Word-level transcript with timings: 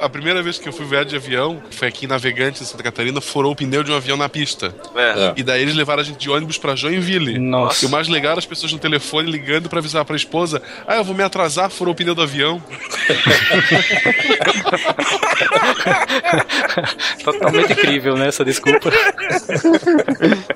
A 0.00 0.08
primeira 0.08 0.42
vez 0.42 0.58
que 0.58 0.68
eu 0.68 0.72
fui 0.72 0.86
viajar 0.86 1.04
de 1.04 1.16
avião, 1.16 1.62
foi 1.70 1.88
aqui 1.88 2.04
em 2.04 2.08
Navegante, 2.08 2.62
em 2.62 2.66
Santa 2.66 2.82
Catarina, 2.82 3.20
furou 3.20 3.52
o 3.52 3.56
pneu 3.56 3.82
de 3.82 3.90
um 3.90 3.94
avião 3.96 4.16
na 4.16 4.28
pista. 4.28 4.74
É. 4.96 5.32
E 5.36 5.42
daí 5.42 5.62
eles 5.62 5.74
levaram 5.74 6.00
a 6.00 6.04
gente 6.04 6.18
de 6.18 6.30
ônibus 6.30 6.58
pra 6.58 6.74
Joinville. 6.76 7.38
Nossa. 7.38 7.84
E 7.84 7.88
o 7.88 7.90
mais 7.90 8.08
legal 8.08 8.32
era 8.32 8.38
as 8.38 8.46
pessoas 8.46 8.72
no 8.72 8.78
telefone 8.78 9.30
ligando 9.30 9.68
pra 9.68 9.78
avisar 9.78 10.04
pra 10.04 10.16
esposa: 10.16 10.62
Ah, 10.86 10.96
eu 10.96 11.04
vou 11.04 11.14
me 11.14 11.22
atrasar, 11.22 11.70
furou 11.70 11.92
o 11.92 11.96
pneu 11.96 12.14
do 12.14 12.22
avião. 12.22 12.62
Totalmente 17.24 17.72
incrível, 17.72 18.14
né? 18.16 18.28
Essa 18.28 18.44
desculpa. 18.44 18.90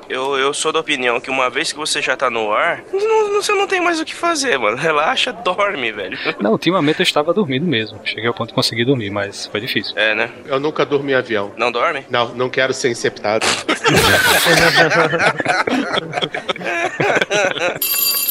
Eu, 0.09 0.39
eu 0.39 0.55
sou 0.55 0.73
da 0.73 0.79
opinião 0.81 1.21
que 1.21 1.31
uma 1.31 1.49
vez 1.51 1.71
que 1.73 1.79
você 1.79 2.01
já 2.03 2.17
tá 2.17 2.31
no 2.31 2.53
ar, 2.53 2.83
não- 2.93 3.33
você 3.35 3.53
não 3.53 3.67
tem 3.67 3.81
mais 3.81 3.99
o 4.01 4.05
que 4.05 4.15
fazer, 4.15 4.59
mano. 4.59 4.77
Relaxa, 4.77 5.33
dorme, 5.33 5.91
velho. 5.93 6.17
Não, 6.41 6.53
ultimamente 6.53 7.01
eu 7.01 7.05
estava 7.05 7.33
dormindo 7.35 7.67
mesmo. 7.67 7.99
Cheguei 8.05 8.27
ao 8.27 8.35
ponto 8.35 8.49
de 8.49 8.55
conseguir 8.55 8.85
dormir, 8.85 9.11
mas 9.11 9.47
foi 9.47 9.61
difícil. 9.61 9.93
É, 9.97 10.15
né? 10.15 10.31
Eu 10.47 10.61
nunca 10.61 10.85
dormi 10.85 11.13
em 11.13 11.17
avião. 11.17 11.53
Não 11.57 11.71
dorme? 11.73 12.05
Não, 12.11 12.29
não 12.35 12.51
quero 12.51 12.73
ser 12.75 12.91
inceptado. 12.91 13.47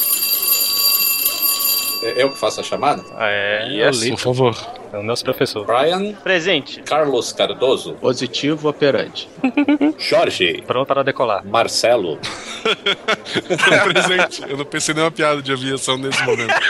É 2.02 2.23
Eu 2.23 2.30
que 2.32 2.38
faço 2.38 2.60
a 2.60 2.64
chamada? 2.64 3.04
É, 3.18 3.68
Yes, 3.70 3.98
o 3.98 4.04
Lito, 4.04 4.16
Por 4.18 4.22
favor. 4.23 4.55
É 4.94 4.98
o 4.98 5.04
nosso 5.04 5.23
professor. 5.23 5.66
Brian, 5.66 6.13
Presente. 6.16 6.81
Carlos 6.81 7.32
Cardoso, 7.34 7.94
Positivo 7.94 8.70
operante. 8.70 9.30
Jorge, 9.98 10.63
Pronto 10.68 10.88
para 10.88 11.04
decolar. 11.04 11.45
Marcelo, 11.45 12.20
Um 12.66 13.91
presente. 13.91 14.44
Eu 14.48 14.58
não 14.58 14.66
pensei 14.66 14.94
nenhuma 14.94 15.12
piada 15.12 15.41
de 15.41 15.52
aviação 15.52 15.98
nesse 15.98 16.22
momento. 16.23 16.52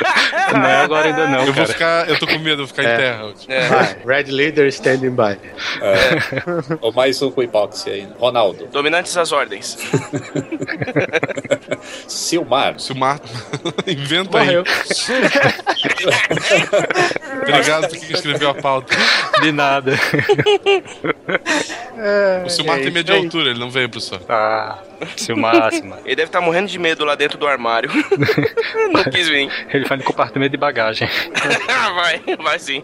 Não, 0.52 0.60
agora 0.84 1.08
ainda 1.08 1.28
não, 1.28 1.40
eu 1.46 1.54
vou 1.54 1.66
cara. 1.66 1.68
ficar. 1.68 2.10
Eu 2.10 2.20
tô 2.20 2.28
com 2.28 2.38
medo, 2.40 2.64
eu 2.64 2.68
vou 2.68 2.68
ficar 2.68 2.84
É. 2.84 2.94
em 2.94 2.98
terra. 2.98 3.34
É. 3.48 3.98
Red 4.06 4.24
Leader 4.32 4.68
standing 4.68 5.12
by. 5.12 5.38
ou 6.82 6.92
mais 6.92 7.22
um 7.22 7.32
com 7.32 7.42
hipóxia 7.42 7.94
aí? 7.94 8.08
Ronaldo, 8.20 8.68
Dominantes 8.68 9.16
às 9.16 9.32
ordens. 9.32 9.78
Silmar, 12.08 12.80
Se 12.80 12.92
o 12.92 12.96
mar 12.96 13.20
inventa 13.88 14.40
Morreu. 14.40 14.64
aí. 14.68 15.22
Obrigado 17.48 17.88
quem 18.12 18.20
escreveu 18.20 18.50
a 18.50 18.54
pauta. 18.54 18.96
De 19.42 19.52
nada. 19.52 19.94
O 22.46 22.50
Silmar 22.50 22.80
é 22.80 22.84
tem 22.84 22.92
medo 22.92 23.06
de 23.06 23.12
altura, 23.12 23.52
ele 23.52 23.60
não 23.60 23.70
veio, 23.70 23.88
professor. 23.88 24.22
Ah, 24.28 24.80
seu 25.16 25.38
máximo. 25.38 25.96
Ele 26.04 26.16
deve 26.16 26.30
estar 26.30 26.42
morrendo 26.42 26.68
de 26.68 26.80
medo 26.80 27.06
lá 27.06 27.14
dentro 27.14 27.38
do 27.38 27.46
armário. 27.46 27.92
não 28.92 29.04
quis 29.04 29.28
vir. 29.30 29.52
Ele 29.72 29.86
vai 29.86 29.98
no 29.98 30.04
compartimento 30.04 30.52
de 30.52 30.58
bagagem. 30.58 31.08
vai, 31.96 32.22
vai 32.38 32.60
sim. 32.60 32.82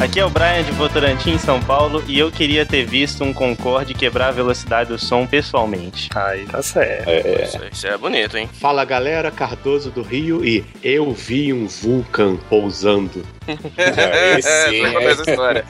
Aqui 0.00 0.20
é 0.20 0.24
o 0.24 0.30
Brian 0.30 0.62
de 0.62 0.70
Votorantim, 0.70 1.36
São 1.38 1.60
Paulo, 1.60 2.04
e 2.06 2.16
eu 2.16 2.30
queria 2.30 2.64
ter 2.64 2.86
visto 2.86 3.24
um 3.24 3.32
Concorde 3.32 3.94
quebrar 3.94 4.28
a 4.28 4.30
velocidade 4.30 4.90
do 4.90 4.98
som 4.98 5.26
pessoalmente. 5.26 6.08
Aí 6.14 6.46
tá 6.46 6.62
certo. 6.62 7.10
Isso, 7.10 7.58
isso 7.72 7.86
é 7.88 7.98
bonito, 7.98 8.36
hein? 8.36 8.48
Fala 8.60 8.84
galera, 8.84 9.28
Cardoso 9.32 9.90
do 9.90 10.02
Rio 10.02 10.44
e 10.44 10.64
eu 10.84 11.10
vi 11.12 11.52
um 11.52 11.66
Vulcan 11.66 12.36
pousando. 12.48 13.24
Aí 13.78 14.42
sim, 14.42 14.84
é. 14.84 15.04
essa 15.04 15.30
história. 15.30 15.64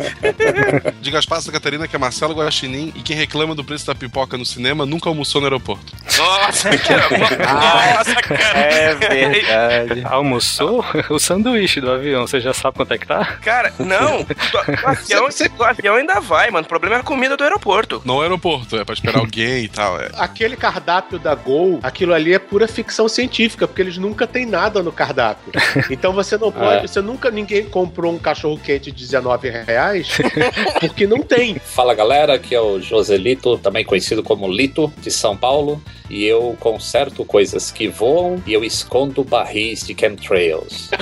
De 1.01 1.11
Gaspar 1.11 1.41
Santa 1.41 1.53
Catarina, 1.53 1.87
que 1.87 1.95
é 1.95 1.99
Marcelo 1.99 2.35
Guaxinim, 2.35 2.93
e 2.95 3.03
quem 3.03 3.17
reclama 3.17 3.55
do 3.55 3.65
preço 3.65 3.87
da 3.87 3.95
pipoca 3.95 4.37
no 4.37 4.45
cinema 4.45 4.85
nunca 4.85 5.09
almoçou 5.09 5.41
no 5.41 5.47
aeroporto. 5.47 5.93
Nossa, 6.17 6.71
que 6.77 6.93
Nossa, 6.93 8.15
cara. 8.23 8.59
É 8.59 8.95
verdade. 8.95 10.03
Almoçou 10.05 10.85
o 11.11 11.19
sanduíche 11.19 11.81
do 11.81 11.91
avião, 11.91 12.27
você 12.27 12.41
já 12.41 12.53
sabe 12.53 12.77
quanto 12.77 12.95
é 12.95 12.99
que 12.99 13.07
tá? 13.07 13.25
Cara, 13.43 13.73
não. 13.79 14.21
O 14.21 14.89
avião, 14.89 15.29
o 15.59 15.65
avião 15.65 15.95
ainda 15.97 16.21
vai, 16.21 16.51
mano. 16.51 16.65
O 16.65 16.69
problema 16.69 16.97
é 16.97 16.99
a 17.01 17.03
comida 17.03 17.37
do 17.37 17.45
aeroporto. 17.45 18.03
Não 18.05 18.21
é 18.21 18.25
aeroporto, 18.25 18.77
é 18.77 18.85
pra 18.85 18.95
esperar 18.95 19.19
alguém 19.19 19.65
e 19.65 19.69
tal. 19.69 20.01
É. 20.01 20.11
Aquele 20.15 20.57
cardápio 20.57 21.19
da 21.19 21.35
Gol, 21.35 21.81
aquilo 21.83 22.13
ali 22.13 22.35
é 22.35 22.39
pura 22.39 22.67
ficção 22.67 23.09
científica, 23.09 23.67
porque 23.67 23.83
eles 23.83 23.97
nunca 23.97 24.27
têm 24.27 24.47
nada 24.47 24.83
no 24.83 24.93
cardápio. 24.93 25.53
Então 25.91 26.13
você 26.13 26.37
não 26.37 26.51
pode, 26.51 26.89
você 26.89 27.01
nunca 27.01 27.31
ninguém 27.31 27.68
comprou 27.69 28.13
um 28.13 28.19
cachorro 28.19 28.59
quente 28.59 28.91
de 28.91 29.05
19 29.05 29.51
reais, 29.51 30.09
porque 30.81 31.07
não 31.07 31.23
tem. 31.23 31.59
Fala 31.59 31.95
galera, 31.95 32.35
aqui 32.35 32.55
é 32.55 32.61
o 32.61 32.81
Joselito, 32.81 33.59
também 33.59 33.85
conhecido 33.85 34.23
como 34.23 34.49
Lito, 34.49 34.93
de 35.01 35.11
São 35.11 35.37
Paulo, 35.37 35.81
e 36.11 36.25
eu 36.25 36.57
conserto 36.59 37.25
coisas 37.25 37.71
que 37.71 37.89
voam 37.89 38.43
e 38.47 38.53
eu 38.53 38.65
escondo 38.65 39.23
barris 39.23 39.87
de 39.87 39.95
chemtrails. 39.99 40.91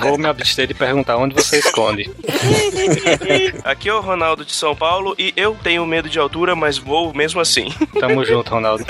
Vou 0.00 0.18
me 0.18 0.26
abster 0.26 0.66
de 0.66 0.74
perguntar 0.74 1.16
onde 1.16 1.34
você 1.34 1.58
esconde. 1.58 2.10
Aqui 3.64 3.88
é 3.88 3.94
o 3.94 4.00
Ronaldo 4.00 4.44
de 4.44 4.52
São 4.52 4.74
Paulo 4.74 5.14
e 5.18 5.32
eu 5.36 5.56
tenho 5.62 5.86
medo 5.86 6.08
de 6.08 6.18
altura, 6.18 6.54
mas 6.56 6.78
vou 6.78 7.14
mesmo 7.14 7.40
assim. 7.40 7.68
Tamo 7.98 8.24
junto, 8.24 8.50
Ronaldo. 8.50 8.84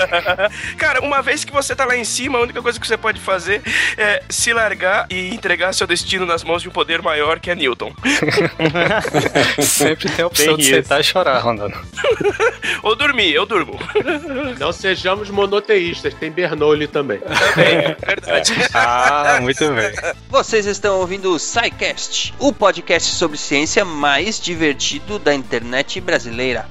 Cara, 0.77 1.01
uma 1.01 1.21
vez 1.21 1.43
que 1.43 1.51
você 1.51 1.75
tá 1.75 1.85
lá 1.85 1.95
em 1.95 2.03
cima, 2.03 2.39
a 2.39 2.41
única 2.41 2.61
coisa 2.61 2.79
que 2.79 2.87
você 2.87 2.97
pode 2.97 3.19
fazer 3.19 3.61
é 3.97 4.23
se 4.29 4.53
largar 4.53 5.07
e 5.09 5.15
entregar 5.27 5.73
seu 5.73 5.85
destino 5.85 6.25
nas 6.25 6.43
mãos 6.43 6.61
de 6.61 6.69
um 6.69 6.71
poder 6.71 7.01
maior 7.01 7.39
que 7.39 7.49
é 7.51 7.55
Newton. 7.55 7.93
Sempre 9.61 10.09
tem 10.09 10.23
a 10.23 10.27
opção 10.27 10.45
Tem 10.47 10.55
de 10.57 10.61
isso. 10.63 10.71
sentar 10.75 10.99
e 10.99 11.03
chorar, 11.03 11.39
Ronaldo. 11.39 11.77
Ou 12.83 12.95
dormir, 12.95 13.33
eu 13.33 13.45
durmo. 13.45 13.77
Não 14.59 14.71
sejamos 14.71 15.29
monoteístas, 15.29 16.13
tem 16.13 16.31
Bernoulli 16.31 16.87
também. 16.87 17.19
Também, 17.19 17.95
verdade. 18.05 18.53
Ah, 18.73 19.39
muito 19.41 19.59
bem. 19.73 19.91
Vocês 20.29 20.65
estão 20.65 20.99
ouvindo 20.99 21.33
o 21.33 21.39
SciCast, 21.39 22.33
o 22.39 22.53
podcast 22.53 23.13
sobre 23.15 23.37
ciência 23.37 23.83
mais 23.83 24.39
divertido 24.39 25.19
da 25.19 25.33
internet 25.33 25.99
brasileira. 25.99 26.67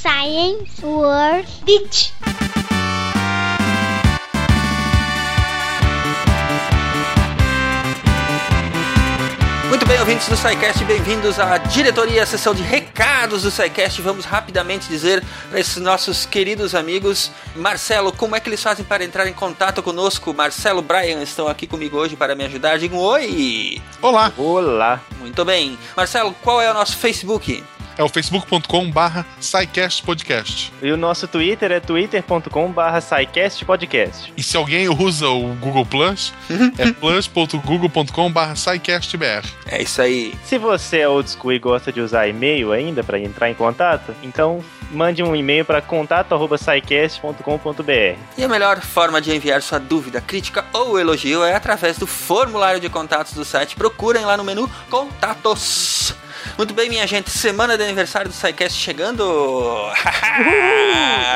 Science 0.00 0.84
World 0.84 1.48
Beach. 1.64 2.12
Bem, 9.98 10.04
ouvintes 10.04 10.28
do 10.28 10.36
SciCast, 10.36 10.84
bem-vindos 10.84 11.40
à 11.40 11.58
diretoria, 11.58 12.22
à 12.22 12.26
sessão 12.26 12.54
de 12.54 12.62
recados 12.62 13.42
do 13.42 13.50
SciCast. 13.50 14.00
Vamos 14.00 14.24
rapidamente 14.24 14.86
dizer 14.86 15.24
para 15.50 15.58
esses 15.58 15.76
nossos 15.78 16.24
queridos 16.24 16.72
amigos, 16.72 17.32
Marcelo, 17.56 18.12
como 18.12 18.36
é 18.36 18.40
que 18.40 18.48
eles 18.48 18.62
fazem 18.62 18.84
para 18.84 19.02
entrar 19.02 19.26
em 19.26 19.32
contato 19.32 19.82
conosco? 19.82 20.32
Marcelo, 20.32 20.82
Brian 20.82 21.20
estão 21.20 21.48
aqui 21.48 21.66
comigo 21.66 21.96
hoje 21.96 22.14
para 22.14 22.36
me 22.36 22.44
ajudar. 22.44 22.78
Digam 22.78 22.96
oi! 22.96 23.82
Olá, 24.00 24.32
Olá. 24.36 25.00
Muito 25.18 25.44
bem. 25.44 25.76
Marcelo, 25.96 26.32
qual 26.44 26.62
é 26.62 26.70
o 26.70 26.74
nosso 26.74 26.96
Facebook? 26.96 27.64
É 27.98 28.04
o 28.04 28.08
facebook.com 28.08 28.90
barra 28.90 29.26
Podcast. 30.04 30.72
E 30.80 30.92
o 30.92 30.96
nosso 30.96 31.26
Twitter 31.26 31.72
é 31.72 31.80
twitter.com/barra 31.80 33.00
Podcast. 33.66 34.32
E 34.36 34.42
se 34.42 34.56
alguém 34.56 34.88
usa 34.88 35.28
o 35.28 35.54
Google 35.56 35.84
Plus, 35.84 36.32
é 36.78 36.92
plus.google.com 36.92 38.30
barra 38.30 38.54
SciCastBR. 38.54 39.42
É 39.66 39.82
isso 39.82 40.00
aí. 40.00 40.32
Se 40.44 40.56
você 40.58 41.00
é 41.00 41.08
old 41.08 41.28
school 41.28 41.52
e 41.52 41.58
gosta 41.58 41.92
de 41.92 42.00
usar 42.00 42.28
e-mail 42.28 42.70
ainda 42.72 43.02
para 43.02 43.18
entrar 43.18 43.50
em 43.50 43.54
contato, 43.54 44.14
então 44.22 44.62
mande 44.90 45.22
um 45.22 45.34
e-mail 45.34 45.64
para 45.64 45.80
contato@scicast.com.br. 45.82 48.18
E 48.36 48.44
a 48.44 48.48
melhor 48.48 48.80
forma 48.80 49.20
de 49.20 49.34
enviar 49.34 49.60
sua 49.60 49.80
dúvida, 49.80 50.20
crítica 50.20 50.64
ou 50.72 51.00
elogio 51.00 51.42
é 51.42 51.54
através 51.54 51.98
do 51.98 52.06
formulário 52.06 52.80
de 52.80 52.88
contatos 52.88 53.32
do 53.32 53.44
site. 53.44 53.74
Procurem 53.74 54.24
lá 54.24 54.36
no 54.36 54.44
menu 54.44 54.70
Contatos. 54.88 56.14
Muito 56.56 56.74
bem, 56.74 56.88
minha 56.88 57.06
gente, 57.06 57.30
semana 57.30 57.76
de 57.76 57.84
aniversário 57.84 58.30
do 58.30 58.34
SciCast 58.34 58.78
chegando! 58.78 59.24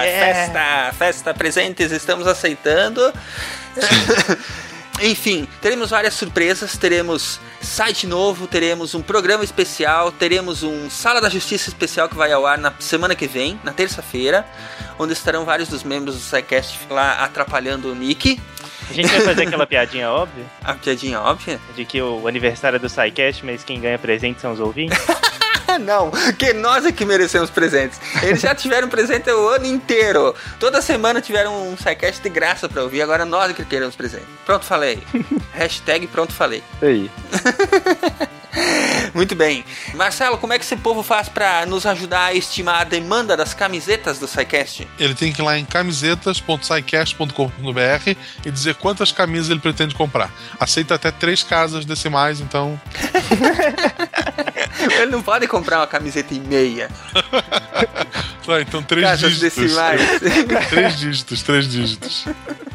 Festa, 0.03 0.93
festa, 0.99 1.35
presentes, 1.35 1.93
estamos 1.93 2.27
aceitando. 2.27 3.13
Enfim, 5.01 5.49
teremos 5.61 5.91
várias 5.91 6.15
surpresas, 6.15 6.77
teremos 6.77 7.41
site 7.61 8.07
novo, 8.07 8.47
teremos 8.47 8.95
um 8.95 9.03
programa 9.03 9.43
especial, 9.43 10.13
teremos 10.13 10.63
um 10.63 10.91
Sala 10.91 11.21
da 11.21 11.29
Justiça 11.29 11.71
especial 11.71 12.09
que 12.09 12.15
vai 12.15 12.31
ao 12.33 12.47
ar 12.47 12.59
na 12.59 12.73
semana 12.79 13.15
que 13.15 13.27
vem, 13.27 13.59
na 13.65 13.73
terça-feira, 13.73 14.47
onde 14.99 15.13
estarão 15.13 15.45
vários 15.45 15.69
dos 15.69 15.83
membros 15.83 16.15
do 16.15 16.21
SciCast 16.21 16.79
lá 16.91 17.25
atrapalhando 17.25 17.91
o 17.91 17.95
Nick. 17.95 18.41
A 18.93 18.95
gente 18.95 19.09
vai 19.11 19.21
fazer 19.23 19.43
aquela 19.45 19.67
piadinha 19.67 20.11
óbvia 20.11 20.45
A 20.63 20.75
piadinha 20.75 21.19
óbvia. 21.21 21.59
de 21.75 21.85
que 21.87 22.01
o 22.03 22.29
aniversário 22.29 22.77
é 22.77 22.79
do 22.79 22.89
SciCast, 22.89 23.45
mas 23.45 23.65
quem 23.65 23.81
ganha 23.81 23.99
presente 23.99 24.41
são 24.41 24.53
os 24.53 24.61
ouvintes. 24.61 24.99
Não, 25.81 26.11
que 26.39 26.53
nós 26.53 26.85
é 26.85 26.93
que 26.93 27.05
merecemos 27.05 27.51
presentes. 27.51 28.01
Eles 28.23 28.41
já 28.41 28.55
tiveram 28.55 28.89
presente 28.89 29.31
o 29.31 29.49
ano 29.49 29.67
inteiro. 29.67 30.35
Toda 30.59 30.83
semana 30.83 31.21
tiveram 31.21 31.71
um 31.71 31.77
SciCast 31.77 32.23
de 32.23 32.29
graça 32.29 32.69
pra 32.69 32.83
ouvir, 32.83 33.03
agora 33.03 33.25
nós 33.25 33.51
é 33.51 33.55
que 33.55 33.65
queremos 33.65 33.97
presente. 33.97 34.27
Pronto, 34.45 34.65
falei. 34.65 35.03
Hashtag 35.53 36.07
pronto, 36.07 36.33
falei. 36.33 36.63
Aí. 36.81 37.11
Muito 39.15 39.35
bem. 39.35 39.65
Marcelo, 39.95 40.37
como 40.39 40.53
é 40.53 40.59
que 40.59 40.65
esse 40.65 40.77
povo 40.77 41.03
faz 41.03 41.29
pra 41.29 41.67
nos 41.67 41.85
ajudar 41.87 42.27
a 42.27 42.35
estimar 42.35 42.83
a 42.83 42.85
demanda 42.85 43.37
das 43.37 43.55
camisetas 43.55 44.19
do 44.19 44.27
SciCast? 44.27 44.89
Ele 44.99 45.15
tem 45.15 45.33
que 45.33 45.41
ir 45.41 45.45
lá 45.45 45.57
em 45.59 45.65
camisetas.sicast.com.br 45.65 48.17
e 48.45 48.51
dizer 48.51 48.75
quantas 48.77 49.13
camisas 49.13 49.51
ele 49.51 49.61
pretende 49.61 49.95
comprar. 49.95 50.31
Aceita 50.59 50.95
até 50.95 51.11
três 51.11 51.43
casas 51.43 51.85
decimais, 51.85 52.41
então. 52.41 52.81
Ele 55.01 55.13
não 55.13 55.23
pode 55.23 55.47
comprar 55.53 55.81
uma 55.81 55.87
camiseta 55.87 56.33
e 56.33 56.41
meia. 56.41 56.89
Tá, 58.45 58.61
então 58.61 58.83
três 58.83 59.05
Casas 59.07 59.33
dígitos. 59.35 59.65
decimais. 59.65 60.01
três 60.71 60.99
dígitos, 60.99 61.43
três 61.43 61.69
dígitos. 61.69 62.25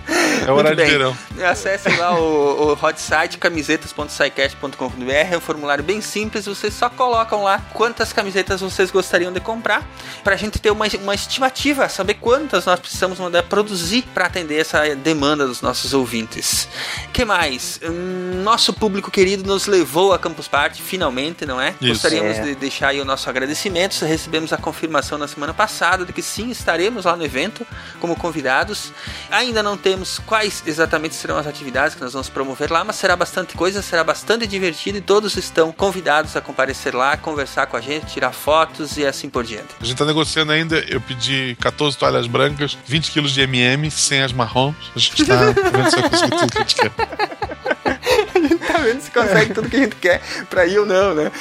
É 0.09 0.45
Muito 0.47 0.51
horário 0.59 0.77
de 0.77 0.85
verão. 0.85 1.17
Acessem 1.49 1.97
lá 1.97 2.17
o, 2.17 2.69
o 2.69 2.71
hot 2.81 2.99
site 3.01 3.37
camisetas.sicast.com.br, 3.37 5.11
é 5.11 5.35
um 5.37 5.41
formulário 5.41 5.83
bem 5.83 5.99
simples, 5.99 6.45
vocês 6.45 6.73
só 6.73 6.89
colocam 6.89 7.43
lá 7.43 7.59
quantas 7.73 8.13
camisetas 8.13 8.61
vocês 8.61 8.89
gostariam 8.89 9.33
de 9.33 9.41
comprar, 9.41 9.85
pra 10.23 10.37
gente 10.37 10.59
ter 10.59 10.71
uma, 10.71 10.85
uma 11.01 11.13
estimativa, 11.13 11.89
saber 11.89 12.13
quantas 12.15 12.65
nós 12.65 12.79
precisamos 12.79 13.19
mandar 13.19 13.43
produzir 13.43 14.03
para 14.13 14.25
atender 14.27 14.59
essa 14.61 14.95
demanda 14.95 15.45
dos 15.45 15.61
nossos 15.61 15.93
ouvintes. 15.93 16.69
que 17.11 17.25
mais? 17.25 17.79
Hum, 17.83 18.41
Nosso 18.43 18.71
público 18.73 19.11
querido 19.11 19.43
nos 19.45 19.65
levou 19.67 20.13
a 20.13 20.19
Campus 20.19 20.47
Party, 20.47 20.81
finalmente, 20.81 21.45
não 21.45 21.59
é? 21.59 21.73
Isso. 21.81 21.93
Gostaríamos 21.93 22.37
É. 22.37 22.41
de 22.43 22.55
deixar 22.55 22.89
aí 22.89 23.01
o 23.01 23.05
nosso 23.05 23.29
agradecimento. 23.29 24.05
Recebemos 24.05 24.53
a 24.53 24.57
confirmação 24.57 25.17
na 25.17 25.27
semana 25.27 25.53
passada 25.57 26.05
de 26.05 26.13
que 26.13 26.21
sim, 26.21 26.51
estaremos 26.51 27.05
lá 27.05 27.15
no 27.15 27.25
evento 27.25 27.65
como 27.99 28.15
convidados. 28.15 28.93
Ainda 29.31 29.63
não 29.63 29.75
temos 29.75 30.19
quais 30.19 30.63
exatamente 30.65 31.15
serão 31.15 31.37
as 31.37 31.47
atividades 31.47 31.95
que 31.95 32.01
nós 32.01 32.13
vamos 32.13 32.29
promover 32.29 32.71
lá, 32.71 32.83
mas 32.83 32.95
será 32.95 33.15
bastante 33.15 33.57
coisa, 33.57 33.81
será 33.81 34.03
bastante 34.03 34.45
divertido 34.45 34.99
e 34.99 35.01
todos 35.01 35.35
estão 35.35 35.71
convidados 35.71 36.35
a 36.35 36.41
comparecer 36.41 36.95
lá, 36.95 37.17
conversar 37.17 37.65
com 37.65 37.75
a 37.75 37.81
gente, 37.81 38.05
tirar 38.05 38.31
fotos 38.31 38.97
e 38.97 39.05
assim 39.05 39.29
por 39.29 39.43
diante. 39.43 39.69
A 39.81 39.85
gente 39.85 39.97
tá 39.97 40.05
negociando 40.05 40.51
ainda. 40.51 40.77
Eu 40.87 41.01
pedi 41.01 41.57
14 41.59 41.97
toalhas 41.97 42.27
brancas, 42.27 42.77
20 42.85 43.11
quilos 43.11 43.31
de 43.31 43.41
MM, 43.41 43.89
sem 43.89 44.21
as 44.21 44.31
marrons. 44.31 44.75
A 44.95 44.99
gente 44.99 45.25
tá 45.25 45.37
vendo 45.51 45.89
se 45.89 45.97
eu 45.97 46.09
consigo 46.09 46.37
tudo 46.37 46.51
que 46.51 46.57
a 46.57 46.61
gente 46.61 46.75
quer. 46.75 46.91
Tá 48.67 48.77
vendo 48.79 49.01
se 49.01 49.09
consegue 49.11 49.53
tudo 49.53 49.69
que 49.69 49.75
a 49.75 49.79
gente 49.79 49.95
quer 49.95 50.21
pra 50.49 50.65
ir 50.65 50.77
ou 50.79 50.85
não, 50.85 51.13
né? 51.15 51.31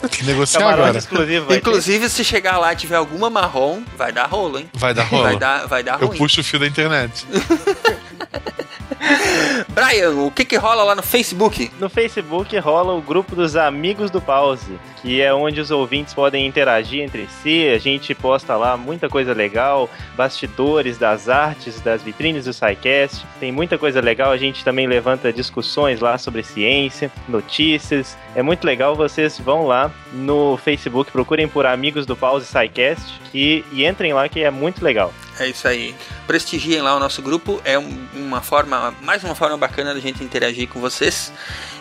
Tem 0.00 0.10
que 0.10 0.24
negociar 0.24 0.60
Camarote 0.60 0.82
agora. 0.82 0.98
exclusivo 0.98 1.46
vai 1.46 1.60
ter. 1.60 1.68
Inclusive, 1.68 2.08
se 2.08 2.24
chegar 2.24 2.58
lá 2.58 2.72
e 2.72 2.76
tiver 2.76 2.96
alguma 2.96 3.28
marrom, 3.30 3.82
vai 3.96 4.10
dar 4.12 4.26
rolo, 4.26 4.58
hein? 4.58 4.68
Vai 4.74 4.94
dar 4.94 5.04
rola. 5.04 5.22
Vai 5.24 5.36
dar, 5.38 5.66
vai 5.66 5.82
dar 5.82 6.00
Eu 6.00 6.08
ruim. 6.08 6.18
puxo 6.18 6.40
o 6.40 6.44
fio 6.44 6.58
da 6.58 6.66
internet. 6.66 7.26
Brian, 9.68 10.10
o 10.12 10.30
que 10.30 10.44
que 10.44 10.56
rola 10.56 10.82
lá 10.82 10.94
no 10.94 11.02
Facebook? 11.02 11.70
No 11.78 11.88
Facebook 11.88 12.56
rola 12.58 12.94
o 12.94 13.00
grupo 13.00 13.36
dos 13.36 13.54
Amigos 13.56 14.10
do 14.10 14.20
Pause, 14.20 14.78
que 15.02 15.20
é 15.20 15.32
onde 15.34 15.60
os 15.60 15.70
ouvintes 15.70 16.14
podem 16.14 16.46
interagir 16.46 17.02
entre 17.02 17.28
si. 17.42 17.68
A 17.68 17.78
gente 17.78 18.14
posta 18.14 18.56
lá 18.56 18.76
muita 18.76 19.08
coisa 19.08 19.32
legal, 19.32 19.88
bastidores 20.16 20.98
das 20.98 21.28
artes, 21.28 21.80
das 21.80 22.02
vitrines 22.02 22.46
do 22.46 22.52
SciCast. 22.52 23.24
Tem 23.38 23.52
muita 23.52 23.76
coisa 23.78 24.00
legal. 24.00 24.32
A 24.32 24.36
gente 24.36 24.64
também 24.64 24.86
levanta 24.86 25.25
discussões 25.32 26.00
lá 26.00 26.16
sobre 26.18 26.42
ciência, 26.42 27.10
notícias. 27.28 28.16
É 28.34 28.42
muito 28.42 28.64
legal. 28.64 28.94
Vocês 28.94 29.38
vão 29.38 29.66
lá 29.66 29.90
no 30.12 30.56
Facebook, 30.56 31.10
procurem 31.10 31.48
por 31.48 31.66
Amigos 31.66 32.06
do 32.06 32.16
Pause 32.16 32.46
SciCast 32.46 33.20
e, 33.34 33.64
e 33.72 33.84
entrem 33.86 34.12
lá 34.12 34.28
que 34.28 34.40
é 34.42 34.50
muito 34.50 34.84
legal. 34.84 35.12
É 35.38 35.48
isso 35.48 35.68
aí. 35.68 35.94
Prestigiem 36.26 36.80
lá 36.80 36.96
o 36.96 37.00
nosso 37.00 37.20
grupo. 37.20 37.60
É 37.64 37.78
um- 37.78 38.06
uma 38.14 38.40
forma, 38.40 38.94
mais 39.02 39.22
uma 39.22 39.34
forma 39.34 39.56
bacana 39.56 39.92
da 39.94 40.00
gente 40.00 40.24
interagir 40.24 40.66
com 40.68 40.80
vocês. 40.80 41.32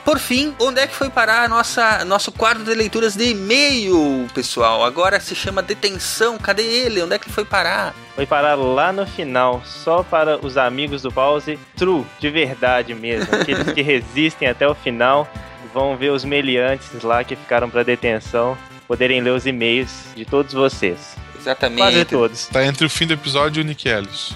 Por 0.06 0.19
fim, 0.19 0.54
onde 0.60 0.80
é 0.80 0.86
que 0.86 0.94
foi 0.94 1.10
parar 1.10 1.50
nossa, 1.50 2.06
nosso 2.06 2.31
quadro 2.31 2.63
de 2.63 2.75
leituras 2.75 3.16
de 3.16 3.31
e-mail, 3.31 4.28
pessoal? 4.36 4.86
Agora 4.86 5.19
se 5.19 5.34
chama 5.34 5.63
detenção. 5.63 6.38
Cadê 6.38 6.62
ele? 6.62 7.02
Onde 7.02 7.16
é 7.16 7.18
que 7.18 7.25
ele 7.25 7.34
foi 7.34 7.44
parar? 7.44 7.96
Foi 8.13 8.24
parar 8.28 8.54
lá 8.54 8.94
no 8.94 9.07
final, 9.07 9.63
só 9.66 10.04
para 10.04 10.38
os 10.46 10.57
amigos 10.57 11.02
do 11.02 11.12
pause, 11.12 11.57
true, 11.75 12.06
de 12.19 12.30
verdade 12.30 12.94
mesmo. 12.94 13.34
Aqueles 13.34 13.74
que 13.74 13.81
resistem 13.84 14.48
até 14.48 14.68
o 14.68 14.75
final 14.75 15.28
vão 15.74 15.98
ver 15.98 16.12
os 16.12 16.24
meliantes 16.24 17.01
lá 17.01 17.24
que 17.24 17.36
ficaram 17.36 17.68
para 17.68 17.81
detenção, 17.81 18.56
poderem 18.88 19.22
ler 19.22 19.31
os 19.31 19.48
e-mails 19.48 19.92
de 20.16 20.24
todos 20.24 20.54
vocês. 20.54 21.18
Quase 21.45 21.50
Exatamente. 21.50 22.06
todos. 22.06 22.47
Tá 22.47 22.65
entre 22.65 22.86
o 22.86 22.89
fim 22.89 23.06
do 23.06 23.13
episódio 23.13 23.62
e 23.62 23.63
o 23.63 23.65
Nick 23.65 23.88
Ellis. 23.88 24.33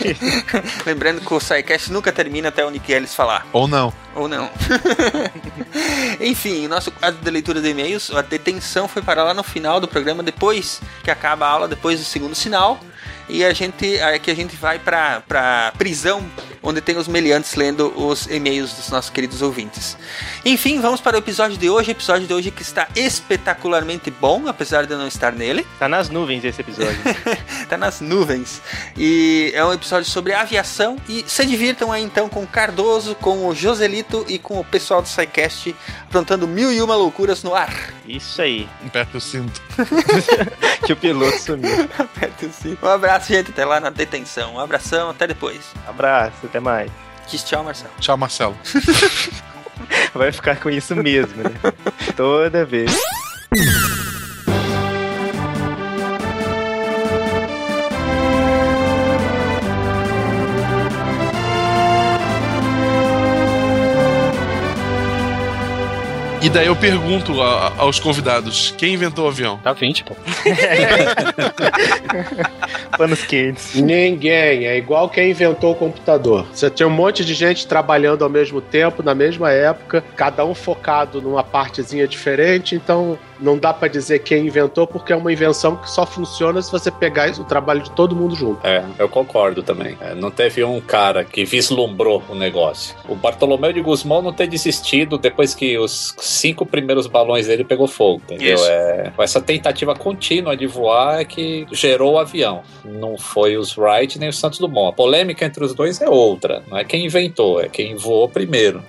Lembrando 0.86 1.20
que 1.20 1.34
o 1.34 1.38
SciCast 1.38 1.92
nunca 1.92 2.10
termina 2.10 2.48
até 2.48 2.64
o 2.64 2.70
Nick 2.70 2.90
Ellis 2.90 3.14
falar. 3.14 3.46
Ou 3.52 3.68
não. 3.68 3.92
Ou 4.14 4.28
não. 4.28 4.50
Enfim, 6.20 6.66
o 6.66 6.68
nosso 6.68 6.90
quadro 6.90 7.20
de 7.22 7.30
leitura 7.30 7.60
de 7.60 7.68
e-mails, 7.68 8.10
a 8.14 8.22
detenção 8.22 8.88
foi 8.88 9.02
parar 9.02 9.24
lá 9.24 9.34
no 9.34 9.42
final 9.42 9.78
do 9.78 9.86
programa, 9.86 10.22
depois 10.22 10.80
que 11.04 11.10
acaba 11.10 11.46
a 11.46 11.50
aula, 11.50 11.68
depois 11.68 11.98
do 11.98 12.04
segundo 12.04 12.34
sinal. 12.34 12.80
E 13.32 13.42
a 13.46 13.52
gente, 13.54 13.98
aqui 13.98 14.30
a 14.30 14.36
gente 14.36 14.54
vai 14.56 14.78
pra, 14.78 15.22
pra 15.22 15.72
prisão, 15.78 16.22
onde 16.62 16.82
tem 16.82 16.98
os 16.98 17.08
meliantes 17.08 17.54
lendo 17.54 17.90
os 17.96 18.26
e-mails 18.26 18.74
dos 18.74 18.90
nossos 18.90 19.10
queridos 19.10 19.40
ouvintes. 19.40 19.96
Enfim, 20.44 20.82
vamos 20.82 21.00
para 21.00 21.16
o 21.16 21.18
episódio 21.18 21.56
de 21.56 21.70
hoje. 21.70 21.92
Episódio 21.92 22.26
de 22.26 22.34
hoje 22.34 22.50
que 22.50 22.60
está 22.60 22.88
espetacularmente 22.94 24.10
bom, 24.10 24.46
apesar 24.46 24.84
de 24.84 24.92
eu 24.92 24.98
não 24.98 25.08
estar 25.08 25.32
nele. 25.32 25.66
tá 25.78 25.88
nas 25.88 26.10
nuvens 26.10 26.44
esse 26.44 26.60
episódio. 26.60 27.00
tá 27.70 27.78
nas 27.78 28.02
nuvens. 28.02 28.60
E 28.98 29.50
é 29.54 29.64
um 29.64 29.72
episódio 29.72 30.10
sobre 30.10 30.34
aviação. 30.34 30.98
E 31.08 31.24
se 31.26 31.46
divirtam 31.46 31.90
aí 31.90 32.02
então 32.02 32.28
com 32.28 32.42
o 32.42 32.46
Cardoso, 32.46 33.14
com 33.14 33.48
o 33.48 33.54
Joselito 33.54 34.26
e 34.28 34.38
com 34.38 34.60
o 34.60 34.64
pessoal 34.64 35.00
do 35.00 35.08
SciCast 35.08 35.74
aprontando 36.12 36.46
mil 36.46 36.70
e 36.70 36.82
uma 36.82 36.94
loucuras 36.94 37.42
no 37.42 37.54
ar. 37.54 37.72
Isso 38.06 38.42
aí, 38.42 38.68
Aperta 38.86 39.16
o 39.16 39.20
cinto. 39.20 39.62
que 40.84 40.92
o 40.92 40.96
piloto 40.96 41.38
sumiu. 41.38 41.88
Aperta 41.98 42.44
o 42.44 42.52
cinto. 42.52 42.84
Um 42.84 42.88
abraço, 42.88 43.21
gente. 43.26 43.50
Até 43.50 43.64
lá 43.64 43.80
na 43.80 43.90
detenção. 43.90 44.54
Um 44.54 44.60
abração, 44.60 45.10
até 45.10 45.26
depois. 45.26 45.60
Abraço, 45.86 46.44
até 46.44 46.60
mais. 46.60 46.90
Quis 47.26 47.42
tchau, 47.42 47.64
Marcelo. 47.64 47.92
Tchau, 48.00 48.16
Marcelo. 48.16 48.56
Vai 50.14 50.30
ficar 50.30 50.56
com 50.56 50.70
isso 50.70 50.94
mesmo, 50.94 51.42
né? 51.42 51.50
Toda 52.16 52.64
vez. 52.64 52.92
Daí 66.52 66.66
eu 66.66 66.76
pergunto 66.76 67.40
a- 67.42 67.72
aos 67.78 67.98
convidados: 67.98 68.74
quem 68.76 68.94
inventou 68.94 69.24
o 69.24 69.28
avião? 69.28 69.58
Dá 69.62 69.72
20, 69.72 70.04
pô. 70.04 70.14
Panos 72.96 73.24
quentes. 73.24 73.74
Ninguém. 73.74 74.66
É 74.66 74.76
igual 74.76 75.08
quem 75.08 75.30
inventou 75.30 75.72
o 75.72 75.74
computador. 75.74 76.46
Você 76.52 76.70
tinha 76.70 76.86
um 76.86 76.90
monte 76.90 77.24
de 77.24 77.34
gente 77.34 77.66
trabalhando 77.66 78.22
ao 78.22 78.30
mesmo 78.30 78.60
tempo, 78.60 79.02
na 79.02 79.14
mesma 79.14 79.50
época, 79.50 80.04
cada 80.16 80.44
um 80.44 80.54
focado 80.54 81.20
numa 81.20 81.42
partezinha 81.42 82.06
diferente, 82.06 82.74
então 82.74 83.18
não 83.42 83.58
dá 83.58 83.72
pra 83.74 83.88
dizer 83.88 84.20
quem 84.20 84.46
inventou, 84.46 84.86
porque 84.86 85.12
é 85.12 85.16
uma 85.16 85.32
invenção 85.32 85.76
que 85.76 85.90
só 85.90 86.06
funciona 86.06 86.62
se 86.62 86.70
você 86.70 86.90
pegar 86.90 87.30
o 87.32 87.44
trabalho 87.44 87.82
de 87.82 87.90
todo 87.90 88.14
mundo 88.14 88.34
junto. 88.34 88.64
É, 88.66 88.84
eu 88.98 89.08
concordo 89.08 89.62
também. 89.62 89.96
É, 90.00 90.14
não 90.14 90.30
teve 90.30 90.62
um 90.64 90.80
cara 90.80 91.24
que 91.24 91.44
vislumbrou 91.44 92.22
o 92.28 92.34
negócio. 92.34 92.94
O 93.08 93.14
Bartolomeu 93.14 93.72
de 93.72 93.80
Guzmão 93.80 94.22
não 94.22 94.32
ter 94.32 94.46
desistido 94.46 95.18
depois 95.18 95.54
que 95.54 95.76
os 95.78 96.14
cinco 96.18 96.64
primeiros 96.64 97.06
balões 97.06 97.46
dele 97.46 97.64
pegou 97.64 97.88
fogo, 97.88 98.22
entendeu? 98.24 98.54
Isso. 98.54 98.66
É, 98.68 99.12
essa 99.18 99.40
tentativa 99.40 99.94
contínua 99.94 100.56
de 100.56 100.66
voar 100.66 101.20
é 101.20 101.24
que 101.24 101.66
gerou 101.72 102.14
o 102.14 102.18
avião. 102.18 102.62
Não 102.84 103.18
foi 103.18 103.56
os 103.56 103.76
Wright 103.76 104.18
nem 104.18 104.28
o 104.28 104.32
Santos 104.32 104.58
Dumont. 104.58 104.90
A 104.90 104.92
polêmica 104.92 105.44
entre 105.44 105.64
os 105.64 105.74
dois 105.74 106.00
é 106.00 106.08
outra. 106.08 106.62
Não 106.68 106.78
é 106.78 106.84
quem 106.84 107.04
inventou, 107.06 107.60
é 107.60 107.68
quem 107.68 107.96
voou 107.96 108.28
primeiro. 108.28 108.82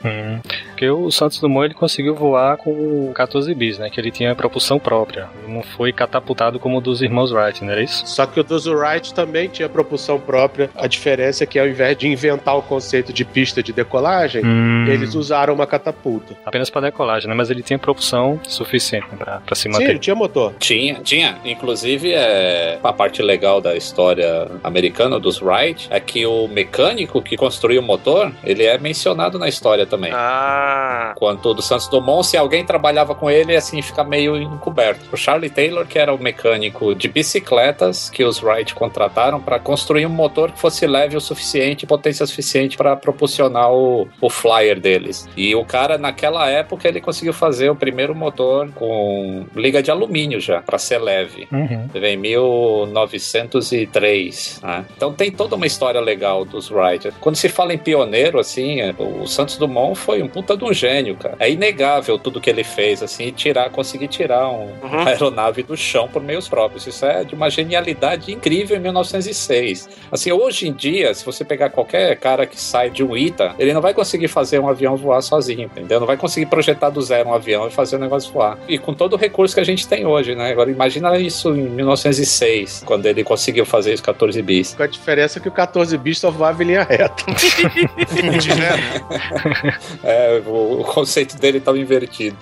Porque 0.73 0.89
o 0.89 1.11
Santos 1.11 1.39
Dumont 1.39 1.65
ele 1.65 1.73
conseguiu 1.75 2.15
voar 2.15 2.57
com 2.57 2.71
o 2.71 3.11
14 3.13 3.53
bis, 3.53 3.77
né? 3.77 3.89
Que 3.91 3.99
ele 4.01 4.09
tinha 4.09 4.33
propulsão 4.33 4.79
própria. 4.79 5.29
Ele 5.43 5.53
não 5.53 5.61
foi 5.61 5.93
catapultado 5.93 6.59
como 6.59 6.79
o 6.79 6.81
dos 6.81 7.01
irmãos 7.01 7.31
Wright, 7.31 7.63
não 7.63 7.71
era 7.71 7.81
isso? 7.83 8.03
Só 8.07 8.25
que 8.25 8.39
o 8.39 8.43
dos 8.43 8.65
Wright 8.65 9.13
também 9.13 9.47
tinha 9.47 9.69
propulsão 9.69 10.19
própria. 10.19 10.69
A 10.75 10.87
diferença 10.87 11.43
é 11.43 11.47
que 11.47 11.59
ao 11.59 11.67
invés 11.67 11.95
de 11.95 12.07
inventar 12.07 12.57
o 12.57 12.61
conceito 12.63 13.13
de 13.13 13.23
pista 13.23 13.61
de 13.61 13.71
decolagem, 13.71 14.43
Hum. 14.43 14.85
eles 14.87 15.13
usaram 15.13 15.53
uma 15.53 15.67
catapulta. 15.67 16.35
Apenas 16.45 16.69
para 16.69 16.81
decolagem, 16.87 17.29
né? 17.29 17.35
Mas 17.35 17.49
ele 17.51 17.61
tinha 17.61 17.77
propulsão 17.77 18.39
suficiente 18.43 19.05
né? 19.11 19.17
pra, 19.17 19.39
pra 19.45 19.55
se 19.55 19.63
Sim, 19.63 19.69
manter. 19.69 19.89
ele 19.91 19.99
tinha 19.99 20.15
motor. 20.15 20.53
Tinha, 20.59 20.95
tinha. 21.03 21.37
Inclusive, 21.45 22.11
é, 22.13 22.79
a 22.83 22.93
parte 22.93 23.21
legal 23.21 23.61
da 23.61 23.75
história 23.75 24.47
americana 24.63 25.19
dos 25.19 25.39
Wright 25.41 25.87
é 25.91 25.99
que 25.99 26.25
o 26.25 26.47
mecânico 26.47 27.21
que 27.21 27.37
construiu 27.37 27.81
o 27.81 27.83
motor, 27.85 28.31
ele 28.43 28.63
é 28.63 28.77
mencionado 28.79 29.37
na 29.37 29.47
história 29.47 29.85
também. 29.85 30.11
Ah, 30.13 30.62
Ah, 30.65 31.13
Quanto 31.15 31.49
o 31.49 31.53
do 31.53 31.61
Santos 31.61 31.89
Dumont, 31.89 32.25
se 32.25 32.37
alguém 32.37 32.65
trabalhava 32.65 33.13
com 33.13 33.29
ele, 33.29 33.53
assim, 33.55 33.81
fica 33.81 34.01
meio 34.03 34.37
encoberto. 34.37 35.01
O 35.11 35.17
Charlie 35.17 35.49
Taylor, 35.49 35.85
que 35.85 35.99
era 35.99 36.13
o 36.13 36.21
mecânico 36.21 36.95
de 36.95 37.09
bicicletas 37.09 38.09
que 38.09 38.23
os 38.23 38.41
Wright 38.41 38.73
contrataram 38.73 39.41
para 39.41 39.59
construir 39.59 40.05
um 40.05 40.09
motor 40.09 40.51
que 40.51 40.59
fosse 40.59 40.87
leve 40.87 41.17
o 41.17 41.21
suficiente, 41.21 41.85
potência 41.85 42.25
suficiente 42.25 42.77
para 42.77 42.95
propulsionar 42.95 43.69
o, 43.71 44.07
o 44.21 44.29
flyer 44.29 44.79
deles. 44.79 45.27
E 45.35 45.53
o 45.53 45.65
cara, 45.65 45.97
naquela 45.97 46.49
época, 46.49 46.87
ele 46.87 47.01
conseguiu 47.01 47.33
fazer 47.33 47.69
o 47.69 47.75
primeiro 47.75 48.15
motor 48.15 48.71
com 48.71 49.45
liga 49.55 49.83
de 49.83 49.91
alumínio 49.91 50.39
já, 50.39 50.61
para 50.61 50.77
ser 50.77 50.99
leve. 50.99 51.49
Uhum. 51.51 51.89
Em 51.93 52.15
1903. 52.17 54.61
né? 54.63 54.85
Então 54.95 55.11
tem 55.13 55.31
toda 55.31 55.55
uma 55.55 55.65
história 55.65 55.99
legal 55.99 56.45
dos 56.45 56.71
Wright. 56.71 57.11
Quando 57.19 57.35
se 57.35 57.49
fala 57.49 57.73
em 57.73 57.77
pioneiro, 57.77 58.39
assim, 58.39 58.79
o 58.97 59.27
Santos 59.27 59.57
Dumont 59.57 59.95
foi 59.95 60.21
um 60.21 60.27
puta 60.27 60.52
de 60.57 60.63
um 60.63 60.73
gênio, 60.73 61.15
cara. 61.15 61.35
É 61.39 61.49
inegável 61.49 62.17
tudo 62.17 62.41
que 62.41 62.49
ele 62.49 62.63
fez, 62.63 63.03
assim, 63.03 63.25
e 63.27 63.31
tirar, 63.31 63.69
conseguir 63.69 64.07
tirar 64.07 64.49
um- 64.49 64.63
Uhum. 64.83 64.89
uma 64.89 65.09
aeronave 65.09 65.63
do 65.63 65.75
chão 65.77 66.07
por 66.07 66.21
meios 66.21 66.47
próprios. 66.47 66.87
Isso 66.87 67.05
é 67.05 67.23
de 67.23 67.35
uma 67.35 67.49
genialidade 67.49 68.31
incrível 68.31 68.77
em 68.77 68.79
1906. 68.79 69.89
Assim, 70.11 70.31
hoje 70.31 70.67
em 70.67 70.73
dia, 70.73 71.13
se 71.13 71.25
você 71.25 71.43
pegar 71.43 71.69
qualquer 71.69 72.15
cara 72.17 72.45
que 72.45 72.59
sai 72.59 72.89
de 72.89 73.03
um 73.03 73.15
ITA, 73.15 73.55
ele 73.59 73.73
não 73.73 73.81
vai 73.81 73.93
conseguir 73.93 74.27
fazer 74.27 74.59
um 74.59 74.67
avião 74.67 74.95
voar 74.95 75.21
sozinho, 75.21 75.63
entendeu? 75.63 75.99
Não 75.99 76.07
vai 76.07 76.17
conseguir 76.17 76.45
projetar 76.47 76.89
do 76.89 77.01
zero 77.01 77.29
um 77.29 77.33
avião 77.33 77.67
e 77.67 77.71
fazer 77.71 77.95
o 77.95 77.99
negócio 77.99 78.31
voar. 78.31 78.57
E 78.67 78.77
com 78.77 78.93
todo 78.93 79.13
o 79.13 79.17
recurso 79.17 79.53
que 79.55 79.61
a 79.61 79.65
gente 79.65 79.87
tem 79.87 80.05
hoje, 80.05 80.35
né? 80.35 80.51
Agora 80.51 80.69
imagina 80.69 81.17
isso 81.17 81.49
em 81.55 81.63
1906, 81.69 82.83
quando 82.85 83.05
ele 83.05 83.23
conseguiu 83.23 83.65
fazer 83.65 83.93
os 83.93 84.01
14 84.01 84.41
bis. 84.41 84.73
Com 84.75 84.83
a 84.83 84.87
diferença 84.87 85.39
que 85.39 85.47
o 85.47 85.51
14 85.51 85.97
bis 85.97 86.19
só 86.19 86.29
voava 86.31 86.63
em 86.63 86.67
linha 86.67 86.83
reta. 86.83 87.23
É, 90.03 90.41
o, 90.45 90.83
conceito 90.83 91.37
dele 91.37 91.57
estava 91.59 91.77
invertido. 91.77 92.37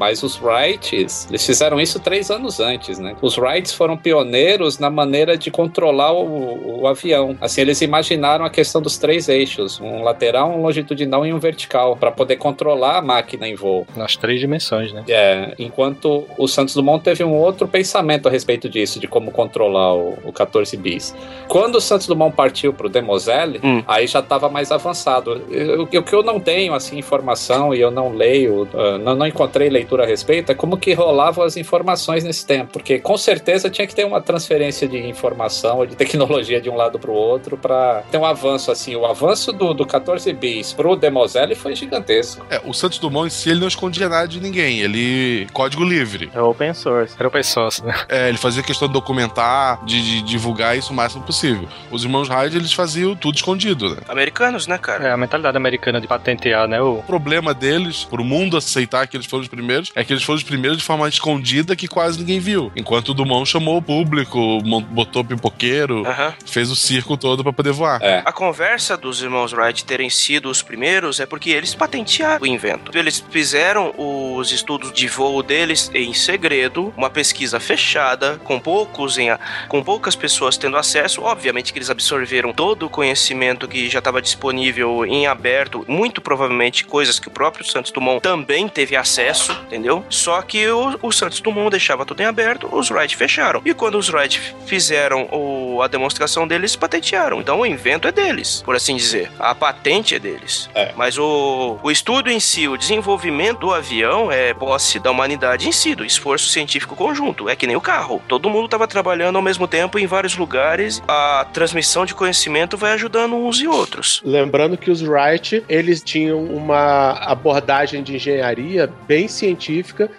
Mas 0.00 0.22
os 0.22 0.40
Wrights, 0.40 1.26
eles 1.28 1.44
fizeram 1.44 1.78
isso 1.78 2.00
três 2.00 2.30
anos 2.30 2.58
antes, 2.58 2.98
né? 2.98 3.14
Os 3.20 3.36
Wrights 3.36 3.74
foram 3.74 3.98
pioneiros 3.98 4.78
na 4.78 4.88
maneira 4.88 5.36
de 5.36 5.50
controlar 5.50 6.12
o, 6.14 6.80
o 6.80 6.86
avião. 6.86 7.36
Assim, 7.38 7.60
eles 7.60 7.82
imaginaram 7.82 8.42
a 8.46 8.48
questão 8.50 8.80
dos 8.80 8.96
três 8.96 9.28
eixos, 9.28 9.78
um 9.78 10.02
lateral, 10.02 10.50
um 10.52 10.62
longitudinal 10.62 11.26
e 11.26 11.34
um 11.34 11.38
vertical, 11.38 11.96
para 11.98 12.10
poder 12.10 12.36
controlar 12.36 12.96
a 12.96 13.02
máquina 13.02 13.46
em 13.46 13.54
voo. 13.54 13.86
Nas 13.94 14.16
três 14.16 14.40
dimensões, 14.40 14.90
né? 14.90 15.04
É, 15.06 15.54
enquanto 15.58 16.24
o 16.38 16.48
Santos 16.48 16.74
Dumont 16.74 17.04
teve 17.04 17.22
um 17.22 17.34
outro 17.36 17.68
pensamento 17.68 18.26
a 18.26 18.30
respeito 18.30 18.70
disso, 18.70 18.98
de 18.98 19.06
como 19.06 19.30
controlar 19.30 19.94
o, 19.94 20.18
o 20.24 20.32
14 20.32 20.74
bis. 20.78 21.14
Quando 21.46 21.74
o 21.74 21.80
Santos 21.80 22.06
Dumont 22.06 22.34
partiu 22.34 22.72
para 22.72 22.86
o 22.86 22.90
Demoselle, 22.90 23.60
Hum. 23.62 23.82
aí 23.86 24.06
já 24.06 24.20
estava 24.20 24.48
mais 24.48 24.72
avançado. 24.72 25.42
Eu- 25.50 25.82
O 25.82 25.86
que 25.86 26.14
eu 26.14 26.22
não 26.22 26.40
tenho, 26.40 26.72
assim, 26.72 26.96
informação 26.98 27.74
e 27.74 27.80
eu 27.80 27.90
não 27.90 28.14
leio, 28.14 28.66
ah, 28.72 28.96
não, 28.96 29.14
não 29.14 29.26
encontrei 29.26 29.68
leitura 29.68 29.89
a 29.98 30.04
respeito, 30.04 30.52
é 30.52 30.54
como 30.54 30.76
que 30.76 30.92
rolavam 30.92 31.42
as 31.42 31.56
informações 31.56 32.22
nesse 32.22 32.44
tempo. 32.44 32.72
Porque 32.74 32.98
com 32.98 33.16
certeza 33.16 33.70
tinha 33.70 33.86
que 33.86 33.94
ter 33.94 34.04
uma 34.04 34.20
transferência 34.20 34.86
de 34.86 34.98
informação 34.98 35.78
ou 35.78 35.86
de 35.86 35.96
tecnologia 35.96 36.60
de 36.60 36.68
um 36.68 36.76
lado 36.76 36.98
para 36.98 37.10
o 37.10 37.14
outro 37.14 37.56
para 37.56 38.02
ter 38.10 38.18
um 38.18 38.26
avanço, 38.26 38.70
assim. 38.70 38.94
O 38.94 39.06
avanço 39.06 39.52
do, 39.52 39.72
do 39.72 39.86
14 39.86 40.30
bis 40.34 40.74
para 40.74 40.88
o 40.88 40.96
Demoselle 40.96 41.54
foi 41.54 41.74
gigantesco. 41.74 42.44
É, 42.50 42.60
o 42.64 42.74
Santos 42.74 42.98
Dumont 42.98 43.26
em 43.26 43.30
si 43.30 43.48
ele 43.48 43.60
não 43.60 43.68
escondia 43.68 44.08
nada 44.08 44.28
de 44.28 44.40
ninguém. 44.40 44.80
Ele. 44.80 45.46
código 45.52 45.82
livre. 45.82 46.30
É 46.34 46.40
open 46.40 46.74
source. 46.74 47.14
Era 47.18 47.28
o 47.28 47.30
pessoal, 47.30 47.70
né? 47.84 47.94
É, 48.08 48.28
ele 48.28 48.38
fazia 48.38 48.62
questão 48.62 48.86
de 48.86 48.94
documentar, 48.94 49.84
de, 49.84 50.02
de 50.02 50.22
divulgar 50.22 50.76
isso 50.76 50.92
o 50.92 50.96
máximo 50.96 51.22
possível. 51.22 51.68
Os 51.90 52.04
irmãos 52.04 52.28
Hyde, 52.28 52.56
eles 52.56 52.72
faziam 52.72 53.16
tudo 53.16 53.36
escondido, 53.36 53.94
né? 53.94 54.00
americanos, 54.08 54.66
né, 54.66 54.76
cara? 54.76 55.08
É 55.08 55.12
a 55.12 55.16
mentalidade 55.16 55.56
americana 55.56 56.00
de 56.00 56.06
patentear, 56.06 56.68
né? 56.68 56.80
O... 56.80 56.98
O 56.98 57.02
problema 57.02 57.54
deles, 57.54 58.04
pro 58.04 58.24
mundo 58.24 58.56
aceitar 58.56 59.06
que 59.06 59.16
eles 59.16 59.26
foram 59.26 59.42
os 59.42 59.48
primeiros, 59.48 59.79
é 59.94 60.04
que 60.04 60.12
eles 60.12 60.22
foram 60.22 60.36
os 60.38 60.42
primeiros 60.42 60.78
de 60.78 60.84
forma 60.84 61.08
escondida 61.08 61.74
que 61.76 61.88
quase 61.88 62.18
ninguém 62.18 62.38
viu. 62.40 62.70
Enquanto 62.76 63.10
o 63.10 63.14
Dumont 63.14 63.48
chamou 63.48 63.78
o 63.78 63.82
público, 63.82 64.60
botou 64.90 65.24
pipoqueiro, 65.24 66.06
Aham. 66.06 66.34
fez 66.46 66.70
o 66.70 66.76
circo 66.76 67.16
todo 67.16 67.42
pra 67.42 67.52
poder 67.52 67.72
voar. 67.72 68.00
É. 68.02 68.22
A 68.24 68.32
conversa 68.32 68.96
dos 68.96 69.22
irmãos 69.22 69.52
Wright 69.52 69.84
terem 69.84 70.10
sido 70.10 70.48
os 70.50 70.62
primeiros 70.62 71.20
é 71.20 71.26
porque 71.26 71.50
eles 71.50 71.74
patentearam 71.74 72.42
o 72.42 72.46
invento. 72.46 72.96
Eles 72.96 73.24
fizeram 73.30 73.92
os 73.96 74.52
estudos 74.52 74.92
de 74.92 75.08
voo 75.08 75.42
deles 75.42 75.90
em 75.94 76.12
segredo, 76.12 76.92
uma 76.96 77.10
pesquisa 77.10 77.58
fechada, 77.60 78.40
com 78.44 78.58
poucos 78.58 79.18
em 79.18 79.30
a- 79.30 79.38
com 79.68 79.82
poucas 79.82 80.14
pessoas 80.16 80.56
tendo 80.56 80.76
acesso. 80.76 81.22
Obviamente 81.22 81.72
que 81.72 81.78
eles 81.78 81.90
absorveram 81.90 82.52
todo 82.52 82.86
o 82.86 82.90
conhecimento 82.90 83.66
que 83.68 83.88
já 83.88 83.98
estava 83.98 84.20
disponível 84.20 85.04
em 85.04 85.26
aberto, 85.26 85.84
muito 85.88 86.20
provavelmente 86.20 86.84
coisas 86.84 87.18
que 87.18 87.28
o 87.28 87.30
próprio 87.30 87.64
Santos 87.64 87.90
Dumont 87.92 88.20
também 88.20 88.68
teve 88.68 88.96
acesso, 88.96 89.56
entendeu? 89.70 90.04
Só 90.10 90.42
que 90.42 90.66
o, 90.68 90.98
o 91.00 91.12
Santos 91.12 91.40
Dumont 91.40 91.70
deixava 91.70 92.04
tudo 92.04 92.20
em 92.20 92.26
aberto, 92.26 92.68
os 92.72 92.90
Wright 92.90 93.16
fecharam. 93.16 93.62
E 93.64 93.72
quando 93.72 93.96
os 93.96 94.08
Wright 94.08 94.40
fizeram 94.66 95.28
o- 95.30 95.80
a 95.82 95.86
demonstração 95.86 96.46
deles, 96.46 96.74
patentearam. 96.76 97.40
Então 97.40 97.60
o 97.60 97.66
invento 97.66 98.08
é 98.08 98.12
deles, 98.12 98.62
por 98.64 98.74
assim 98.74 98.96
dizer. 98.96 99.30
A 99.38 99.54
patente 99.54 100.14
é 100.14 100.18
deles. 100.18 100.68
É. 100.74 100.92
Mas 100.96 101.16
o, 101.16 101.78
o 101.82 101.90
estudo 101.90 102.30
em 102.30 102.40
si, 102.40 102.66
o 102.68 102.76
desenvolvimento 102.76 103.60
do 103.60 103.72
avião 103.74 104.30
é 104.32 104.52
posse 104.52 104.98
da 104.98 105.10
humanidade 105.10 105.68
em 105.68 105.72
si, 105.72 105.94
do 105.94 106.04
esforço 106.04 106.48
científico 106.48 106.96
conjunto. 106.96 107.48
É 107.48 107.54
que 107.56 107.66
nem 107.66 107.76
o 107.76 107.80
carro. 107.80 108.20
Todo 108.28 108.50
mundo 108.50 108.64
estava 108.64 108.86
trabalhando 108.88 109.36
ao 109.36 109.42
mesmo 109.42 109.66
tempo 109.68 109.98
em 109.98 110.06
vários 110.06 110.36
lugares. 110.36 111.02
A 111.06 111.46
transmissão 111.52 112.04
de 112.04 112.14
conhecimento 112.14 112.76
vai 112.76 112.92
ajudando 112.92 113.34
uns 113.36 113.60
e 113.60 113.68
outros. 113.68 114.20
Lembrando 114.24 114.76
que 114.76 114.90
os 114.90 115.02
Wright, 115.02 115.62
eles 115.68 116.02
tinham 116.02 116.42
uma 116.42 117.12
abordagem 117.20 118.02
de 118.02 118.16
engenharia 118.16 118.90
bem 119.06 119.28
científica, 119.28 119.49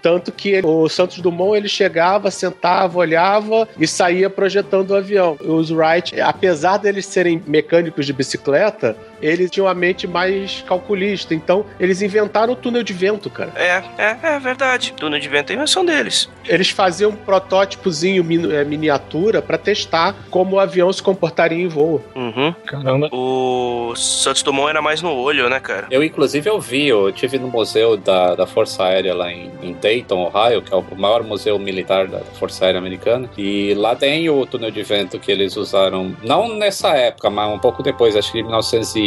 tanto 0.02 0.32
que 0.32 0.50
ele- 0.50 0.68
o 0.68 0.88
Santos 0.90 1.20
Dumont 1.20 1.56
ele 1.58 1.68
chegava, 1.68 2.32
sentava, 2.32 3.00
olhava 3.00 3.68
e 3.78 3.88
saía 3.88 4.30
projetando 4.30 4.92
o 4.92 4.96
avião. 4.96 5.38
Os 5.44 5.72
Wright, 5.72 6.20
apesar 6.20 6.78
deles 6.78 7.06
serem 7.06 7.42
mecânicos 7.48 8.06
de 8.06 8.14
bicicleta, 8.14 8.96
eles 9.22 9.50
tinham 9.52 9.68
a 9.68 9.74
mente 9.74 10.08
mais 10.08 10.64
calculista, 10.68 11.34
então 11.34 11.66
eles 11.80 12.02
inventaram 12.02 12.54
o 12.54 12.56
túnel 12.56 12.84
de 12.84 12.94
vento, 12.94 13.30
cara. 13.30 13.52
É, 13.56 13.84
é, 13.98 14.18
é 14.36 14.40
verdade. 14.40 14.94
Túnel 14.94 15.20
de 15.20 15.28
vento 15.30 15.52
é 15.52 15.56
invenção 15.56 15.86
deles. 15.86 16.30
Eles 16.48 16.70
faziam 16.70 17.12
um 17.12 17.16
protótipozinho 17.16 18.24
min- 18.24 18.52
eh, 18.52 18.64
miniatura 18.64 19.42
para 19.42 19.58
testar 19.58 20.16
como 20.30 20.56
o 20.56 20.60
avião 20.60 20.92
se 20.92 21.02
comportaria 21.04 21.62
em 21.64 21.68
voo. 21.68 22.04
Uhum. 22.16 22.54
Caramba. 22.66 23.10
O 23.12 23.94
Santos 23.96 24.42
Dumont 24.42 24.70
era 24.70 24.82
mais 24.82 25.02
no 25.02 25.14
olho, 25.14 25.50
né, 25.50 25.60
cara? 25.60 25.88
Eu, 25.92 26.04
inclusive, 26.04 26.50
eu 26.50 26.60
vi, 26.60 26.88
eu 26.88 27.12
tive 27.12 27.38
no 27.38 27.48
museu 27.48 27.98
da, 27.98 28.36
da 28.36 28.48
Força 28.48 28.84
Aérea 28.86 29.14
lá 29.14 29.32
em, 29.32 29.52
em 29.62 29.74
Dayton, 29.74 30.24
Ohio, 30.34 30.62
que 30.62 30.74
é 30.74 30.78
o 30.78 30.84
maior 30.98 31.24
museu 31.24 31.58
militar 31.60 32.08
da 32.08 32.20
Força 32.20 32.66
Aérea 32.66 32.80
Americana. 32.80 33.30
E 33.38 33.74
lá 33.76 33.96
tem 33.96 34.30
o 34.30 34.46
túnel 34.46 34.72
de 34.72 34.82
vento 34.84 35.20
que 35.20 35.32
eles 35.32 35.56
usaram, 35.58 36.16
não 36.24 36.48
nessa 36.56 36.90
época, 36.96 37.30
mas 37.30 37.52
um 37.54 37.60
pouco 37.60 37.84
depois, 37.84 38.16
acho 38.16 38.32
que 38.32 38.40
em 38.40 38.54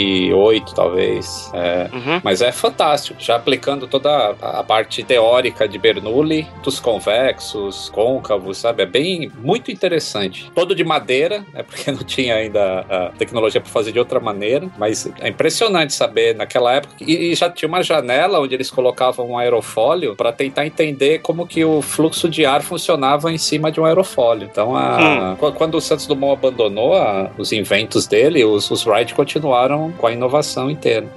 1908, 0.05 0.75
talvez. 0.75 1.51
É, 1.55 1.89
Uhum. 1.93 2.21
mas 2.23 2.41
é 2.43 2.51
fantástico, 2.53 3.17
já 3.21 3.37
aplicando 3.37 3.87
toda 3.87 4.11
a, 4.41 4.61
a 4.61 4.65
parte 4.65 5.03
teórica 5.03 5.67
de 5.69 5.79
Bernoulli, 5.79 6.47
dos 6.63 6.81
convexos, 6.81 7.89
côncavos, 7.91 8.59
sabe? 8.59 8.83
É 8.83 8.87
bem, 8.87 9.31
muito 9.43 9.71
interessante. 9.71 10.51
Todo 10.55 10.75
de 10.75 10.85
madeira, 10.85 11.45
né? 11.53 11.63
Porque 11.75 11.91
não 11.91 12.03
tinha 12.05 12.35
ainda 12.37 12.81
a 12.89 13.09
tecnologia 13.19 13.61
para 13.61 13.71
fazer 13.71 13.93
de 13.93 13.99
outra 13.99 14.21
maneira, 14.21 14.69
mas 14.79 15.11
é 15.21 15.29
impressionante 15.29 15.93
saber 15.93 16.35
naquela 16.35 16.73
época. 16.75 16.95
E, 17.01 17.31
e 17.33 17.35
já 17.35 17.49
tinha 17.51 17.69
uma 17.69 17.83
janela 17.83 18.41
onde 18.41 18.55
eles 18.55 18.71
colocavam 18.71 19.31
um 19.31 19.39
aerofólio 19.39 20.15
para 20.17 20.33
tentar 20.33 20.67
entender 20.67 21.21
como 21.21 21.47
que 21.47 21.65
o 21.65 21.81
fluxo 21.83 22.29
de 22.29 22.45
ar 22.45 22.63
funcionava 22.63 23.33
em 23.33 23.39
cima 23.39 23.71
de 23.71 23.81
um 23.81 23.85
aerofólio. 23.85 24.49
Então, 24.51 24.75
a- 24.77 25.37
qu- 25.39 25.53
quando 25.53 25.77
o 25.77 25.81
Santos 25.81 26.07
Dumont 26.07 26.33
abandonou 26.39 26.95
a- 26.95 27.31
os 27.39 27.53
inventos 27.53 28.07
dele, 28.07 28.45
os, 28.45 28.71
os 28.71 28.87
Wright 28.87 29.15
continuaram 29.15 29.93
com 29.97 30.07
a 30.07 30.13
inovação 30.13 30.71
inteira. 30.71 31.09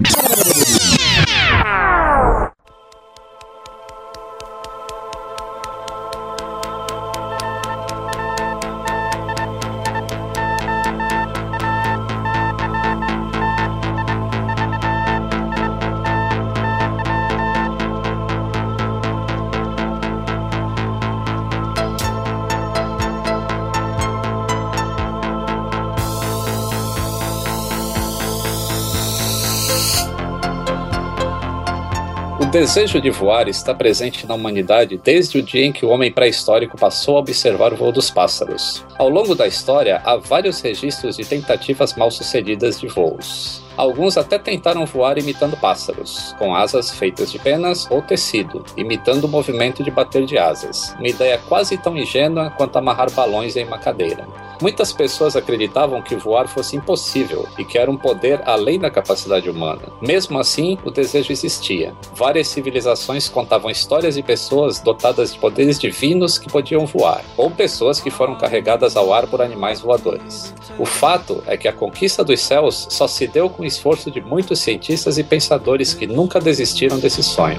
Desejo 32.58 33.00
de 33.00 33.08
voar 33.08 33.46
está 33.46 33.72
presente 33.72 34.26
na 34.26 34.34
humanidade 34.34 35.00
desde 35.04 35.38
o 35.38 35.42
dia 35.44 35.64
em 35.64 35.70
que 35.70 35.86
o 35.86 35.90
homem 35.90 36.10
pré-histórico 36.10 36.76
passou 36.76 37.16
a 37.16 37.20
observar 37.20 37.72
o 37.72 37.76
voo 37.76 37.92
dos 37.92 38.10
pássaros. 38.10 38.84
Ao 38.98 39.08
longo 39.08 39.32
da 39.32 39.46
história, 39.46 40.02
há 40.04 40.16
vários 40.16 40.60
registros 40.60 41.16
de 41.16 41.24
tentativas 41.24 41.94
mal 41.94 42.10
sucedidas 42.10 42.80
de 42.80 42.88
voos. 42.88 43.62
Alguns 43.76 44.16
até 44.16 44.40
tentaram 44.40 44.84
voar 44.86 45.18
imitando 45.18 45.56
pássaros, 45.56 46.34
com 46.36 46.52
asas 46.52 46.90
feitas 46.90 47.30
de 47.30 47.38
penas 47.38 47.88
ou 47.92 48.02
tecido, 48.02 48.64
imitando 48.76 49.26
o 49.26 49.28
movimento 49.28 49.84
de 49.84 49.90
bater 49.92 50.26
de 50.26 50.36
asas. 50.36 50.96
Uma 50.98 51.06
ideia 51.06 51.38
quase 51.48 51.78
tão 51.78 51.96
ingênua 51.96 52.50
quanto 52.50 52.76
amarrar 52.76 53.08
balões 53.12 53.54
em 53.54 53.64
uma 53.64 53.78
cadeira. 53.78 54.26
Muitas 54.60 54.92
pessoas 54.92 55.36
acreditavam 55.36 56.02
que 56.02 56.16
voar 56.16 56.48
fosse 56.48 56.76
impossível 56.76 57.46
e 57.56 57.64
que 57.64 57.78
era 57.78 57.90
um 57.90 57.96
poder 57.96 58.42
além 58.44 58.78
da 58.78 58.90
capacidade 58.90 59.48
humana. 59.48 59.82
Mesmo 60.02 60.38
assim, 60.38 60.76
o 60.84 60.90
desejo 60.90 61.32
existia. 61.32 61.94
Várias 62.14 62.48
civilizações 62.48 63.28
contavam 63.28 63.70
histórias 63.70 64.16
de 64.16 64.22
pessoas 64.22 64.80
dotadas 64.80 65.32
de 65.32 65.38
poderes 65.38 65.78
divinos 65.78 66.38
que 66.38 66.50
podiam 66.50 66.86
voar, 66.86 67.24
ou 67.36 67.50
pessoas 67.50 68.00
que 68.00 68.10
foram 68.10 68.36
carregadas 68.36 68.96
ao 68.96 69.12
ar 69.12 69.26
por 69.26 69.40
animais 69.40 69.80
voadores. 69.80 70.54
O 70.78 70.84
fato 70.84 71.42
é 71.46 71.56
que 71.56 71.68
a 71.68 71.72
conquista 71.72 72.24
dos 72.24 72.40
céus 72.40 72.86
só 72.90 73.06
se 73.06 73.26
deu 73.26 73.48
com 73.48 73.62
o 73.62 73.66
esforço 73.66 74.10
de 74.10 74.20
muitos 74.20 74.58
cientistas 74.58 75.18
e 75.18 75.24
pensadores 75.24 75.94
que 75.94 76.06
nunca 76.06 76.40
desistiram 76.40 76.98
desse 76.98 77.22
sonho. 77.22 77.58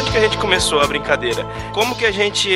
Onde 0.00 0.12
que 0.12 0.16
a 0.16 0.20
gente 0.22 0.38
começou 0.38 0.80
a 0.80 0.86
brincadeira? 0.86 1.44
Como 1.74 1.94
que 1.94 2.06
a 2.06 2.10
gente 2.10 2.48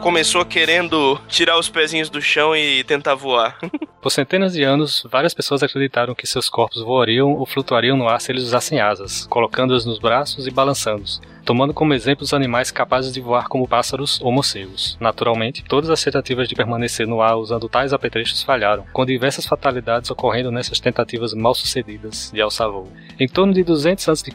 começou 0.00 0.44
querendo 0.44 1.20
tirar 1.26 1.58
os 1.58 1.68
pezinhos 1.68 2.08
do 2.08 2.22
chão 2.22 2.54
e 2.54 2.84
tentar 2.84 3.16
voar? 3.16 3.58
Por 4.00 4.10
centenas 4.10 4.52
de 4.52 4.62
anos, 4.62 5.04
várias 5.10 5.34
pessoas 5.34 5.64
acreditaram 5.64 6.14
que 6.14 6.28
seus 6.28 6.48
corpos 6.48 6.80
voariam 6.80 7.32
ou 7.32 7.44
flutuariam 7.44 7.96
no 7.96 8.08
ar 8.08 8.20
se 8.20 8.30
eles 8.30 8.44
usassem 8.44 8.78
asas, 8.78 9.26
colocando-as 9.26 9.84
nos 9.84 9.98
braços 9.98 10.46
e 10.46 10.50
balançando-os, 10.50 11.20
tomando 11.46 11.72
como 11.72 11.94
exemplo 11.94 12.24
os 12.24 12.34
animais 12.34 12.72
capazes 12.72 13.14
de 13.14 13.20
voar 13.20 13.46
como 13.46 13.68
pássaros 13.68 14.20
ou 14.20 14.32
morcegos. 14.32 14.98
Naturalmente, 15.00 15.62
todas 15.64 15.88
as 15.88 16.02
tentativas 16.02 16.48
de 16.48 16.56
permanecer 16.56 17.06
no 17.06 17.22
ar 17.22 17.36
usando 17.36 17.68
tais 17.68 17.92
apetrechos 17.92 18.42
falharam, 18.42 18.84
com 18.92 19.06
diversas 19.06 19.46
fatalidades 19.46 20.10
ocorrendo 20.10 20.50
nessas 20.50 20.80
tentativas 20.80 21.32
mal 21.32 21.54
sucedidas 21.54 22.32
de 22.34 22.40
alçar 22.40 22.68
voo. 22.68 22.92
Em 23.18 23.28
torno 23.28 23.54
de 23.54 23.62
200 23.62 24.08
a.C., 24.08 24.26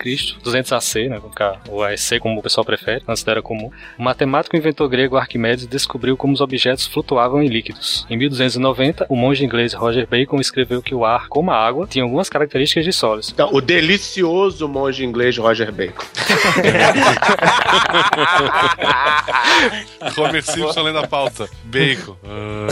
200 0.41 0.71
AC, 0.71 1.09
né, 1.09 1.21
ou 1.69 1.83
AEC 1.83 2.19
como 2.19 2.39
o 2.39 2.43
pessoal 2.43 2.63
prefere, 2.63 3.03
antes 3.05 3.23
da 3.23 3.33
era 3.33 3.41
comum, 3.41 3.69
o 3.99 4.03
matemático 4.03 4.55
e 4.55 4.59
inventor 4.59 4.87
grego 4.87 5.17
Arquimedes 5.17 5.67
descobriu 5.67 6.15
como 6.15 6.33
os 6.33 6.39
objetos 6.39 6.87
flutuavam 6.87 7.43
em 7.43 7.47
líquidos. 7.47 8.05
Em 8.09 8.15
1290, 8.15 9.07
o 9.09 9.15
monge 9.17 9.43
inglês 9.43 9.73
Roger 9.73 10.07
Bacon 10.07 10.39
escreveu 10.39 10.81
que 10.81 10.95
o 10.95 11.03
ar, 11.03 11.27
como 11.27 11.51
a 11.51 11.57
água, 11.57 11.85
tinha 11.87 12.05
algumas 12.05 12.29
características 12.29 12.85
de 12.85 12.93
sólidos. 12.93 13.31
Então, 13.31 13.49
o 13.51 13.59
delicioso 13.59 14.65
monge 14.69 15.03
inglês 15.03 15.37
Roger 15.37 15.73
Bacon. 15.73 16.05
Homer 20.17 20.43
Simpson 20.43 20.81
lendo 20.81 20.99
a 20.99 21.07
pauta. 21.07 21.49
Bacon. 21.63 22.15
Ah. 22.25 22.67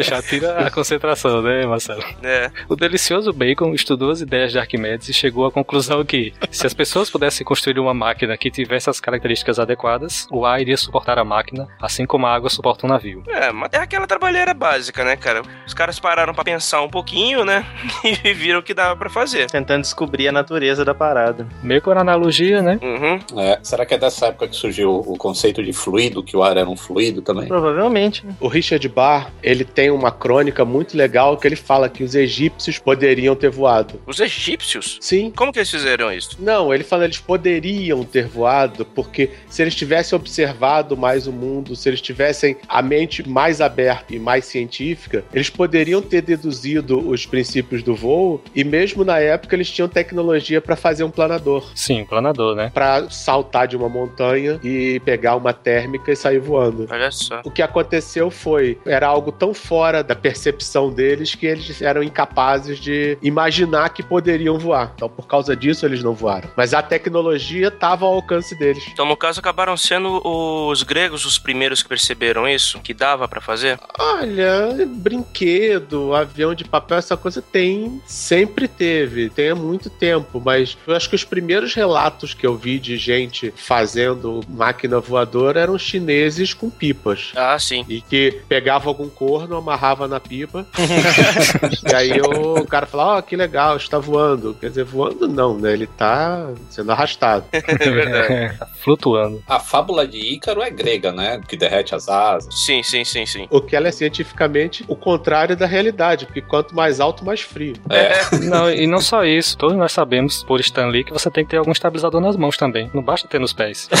Já 0.00 0.22
tira 0.22 0.66
a 0.66 0.70
concentração, 0.70 1.42
né, 1.42 1.66
Marcelo? 1.66 2.02
É. 2.22 2.50
O 2.68 2.76
delicioso 2.76 3.32
Bacon 3.32 3.74
estudou 3.74 4.10
as 4.10 4.20
ideias 4.20 4.52
de 4.52 4.58
Arquimedes 4.58 5.08
e 5.08 5.14
chegou 5.14 5.46
à 5.46 5.52
conclusão 5.52 6.04
que, 6.04 6.32
se 6.50 6.66
as 6.66 6.74
pessoas 6.74 7.10
pudessem 7.10 7.44
construir 7.44 7.78
uma 7.80 7.94
máquina 7.94 8.36
que 8.36 8.50
tivesse 8.50 8.88
as 8.90 9.00
características 9.00 9.58
adequadas, 9.58 10.26
o 10.30 10.44
ar 10.46 10.60
iria 10.60 10.76
suportar 10.76 11.18
a 11.18 11.24
máquina, 11.24 11.66
assim 11.80 12.06
como 12.06 12.26
a 12.26 12.34
água 12.34 12.50
suporta 12.50 12.86
um 12.86 12.90
navio. 12.90 13.22
É, 13.28 13.50
mas 13.52 13.70
é 13.72 13.78
aquela 13.78 14.06
trabalheira 14.06 14.54
básica, 14.54 15.04
né, 15.04 15.16
cara? 15.16 15.42
Os 15.66 15.74
caras 15.74 15.98
pararam 15.98 16.32
pra 16.34 16.44
pensar 16.44 16.82
um 16.82 16.88
pouquinho, 16.88 17.44
né? 17.44 17.64
E 18.24 18.32
viram 18.32 18.60
que 18.62 18.74
dava 18.74 18.96
pra 18.96 19.08
fazer. 19.08 19.48
Tentando 19.50 19.82
descobrir 19.82 20.28
a 20.28 20.32
natureza 20.32 20.84
da 20.84 20.94
parada. 20.94 21.46
Meio 21.62 21.80
que 21.80 21.88
uma 21.88 22.00
analogia, 22.00 22.60
né? 22.62 22.78
Uhum. 22.88 23.40
É, 23.40 23.58
será 23.62 23.84
que 23.84 23.94
é 23.94 23.98
dessa 23.98 24.26
época 24.26 24.48
que 24.48 24.56
surgiu 24.56 25.00
o 25.06 25.16
conceito 25.16 25.62
de 25.62 25.72
fluido, 25.72 26.22
que 26.22 26.36
o 26.36 26.42
ar 26.42 26.56
era 26.56 26.68
um 26.68 26.76
fluido 26.76 27.20
também? 27.20 27.46
Provavelmente. 27.46 28.24
né? 28.24 28.34
O 28.40 28.48
Richard 28.48 28.86
Barr, 28.88 29.30
ele 29.42 29.64
tem 29.64 29.90
uma 29.90 30.10
crônica 30.10 30.64
muito 30.64 30.96
legal 30.96 31.36
que 31.36 31.46
ele 31.46 31.56
fala 31.56 31.88
que 31.88 32.02
os 32.02 32.14
egípcios 32.14 32.78
poderiam 32.78 33.36
ter 33.36 33.50
voado. 33.50 34.00
Os 34.06 34.20
egípcios? 34.20 34.98
Sim. 35.00 35.32
Como 35.34 35.52
que 35.52 35.58
eles 35.58 35.70
fizeram 35.70 36.12
isso? 36.12 36.36
Não, 36.38 36.72
ele 36.72 36.84
fala 36.84 37.04
eles 37.04 37.18
poderiam 37.18 38.04
ter 38.04 38.26
voado, 38.26 38.84
porque 38.84 39.30
se 39.48 39.62
eles 39.62 39.74
tivessem 39.74 40.16
observado 40.16 40.96
mais 40.96 41.26
o 41.26 41.32
mundo, 41.32 41.76
se 41.76 41.88
eles 41.88 42.00
tivessem 42.00 42.56
a 42.68 42.80
mente 42.82 43.28
mais 43.28 43.60
aberta 43.60 44.14
e 44.14 44.18
mais 44.18 44.44
científica, 44.46 45.24
eles 45.32 45.50
poderiam 45.50 46.00
ter 46.00 46.22
deduzido 46.22 46.98
os 47.08 47.26
princípios 47.26 47.82
do 47.82 47.94
voo 47.94 48.42
e 48.54 48.64
mesmo 48.64 49.04
na 49.04 49.18
época 49.18 49.54
eles 49.54 49.70
tinham 49.70 49.88
tecnologia 49.88 50.60
para 50.60 50.76
fazer 50.76 51.04
um 51.04 51.10
planador, 51.10 51.70
Sim, 51.74 52.04
planador, 52.04 52.54
né? 52.54 52.70
Para 52.78 53.10
saltar 53.10 53.66
de 53.66 53.76
uma 53.76 53.88
montanha 53.88 54.60
e 54.62 55.00
pegar 55.00 55.34
uma 55.34 55.52
térmica 55.52 56.12
e 56.12 56.16
sair 56.16 56.38
voando. 56.38 56.86
Olha 56.88 57.10
só. 57.10 57.40
O 57.44 57.50
que 57.50 57.60
aconteceu 57.60 58.30
foi, 58.30 58.78
era 58.86 59.08
algo 59.08 59.32
tão 59.32 59.52
fora 59.52 60.00
da 60.00 60.14
percepção 60.14 60.88
deles 60.88 61.34
que 61.34 61.44
eles 61.44 61.82
eram 61.82 62.04
incapazes 62.04 62.78
de 62.78 63.18
imaginar 63.20 63.88
que 63.88 64.00
poderiam 64.00 64.60
voar. 64.60 64.92
Então, 64.94 65.08
por 65.08 65.26
causa 65.26 65.56
disso, 65.56 65.84
eles 65.84 66.04
não 66.04 66.14
voaram. 66.14 66.48
Mas 66.56 66.72
a 66.72 66.80
tecnologia 66.80 67.66
estava 67.66 68.06
ao 68.06 68.14
alcance 68.14 68.56
deles. 68.56 68.84
Então, 68.92 69.04
no 69.04 69.16
caso, 69.16 69.40
acabaram 69.40 69.76
sendo 69.76 70.20
os 70.24 70.84
gregos 70.84 71.24
os 71.24 71.36
primeiros 71.36 71.82
que 71.82 71.88
perceberam 71.88 72.46
isso? 72.48 72.78
Que 72.78 72.94
dava 72.94 73.26
pra 73.26 73.40
fazer? 73.40 73.76
Olha, 73.98 74.86
brinquedo, 74.86 76.14
avião 76.14 76.54
de 76.54 76.62
papel, 76.64 76.98
essa 76.98 77.16
coisa 77.16 77.42
tem, 77.42 78.00
sempre 78.06 78.68
teve, 78.68 79.30
tem 79.30 79.50
há 79.50 79.54
muito 79.56 79.90
tempo, 79.90 80.40
mas 80.44 80.78
eu 80.86 80.94
acho 80.94 81.08
que 81.08 81.16
os 81.16 81.24
primeiros 81.24 81.74
relatos 81.74 82.34
que 82.34 82.46
eu 82.46 82.56
vi 82.56 82.67
de 82.76 82.96
gente 82.96 83.52
fazendo 83.54 84.40
máquina 84.48 84.98
voadora 84.98 85.60
eram 85.60 85.78
chineses 85.78 86.52
com 86.52 86.68
pipas. 86.68 87.32
Ah, 87.36 87.56
sim. 87.58 87.84
E 87.88 88.00
que 88.00 88.40
pegava 88.48 88.88
algum 88.88 89.08
corno, 89.08 89.56
amarrava 89.56 90.08
na 90.08 90.18
pipa. 90.18 90.66
e 91.88 91.94
aí 91.94 92.20
o 92.20 92.66
cara 92.66 92.86
falava, 92.86 93.18
ó, 93.18 93.22
que 93.22 93.36
legal, 93.36 93.76
está 93.76 94.00
voando. 94.00 94.54
Quer 94.54 94.70
dizer, 94.70 94.84
voando 94.84 95.28
não, 95.28 95.56
né? 95.56 95.72
Ele 95.72 95.86
tá 95.86 96.50
sendo 96.68 96.90
arrastado. 96.90 97.44
É 97.78 97.90
verdade. 97.90 98.58
Tá 98.58 98.66
Flutuando. 98.66 99.42
A 99.46 99.60
fábula 99.60 100.06
de 100.06 100.18
Ícaro 100.18 100.62
é 100.62 100.70
grega, 100.70 101.12
né? 101.12 101.40
Que 101.46 101.56
derrete 101.56 101.94
as 101.94 102.08
asas. 102.08 102.52
Sim, 102.64 102.82
sim, 102.82 103.04
sim, 103.04 103.26
sim. 103.26 103.46
O 103.50 103.60
que 103.60 103.76
ela 103.76 103.88
é 103.88 103.92
cientificamente 103.92 104.84
o 104.88 104.96
contrário 104.96 105.56
da 105.56 105.66
realidade, 105.66 106.26
porque 106.26 106.40
quanto 106.40 106.74
mais 106.74 106.98
alto, 106.98 107.24
mais 107.24 107.40
frio. 107.40 107.74
É. 107.90 108.36
Não, 108.44 108.70
e 108.70 108.86
não 108.86 109.00
só 109.00 109.24
isso. 109.24 109.56
Todos 109.56 109.76
nós 109.76 109.92
sabemos, 109.92 110.42
por 110.42 110.60
Stan 110.60 110.86
Lee, 110.86 111.04
que 111.04 111.12
você 111.12 111.30
tem 111.30 111.44
que 111.44 111.50
ter 111.50 111.58
algum 111.58 111.72
estabilizador 111.72 112.20
nas 112.20 112.36
mãos 112.36 112.47
também. 112.56 112.90
Não 112.94 113.02
basta 113.02 113.28
ter 113.28 113.38
nos 113.38 113.52
pés. 113.52 113.88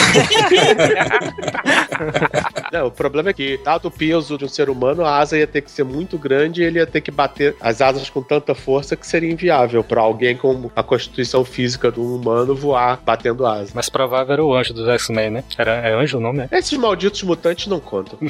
Não, 2.72 2.86
o 2.86 2.90
problema 2.90 3.30
é 3.30 3.32
que, 3.32 3.58
dado 3.58 3.88
o 3.88 3.90
peso 3.90 4.38
de 4.38 4.44
um 4.44 4.48
ser 4.48 4.70
humano, 4.70 5.04
a 5.04 5.18
asa 5.18 5.38
ia 5.38 5.46
ter 5.46 5.62
que 5.62 5.70
ser 5.70 5.84
muito 5.84 6.18
grande 6.18 6.62
e 6.62 6.64
ele 6.64 6.78
ia 6.78 6.86
ter 6.86 7.00
que 7.00 7.10
bater 7.10 7.56
as 7.60 7.80
asas 7.80 8.08
com 8.10 8.22
tanta 8.22 8.54
força 8.54 8.96
que 8.96 9.06
seria 9.06 9.30
inviável 9.30 9.82
para 9.82 10.00
alguém 10.00 10.36
com 10.36 10.70
a 10.74 10.82
constituição 10.82 11.44
física 11.44 11.90
do 11.90 12.16
humano 12.16 12.54
voar 12.54 13.00
batendo 13.04 13.46
asa. 13.46 13.72
Mais 13.74 13.88
provável 13.88 14.32
era 14.32 14.44
o 14.44 14.54
anjo 14.54 14.74
dos 14.74 14.88
X-Men, 14.88 15.30
né? 15.30 15.44
Era, 15.56 15.72
é 15.76 15.94
anjo 15.94 16.18
o 16.18 16.20
nome, 16.20 16.38
né? 16.38 16.48
Esses 16.52 16.76
malditos 16.78 17.22
mutantes 17.22 17.66
não 17.66 17.80
contam. 17.80 18.18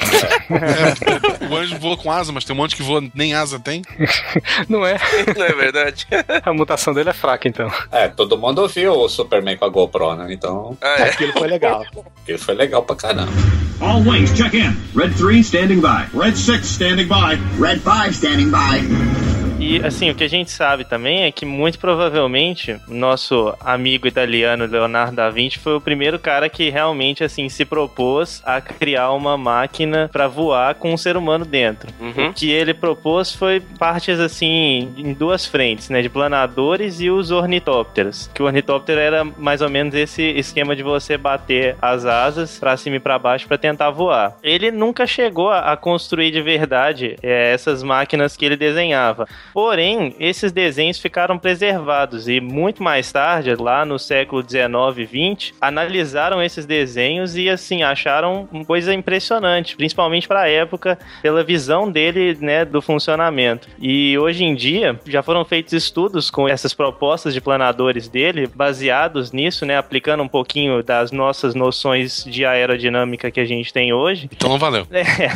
O 1.50 1.56
anjo 1.56 1.78
voa 1.78 1.96
com 1.96 2.10
asa, 2.10 2.32
mas 2.32 2.44
tem 2.44 2.54
um 2.54 2.58
monte 2.58 2.76
que 2.76 2.82
voa 2.82 3.02
nem 3.14 3.34
asa 3.34 3.58
tem. 3.58 3.82
Não 4.68 4.86
é? 4.86 4.96
Não 5.36 5.44
é 5.44 5.52
verdade? 5.52 6.06
A 6.44 6.52
mutação 6.52 6.92
dele 6.92 7.10
é 7.10 7.12
fraca, 7.12 7.48
então. 7.48 7.70
É, 7.90 8.08
todo 8.08 8.36
mundo 8.36 8.66
viu 8.68 8.92
o 8.92 9.08
Superman 9.08 9.56
com 9.56 9.64
a 9.64 9.68
GoPro, 9.68 10.07
né? 10.16 10.32
Então, 10.32 10.76
Ah, 10.80 10.96
é. 10.98 11.02
Aquilo 11.10 11.32
foi 11.32 11.48
legal. 11.48 11.84
aquilo 12.22 12.38
foi 12.38 12.54
legal 12.54 12.82
pra 12.82 12.96
caramba. 12.96 13.32
All 13.80 14.00
wings, 14.02 14.32
check 14.36 14.54
in. 14.54 14.74
Red 14.94 15.10
3 15.10 15.40
standing 15.44 15.80
by. 15.80 16.06
Red 16.12 16.36
6 16.36 16.66
standing 16.66 17.06
by. 17.06 17.38
Red 17.58 17.78
5 17.80 18.14
standing 18.14 18.50
by. 18.50 19.27
E 19.58 19.84
assim, 19.84 20.10
o 20.10 20.14
que 20.14 20.24
a 20.24 20.28
gente 20.28 20.50
sabe 20.50 20.84
também 20.84 21.24
é 21.24 21.32
que 21.32 21.44
muito 21.44 21.78
provavelmente 21.78 22.78
nosso 22.86 23.54
amigo 23.60 24.06
italiano 24.06 24.66
Leonardo 24.66 25.16
da 25.16 25.30
Vinci 25.30 25.58
foi 25.58 25.74
o 25.76 25.80
primeiro 25.80 26.18
cara 26.18 26.48
que 26.48 26.70
realmente 26.70 27.24
assim 27.24 27.48
se 27.48 27.64
propôs 27.64 28.42
a 28.44 28.60
criar 28.60 29.12
uma 29.12 29.36
máquina 29.36 30.08
para 30.12 30.28
voar 30.28 30.74
com 30.76 30.92
um 30.92 30.96
ser 30.96 31.16
humano 31.16 31.44
dentro. 31.44 31.90
Uhum. 32.00 32.28
O 32.28 32.32
que 32.32 32.50
ele 32.50 32.72
propôs 32.72 33.34
foi 33.34 33.60
partes 33.60 34.20
assim 34.20 34.92
em 34.96 35.12
duas 35.12 35.44
frentes, 35.44 35.90
né, 35.90 36.02
de 36.02 36.08
planadores 36.08 37.00
e 37.00 37.10
os 37.10 37.30
ornitópteros. 37.30 38.30
Que 38.32 38.42
o 38.42 38.46
ornitóptero 38.46 39.00
era 39.00 39.24
mais 39.24 39.60
ou 39.60 39.68
menos 39.68 39.94
esse 39.94 40.22
esquema 40.22 40.74
de 40.74 40.82
você 40.82 41.16
bater 41.16 41.76
as 41.82 42.04
asas 42.04 42.58
para 42.58 42.76
cima 42.76 42.96
e 42.96 43.00
para 43.00 43.18
baixo 43.18 43.46
para 43.46 43.58
tentar 43.58 43.90
voar. 43.90 44.36
Ele 44.42 44.70
nunca 44.70 45.06
chegou 45.06 45.50
a 45.50 45.68
a 45.68 45.76
construir 45.76 46.30
de 46.30 46.40
verdade 46.40 47.16
é, 47.22 47.52
essas 47.52 47.82
máquinas 47.82 48.36
que 48.36 48.44
ele 48.44 48.56
desenhava. 48.56 49.26
Porém, 49.52 50.14
esses 50.18 50.52
desenhos 50.52 50.98
ficaram 50.98 51.38
preservados 51.38 52.28
e 52.28 52.40
muito 52.40 52.82
mais 52.82 53.10
tarde, 53.10 53.54
lá 53.54 53.84
no 53.84 53.98
século 53.98 54.42
19 54.42 55.02
e 55.02 55.06
20, 55.06 55.54
analisaram 55.60 56.42
esses 56.42 56.66
desenhos 56.66 57.36
e 57.36 57.48
assim 57.48 57.82
acharam 57.82 58.48
uma 58.52 58.64
coisa 58.64 58.92
impressionante, 58.92 59.76
principalmente 59.76 60.28
para 60.28 60.42
a 60.42 60.48
época, 60.48 60.98
pela 61.22 61.42
visão 61.42 61.90
dele, 61.90 62.36
né, 62.40 62.64
do 62.64 62.82
funcionamento. 62.82 63.68
E 63.78 64.18
hoje 64.18 64.44
em 64.44 64.54
dia 64.54 64.98
já 65.06 65.22
foram 65.22 65.44
feitos 65.44 65.72
estudos 65.72 66.30
com 66.30 66.48
essas 66.48 66.74
propostas 66.74 67.32
de 67.34 67.40
planadores 67.40 68.08
dele, 68.08 68.46
baseados 68.46 69.32
nisso, 69.32 69.64
né, 69.64 69.76
aplicando 69.76 70.22
um 70.22 70.28
pouquinho 70.28 70.82
das 70.82 71.10
nossas 71.12 71.54
noções 71.54 72.24
de 72.24 72.44
aerodinâmica 72.44 73.30
que 73.30 73.40
a 73.40 73.44
gente 73.44 73.72
tem 73.72 73.92
hoje. 73.92 74.28
Então 74.32 74.48
não 74.48 74.58
valeu. 74.58 74.86
É, 75.18 75.30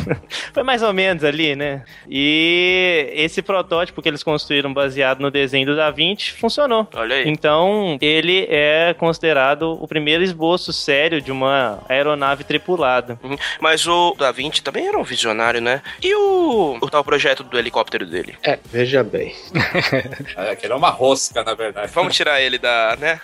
foi 0.53 0.61
mais 0.63 0.83
ou 0.83 0.93
menos 0.93 1.23
ali, 1.23 1.55
né? 1.55 1.83
E 2.07 3.09
esse 3.13 3.41
protótipo 3.41 4.01
que 4.03 4.09
eles 4.09 4.21
construíram 4.21 4.73
baseado 4.73 5.19
no 5.19 5.31
desenho 5.31 5.65
do 5.65 5.75
Da 5.75 5.89
Vinci 5.89 6.33
funcionou. 6.33 6.87
Olha 6.93 7.15
aí. 7.15 7.27
Então, 7.27 7.97
ele 8.01 8.45
é 8.49 8.93
considerado 8.93 9.77
o 9.81 9.87
primeiro 9.87 10.23
esboço 10.23 10.71
sério 10.71 11.21
de 11.21 11.31
uma 11.31 11.79
aeronave 11.89 12.43
tripulada. 12.43 13.17
Uhum. 13.23 13.37
Mas 13.59 13.87
o 13.87 14.13
Da 14.17 14.31
Vinci 14.31 14.61
também 14.61 14.87
era 14.87 14.97
um 14.97 15.03
visionário, 15.03 15.61
né? 15.61 15.81
E 16.01 16.13
o, 16.13 16.77
o 16.81 16.89
tal 16.89 17.03
projeto 17.03 17.43
do 17.43 17.57
helicóptero 17.57 18.05
dele? 18.05 18.35
É, 18.43 18.59
veja 18.71 19.03
bem. 19.03 19.33
É, 20.35 20.51
aquele 20.51 20.73
é 20.73 20.75
uma 20.75 20.89
rosca, 20.89 21.43
na 21.43 21.53
verdade. 21.53 21.91
Vamos 21.93 22.15
tirar 22.15 22.41
ele 22.41 22.57
da, 22.57 22.97
né? 22.99 23.19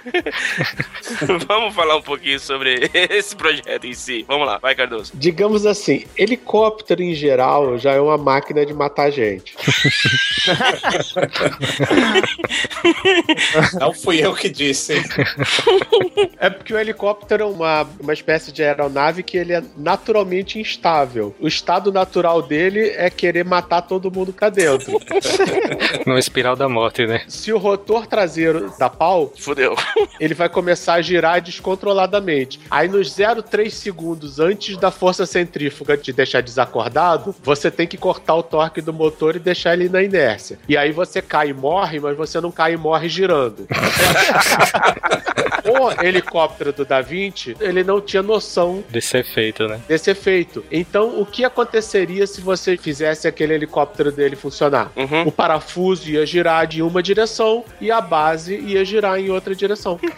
Vamos 1.48 1.74
falar 1.74 1.96
um 1.96 2.02
pouquinho 2.02 2.40
sobre 2.40 2.90
esse 2.94 3.36
projeto 3.36 3.86
em 3.86 3.94
si. 3.94 4.24
Vamos 4.28 4.48
lá, 4.48 4.58
vai 4.58 4.76
Cardoso. 4.76 5.12
Digamos 5.14 5.66
assim, 5.66 6.06
helicóptero 6.18 7.02
em 7.02 7.14
geral 7.14 7.78
já 7.78 7.92
é 7.92 8.00
uma 8.00 8.18
máquina 8.18 8.66
de 8.66 8.74
matar 8.74 9.12
gente. 9.12 9.56
Não 13.80 13.94
fui 13.94 14.24
eu 14.24 14.34
que 14.34 14.50
disse. 14.50 14.94
É 16.38 16.50
porque 16.50 16.74
o 16.74 16.80
helicóptero 16.80 17.44
é 17.44 17.46
uma, 17.46 17.88
uma 18.00 18.14
espécie 18.14 18.52
de 18.52 18.64
aeronave 18.64 19.24
que 19.24 19.38
ele 19.38 19.54
é 19.54 19.64
naturalmente 19.78 20.60
instável. 20.60 21.36
O 21.40 21.48
estado 21.48 21.92
natural 21.92 22.42
dele 22.42 22.90
é 22.96 23.10
querer 23.10 23.46
matar 23.46 23.82
todo 23.82 24.12
mundo 24.12 24.34
cá 24.34 24.50
dentro. 24.50 25.00
Numa 26.06 26.20
espiral 26.20 26.56
da 26.56 26.70
morte, 26.70 27.06
né? 27.06 27.22
Se 27.28 27.52
o 27.52 27.58
rotor 27.58 28.08
traseiro 28.08 28.74
dá 28.78 28.90
pau, 28.90 29.34
Fudeu. 29.38 29.76
ele 30.20 30.34
vai 30.34 30.50
começar 30.50 30.96
a 30.96 31.02
girar 31.02 31.42
descontroladamente. 31.42 32.60
Aí 32.70 32.88
nos 32.88 33.16
0,3 33.16 33.70
segundos 33.70 34.40
antes 34.40 34.78
da 34.78 34.92
força 34.92 35.26
centrífuga 35.26 35.98
te 35.98 36.12
deixar 36.14 36.42
desacordado, 36.42 37.36
você 37.44 37.70
tem 37.72 37.88
que 37.88 37.98
cortar 37.98 38.36
o 38.36 38.44
torque 38.44 38.82
do 38.82 38.94
motor 38.94 39.36
e 39.36 39.40
deixar 39.40 39.74
ele 39.74 39.90
na 39.90 40.02
inércia. 40.04 40.59
E 40.68 40.78
aí 40.78 40.92
você 40.92 41.22
cai 41.22 41.50
e 41.50 41.54
morre, 41.54 42.00
mas 42.00 42.16
você 42.16 42.40
não 42.40 42.52
cai 42.52 42.74
e 42.74 42.78
morre 42.78 43.10
girando. 43.10 43.68
o 45.66 46.04
helicóptero 46.06 46.72
do 46.72 46.86
Da 46.86 47.02
Vinci, 47.02 47.56
ele 47.60 47.84
não 47.84 48.00
tinha 48.00 48.22
noção 48.22 48.84
Desse 48.90 49.18
efeito, 49.18 49.68
né? 49.68 49.82
desse 49.88 50.12
efeito. 50.12 50.64
Então, 50.72 51.20
o 51.20 51.26
que 51.26 51.44
aconteceria 51.44 52.26
se 52.28 52.42
você 52.42 52.78
fizesse 52.78 53.28
aquele 53.28 53.54
helicóptero 53.54 54.12
dele 54.12 54.36
funcionar? 54.36 54.92
Uhum. 54.96 55.24
O 55.28 55.32
parafuso 55.32 56.10
ia 56.10 56.26
girar 56.26 56.68
de 56.68 56.82
uma 56.82 57.02
direção 57.02 57.64
e 57.82 57.92
a 57.92 58.02
base 58.02 58.56
ia 58.56 58.84
girar 58.86 59.20
em 59.20 59.30
outra 59.30 59.56
direção. 59.56 60.00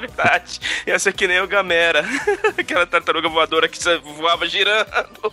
Verdade. 0.00 0.60
Ia 0.86 0.98
ser 0.98 1.12
que 1.12 1.26
nem 1.26 1.40
o 1.40 1.46
Gamera. 1.46 2.04
Aquela 2.58 2.86
tartaruga 2.86 3.28
voadora 3.28 3.68
que 3.68 3.78
voava 4.16 4.46
girando. 4.46 5.32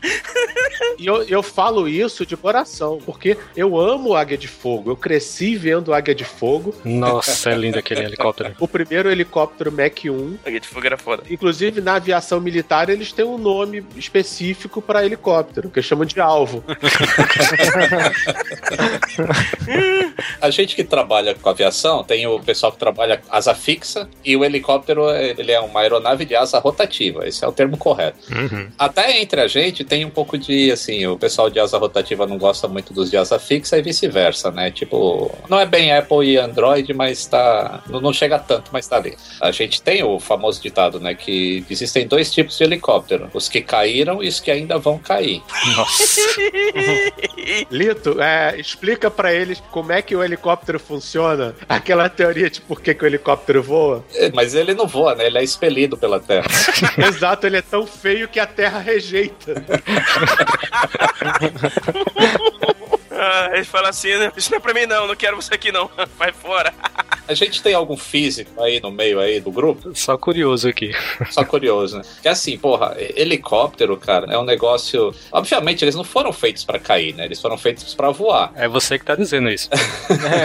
E 0.98 1.06
eu, 1.06 1.24
eu 1.24 1.44
falo 1.44 1.88
isso 1.88 2.26
de 2.26 2.38
coração, 2.38 3.00
porque 3.06 3.38
eu 3.56 3.78
amo 3.80 3.85
Águia 4.16 4.38
de 4.38 4.48
Fogo. 4.48 4.92
Eu 4.92 4.96
cresci 4.96 5.56
vendo 5.56 5.94
Águia 5.94 6.16
de 6.16 6.24
Fogo. 6.24 6.74
Nossa, 6.84 7.52
é 7.52 7.56
lindo 7.56 7.80
aquele 7.80 8.04
helicóptero. 8.04 8.56
O 8.66 8.68
primeiro 8.68 9.12
helicóptero 9.12 9.72
Mach 9.72 10.06
1. 10.06 10.38
A 10.46 10.50
de 10.50 10.68
fogo 10.68 10.86
era 10.86 10.98
foda. 10.98 11.24
Inclusive, 11.30 11.82
na 11.82 11.96
aviação 11.96 12.40
militar, 12.42 12.90
eles 12.90 13.12
têm 13.12 13.26
um 13.26 13.38
nome 13.38 13.86
específico 13.96 14.82
para 14.82 15.06
helicóptero, 15.06 15.70
que 15.70 15.80
eles 15.80 15.88
chamam 15.88 16.06
de 16.06 16.20
alvo. 16.20 16.64
A 20.42 20.50
gente 20.50 20.76
que 20.76 20.84
trabalha 20.84 21.36
com 21.36 21.50
aviação, 21.50 22.04
tem 22.04 22.28
o 22.28 22.40
pessoal 22.40 22.72
que 22.72 22.78
trabalha 22.78 23.22
asa 23.30 23.54
fixa 23.54 24.10
e 24.24 24.36
o 24.36 24.44
helicóptero 24.44 25.10
ele 25.10 25.52
é 25.52 25.60
uma 25.60 25.82
aeronave 25.82 26.26
de 26.26 26.36
asa 26.36 26.60
rotativa. 26.60 27.28
Esse 27.28 27.44
é 27.44 27.48
o 27.48 27.52
termo 27.52 27.78
correto. 27.78 28.18
Uhum. 28.34 28.70
Até 28.78 29.20
entre 29.22 29.42
a 29.42 29.48
gente 29.48 29.84
tem 29.84 30.06
um 30.06 30.10
pouco 30.10 30.38
de 30.38 30.72
assim, 30.72 31.06
o 31.08 31.18
pessoal 31.18 31.50
de 31.50 31.60
asa 31.60 31.78
rotativa 31.78 32.26
não 32.28 32.38
gosta 32.38 32.68
muito 32.68 32.94
dos 32.94 33.10
de 33.10 33.18
asa 33.18 33.40
fixa 33.40 33.75
e 33.78 33.82
vice-versa, 33.82 34.52
né? 34.52 34.72
Tipo, 34.72 35.32
não 35.50 35.60
é 35.60 35.66
bem 35.66 35.94
Apple 35.94 36.28
e 36.28 36.38
Android, 36.38 36.94
mas 36.94 37.26
tá. 37.26 37.84
Não, 37.90 38.14
chega 38.14 38.40
tanto, 38.40 38.70
mas 38.72 38.88
tá 38.88 38.98
ali. 38.98 39.16
A 39.42 39.52
gente 39.52 39.82
tem 39.82 40.04
o 40.04 40.20
famoso 40.20 40.62
ditado, 40.62 41.00
né? 41.00 41.14
Que 41.14 41.66
existem 41.70 42.08
dois 42.08 42.34
tipos 42.34 42.58
de 42.58 42.64
helicóptero: 42.64 43.30
os 43.34 43.50
que 43.50 43.62
caíram 43.62 44.24
e 44.24 44.28
os 44.28 44.40
que 44.40 44.52
ainda 44.52 44.78
vão 44.78 44.98
cair. 44.98 45.42
Nossa. 45.76 46.22
Lito, 47.70 48.22
é, 48.22 48.60
explica 48.60 49.12
pra 49.12 49.34
eles 49.34 49.62
como 49.72 49.92
é 49.92 50.02
que 50.02 50.16
o 50.16 50.24
helicóptero 50.24 50.80
funciona. 50.80 51.54
Aquela 51.68 52.10
teoria 52.10 52.50
de 52.50 52.62
por 52.62 52.82
que, 52.82 52.94
que 52.94 53.04
o 53.04 53.08
helicóptero 53.08 53.62
voa. 53.62 54.04
É, 54.14 54.32
Mas 54.32 54.56
ele 54.56 54.74
não 54.74 54.88
voa, 54.88 55.16
né? 55.16 55.28
Ele 55.28 55.38
é 55.38 55.44
expelido 55.44 55.98
pela 55.98 56.20
Terra. 56.20 56.48
Exato, 56.98 57.46
ele 57.46 57.58
é 57.58 57.62
tão 57.62 57.86
feio 57.86 58.28
que 58.28 58.40
a 58.40 58.46
Terra 58.46 58.80
rejeita. 58.80 59.56
Ah, 63.16 63.50
ele 63.54 63.64
fala 63.64 63.90
assim, 63.90 64.16
né? 64.18 64.32
Isso 64.36 64.52
não 64.52 64.58
é 64.58 64.62
pra 64.62 64.74
mim 64.74 64.86
não, 64.86 65.08
não 65.08 65.16
quero 65.16 65.36
você 65.36 65.54
aqui 65.54 65.72
não. 65.72 65.90
Vai 66.18 66.32
fora. 66.32 66.74
A 67.28 67.34
gente 67.34 67.64
tem 67.64 67.74
algum 67.74 67.98
físico 67.98 68.62
aí 68.62 68.80
no 68.80 68.92
meio 68.92 69.20
aí 69.20 69.40
do 69.40 69.52
grupo? 69.52 69.96
Só 69.96 70.18
curioso 70.18 70.68
aqui. 70.68 70.92
Só 71.32 71.44
curioso, 71.44 71.98
né? 71.98 72.04
Que 72.22 72.28
assim, 72.28 72.58
porra, 72.58 72.96
helicóptero, 73.00 73.98
cara, 73.98 74.32
é 74.32 74.38
um 74.38 74.44
negócio. 74.44 75.14
Obviamente, 75.32 75.84
eles 75.84 75.96
não 75.96 76.04
foram 76.04 76.32
feitos 76.32 76.64
pra 76.64 76.78
cair, 76.78 77.16
né? 77.16 77.26
Eles 77.26 77.42
foram 77.42 77.58
feitos 77.58 77.96
pra 77.96 78.12
voar. 78.12 78.52
É 78.56 78.68
você 78.68 79.00
que 79.00 79.06
tá 79.06 79.16
dizendo 79.16 79.50
isso. 79.50 79.70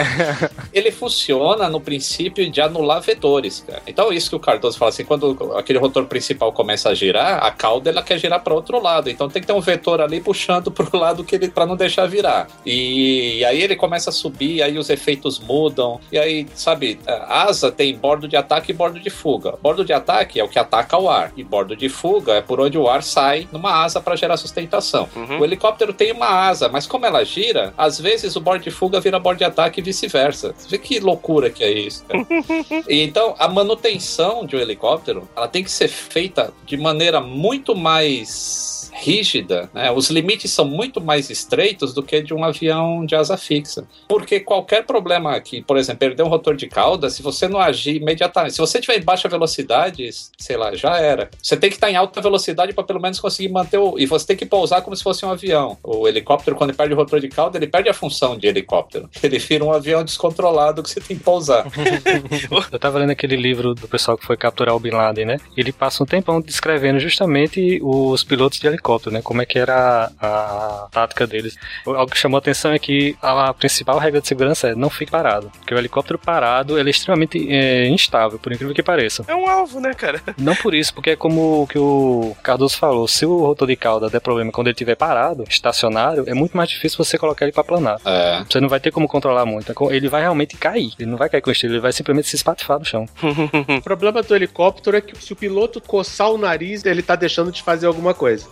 Ele 0.72 0.90
funciona 0.90 1.68
no 1.68 1.80
princípio 1.80 2.50
de 2.50 2.61
anular 2.61 3.02
vetores, 3.02 3.62
cara. 3.66 3.83
Então, 3.87 4.12
isso 4.12 4.30
que 4.30 4.37
o 4.37 4.40
Cardoso 4.40 4.78
fala 4.78 4.88
assim, 4.88 5.04
quando 5.04 5.54
aquele 5.56 5.78
rotor 5.78 6.06
principal 6.06 6.52
começa 6.52 6.88
a 6.88 6.94
girar, 6.94 7.44
a 7.44 7.50
cauda 7.50 7.90
ela 7.90 8.02
quer 8.02 8.18
girar 8.18 8.40
para 8.42 8.54
outro 8.54 8.80
lado. 8.80 9.11
Então, 9.11 9.28
tem 9.28 9.42
que 9.42 9.46
ter 9.46 9.52
um 9.52 9.61
vetor 9.61 10.00
ali 10.00 10.20
puxando 10.20 10.70
pro 10.70 10.96
lado 10.96 11.24
que 11.24 11.35
ele 11.35 11.48
para 11.48 11.66
não 11.66 11.76
deixar 11.76 12.06
virar. 12.06 12.46
E, 12.64 13.44
aí 13.44 13.62
ele 13.62 13.76
começa 13.76 14.10
a 14.10 14.12
subir, 14.12 14.62
aí 14.62 14.78
os 14.78 14.90
efeitos 14.90 15.38
mudam. 15.38 16.00
E 16.12 16.18
aí, 16.18 16.46
sabe, 16.54 16.98
asa 17.28 17.70
tem 17.70 17.96
bordo 17.96 18.28
de 18.28 18.36
ataque 18.36 18.72
e 18.72 18.74
bordo 18.74 19.00
de 19.00 19.10
fuga. 19.10 19.54
Bordo 19.62 19.84
de 19.84 19.92
ataque 19.92 20.40
é 20.40 20.44
o 20.44 20.48
que 20.48 20.58
ataca 20.58 20.98
o 20.98 21.08
ar, 21.08 21.32
e 21.36 21.44
bordo 21.44 21.76
de 21.76 21.88
fuga 21.88 22.34
é 22.34 22.40
por 22.40 22.60
onde 22.60 22.78
o 22.78 22.88
ar 22.88 23.02
sai 23.02 23.48
numa 23.52 23.82
asa 23.82 24.00
para 24.00 24.16
gerar 24.16 24.36
sustentação. 24.36 25.08
Uhum. 25.14 25.40
O 25.40 25.44
helicóptero 25.44 25.92
tem 25.92 26.12
uma 26.12 26.48
asa, 26.48 26.68
mas 26.68 26.86
como 26.86 27.06
ela 27.06 27.24
gira, 27.24 27.72
às 27.76 28.00
vezes 28.00 28.36
o 28.36 28.40
bordo 28.40 28.62
de 28.62 28.70
fuga 28.70 29.00
vira 29.00 29.18
bordo 29.18 29.38
de 29.38 29.44
ataque 29.44 29.80
e 29.80 29.82
vice-versa. 29.82 30.54
Você 30.56 30.68
vê 30.68 30.78
que 30.78 31.00
loucura 31.00 31.50
que 31.50 31.64
é 31.64 31.70
isso, 31.70 32.04
cara. 32.04 32.26
E 32.88 33.02
então, 33.02 33.34
a 33.38 33.48
manutenção 33.48 34.44
de 34.44 34.56
um 34.56 34.58
helicóptero, 34.58 35.28
ela 35.36 35.46
tem 35.46 35.62
que 35.62 35.70
ser 35.70 35.88
feita 35.88 36.52
de 36.66 36.76
maneira 36.76 37.20
muito 37.20 37.74
mais 37.74 38.79
rígida, 39.00 39.70
né? 39.72 39.90
Os 39.90 40.10
limites 40.10 40.50
são 40.50 40.64
muito 40.64 41.00
mais 41.00 41.30
estreitos 41.30 41.94
do 41.94 42.02
que 42.02 42.22
de 42.22 42.34
um 42.34 42.44
avião 42.44 43.04
de 43.04 43.14
asa 43.14 43.36
fixa. 43.36 43.86
Porque 44.08 44.40
qualquer 44.40 44.84
problema 44.84 45.34
aqui, 45.34 45.62
por 45.62 45.76
exemplo, 45.76 46.00
perder 46.00 46.22
um 46.22 46.28
rotor 46.28 46.54
de 46.54 46.66
cauda, 46.66 47.10
se 47.10 47.22
você 47.22 47.48
não 47.48 47.58
agir 47.58 47.96
imediatamente, 47.96 48.54
se 48.54 48.60
você 48.60 48.78
estiver 48.78 48.98
em 48.98 49.04
baixa 49.04 49.28
velocidade, 49.28 50.08
sei 50.38 50.56
lá, 50.56 50.74
já 50.74 50.98
era. 50.98 51.30
Você 51.42 51.56
tem 51.56 51.70
que 51.70 51.76
estar 51.76 51.90
em 51.90 51.96
alta 51.96 52.20
velocidade 52.20 52.72
para 52.72 52.84
pelo 52.84 53.00
menos 53.00 53.18
conseguir 53.18 53.48
manter 53.48 53.78
o. 53.78 53.98
E 53.98 54.06
você 54.06 54.26
tem 54.26 54.36
que 54.36 54.46
pousar 54.46 54.82
como 54.82 54.94
se 54.94 55.02
fosse 55.02 55.24
um 55.24 55.30
avião. 55.30 55.78
O 55.82 56.06
helicóptero, 56.06 56.56
quando 56.56 56.74
perde 56.74 56.94
o 56.94 56.96
rotor 56.96 57.20
de 57.20 57.28
cauda, 57.28 57.58
ele 57.58 57.66
perde 57.66 57.88
a 57.88 57.94
função 57.94 58.36
de 58.36 58.46
helicóptero. 58.46 59.08
Ele 59.22 59.38
vira 59.38 59.64
um 59.64 59.72
avião 59.72 60.02
descontrolado 60.02 60.82
que 60.82 60.90
você 60.90 61.00
tem 61.00 61.16
que 61.16 61.22
pousar. 61.22 61.66
Eu 62.72 62.78
tava 62.78 62.98
lendo 62.98 63.10
aquele 63.10 63.36
livro 63.36 63.74
do 63.74 63.86
pessoal 63.86 64.16
que 64.16 64.24
foi 64.24 64.36
capturar 64.36 64.74
o 64.74 64.80
Bin 64.80 64.90
Laden, 64.90 65.24
né? 65.24 65.36
Ele 65.56 65.72
passa 65.72 66.02
um 66.02 66.06
tempão 66.06 66.40
descrevendo 66.40 66.98
justamente 66.98 67.78
os 67.82 68.24
pilotos 68.24 68.58
de 68.58 68.66
helicóptero, 68.66 68.89
né? 69.11 69.20
Como 69.22 69.42
é 69.42 69.46
que 69.46 69.59
era 69.59 70.11
a, 70.18 70.85
a 70.85 70.88
tática 70.90 71.26
deles. 71.26 71.57
Algo 71.87 72.11
que 72.11 72.18
chamou 72.18 72.37
a 72.37 72.40
atenção 72.40 72.72
é 72.72 72.79
que 72.79 73.16
a, 73.20 73.53
principal 73.55 73.98
regra 73.98 74.20
de 74.20 74.29
segurança 74.29 74.68
é 74.68 74.74
não 74.74 74.90
fique 74.90 75.11
parado. 75.11 75.50
Porque 75.59 75.74
o 75.74 75.79
helicóptero 75.79 76.18
parado, 76.18 76.79
ele 76.79 76.88
é 76.88 76.92
extremamente 76.92 77.50
é, 77.50 77.87
instável, 77.88 78.38
por 78.38 78.53
incrível 78.53 78.74
que 78.74 78.83
pareça. 78.83 79.24
É 79.29 79.35
um 79.35 79.48
alvo, 79.48 79.81
né, 79.81 79.94
cara? 79.94 80.20
Não 80.38 80.55
por 80.55 80.74
isso, 80.74 80.94
porque 80.94 81.11
é 81.11 81.16
como 81.16 81.62
o 81.62 81.66
que 81.66 81.79
o 81.79 82.35
Cardoso 82.42 82.76
falou, 82.76 83.07
se 83.07 83.26
o 83.26 83.38
rotor 83.38 83.68
de 83.68 83.76
cauda 83.76 84.09
der 84.09 84.20
problema 84.20 84.50
quando 84.50 84.68
ele 84.68 84.74
estiver 84.74 84.96
parado, 84.96 85.44
estacionário, 85.48 86.24
é 86.26 86.35
muito 86.35 86.57
mais 86.57 86.68
difícil 86.68 87.03
você 87.03 87.18
colocar 87.18 87.44
ele 87.44 87.53
para 87.53 87.64
planar. 87.64 88.00
É. 88.05 88.44
Você 88.48 88.61
não 88.61 88.68
vai 88.68 88.81
ter 88.81 88.90
como 88.90 89.07
controlar 89.07 89.44
muito. 89.44 89.72
Ele 89.90 90.09
vai 90.09 90.22
realmente 90.22 90.57
cair. 90.57 90.92
Ele 90.98 91.11
não 91.11 91.18
vai 91.18 91.29
cair 91.29 91.40
com 91.40 91.50
estilo, 91.50 91.74
ele 91.74 91.81
vai 91.81 91.92
simplesmente 91.92 92.29
se 92.29 92.37
espatifar 92.37 92.79
no 92.79 92.85
chão. 92.85 93.07
O 93.79 93.83
problema 93.83 94.22
do 94.22 94.35
helicóptero 94.35 94.96
é 94.96 95.00
que 95.00 95.16
se 95.22 95.33
o 95.33 95.37
piloto 95.37 95.81
coçar 95.81 96.31
o 96.31 96.38
nariz, 96.38 96.85
ele 96.85 97.03
tá 97.03 97.14
deixando 97.14 97.53
de 97.53 97.62
fazer 97.62 97.87
alguma 97.87 98.14
coisa. 98.14 98.46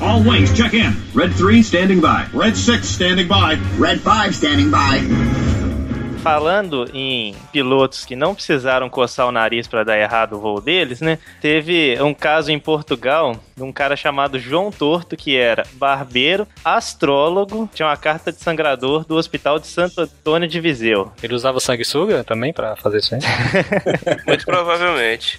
All 0.00 0.22
wings, 0.22 0.56
check 0.56 0.74
in. 0.74 0.94
Red 1.12 1.32
3 1.34 1.62
standing 1.62 2.00
by. 2.00 2.26
Red 2.32 2.56
6 2.56 2.88
standing 2.88 3.28
by. 3.28 3.58
Red 3.76 4.00
5 4.00 4.34
standing 4.34 4.70
by. 4.70 5.53
Falando 6.24 6.88
em 6.94 7.34
pilotos 7.52 8.06
que 8.06 8.16
não 8.16 8.34
precisaram 8.34 8.88
coçar 8.88 9.28
o 9.28 9.30
nariz 9.30 9.68
para 9.68 9.84
dar 9.84 9.98
errado 9.98 10.36
o 10.36 10.40
voo 10.40 10.58
deles, 10.58 11.02
né? 11.02 11.18
Teve 11.38 12.00
um 12.00 12.14
caso 12.14 12.50
em 12.50 12.58
Portugal 12.58 13.36
de 13.54 13.62
um 13.62 13.70
cara 13.70 13.94
chamado 13.94 14.38
João 14.38 14.72
Torto, 14.72 15.18
que 15.18 15.36
era 15.36 15.64
barbeiro, 15.74 16.48
astrólogo, 16.64 17.68
tinha 17.74 17.86
uma 17.86 17.96
carta 17.98 18.32
de 18.32 18.40
sangrador 18.40 19.04
do 19.04 19.16
Hospital 19.16 19.58
de 19.58 19.66
Santo 19.66 20.00
Antônio 20.00 20.48
de 20.48 20.58
Viseu. 20.60 21.12
Ele 21.22 21.34
usava 21.34 21.60
sanguessuga 21.60 22.24
também 22.24 22.54
pra 22.54 22.74
fazer 22.74 23.00
isso 23.00 23.14
aí? 23.14 23.20
Muito 24.26 24.46
provavelmente. 24.46 25.38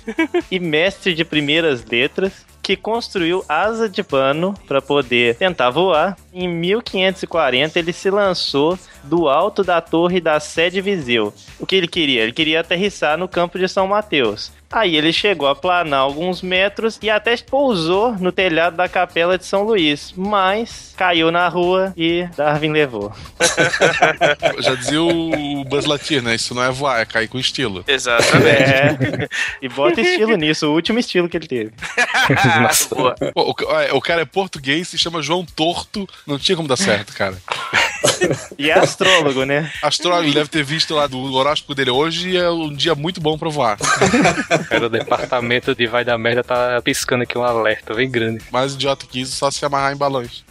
e 0.51 0.59
mestre 0.59 1.15
de 1.15 1.25
primeiras 1.25 1.83
letras, 1.83 2.45
que 2.65 2.75
construiu 2.75 3.45
asa 3.47 3.87
de 3.87 4.01
pano 4.01 4.55
para 4.67 4.81
poder 4.81 5.35
tentar 5.35 5.69
voar. 5.69 6.17
Em 6.33 6.47
1540 6.47 7.77
ele 7.77 7.93
se 7.93 8.09
lançou 8.09 8.75
do 9.03 9.29
alto 9.29 9.63
da 9.63 9.79
torre 9.79 10.19
da 10.19 10.39
sede 10.39 10.81
Viseu. 10.81 11.31
O 11.59 11.65
que 11.67 11.75
ele 11.75 11.87
queria? 11.87 12.23
Ele 12.23 12.33
queria 12.33 12.61
aterrissar 12.61 13.19
no 13.19 13.27
campo 13.27 13.59
de 13.59 13.67
São 13.67 13.85
Mateus. 13.85 14.51
Aí 14.71 14.97
ele 14.97 15.13
chegou 15.13 15.47
a 15.47 15.55
planar 15.55 15.99
alguns 16.01 16.41
metros 16.41 16.99
e 17.01 17.09
até 17.09 17.37
pousou 17.37 18.13
no 18.13 18.31
telhado 18.31 18.75
da 18.75 18.89
capela 18.89 19.37
de 19.37 19.45
São 19.45 19.63
Luís, 19.63 20.13
mas 20.17 20.93
caiu 20.97 21.31
na 21.31 21.47
rua 21.47 21.93
e 21.95 22.27
Darwin 22.35 22.71
levou. 22.71 23.13
Já 24.59 24.75
dizia 24.75 25.01
o 25.01 25.63
Buzz 25.65 25.85
Lightyear, 25.85 26.23
né? 26.23 26.35
Isso 26.35 26.53
não 26.53 26.63
é 26.63 26.71
voar, 26.71 26.99
é 26.99 27.05
cair 27.05 27.27
com 27.27 27.39
estilo. 27.39 27.85
Exatamente. 27.87 28.47
É. 28.47 29.27
E 29.61 29.69
bota 29.69 30.01
estilo 30.01 30.35
nisso, 30.35 30.67
o 30.67 30.73
último 30.73 30.99
estilo 30.99 31.29
que 31.29 31.37
ele 31.37 31.47
teve. 31.47 31.71
Boa. 32.89 33.15
Pô, 33.33 33.55
o, 33.57 33.79
é, 33.79 33.93
o 33.93 34.01
cara 34.01 34.21
é 34.21 34.25
português, 34.25 34.87
se 34.87 34.97
chama 34.97 35.21
João 35.21 35.45
Torto, 35.45 36.07
não 36.25 36.37
tinha 36.37 36.55
como 36.55 36.67
dar 36.67 36.77
certo, 36.77 37.13
cara. 37.13 37.35
E 38.57 38.69
é 38.69 38.73
astrólogo, 38.77 39.45
né? 39.45 39.71
Astrólogo, 39.81 40.31
deve 40.31 40.49
ter 40.49 40.63
visto 40.63 40.93
lá 40.93 41.07
do 41.07 41.33
horóscopo 41.33 41.75
dele 41.75 41.89
hoje 41.89 42.29
e 42.29 42.37
é 42.37 42.49
um 42.49 42.73
dia 42.73 42.95
muito 42.95 43.19
bom 43.19 43.37
pra 43.37 43.49
voar. 43.49 43.77
Cara, 44.69 44.85
o 44.85 44.89
departamento 44.89 45.75
de 45.75 45.87
vai 45.87 46.05
dar 46.05 46.17
merda 46.17 46.43
tá 46.43 46.81
piscando 46.83 47.23
aqui 47.23 47.37
um 47.37 47.43
alerta 47.43 47.93
bem 47.93 48.09
grande. 48.09 48.43
Mais 48.51 48.73
idiota 48.73 49.05
que 49.05 49.21
isso, 49.21 49.35
só 49.35 49.49
se 49.51 49.65
amarrar 49.65 49.93
em 49.93 49.97
balões. 49.97 50.43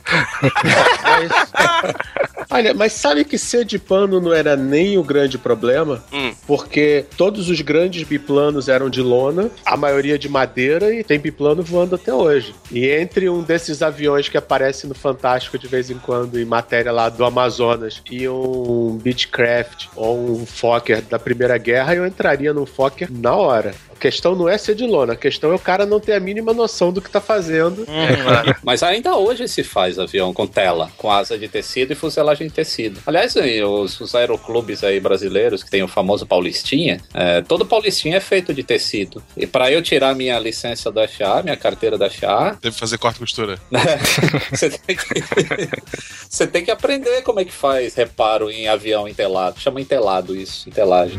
Olha, 2.51 2.75
mas 2.75 2.93
sabe 2.93 3.25
que 3.25 3.39
ser 3.39 3.65
de 3.65 3.79
pano 3.79 4.21
não 4.21 4.33
era 4.33 4.57
nem 4.57 4.99
o 4.99 5.03
grande 5.03 5.39
problema? 5.39 6.03
Hum. 6.13 6.33
Porque 6.47 7.05
todos 7.17 7.49
os 7.49 7.61
grandes 7.61 8.03
biplanos 8.07 8.69
eram 8.69 8.91
de 8.91 9.01
lona, 9.01 9.51
a 9.65 9.77
maioria 9.77 10.19
de 10.19 10.29
madeira 10.29 10.95
e 10.95 11.03
tem 11.03 11.19
biplano 11.19 11.63
voando 11.63 11.95
até 11.95 12.13
hoje. 12.13 12.55
E 12.71 12.87
entre 12.87 13.29
um 13.29 13.43
desses 13.43 13.83
aviões 13.83 14.29
que 14.29 14.37
aparece 14.37 14.87
no 14.87 14.95
Fantástico 14.95 15.59
de 15.59 15.67
vez 15.67 15.91
em 15.91 15.99
quando 15.99 16.39
em 16.39 16.45
matéria 16.45 16.93
lá 16.93 17.09
do 17.09 17.25
Amazonas 17.25 18.03
e 18.11 18.29
um 18.29 18.99
Beechcraft 19.03 19.87
ou 19.95 20.31
um 20.31 20.47
Fokker 20.47 21.03
da 21.03 21.19
Primeira 21.19 21.59
Guerra, 21.59 21.95
eu 21.95 22.07
entraria 22.07 22.53
num 22.53 22.67
Fokker 22.67 23.09
na 23.11 23.35
hora. 23.35 23.75
A 23.95 24.01
questão 24.01 24.35
não 24.35 24.49
é 24.49 24.59
ser 24.59 24.75
de 24.75 24.87
lona, 24.87 25.13
a 25.13 25.17
questão 25.17 25.53
é 25.53 25.55
o 25.55 25.59
cara 25.59 25.87
não 25.87 26.01
ter 26.01 26.13
a 26.13 26.21
mínima 26.21 26.53
noção 26.53 26.93
do 26.93 27.01
que 27.01 27.11
tá 27.11 27.21
fazendo. 27.21 27.87
Mas 28.63 28.83
ainda 28.83 29.17
hoje 29.17 29.47
se 29.49 29.63
faz 29.63 29.99
avião 29.99 30.33
com 30.33 30.47
tela, 30.47 30.91
com 30.97 31.11
asa 31.11 31.39
de 31.39 31.49
tecido 31.49 31.93
e 31.93 31.97
fuselagem 31.97 32.49
de 32.49 32.53
tecido. 32.53 33.01
Aliás, 33.07 33.35
os, 33.37 34.01
os 34.01 34.15
aeroclubes 34.15 34.83
aí 34.83 35.01
brasileiros, 35.01 35.63
que 35.63 35.71
tem 35.71 35.83
o 35.83 35.89
famoso 35.89 36.27
Paulistinha, 36.27 37.01
é, 37.15 37.41
todo 37.43 37.65
Paulistinha 37.65 38.17
é 38.17 38.21
feito 38.21 38.53
de 38.53 38.63
tecido. 38.63 39.23
E 39.37 39.47
para 39.47 39.71
eu 39.71 39.83
tirar 39.83 40.15
minha 40.15 40.39
licença 40.39 40.91
da 40.91 41.07
FAA, 41.07 41.43
minha 41.43 41.57
carteira 41.57 41.97
da 41.97 42.11
FAA, 42.11 42.59
Deve 42.61 42.77
fazer 42.77 42.99
corte 42.99 43.17
e 43.17 43.21
costura. 43.21 43.59
você 44.51 44.71
tem, 44.71 44.97
que, 44.97 45.05
você 46.29 46.47
tem 46.47 46.65
que 46.65 46.71
aprender 46.71 47.23
como 47.23 47.41
é 47.41 47.45
que 47.45 47.53
faz 47.53 47.95
reparo 47.95 48.51
em 48.51 48.69
avião 48.69 49.07
entelado. 49.07 49.61
Chama 49.61 49.81
entelado 49.81 50.35
isso, 50.35 50.69
entelagem. 50.69 51.19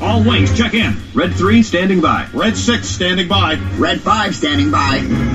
All 0.00 0.22
wings, 0.22 0.56
check 0.56 0.74
in. 0.74 0.96
Red 1.14 1.34
3 1.34 1.62
standing 1.62 2.00
by. 2.00 2.28
Red 2.32 2.56
6 2.56 2.86
standing 2.86 3.28
by. 3.28 3.54
Red 3.76 4.00
5 4.00 4.34
standing 4.34 4.70
by. 4.70 5.33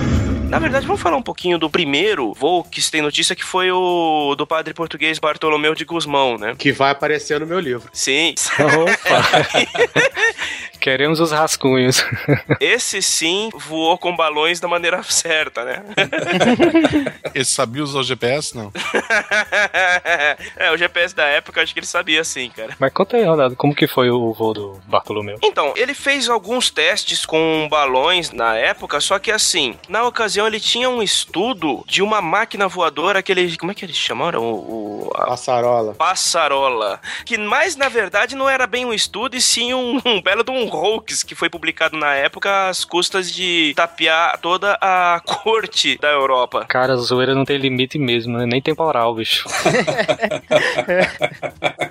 Na 0.49 0.57
verdade, 0.57 0.87
vamos 0.87 0.99
falar 0.99 1.15
um 1.15 1.21
pouquinho 1.21 1.59
do 1.59 1.69
primeiro 1.69 2.33
voo 2.33 2.63
que 2.63 2.81
se 2.81 2.89
tem 2.89 3.03
notícia, 3.03 3.35
que 3.35 3.45
foi 3.45 3.71
o 3.71 4.33
do 4.35 4.47
padre 4.47 4.73
português 4.73 5.19
Bartolomeu 5.19 5.75
de 5.75 5.85
Guzmão, 5.85 6.39
né? 6.39 6.55
Que 6.57 6.71
vai 6.71 6.89
aparecer 6.89 7.39
no 7.39 7.45
meu 7.45 7.59
livro. 7.59 7.87
Sim. 7.93 8.33
Queremos 10.79 11.19
os 11.19 11.31
rascunhos. 11.31 12.03
Esse 12.59 13.01
sim 13.01 13.49
voou 13.53 13.97
com 13.97 14.15
balões 14.15 14.59
da 14.59 14.67
maneira 14.67 15.03
certa, 15.03 15.65
né? 15.65 15.83
Esse 17.35 17.51
sabia 17.51 17.83
usar 17.83 17.99
o 17.99 18.03
GPS? 18.03 18.55
Não. 18.55 18.71
é, 20.55 20.71
o 20.71 20.77
GPS 20.77 21.13
da 21.13 21.25
época, 21.25 21.61
acho 21.61 21.73
que 21.73 21.79
ele 21.79 21.85
sabia 21.85 22.23
sim, 22.23 22.49
cara. 22.49 22.75
Mas 22.79 22.93
conta 22.93 23.17
aí, 23.17 23.23
Ronaldo, 23.25 23.55
como 23.55 23.75
que 23.75 23.87
foi 23.87 24.09
o 24.09 24.33
voo 24.33 24.53
do 24.53 24.81
Bartolomeu? 24.87 25.37
Então, 25.43 25.73
ele 25.75 25.93
fez 25.93 26.29
alguns 26.29 26.69
testes 26.69 27.25
com 27.25 27.67
balões 27.69 28.31
na 28.31 28.55
época, 28.55 29.01
só 29.01 29.19
que 29.19 29.31
assim, 29.31 29.77
na 29.89 30.05
ocasião 30.05 30.38
ele 30.47 30.59
tinha 30.59 30.89
um 30.89 31.01
estudo 31.01 31.83
de 31.87 32.01
uma 32.01 32.21
máquina 32.21 32.67
voadora, 32.67 33.19
aquele. 33.19 33.57
Como 33.57 33.71
é 33.71 33.75
que 33.75 33.85
eles 33.85 33.95
chamaram? 33.95 34.43
O. 34.43 35.07
o 35.07 35.11
a 35.15 35.27
Passarola. 35.27 35.93
Passarola. 35.95 36.99
Que 37.25 37.37
mais, 37.37 37.75
na 37.75 37.89
verdade, 37.89 38.35
não 38.35 38.49
era 38.49 38.67
bem 38.67 38.85
um 38.85 38.93
estudo, 38.93 39.35
e 39.35 39.41
sim 39.41 39.73
um, 39.73 39.99
um 40.05 40.21
belo 40.21 40.43
de 40.43 40.51
um 40.51 40.67
hoax 40.69 41.23
que 41.23 41.35
foi 41.35 41.49
publicado 41.49 41.97
na 41.97 42.13
época 42.13 42.69
às 42.69 42.85
custas 42.85 43.31
de 43.31 43.73
tapear 43.75 44.37
toda 44.39 44.77
a 44.81 45.21
corte 45.25 45.97
da 45.97 46.09
Europa. 46.09 46.65
Cara, 46.67 46.93
a 46.93 46.97
zoeira 46.97 47.33
não 47.35 47.45
tem 47.45 47.57
limite 47.57 47.97
mesmo, 47.97 48.37
né? 48.37 48.45
Nem 48.45 48.61
temporal, 48.61 49.13
bicho. 49.15 49.47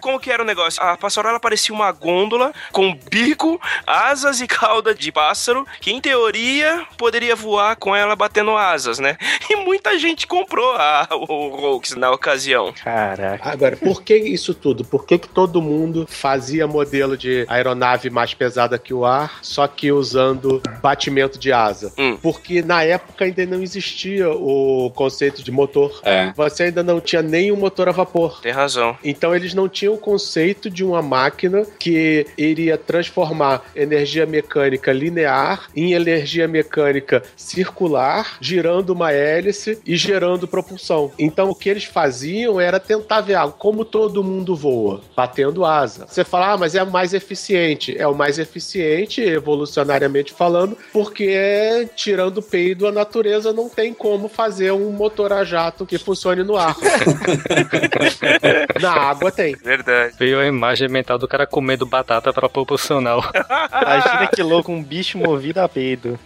Como 0.01 0.21
que 0.21 0.31
era 0.31 0.43
o 0.43 0.47
negócio? 0.47 0.83
A 0.83 0.97
passarola 0.97 1.41
parecia 1.41 1.75
uma 1.75 1.91
gôndola 1.93 2.53
com 2.73 2.95
bico, 3.11 3.61
asas 3.87 4.41
e 4.41 4.47
cauda 4.47 4.95
de 4.95 5.11
pássaro, 5.13 5.67
que 5.81 5.91
em 5.91 6.01
teoria 6.01 6.87
poderia 6.97 7.35
voar 7.37 7.77
com 7.77 7.95
ela 7.95 8.17
batendo 8.17 8.38
asas, 8.57 8.99
né? 8.99 9.17
E 9.51 9.57
muita 9.57 9.99
gente 9.99 10.27
comprou 10.27 10.73
a, 10.73 11.09
o 11.11 11.75
hoax 11.75 11.95
na 11.97 12.11
ocasião. 12.11 12.73
Caraca. 12.85 13.49
Agora, 13.49 13.77
por 13.77 14.03
que 14.03 14.17
isso 14.17 14.55
tudo? 14.55 14.85
Por 14.85 15.07
que, 15.07 15.19
que 15.19 15.29
todo 15.29 15.63
mundo 15.63 16.07
fazia 16.09 16.67
modelo 16.67 17.17
de 17.17 17.45
aeronave 17.49 18.11
mais 18.11 18.35
pesada 18.35 18.79
que 18.79 18.93
o 18.93 19.05
ar, 19.05 19.39
só 19.43 19.67
que 19.67 19.91
usando 19.91 20.63
batimento 20.83 21.39
de 21.39 21.53
asa? 21.53 21.93
Hum. 21.99 22.17
Porque 22.23 22.63
na 22.63 22.83
época 22.83 23.25
ainda 23.25 23.45
não 23.47 23.63
existia 23.63 24.31
o 24.31 24.91
conceito 24.95 25.43
de 25.43 25.51
motor. 25.51 26.01
É. 26.05 26.33
Você 26.37 26.65
ainda 26.65 26.83
não 26.83 27.01
tinha 27.01 27.23
nem 27.23 27.51
um 27.51 27.57
motor 27.57 27.89
a 27.89 27.93
vapor. 27.93 28.41
Tem 28.41 28.53
razão. 28.53 28.97
Então 29.03 29.35
eles 29.35 29.55
não 29.55 29.69
tinham 29.69 29.95
o 29.95 29.99
conceito 29.99 30.69
de 30.71 30.85
uma 30.85 31.03
máquina 31.03 31.67
que 31.79 32.27
iria 32.37 32.77
transformar 32.77 33.63
energia 33.75 34.27
mecânica 34.27 34.93
linear 34.93 35.69
em 35.75 35.93
energia 35.93 36.49
mecânica 36.49 37.23
circular, 37.37 38.28
girando 38.41 38.91
uma 38.91 39.13
hélice 39.13 39.81
e 39.87 39.97
gerando 39.97 40.49
propulsão. 40.49 41.13
Então 41.19 41.51
o 41.51 41.55
que 41.55 41.69
eles 41.69 41.85
faziam 41.85 42.61
era 42.61 42.81
tentar 42.81 43.21
ver 43.21 43.35
ah, 43.35 43.49
como 43.49 43.85
todo 43.85 44.25
mundo 44.25 44.55
voa, 44.55 45.01
batendo 45.17 45.65
asa. 45.65 46.07
Você 46.07 46.25
fala, 46.25 46.53
ah, 46.53 46.59
mas 46.59 46.75
é 46.75 46.85
mais 46.85 47.15
eficiente. 47.15 47.97
É 47.97 48.07
o 48.07 48.15
mais 48.15 48.39
eficiente, 48.39 49.21
evolucionariamente 49.21 50.33
falando, 50.33 50.77
porque 50.93 51.89
tirando 51.95 52.39
o 52.39 52.43
peido, 52.43 52.87
a 52.87 52.93
natureza 52.93 53.53
não 53.53 53.69
tem 53.69 53.93
como 53.93 54.29
fazer 54.29 54.73
um 54.73 54.91
motor 54.91 55.33
a 55.33 55.45
jato 55.45 55.87
que 55.87 55.99
funcione 55.99 56.43
no 56.43 56.57
ar. 56.57 56.77
Na 58.81 58.93
água 58.93 59.31
tem. 59.31 59.55
Verdade. 59.57 60.15
Veio 60.19 60.41
a 60.41 60.47
imagem 60.47 60.89
mental 60.89 61.19
do 61.19 61.29
cara 61.29 61.47
comendo 61.47 61.87
batata 61.87 62.33
pra 62.33 62.49
proporcional. 62.49 63.23
Imagina 63.71 64.27
que 64.29 64.43
louco, 64.43 64.73
um 64.73 64.83
bicho 64.83 65.19
movido 65.19 65.61
a 65.61 65.69
peido. 65.69 66.19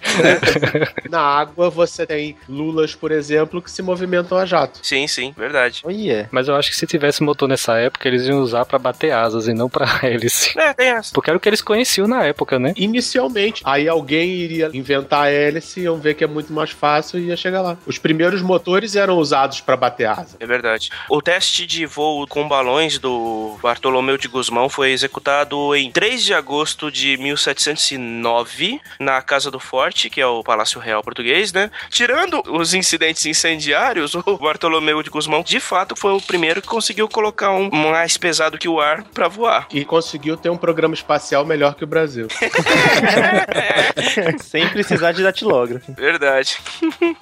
Na 1.11 1.21
água 1.21 1.71
você 1.71 1.92
tem 2.07 2.37
lulas, 2.49 2.95
por 2.95 3.13
exemplo, 3.13 3.61
que 3.61 3.71
se 3.71 3.83
movimentam 3.83 4.39
a 4.39 4.45
jato. 4.45 4.81
Sim, 4.83 5.07
sim, 5.07 5.35
verdade. 5.37 5.83
Olha. 5.85 6.29
Mas 6.31 6.49
eu 6.49 6.57
acho 6.57 6.71
que 6.71 6.77
se 6.77 6.87
tivesse 6.87 7.23
motor 7.23 7.49
nessa 7.49 7.79
época, 7.79 8.09
eles 8.09 8.27
iam 8.27 8.41
usar 8.41 8.65
pra 8.65 8.79
bater 8.79 9.13
asas 9.13 9.47
e 9.49 9.55
não 9.55 9.69
pra 9.69 9.87
hélice. 10.03 10.59
É, 10.59 10.73
tem 10.73 10.89
essa. 10.89 11.13
Porque 11.13 11.31
era 11.31 11.37
o 11.37 11.41
que 11.41 11.49
eles 11.49 11.63
conheciam 11.63 12.07
na 12.07 12.25
época, 12.25 12.59
né? 12.59 12.73
Inicialmente, 12.77 13.63
aí 13.65 13.89
alguém 13.89 14.31
iria 14.31 14.71
inventar 14.73 15.25
a 15.27 15.31
hélice, 15.31 15.81
iam 15.81 15.97
ver 15.99 16.15
que 16.15 16.25
é 16.25 16.27
muito 16.27 16.53
mais 16.53 16.71
fácil 16.71 17.19
e 17.19 17.27
ia 17.27 17.37
chegar 17.37 17.63
lá. 17.63 17.77
Os 17.87 17.99
primeiros 17.99 18.43
motores 18.43 18.97
eram 18.97 19.19
usados 19.19 19.61
para 19.61 19.77
bater 19.77 20.07
asa. 20.07 20.37
É 20.41 20.47
verdade. 20.47 20.91
O 21.09 21.21
teste 21.21 21.67
de 21.67 21.87
voo 21.87 22.27
com 22.27 22.47
balões 22.49 22.99
do 22.99 23.59
Bartolomeu 23.63 24.17
de 24.17 24.29
Guzmão 24.29 24.69
foi 24.69 24.91
executado 24.93 25.75
em 25.75 25.91
3 25.91 26.25
de 26.25 26.35
agosto 26.35 26.91
de 26.91 27.17
1709 27.17 28.81
na 28.99 29.21
Casa 29.23 29.51
do 29.51 29.61
Forte, 29.61 30.11
que 30.11 30.21
é 30.21 30.27
o 30.27 30.43
Palácio 30.43 30.81
Real 30.81 31.03
Português, 31.03 31.53
né? 31.53 31.71
Tirando 31.91 32.43
os 32.49 32.75
incidentes 32.75 33.27
incendiários, 33.27 34.15
o 34.15 34.39
Bartolomeu 34.39 35.03
de 35.03 35.11
Guzmão, 35.11 35.43
de 35.43 35.61
fato, 35.61 35.97
foi 35.97 36.13
o 36.13 36.21
primeiro 36.21 36.63
que 36.63 36.69
conseguiu 36.69 37.09
colocar 37.09 37.51
um 37.51 37.71
mais 37.71 38.17
pesado 38.17 38.59
que 38.59 38.69
o 38.69 38.81
ar 38.81 39.05
pra 39.05 39.29
voar. 39.29 39.67
E 39.73 39.85
conseguiu 39.85 40.37
ter 40.37 40.51
um 40.51 40.57
programa 40.57 40.95
espacial 40.95 41.45
melhor 41.45 41.75
que 41.75 41.85
o 41.85 41.87
Brasil. 41.87 42.29
Sem 44.41 44.69
precisar 44.69 45.13
de 45.13 45.23
datilógrafo. 45.23 45.93
Verdade. 45.93 46.59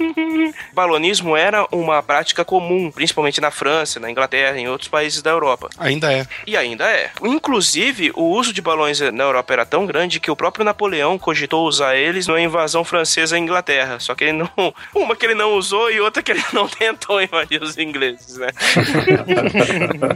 Balonismo 0.73 1.37
era 1.37 1.66
uma 1.73 2.03
prática 2.03 2.44
comum, 2.44 2.90
principalmente 2.90 3.40
na 3.40 3.51
França, 3.51 4.01
na 4.01 4.11
Inglaterra 4.11 4.59
e 4.59 4.62
em 4.62 4.68
outros 4.68 4.88
países 4.88 5.23
da 5.23 5.31
Europa. 5.31 5.68
Ainda 5.79 6.12
é. 6.12 6.27
E 6.46 6.57
ainda 6.57 6.90
é. 6.90 7.11
Inclusive, 7.23 8.12
o 8.14 8.25
uso 8.25 8.53
de 8.53 8.62
balões 8.62 9.01
na 9.01 9.25
Europa 9.25 9.53
era 9.53 9.66
tão 9.66 9.87
grande 9.87 10.20
que 10.20 10.31
o 10.31 10.37
próprio 10.37 10.64
Napoleão 10.64 11.18
cogitou 11.18 11.66
usar 11.66 11.96
eles 11.96 12.27
na 12.27 12.40
invasão 12.40 12.85
francesa 12.85 13.37
à 13.37 13.38
Inglaterra. 13.38 13.99
Só 13.99 14.14
que 14.14 14.25
ele 14.25 14.33
não. 14.40 14.74
Uma 14.94 15.14
que 15.16 15.26
ele 15.26 15.35
não 15.35 15.55
usou 15.55 15.90
e 15.90 16.00
outra 16.00 16.22
que 16.22 16.33
ele 16.33 16.42
não 16.53 16.68
tentou 16.70 17.20
invadir 17.20 17.62
os 17.62 17.76
ingleses, 17.79 18.37
né? 18.37 18.48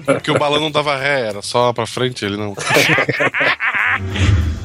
Porque 0.04 0.30
o 0.30 0.38
balão 0.38 0.60
não 0.60 0.70
dava 0.70 0.96
ré, 0.96 1.28
era 1.28 1.42
só 1.42 1.72
pra 1.72 1.86
frente, 1.86 2.24
ele 2.24 2.36
não. 2.36 2.54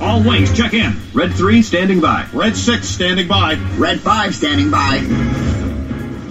All 0.02 0.22
wings, 0.22 0.54
check 0.54 0.74
in. 0.74 0.96
Red 1.14 1.34
3 1.34 1.62
standing 1.62 2.00
by. 2.00 2.26
Red 2.34 2.56
6 2.56 2.88
standing 2.88 3.28
by. 3.28 3.58
Red 3.78 4.00
5 4.00 4.34
standing 4.34 4.70
by. 4.70 5.00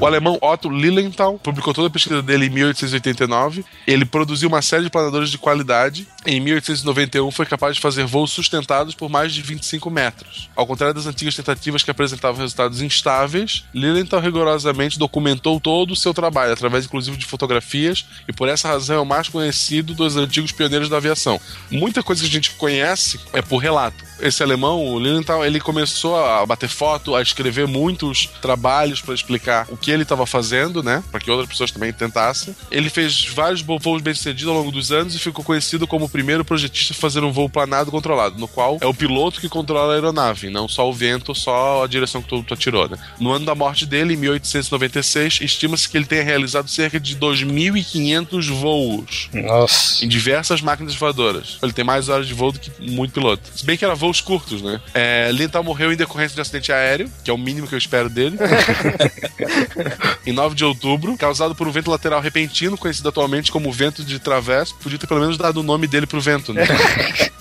O 0.00 0.06
alemão 0.06 0.38
Otto 0.40 0.70
Lilienthal 0.70 1.40
publicou 1.40 1.74
toda 1.74 1.88
a 1.88 1.90
pesquisa 1.90 2.22
dele 2.22 2.46
em 2.46 2.50
1889. 2.50 3.64
Ele 3.84 4.04
produziu 4.04 4.48
uma 4.48 4.62
série 4.62 4.84
de 4.84 4.90
planadores 4.90 5.28
de 5.28 5.36
qualidade. 5.38 6.06
Em 6.24 6.38
1891 6.40 7.28
foi 7.32 7.44
capaz 7.44 7.74
de 7.74 7.80
fazer 7.80 8.06
voos 8.06 8.30
sustentados 8.30 8.94
por 8.94 9.08
mais 9.08 9.34
de 9.34 9.42
25 9.42 9.90
metros. 9.90 10.48
Ao 10.54 10.64
contrário 10.64 10.94
das 10.94 11.06
antigas 11.06 11.34
tentativas 11.34 11.82
que 11.82 11.90
apresentavam 11.90 12.40
resultados 12.40 12.80
instáveis, 12.80 13.64
Lilienthal 13.74 14.20
rigorosamente 14.20 15.00
documentou 15.00 15.58
todo 15.58 15.90
o 15.90 15.96
seu 15.96 16.14
trabalho, 16.14 16.52
através 16.52 16.84
inclusive 16.84 17.16
de 17.16 17.26
fotografias, 17.26 18.06
e 18.28 18.32
por 18.32 18.48
essa 18.48 18.68
razão 18.68 18.98
é 18.98 19.00
o 19.00 19.06
mais 19.06 19.28
conhecido 19.28 19.94
dos 19.94 20.16
antigos 20.16 20.52
pioneiros 20.52 20.88
da 20.88 20.98
aviação. 20.98 21.40
Muita 21.72 22.04
coisa 22.04 22.22
que 22.22 22.28
a 22.28 22.32
gente 22.32 22.52
conhece 22.52 23.18
é 23.32 23.42
por 23.42 23.58
relato. 23.58 24.06
Esse 24.20 24.42
alemão, 24.42 24.84
o 24.84 24.98
Lilienthal, 24.98 25.44
ele 25.44 25.60
começou 25.60 26.16
a 26.16 26.44
bater 26.44 26.68
foto, 26.68 27.14
a 27.14 27.22
escrever 27.22 27.66
muitos 27.66 28.26
trabalhos 28.40 29.00
para 29.00 29.14
explicar 29.14 29.66
o 29.70 29.76
que 29.76 29.87
ele 29.90 30.02
estava 30.02 30.26
fazendo, 30.26 30.82
né? 30.82 31.02
Para 31.10 31.20
que 31.20 31.30
outras 31.30 31.48
pessoas 31.48 31.70
também 31.70 31.92
tentassem. 31.92 32.54
Ele 32.70 32.90
fez 32.90 33.26
vários 33.26 33.62
voos 33.62 34.02
bem-sucedidos 34.02 34.48
ao 34.48 34.58
longo 34.58 34.70
dos 34.70 34.92
anos 34.92 35.14
e 35.14 35.18
ficou 35.18 35.44
conhecido 35.44 35.86
como 35.86 36.06
o 36.06 36.08
primeiro 36.08 36.44
projetista 36.44 36.92
a 36.92 36.96
fazer 36.96 37.22
um 37.24 37.32
voo 37.32 37.48
planado 37.48 37.90
controlado, 37.90 38.38
no 38.38 38.48
qual 38.48 38.78
é 38.80 38.86
o 38.86 38.94
piloto 38.94 39.40
que 39.40 39.48
controla 39.48 39.92
a 39.92 39.96
aeronave, 39.96 40.50
não 40.50 40.68
só 40.68 40.88
o 40.88 40.92
vento, 40.92 41.34
só 41.34 41.84
a 41.84 41.86
direção 41.86 42.22
que 42.22 42.28
tu, 42.28 42.42
tu 42.42 42.54
atirou, 42.54 42.88
né? 42.88 42.96
No 43.18 43.32
ano 43.32 43.44
da 43.44 43.54
morte 43.54 43.86
dele, 43.86 44.14
em 44.14 44.16
1896, 44.16 45.40
estima-se 45.42 45.88
que 45.88 45.96
ele 45.96 46.06
tenha 46.06 46.22
realizado 46.22 46.68
cerca 46.68 46.98
de 46.98 47.16
2.500 47.16 48.50
voos 48.50 49.28
Nossa. 49.32 50.04
em 50.04 50.08
diversas 50.08 50.60
máquinas 50.60 50.94
voadoras. 50.94 51.58
Ele 51.62 51.72
tem 51.72 51.84
mais 51.84 52.08
horas 52.08 52.26
de 52.26 52.34
voo 52.34 52.52
do 52.52 52.58
que 52.58 52.70
muito 52.80 53.12
piloto. 53.12 53.42
Se 53.54 53.64
bem 53.64 53.76
que 53.76 53.84
era 53.84 53.94
voos 53.94 54.20
curtos, 54.20 54.62
né? 54.62 54.80
É, 54.94 55.30
Lintal 55.32 55.62
morreu 55.62 55.92
em 55.92 55.96
decorrência 55.96 56.34
de 56.34 56.40
um 56.40 56.42
acidente 56.42 56.72
aéreo, 56.72 57.10
que 57.24 57.30
é 57.30 57.34
o 57.34 57.38
mínimo 57.38 57.66
que 57.66 57.74
eu 57.74 57.78
espero 57.78 58.08
dele. 58.08 58.36
em 60.26 60.32
9 60.32 60.54
de 60.54 60.64
outubro, 60.64 61.16
causado 61.16 61.54
por 61.54 61.66
um 61.66 61.72
vento 61.72 61.90
lateral 61.90 62.20
repentino, 62.20 62.76
conhecido 62.76 63.08
atualmente 63.08 63.50
como 63.52 63.72
vento 63.72 64.04
de 64.04 64.18
travesso. 64.18 64.74
Podia 64.76 64.98
ter 64.98 65.06
pelo 65.06 65.20
menos 65.20 65.36
dado 65.36 65.60
o 65.60 65.62
nome 65.62 65.86
dele 65.86 66.06
pro 66.06 66.20
vento, 66.20 66.52
né? 66.52 66.66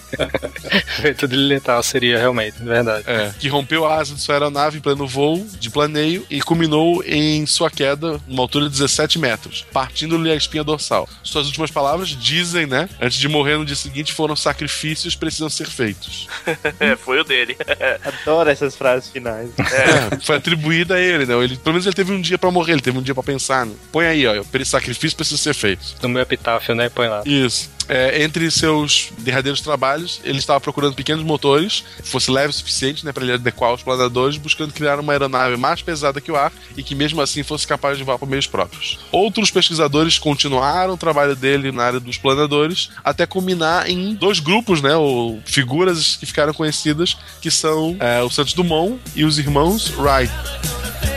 Vento 1.02 1.28
de 1.28 1.36
letal 1.36 1.82
seria 1.84 2.18
realmente, 2.18 2.62
verdade. 2.64 3.04
É, 3.08 3.34
que 3.38 3.48
rompeu 3.48 3.86
a 3.86 4.00
asa 4.00 4.16
de 4.16 4.22
sua 4.22 4.36
aeronave 4.36 4.78
em 4.78 4.82
pleno 4.82 5.06
voo 5.08 5.46
de 5.60 5.70
planeio 5.70 6.26
e 6.30 6.42
culminou 6.42 7.04
em 7.04 7.46
sua 7.46 7.70
queda 7.70 8.20
numa 8.28 8.42
altura 8.42 8.66
de 8.66 8.72
17 8.72 9.20
metros, 9.20 9.66
partindo-lhe 9.72 10.32
a 10.32 10.36
espinha 10.36 10.64
dorsal. 10.64 11.08
Suas 11.24 11.48
últimas 11.48 11.72
palavras 11.72 12.10
dizem, 12.10 12.66
né? 12.66 12.90
Antes 13.02 13.18
de 13.18 13.28
morrer 13.28 13.58
no 13.58 13.66
dia 13.66 13.76
seguinte, 13.76 14.14
foram 14.14 14.36
sacrifícios 14.36 15.16
precisam 15.16 15.50
ser 15.50 15.68
feitos. 15.68 16.28
É, 16.80 16.96
foi 16.96 17.20
o 17.20 17.24
dele. 17.24 17.58
Adoro 18.04 18.50
essas 18.50 18.76
frases 18.76 19.10
finais. 19.10 19.50
É, 19.58 20.20
foi 20.24 20.36
atribuída 20.36 20.96
a 20.96 21.00
ele, 21.00 21.26
né? 21.26 21.34
Ele, 21.44 21.58
pelo 21.58 21.74
menos 21.74 21.86
ele 21.86 21.96
teve 21.96 22.12
um 22.12 22.22
dia 22.28 22.38
pra 22.38 22.52
morrer, 22.52 22.74
ele 22.74 22.82
teve 22.82 22.98
um 22.98 23.02
dia 23.02 23.14
pra 23.14 23.24
pensar. 23.24 23.66
Né? 23.66 23.74
Põe 23.92 24.06
aí, 24.06 24.28
ó, 24.28 24.44
sacrifício 24.66 25.16
precisa 25.16 25.42
ser 25.42 25.54
feito. 25.54 25.96
No 26.02 26.10
meu 26.10 26.22
epitáfio, 26.22 26.76
né? 26.76 26.90
Põe 26.90 27.08
lá. 27.08 27.24
Isso. 27.26 27.70
É, 27.90 28.22
entre 28.24 28.52
seus 28.52 29.14
derradeiros 29.20 29.62
trabalhos, 29.62 30.20
ele 30.24 30.40
estava 30.40 30.60
procurando 30.60 30.94
pequenos 30.94 31.24
motores, 31.24 31.86
que 31.96 32.08
fosse 32.08 32.30
leve 32.30 32.50
o 32.50 32.54
suficiente 32.54 33.06
né, 33.06 33.14
para 33.14 33.24
ele 33.24 33.34
adequar 33.34 33.74
os 33.74 33.82
planadores, 33.82 34.38
buscando 34.38 34.74
criar 34.74 35.00
uma 35.00 35.14
aeronave 35.14 35.56
mais 35.56 35.82
pesada 35.82 36.20
que 36.20 36.32
o 36.32 36.36
ar 36.36 36.52
e 36.76 36.84
que 36.84 36.94
mesmo 36.94 37.22
assim 37.22 37.44
fosse 37.44 37.66
capaz 37.66 37.98
de 37.98 38.04
voar 38.04 38.20
por 38.20 38.28
meios 38.28 38.46
próprios. 38.46 39.00
Outros 39.12 39.50
pesquisadores 39.50 40.20
continuaram 40.20 40.96
o 40.96 40.98
trabalho 40.98 41.36
dele 41.36 41.72
na 41.72 41.84
área 41.84 42.00
dos 42.00 42.18
planadores, 42.18 42.90
até 43.04 43.26
culminar 43.26 43.90
em 43.90 44.14
dois 44.14 44.40
grupos, 44.40 44.82
né, 44.82 44.96
ou 44.96 45.42
figuras 45.46 46.18
que 46.18 46.26
ficaram 46.26 46.54
conhecidas, 46.54 47.18
que 47.42 47.50
são 47.50 47.96
é, 48.00 48.22
o 48.22 48.30
Santos 48.30 48.54
Dumont 48.54 49.00
e 49.16 49.24
os 49.24 49.40
irmãos 49.40 49.94
Wright. 49.98 51.17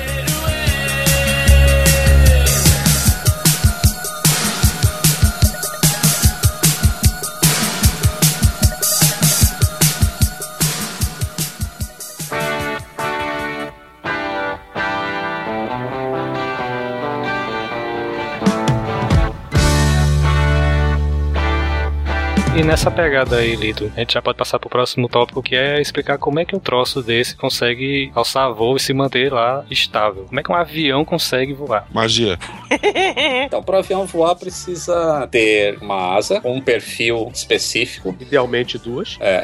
E 22.60 22.62
nessa 22.62 22.90
pegada 22.90 23.36
aí, 23.36 23.56
Lito, 23.56 23.90
a 23.96 24.00
gente 24.00 24.12
já 24.12 24.20
pode 24.20 24.36
passar 24.36 24.58
pro 24.58 24.68
próximo 24.68 25.08
tópico, 25.08 25.42
que 25.42 25.56
é 25.56 25.80
explicar 25.80 26.18
como 26.18 26.40
é 26.40 26.44
que 26.44 26.54
um 26.54 26.58
troço 26.58 27.02
desse 27.02 27.34
consegue 27.34 28.12
alçar 28.14 28.52
voo 28.52 28.76
e 28.76 28.80
se 28.80 28.92
manter 28.92 29.32
lá 29.32 29.64
estável. 29.70 30.26
Como 30.26 30.38
é 30.38 30.42
que 30.42 30.52
um 30.52 30.54
avião 30.54 31.02
consegue 31.02 31.54
voar? 31.54 31.88
Magia. 31.90 32.38
Então, 33.42 33.62
para 33.62 33.76
o 33.76 33.78
avião 33.78 34.06
voar, 34.06 34.36
precisa 34.36 35.26
ter 35.28 35.78
uma 35.80 36.14
asa 36.14 36.40
com 36.40 36.54
um 36.54 36.60
perfil 36.60 37.30
específico. 37.34 38.14
Idealmente 38.20 38.78
duas. 38.78 39.16
É. 39.20 39.42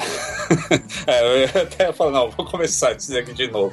é 1.08 1.44
eu 1.44 1.62
até 1.62 1.92
falar, 1.92 2.12
não, 2.12 2.30
vou 2.30 2.46
começar 2.46 2.90
a 2.90 2.94
dizer 2.94 3.20
aqui 3.20 3.32
de 3.32 3.48
novo. 3.50 3.72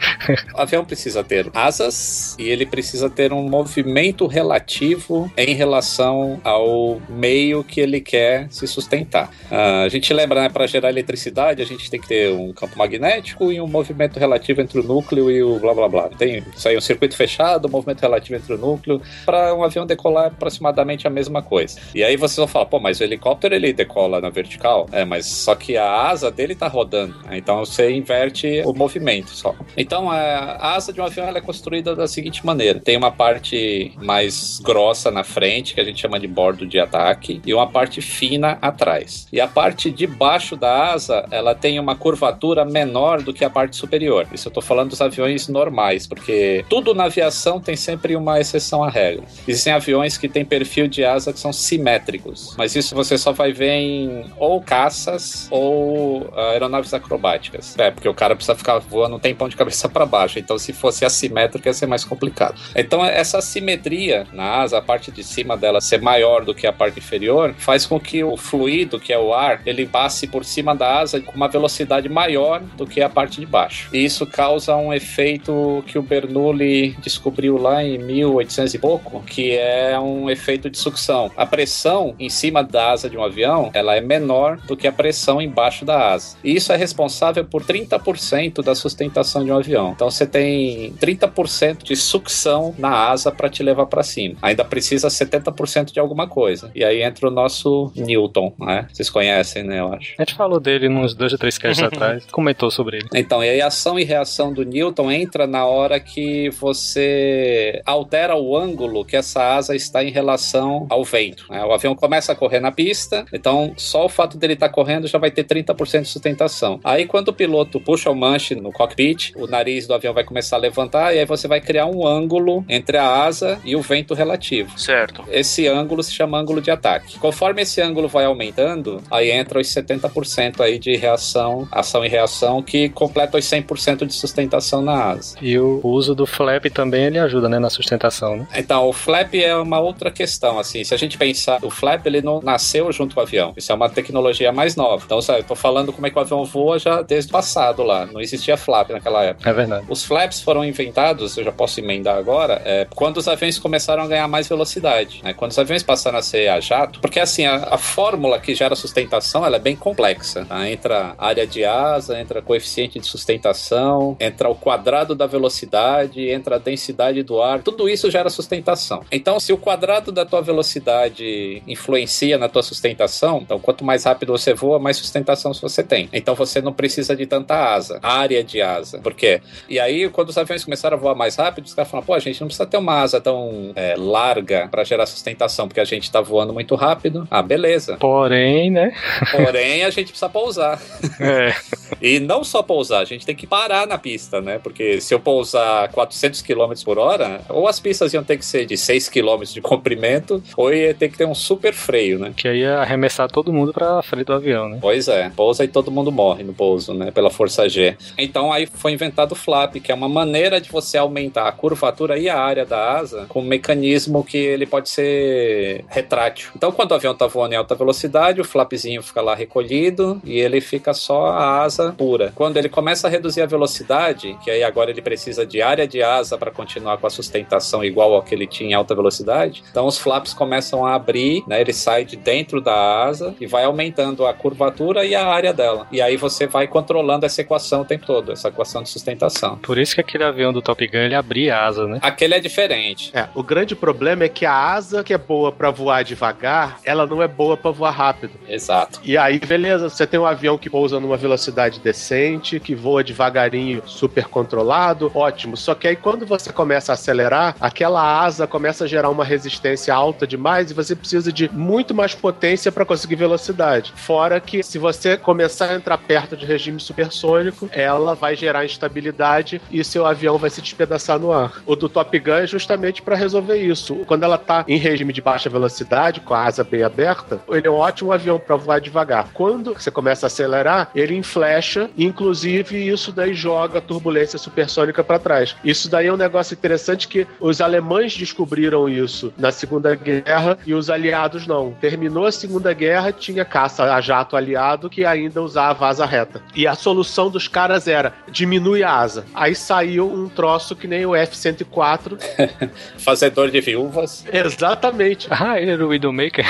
O 0.55 0.61
avião 0.61 0.83
precisa 0.83 1.23
ter 1.23 1.51
asas 1.53 2.35
e 2.39 2.49
ele 2.49 2.65
precisa 2.65 3.09
ter 3.09 3.31
um 3.31 3.47
movimento 3.47 4.25
relativo 4.25 5.31
em 5.37 5.53
relação 5.53 6.41
ao 6.43 6.99
meio 7.07 7.63
que 7.63 7.79
ele 7.79 8.01
quer 8.01 8.47
se 8.49 8.65
sustentar. 8.65 9.29
Ah, 9.51 9.83
a 9.83 9.89
gente 9.89 10.13
lembra, 10.13 10.41
né, 10.41 10.49
para 10.49 10.65
gerar 10.67 10.89
eletricidade, 10.89 11.61
a 11.61 11.65
gente 11.65 11.89
tem 11.89 11.99
que 11.99 12.07
ter 12.07 12.31
um 12.31 12.51
campo 12.53 12.77
magnético 12.77 13.51
e 13.51 13.59
um 13.61 13.67
movimento 13.67 14.19
relativo 14.19 14.61
entre 14.61 14.79
o 14.79 14.83
núcleo 14.83 15.29
e 15.29 15.43
o 15.43 15.59
blá 15.59 15.73
blá 15.73 15.87
blá. 15.87 16.09
Tem 16.09 16.43
aí, 16.65 16.77
um 16.77 16.81
circuito 16.81 17.15
fechado, 17.15 17.67
um 17.67 17.71
movimento 17.71 18.01
relativo 18.01 18.35
entre 18.35 18.53
o 18.53 18.57
núcleo. 18.57 19.01
Para 19.25 19.53
um 19.53 19.63
avião 19.63 19.85
decolar, 19.85 20.25
é 20.25 20.27
aproximadamente 20.27 21.07
a 21.07 21.09
mesma 21.09 21.41
coisa. 21.41 21.79
E 21.93 22.03
aí 22.03 22.17
vocês 22.17 22.37
vão 22.37 22.47
falar, 22.47 22.65
pô, 22.65 22.79
mas 22.79 22.99
o 22.99 23.03
helicóptero 23.03 23.53
ele 23.53 23.73
decola 23.73 24.19
na 24.21 24.29
vertical? 24.29 24.87
É, 24.91 25.05
mas 25.05 25.25
só 25.25 25.55
que 25.55 25.77
a 25.77 26.07
asa 26.09 26.31
dele 26.31 26.55
tá 26.55 26.67
rodando. 26.67 27.15
né? 27.25 27.37
Então 27.37 27.59
você 27.59 27.91
inverte 27.91 28.61
o 28.65 28.73
movimento 28.73 29.29
só. 29.29 29.55
Então 29.77 30.09
a 30.09 30.43
a 30.63 30.75
asa 30.75 30.93
de 30.93 31.01
um 31.01 31.05
avião 31.05 31.27
é 31.27 31.41
construída 31.41 31.95
da 31.95 32.07
seguinte 32.07 32.45
maneira: 32.45 32.79
tem 32.79 32.97
uma 32.97 33.11
parte 33.11 33.91
mais 33.97 34.59
grossa 34.63 35.11
na 35.11 35.23
frente, 35.23 35.73
que 35.73 35.81
a 35.81 35.83
gente 35.83 35.99
chama 35.99 36.19
de 36.19 36.27
bordo 36.27 36.65
de 36.65 36.79
ataque, 36.79 37.41
e 37.45 37.53
uma 37.53 37.67
parte 37.69 38.01
fina 38.01 38.57
atrás. 38.61 39.12
E 39.31 39.39
a 39.39 39.47
parte 39.47 39.91
de 39.91 40.05
baixo 40.05 40.55
da 40.55 40.91
asa, 40.91 41.25
ela 41.31 41.55
tem 41.55 41.79
uma 41.79 41.95
curvatura 41.95 42.65
menor 42.65 43.21
do 43.21 43.33
que 43.33 43.43
a 43.43 43.49
parte 43.49 43.75
superior. 43.75 44.27
Isso 44.33 44.47
eu 44.47 44.51
tô 44.51 44.61
falando 44.61 44.89
dos 44.89 45.01
aviões 45.01 45.47
normais, 45.47 46.07
porque 46.07 46.65
tudo 46.69 46.93
na 46.93 47.05
aviação 47.05 47.59
tem 47.59 47.75
sempre 47.75 48.15
uma 48.15 48.39
exceção 48.39 48.83
à 48.83 48.89
regra. 48.89 49.23
Existem 49.47 49.73
aviões 49.73 50.17
que 50.17 50.29
têm 50.29 50.45
perfil 50.45 50.87
de 50.87 51.03
asa 51.03 51.33
que 51.33 51.39
são 51.39 51.53
simétricos, 51.53 52.53
mas 52.57 52.75
isso 52.75 52.95
você 52.95 53.17
só 53.17 53.31
vai 53.31 53.51
ver 53.51 53.71
em 53.71 54.25
ou 54.37 54.61
caças 54.61 55.47
ou 55.49 56.29
ah, 56.35 56.51
aeronaves 56.51 56.93
acrobáticas. 56.93 57.77
É, 57.77 57.91
porque 57.91 58.07
o 58.07 58.13
cara 58.13 58.35
precisa 58.35 58.55
ficar 58.55 58.79
voando 58.79 59.15
um 59.15 59.19
tempão 59.19 59.49
de 59.49 59.55
cabeça 59.55 59.89
para 59.89 60.05
baixo, 60.05 60.39
então 60.39 60.57
se 60.57 60.73
fosse 60.73 61.05
assimétrico 61.05 61.67
ia 61.67 61.73
ser 61.73 61.87
mais 61.87 62.03
complicado. 62.03 62.59
Então 62.75 63.03
essa 63.05 63.41
simetria 63.41 64.27
na 64.33 64.61
asa, 64.61 64.77
a 64.77 64.81
parte 64.81 65.11
de 65.11 65.23
cima 65.23 65.57
dela 65.57 65.81
ser 65.81 66.01
maior 66.01 66.43
do 66.43 66.53
que 66.53 66.67
a 66.67 66.73
parte 66.73 66.99
inferior, 66.99 67.53
faz 67.57 67.85
com 67.85 67.99
que 67.99 68.23
o 68.23 68.37
fluido 68.37 68.99
que 69.03 69.13
é 69.13 69.19
o 69.19 69.33
ar, 69.33 69.61
ele 69.65 69.85
passe 69.85 70.27
por 70.27 70.45
cima 70.45 70.75
da 70.75 70.99
asa 70.99 71.19
com 71.19 71.33
uma 71.33 71.47
velocidade 71.47 72.07
maior 72.09 72.61
do 72.77 72.87
que 72.87 73.01
a 73.01 73.09
parte 73.09 73.39
de 73.39 73.45
baixo. 73.45 73.89
E 73.93 74.03
isso 74.03 74.25
causa 74.25 74.75
um 74.75 74.93
efeito 74.93 75.83
que 75.87 75.97
o 75.97 76.01
Bernoulli 76.01 76.95
descobriu 77.01 77.57
lá 77.57 77.83
em 77.83 77.97
1800 77.97 78.73
e 78.73 78.79
pouco, 78.79 79.21
que 79.23 79.55
é 79.57 79.99
um 79.99 80.29
efeito 80.29 80.69
de 80.69 80.77
sucção. 80.77 81.31
A 81.35 81.45
pressão 81.45 82.15
em 82.19 82.29
cima 82.29 82.63
da 82.63 82.91
asa 82.91 83.09
de 83.09 83.17
um 83.17 83.23
avião, 83.23 83.69
ela 83.73 83.95
é 83.95 84.01
menor 84.01 84.57
do 84.65 84.77
que 84.77 84.87
a 84.87 84.91
pressão 84.91 85.41
embaixo 85.41 85.85
da 85.85 86.13
asa. 86.13 86.37
E 86.43 86.55
isso 86.55 86.71
é 86.71 86.75
responsável 86.75 87.43
por 87.45 87.63
30% 87.63 88.63
da 88.63 88.75
sustentação 88.75 89.43
de 89.43 89.51
um 89.51 89.57
avião. 89.57 89.91
Então 89.91 90.09
você 90.09 90.25
tem 90.25 90.93
30% 90.93 91.83
de 91.83 91.95
sucção 91.95 92.73
na 92.77 93.09
asa 93.09 93.31
para 93.31 93.49
te 93.49 93.63
levar 93.63 93.85
para 93.87 94.03
cima. 94.03 94.35
Ainda 94.41 94.63
precisa 94.63 95.07
70% 95.07 95.91
de 95.91 95.99
alguma 95.99 96.27
coisa. 96.27 96.71
E 96.73 96.83
aí 96.83 97.01
entra 97.01 97.27
o 97.27 97.31
nosso 97.31 97.91
Newton, 97.95 98.53
né? 98.59 98.87
Vocês 98.93 99.09
conhecem, 99.09 99.63
né, 99.63 99.79
eu 99.79 99.91
acho. 99.91 100.13
A 100.17 100.21
gente 100.21 100.35
falou 100.35 100.59
dele 100.59 100.87
uns 100.87 101.15
dois 101.15 101.31
ou 101.33 101.37
três 101.37 101.57
casts 101.57 101.83
atrás, 101.83 102.25
comentou 102.31 102.69
sobre 102.69 102.97
ele. 102.97 103.07
Então, 103.13 103.43
e 103.43 103.49
aí 103.49 103.59
a 103.59 103.67
ação 103.67 103.97
e 103.97 104.03
reação 104.03 104.53
do 104.53 104.63
Newton 104.63 105.11
entra 105.11 105.47
na 105.47 105.65
hora 105.65 105.99
que 105.99 106.49
você 106.51 107.81
altera 107.85 108.35
o 108.35 108.55
ângulo 108.55 109.03
que 109.03 109.15
essa 109.15 109.55
asa 109.55 109.75
está 109.75 110.03
em 110.03 110.11
relação 110.11 110.85
ao 110.89 111.03
vento. 111.03 111.45
né? 111.49 111.63
O 111.65 111.73
avião 111.73 111.95
começa 111.95 112.31
a 112.31 112.35
correr 112.35 112.59
na 112.59 112.71
pista, 112.71 113.25
então 113.33 113.73
só 113.77 114.05
o 114.05 114.09
fato 114.09 114.37
dele 114.37 114.53
estar 114.53 114.69
correndo 114.69 115.07
já 115.07 115.17
vai 115.17 115.31
ter 115.31 115.43
30% 115.43 116.01
de 116.01 116.07
sustentação. 116.07 116.79
Aí 116.83 117.05
quando 117.05 117.29
o 117.29 117.33
piloto 117.33 117.79
puxa 117.79 118.09
o 118.11 118.15
manche 118.15 118.55
no 118.55 118.71
cockpit, 118.71 119.31
o 119.35 119.47
nariz 119.47 119.87
do 119.87 119.93
avião 119.93 120.13
vai 120.13 120.23
começar 120.23 120.57
a 120.57 120.59
levantar 120.59 121.15
e 121.15 121.19
aí 121.19 121.25
você 121.25 121.47
vai 121.47 121.59
criar 121.61 121.85
um 121.87 122.05
ângulo 122.05 122.63
entre 122.69 122.97
a 122.97 123.07
asa 123.23 123.59
e 123.65 123.75
o 123.75 123.81
vento 123.81 124.13
relativo. 124.13 124.77
Certo. 124.79 125.23
Esse 125.31 125.67
ângulo 125.67 126.03
se 126.03 126.11
chama 126.11 126.37
ângulo 126.37 126.61
de 126.61 126.69
ataque. 126.71 127.17
Conforme 127.19 127.61
esse 127.63 127.81
ângulo 127.81 128.07
vai 128.07 128.25
aumentando, 128.25 128.82
aí 129.11 129.31
entra 129.31 129.59
os 129.59 129.67
70% 129.67 130.61
aí 130.61 130.79
de 130.79 130.95
reação, 130.95 131.67
ação 131.71 132.03
e 132.05 132.09
reação, 132.09 132.61
que 132.61 132.89
completa 132.89 133.37
os 133.37 133.45
100% 133.45 134.05
de 134.05 134.13
sustentação 134.13 134.81
na 134.81 135.11
asa. 135.11 135.37
E 135.41 135.57
o 135.57 135.81
uso 135.83 136.15
do 136.15 136.25
flap 136.25 136.65
também 136.65 137.05
ele 137.05 137.19
ajuda, 137.19 137.47
né, 137.49 137.59
na 137.59 137.69
sustentação, 137.69 138.37
né? 138.37 138.47
Então, 138.55 138.87
o 138.87 138.93
flap 138.93 139.33
é 139.35 139.55
uma 139.55 139.79
outra 139.79 140.11
questão, 140.11 140.59
assim, 140.59 140.83
se 140.83 140.93
a 140.93 140.97
gente 140.97 141.17
pensar, 141.17 141.63
o 141.63 141.69
flap 141.69 142.05
ele 142.05 142.21
não 142.21 142.41
nasceu 142.41 142.91
junto 142.91 143.15
com 143.15 143.21
o 143.21 143.23
avião, 143.23 143.53
isso 143.55 143.71
é 143.71 143.75
uma 143.75 143.89
tecnologia 143.89 144.51
mais 144.51 144.75
nova. 144.75 145.03
Então, 145.05 145.21
sabe, 145.21 145.39
eu 145.39 145.43
tô 145.43 145.55
falando 145.55 145.91
como 145.93 146.05
é 146.07 146.09
que 146.09 146.17
o 146.17 146.21
avião 146.21 146.43
voa 146.45 146.79
já 146.79 147.01
desde 147.01 147.29
o 147.29 147.33
passado 147.33 147.83
lá, 147.83 148.05
não 148.05 148.21
existia 148.21 148.57
flap 148.57 148.89
naquela 148.89 149.23
época. 149.23 149.49
É 149.49 149.53
verdade. 149.53 149.85
Os 149.89 150.03
flaps 150.03 150.41
foram 150.41 150.63
inventados, 150.65 151.37
eu 151.37 151.43
já 151.43 151.51
posso 151.51 151.79
emendar 151.79 152.17
agora, 152.17 152.61
é, 152.65 152.87
quando 152.93 153.17
os 153.17 153.27
aviões 153.27 153.57
começaram 153.59 154.03
a 154.03 154.07
ganhar 154.07 154.27
mais 154.27 154.47
velocidade. 154.47 155.21
né? 155.23 155.33
Quando 155.33 155.51
os 155.51 155.59
aviões 155.59 155.83
passaram 155.83 156.17
a 156.17 156.21
ser 156.21 156.47
a 156.49 156.59
jato, 156.59 156.99
porque 156.99 157.19
assim, 157.19 157.45
a, 157.45 157.55
a 157.71 157.77
fórmula 157.77 158.39
que 158.39 158.53
gera 158.55 158.72
sustentação 158.75 159.45
ela 159.45 159.57
é 159.57 159.59
bem 159.59 159.75
complexa. 159.75 160.45
tá? 160.45 160.69
Entra 160.69 161.15
área 161.17 161.45
de 161.45 161.63
asa, 161.63 162.19
entra 162.19 162.41
coeficiente 162.41 162.99
de 162.99 163.05
sustentação, 163.05 164.15
entra 164.19 164.49
o 164.49 164.55
quadrado 164.55 165.15
da 165.15 165.25
velocidade, 165.25 166.29
entra 166.29 166.55
a 166.55 166.59
densidade 166.59 167.23
do 167.23 167.41
ar, 167.41 167.61
tudo 167.61 167.89
isso 167.89 168.09
gera 168.09 168.29
sustentação. 168.29 169.03
Então, 169.11 169.39
se 169.39 169.51
o 169.53 169.57
quadrado 169.57 170.11
da 170.11 170.25
tua 170.25 170.41
velocidade 170.41 171.61
influencia 171.67 172.37
na 172.37 172.49
tua 172.49 172.63
sustentação, 172.63 173.39
então 173.41 173.59
quanto 173.59 173.83
mais 173.83 174.03
rápido 174.03 174.31
você 174.31 174.53
voa, 174.53 174.79
mais 174.79 174.97
sustentação 174.97 175.53
você 175.53 175.83
tem. 175.83 176.09
Então 176.11 176.35
você 176.35 176.61
não 176.61 176.73
precisa 176.73 177.15
de 177.15 177.25
tanta 177.25 177.55
asa, 177.55 177.99
área 178.01 178.43
de 178.43 178.61
asa. 178.61 178.99
Por 178.99 179.13
quê? 179.13 179.41
E 179.69 179.79
aí, 179.79 180.09
quando 180.09 180.29
os 180.29 180.37
aviões 180.37 180.63
começaram 180.63 180.97
a 180.97 180.99
voar 180.99 181.15
mais 181.15 181.35
rápido, 181.35 181.65
os 181.65 181.73
caras 181.73 181.89
falaram, 181.89 182.05
pô, 182.05 182.13
a 182.13 182.19
gente 182.19 182.39
não 182.41 182.47
precisa 182.47 182.65
ter 182.65 182.77
uma 182.77 183.01
asa 183.01 183.21
tão 183.21 183.71
é, 183.75 183.95
larga 183.97 184.67
para 184.69 184.83
gerar 184.83 185.05
sustentação, 185.05 185.67
porque 185.67 185.79
a 185.79 185.85
gente 185.85 186.11
tá 186.11 186.21
voando 186.21 186.53
muito 186.53 186.75
rápido. 186.75 187.27
Ah, 187.29 187.41
beleza. 187.41 187.97
Porém, 187.97 188.62
né? 188.69 188.93
Porém, 189.31 189.83
a 189.83 189.89
gente 189.89 190.07
precisa 190.09 190.29
pousar. 190.29 190.81
É. 191.19 191.53
E 192.01 192.19
não 192.19 192.43
só 192.43 192.61
pousar, 192.61 192.99
a 192.99 193.05
gente 193.05 193.25
tem 193.25 193.35
que 193.35 193.47
parar 193.47 193.87
na 193.87 193.97
pista, 193.97 194.41
né? 194.41 194.59
Porque 194.61 194.99
se 194.99 195.13
eu 195.13 195.19
pousar 195.19 195.89
400 195.89 196.41
km 196.41 196.73
por 196.83 196.97
hora, 196.97 197.41
ou 197.47 197.67
as 197.67 197.79
pistas 197.79 198.13
iam 198.13 198.23
ter 198.23 198.37
que 198.37 198.45
ser 198.45 198.65
de 198.65 198.75
6 198.75 199.09
km 199.09 199.43
de 199.43 199.61
comprimento, 199.61 200.43
ou 200.57 200.73
ia 200.73 200.93
ter 200.93 201.09
que 201.09 201.17
ter 201.17 201.25
um 201.25 201.35
super 201.35 201.73
freio, 201.73 202.19
né? 202.19 202.33
Que 202.35 202.47
aí 202.47 202.59
ia 202.59 202.79
arremessar 202.79 203.29
todo 203.29 203.53
mundo 203.53 203.71
pra 203.71 204.01
frente 204.01 204.25
do 204.25 204.33
avião, 204.33 204.67
né? 204.67 204.79
Pois 204.81 205.07
é, 205.07 205.31
pousa 205.35 205.63
e 205.63 205.67
todo 205.67 205.91
mundo 205.91 206.11
morre 206.11 206.43
no 206.43 206.53
pouso, 206.53 206.93
né? 206.93 207.11
Pela 207.11 207.29
força 207.29 207.69
G. 207.69 207.95
Então 208.17 208.51
aí 208.51 208.65
foi 208.65 208.91
inventado 208.91 209.31
o 209.31 209.35
flap, 209.35 209.75
que 209.75 209.91
é 209.91 209.95
uma 209.95 210.09
maneira 210.09 210.59
de 210.59 210.69
você 210.69 210.97
aumentar 210.97 211.47
a 211.47 211.51
curvatura 211.51 212.17
e 212.17 212.29
a 212.29 212.39
área 212.39 212.65
da 212.65 212.97
asa 212.97 213.25
com 213.29 213.39
um 213.39 213.45
mecanismo 213.45 214.23
que 214.23 214.37
ele 214.37 214.65
pode 214.65 214.89
ser 214.89 215.85
retrátil. 215.87 216.51
Então 216.55 216.71
quando 216.71 216.91
o 216.91 216.95
avião 216.95 217.15
tá 217.15 217.27
voando 217.27 217.53
em 217.53 217.57
alta 217.57 217.75
velocidade, 217.75 218.41
o 218.41 218.45
flapzinho 218.53 219.01
fica 219.01 219.21
lá 219.21 219.33
recolhido 219.35 220.21
e 220.23 220.39
ele 220.39 220.61
fica 220.61 220.93
só 220.93 221.27
a 221.27 221.61
asa 221.63 221.93
pura. 221.97 222.31
Quando 222.35 222.57
ele 222.57 222.69
começa 222.69 223.07
a 223.07 223.09
reduzir 223.09 223.41
a 223.41 223.45
velocidade, 223.45 224.37
que 224.43 224.51
aí 224.51 224.63
agora 224.63 224.91
ele 224.91 225.01
precisa 225.01 225.45
de 225.45 225.61
área 225.61 225.87
de 225.87 226.01
asa 226.01 226.37
para 226.37 226.51
continuar 226.51 226.97
com 226.97 227.07
a 227.07 227.09
sustentação 227.09 227.83
igual 227.83 228.13
ao 228.13 228.21
que 228.21 228.35
ele 228.35 228.47
tinha 228.47 228.71
em 228.71 228.73
alta 228.73 228.95
velocidade, 228.95 229.63
então 229.69 229.87
os 229.87 229.97
flaps 229.97 230.33
começam 230.33 230.85
a 230.85 230.93
abrir, 230.93 231.43
né? 231.47 231.59
Ele 231.59 231.73
sai 231.73 232.05
de 232.05 232.15
dentro 232.15 232.61
da 232.61 233.03
asa 233.03 233.35
e 233.39 233.47
vai 233.47 233.63
aumentando 233.63 234.25
a 234.25 234.33
curvatura 234.33 235.03
e 235.03 235.15
a 235.15 235.25
área 235.25 235.53
dela. 235.53 235.87
E 235.91 236.01
aí 236.01 236.15
você 236.15 236.45
vai 236.45 236.67
controlando 236.67 237.25
essa 237.25 237.41
equação 237.41 237.81
o 237.81 237.85
tempo 237.85 238.05
todo, 238.05 238.31
essa 238.31 238.49
equação 238.49 238.83
de 238.83 238.89
sustentação. 238.89 239.57
Por 239.57 239.77
isso 239.77 239.95
que 239.95 240.01
aquele 240.01 240.23
avião 240.23 240.53
do 240.53 240.61
Top 240.61 240.85
Gun 240.85 240.97
ele 240.97 241.15
abria 241.15 241.55
a 241.55 241.65
asa, 241.65 241.87
né? 241.87 241.99
Aquele 242.01 242.35
é 242.35 242.39
diferente. 242.39 243.11
É, 243.13 243.27
o 243.33 243.41
grande 243.41 243.75
problema 243.75 244.23
é 244.23 244.29
que 244.29 244.45
a 244.45 244.53
asa 244.53 245.03
que 245.03 245.13
é 245.13 245.17
boa 245.17 245.51
pra 245.51 245.71
voar 245.71 246.03
devagar, 246.03 246.79
ela 246.83 247.05
não 247.05 247.21
é 247.21 247.27
boa 247.27 247.57
pra 247.57 247.71
voar 247.71 247.91
rápido. 247.91 248.33
Exato. 248.47 248.99
E 249.03 249.17
aí, 249.17 249.39
beleza, 249.39 249.89
você 249.89 250.05
tem 250.05 250.19
um 250.19 250.25
avião 250.25 250.57
que 250.57 250.69
pousa 250.69 250.99
numa 250.99 251.17
velocidade 251.17 251.79
decente, 251.79 252.59
que 252.59 252.75
voa 252.75 253.03
devagarinho, 253.03 253.81
super 253.85 254.25
controlado, 254.25 255.11
ótimo. 255.13 255.55
Só 255.57 255.75
que 255.75 255.87
aí 255.87 255.95
quando 255.95 256.25
você 256.25 256.51
começa 256.51 256.91
a 256.91 256.95
acelerar, 256.95 257.55
aquela 257.59 258.23
asa 258.23 258.47
começa 258.47 258.83
a 258.83 258.87
gerar 258.87 259.09
uma 259.09 259.23
resistência 259.23 259.93
alta 259.93 260.27
demais 260.27 260.71
e 260.71 260.73
você 260.73 260.95
precisa 260.95 261.31
de 261.31 261.49
muito 261.51 261.93
mais 261.93 262.13
potência 262.13 262.71
para 262.71 262.85
conseguir 262.85 263.15
velocidade. 263.15 263.93
Fora 263.95 264.39
que 264.39 264.63
se 264.63 264.77
você 264.77 265.17
começar 265.17 265.69
a 265.69 265.75
entrar 265.75 265.97
perto 265.97 266.35
de 266.35 266.45
regime 266.45 266.79
supersônico, 266.79 267.69
ela 267.71 268.13
vai 268.15 268.35
gerar 268.35 268.65
instabilidade 268.65 269.61
e 269.71 269.83
seu 269.83 270.05
avião 270.05 270.37
vai 270.37 270.49
se 270.49 270.61
despedaçar 270.61 271.19
no 271.19 271.31
ar. 271.31 271.61
O 271.65 271.75
do 271.75 271.89
Top 271.89 272.17
Gun 272.19 272.33
é 272.33 272.47
justamente 272.47 273.01
para 273.01 273.15
resolver 273.15 273.57
isso. 273.57 273.95
Quando 274.05 274.23
ela 274.23 274.37
tá 274.37 274.63
em 274.67 274.77
regime 274.77 275.13
de 275.13 275.21
baixa 275.21 275.49
velocidade, 275.49 276.19
com 276.19 276.33
a 276.33 276.43
asa 276.45 276.63
bem 276.63 276.83
aberta, 276.83 277.41
ele 277.49 277.67
é 277.67 277.71
um 277.71 277.75
ótimo 277.75 278.11
avião 278.11 278.32
para 278.39 278.55
voar 278.55 278.79
devagar. 278.79 279.29
Quando 279.33 279.73
você 279.73 279.91
começa 279.91 280.25
a 280.25 280.27
acelerar, 280.27 280.89
ele 280.95 281.15
inflecha, 281.15 281.89
inclusive 281.97 282.87
isso 282.87 283.11
daí 283.11 283.33
joga 283.33 283.79
a 283.79 283.81
turbulência 283.81 284.39
supersônica 284.39 285.03
para 285.03 285.19
trás. 285.19 285.55
Isso 285.63 285.89
daí 285.89 286.07
é 286.07 286.13
um 286.13 286.17
negócio 286.17 286.53
interessante 286.53 287.07
que 287.07 287.27
os 287.39 287.61
alemães 287.61 288.15
descobriram 288.15 288.87
isso 288.87 289.33
na 289.37 289.51
Segunda 289.51 289.95
Guerra 289.95 290.57
e 290.65 290.73
os 290.73 290.89
aliados 290.89 291.47
não. 291.47 291.71
Terminou 291.79 292.25
a 292.25 292.31
Segunda 292.31 292.73
Guerra, 292.73 293.11
tinha 293.11 293.45
caça 293.45 293.83
a 293.93 294.01
jato 294.01 294.35
aliado 294.35 294.89
que 294.89 295.05
ainda 295.05 295.41
usava 295.41 295.87
asa 295.87 296.05
reta. 296.05 296.41
E 296.55 296.67
a 296.67 296.75
solução 296.75 297.29
dos 297.29 297.47
caras 297.47 297.87
era 297.87 298.13
diminui 298.29 298.83
a 298.83 298.91
asa. 298.91 299.25
Aí 299.33 299.55
saiu 299.55 300.11
um 300.11 300.27
troço 300.27 300.75
que 300.75 300.87
nem 300.87 301.05
o 301.05 301.15
F-104. 301.15 302.19
Fazedor 302.97 303.49
de 303.49 303.61
viúvas. 303.61 304.25
Exatamente. 304.31 305.27
Ah, 305.29 305.59
ele 305.59 305.71
era 305.71 305.85
o 305.85 305.89
Widowmaker? 305.89 306.45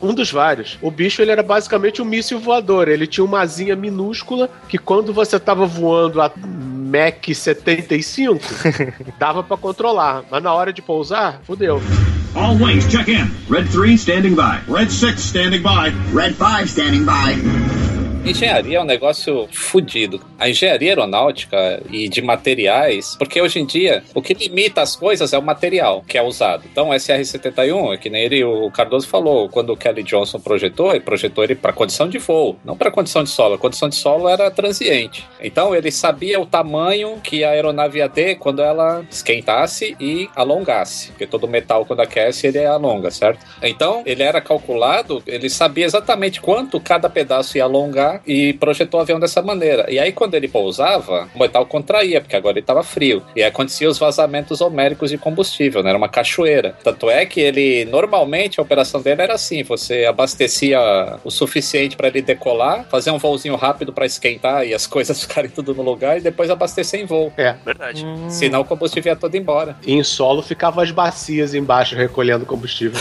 Um 0.00 0.14
dos 0.14 0.30
vários. 0.30 0.78
O 0.80 0.90
bicho 0.98 1.22
ele 1.22 1.30
era 1.30 1.44
basicamente 1.44 2.02
um 2.02 2.04
míssil 2.04 2.40
voador. 2.40 2.88
Ele 2.88 3.06
tinha 3.06 3.24
uma 3.24 3.40
asinha 3.40 3.76
minúscula 3.76 4.50
que 4.68 4.76
quando 4.76 5.12
você 5.12 5.38
tava 5.38 5.64
voando 5.64 6.20
a 6.20 6.30
Mach 6.36 7.32
75, 7.32 8.40
dava 9.16 9.44
pra 9.44 9.56
controlar. 9.56 10.24
Mas 10.28 10.42
na 10.42 10.52
hora 10.52 10.72
de 10.72 10.82
pousar, 10.82 11.40
fudeu. 11.44 11.80
All 12.34 12.56
wings, 12.56 12.88
check 12.88 13.08
in. 13.08 13.30
Red 13.48 13.66
3 13.66 13.96
standing 13.96 14.34
by. 14.34 14.60
Red 14.68 14.90
6 14.90 15.20
standing 15.20 15.62
by. 15.62 15.92
Red 16.12 16.34
5 16.34 16.68
standing 16.68 17.04
by. 17.04 17.87
Engenharia 18.24 18.78
é 18.78 18.80
um 18.80 18.84
negócio 18.84 19.48
fudido. 19.52 20.20
A 20.38 20.48
engenharia 20.48 20.90
aeronáutica 20.90 21.82
e 21.90 22.08
de 22.08 22.20
materiais, 22.20 23.16
porque 23.18 23.40
hoje 23.40 23.58
em 23.58 23.64
dia 23.64 24.02
o 24.14 24.20
que 24.20 24.34
limita 24.34 24.82
as 24.82 24.94
coisas 24.94 25.32
é 25.32 25.38
o 25.38 25.42
material 25.42 26.04
que 26.06 26.18
é 26.18 26.22
usado. 26.22 26.64
Então, 26.70 26.90
o 26.90 26.92
SR-71, 26.92 27.94
é 27.94 27.96
que 27.96 28.10
nem 28.10 28.22
ele, 28.22 28.44
o 28.44 28.70
Cardoso 28.70 29.08
falou, 29.08 29.48
quando 29.48 29.70
o 29.72 29.76
Kelly 29.76 30.02
Johnson 30.02 30.40
projetou, 30.40 30.90
ele 30.90 31.00
projetou 31.00 31.42
ele 31.42 31.54
para 31.54 31.72
condição 31.72 32.08
de 32.08 32.18
voo, 32.18 32.56
não 32.64 32.76
para 32.76 32.90
condição 32.90 33.24
de 33.24 33.30
solo. 33.30 33.54
A 33.54 33.58
condição 33.58 33.88
de 33.88 33.96
solo 33.96 34.28
era 34.28 34.50
transiente. 34.50 35.26
Então, 35.40 35.74
ele 35.74 35.90
sabia 35.90 36.40
o 36.40 36.46
tamanho 36.46 37.18
que 37.22 37.44
a 37.44 37.50
aeronave 37.50 37.98
ia 37.98 38.08
ter 38.08 38.36
quando 38.36 38.60
ela 38.60 39.04
esquentasse 39.10 39.96
e 39.98 40.28
alongasse, 40.36 41.08
porque 41.08 41.26
todo 41.26 41.48
metal 41.48 41.86
quando 41.86 42.00
aquece 42.00 42.46
ele 42.46 42.64
alonga, 42.64 43.10
certo? 43.10 43.44
Então, 43.62 44.02
ele 44.04 44.22
era 44.22 44.40
calculado, 44.40 45.22
ele 45.26 45.48
sabia 45.48 45.86
exatamente 45.86 46.40
quanto 46.40 46.80
cada 46.80 47.08
pedaço 47.08 47.56
ia 47.56 47.64
alongar 47.64 48.07
lá 48.08 48.20
e 48.26 48.52
projetou 48.54 48.98
o 48.98 49.02
avião 49.02 49.20
dessa 49.20 49.42
maneira. 49.42 49.86
E 49.90 49.98
aí, 49.98 50.12
quando 50.12 50.34
ele 50.34 50.48
pousava, 50.48 51.28
o 51.34 51.38
metal 51.38 51.66
contraía, 51.66 52.20
porque 52.20 52.36
agora 52.36 52.54
ele 52.54 52.60
estava 52.60 52.82
frio. 52.82 53.22
E 53.36 53.42
aí 53.42 53.48
acontecia 53.48 53.88
os 53.88 53.98
vazamentos 53.98 54.60
homéricos 54.60 55.10
de 55.10 55.18
combustível, 55.18 55.82
né? 55.82 55.90
Era 55.90 55.98
uma 55.98 56.08
cachoeira. 56.08 56.76
Tanto 56.82 57.10
é 57.10 57.26
que 57.26 57.40
ele, 57.40 57.84
normalmente, 57.84 58.58
a 58.58 58.62
operação 58.62 59.00
dele 59.00 59.22
era 59.22 59.34
assim: 59.34 59.62
você 59.62 60.04
abastecia 60.04 60.78
o 61.24 61.30
suficiente 61.30 61.96
para 61.96 62.08
ele 62.08 62.22
decolar, 62.22 62.86
fazer 62.90 63.10
um 63.10 63.18
voozinho 63.18 63.56
rápido 63.56 63.92
para 63.92 64.06
esquentar 64.06 64.66
e 64.66 64.74
as 64.74 64.86
coisas 64.88 65.20
ficarem 65.22 65.50
tudo 65.50 65.74
no 65.74 65.82
lugar, 65.82 66.18
e 66.18 66.20
depois 66.20 66.50
abastecer 66.50 67.00
em 67.00 67.06
voo. 67.06 67.32
É. 67.36 67.54
Verdade. 67.64 68.04
Senão 68.28 68.60
o 68.60 68.64
combustível 68.64 69.12
ia 69.12 69.16
todo 69.16 69.34
embora. 69.34 69.76
E 69.86 69.92
em 69.92 70.02
solo 70.02 70.42
ficavam 70.42 70.82
as 70.82 70.90
bacias 70.90 71.54
embaixo 71.54 71.94
recolhendo 71.94 72.46
combustível. 72.46 73.00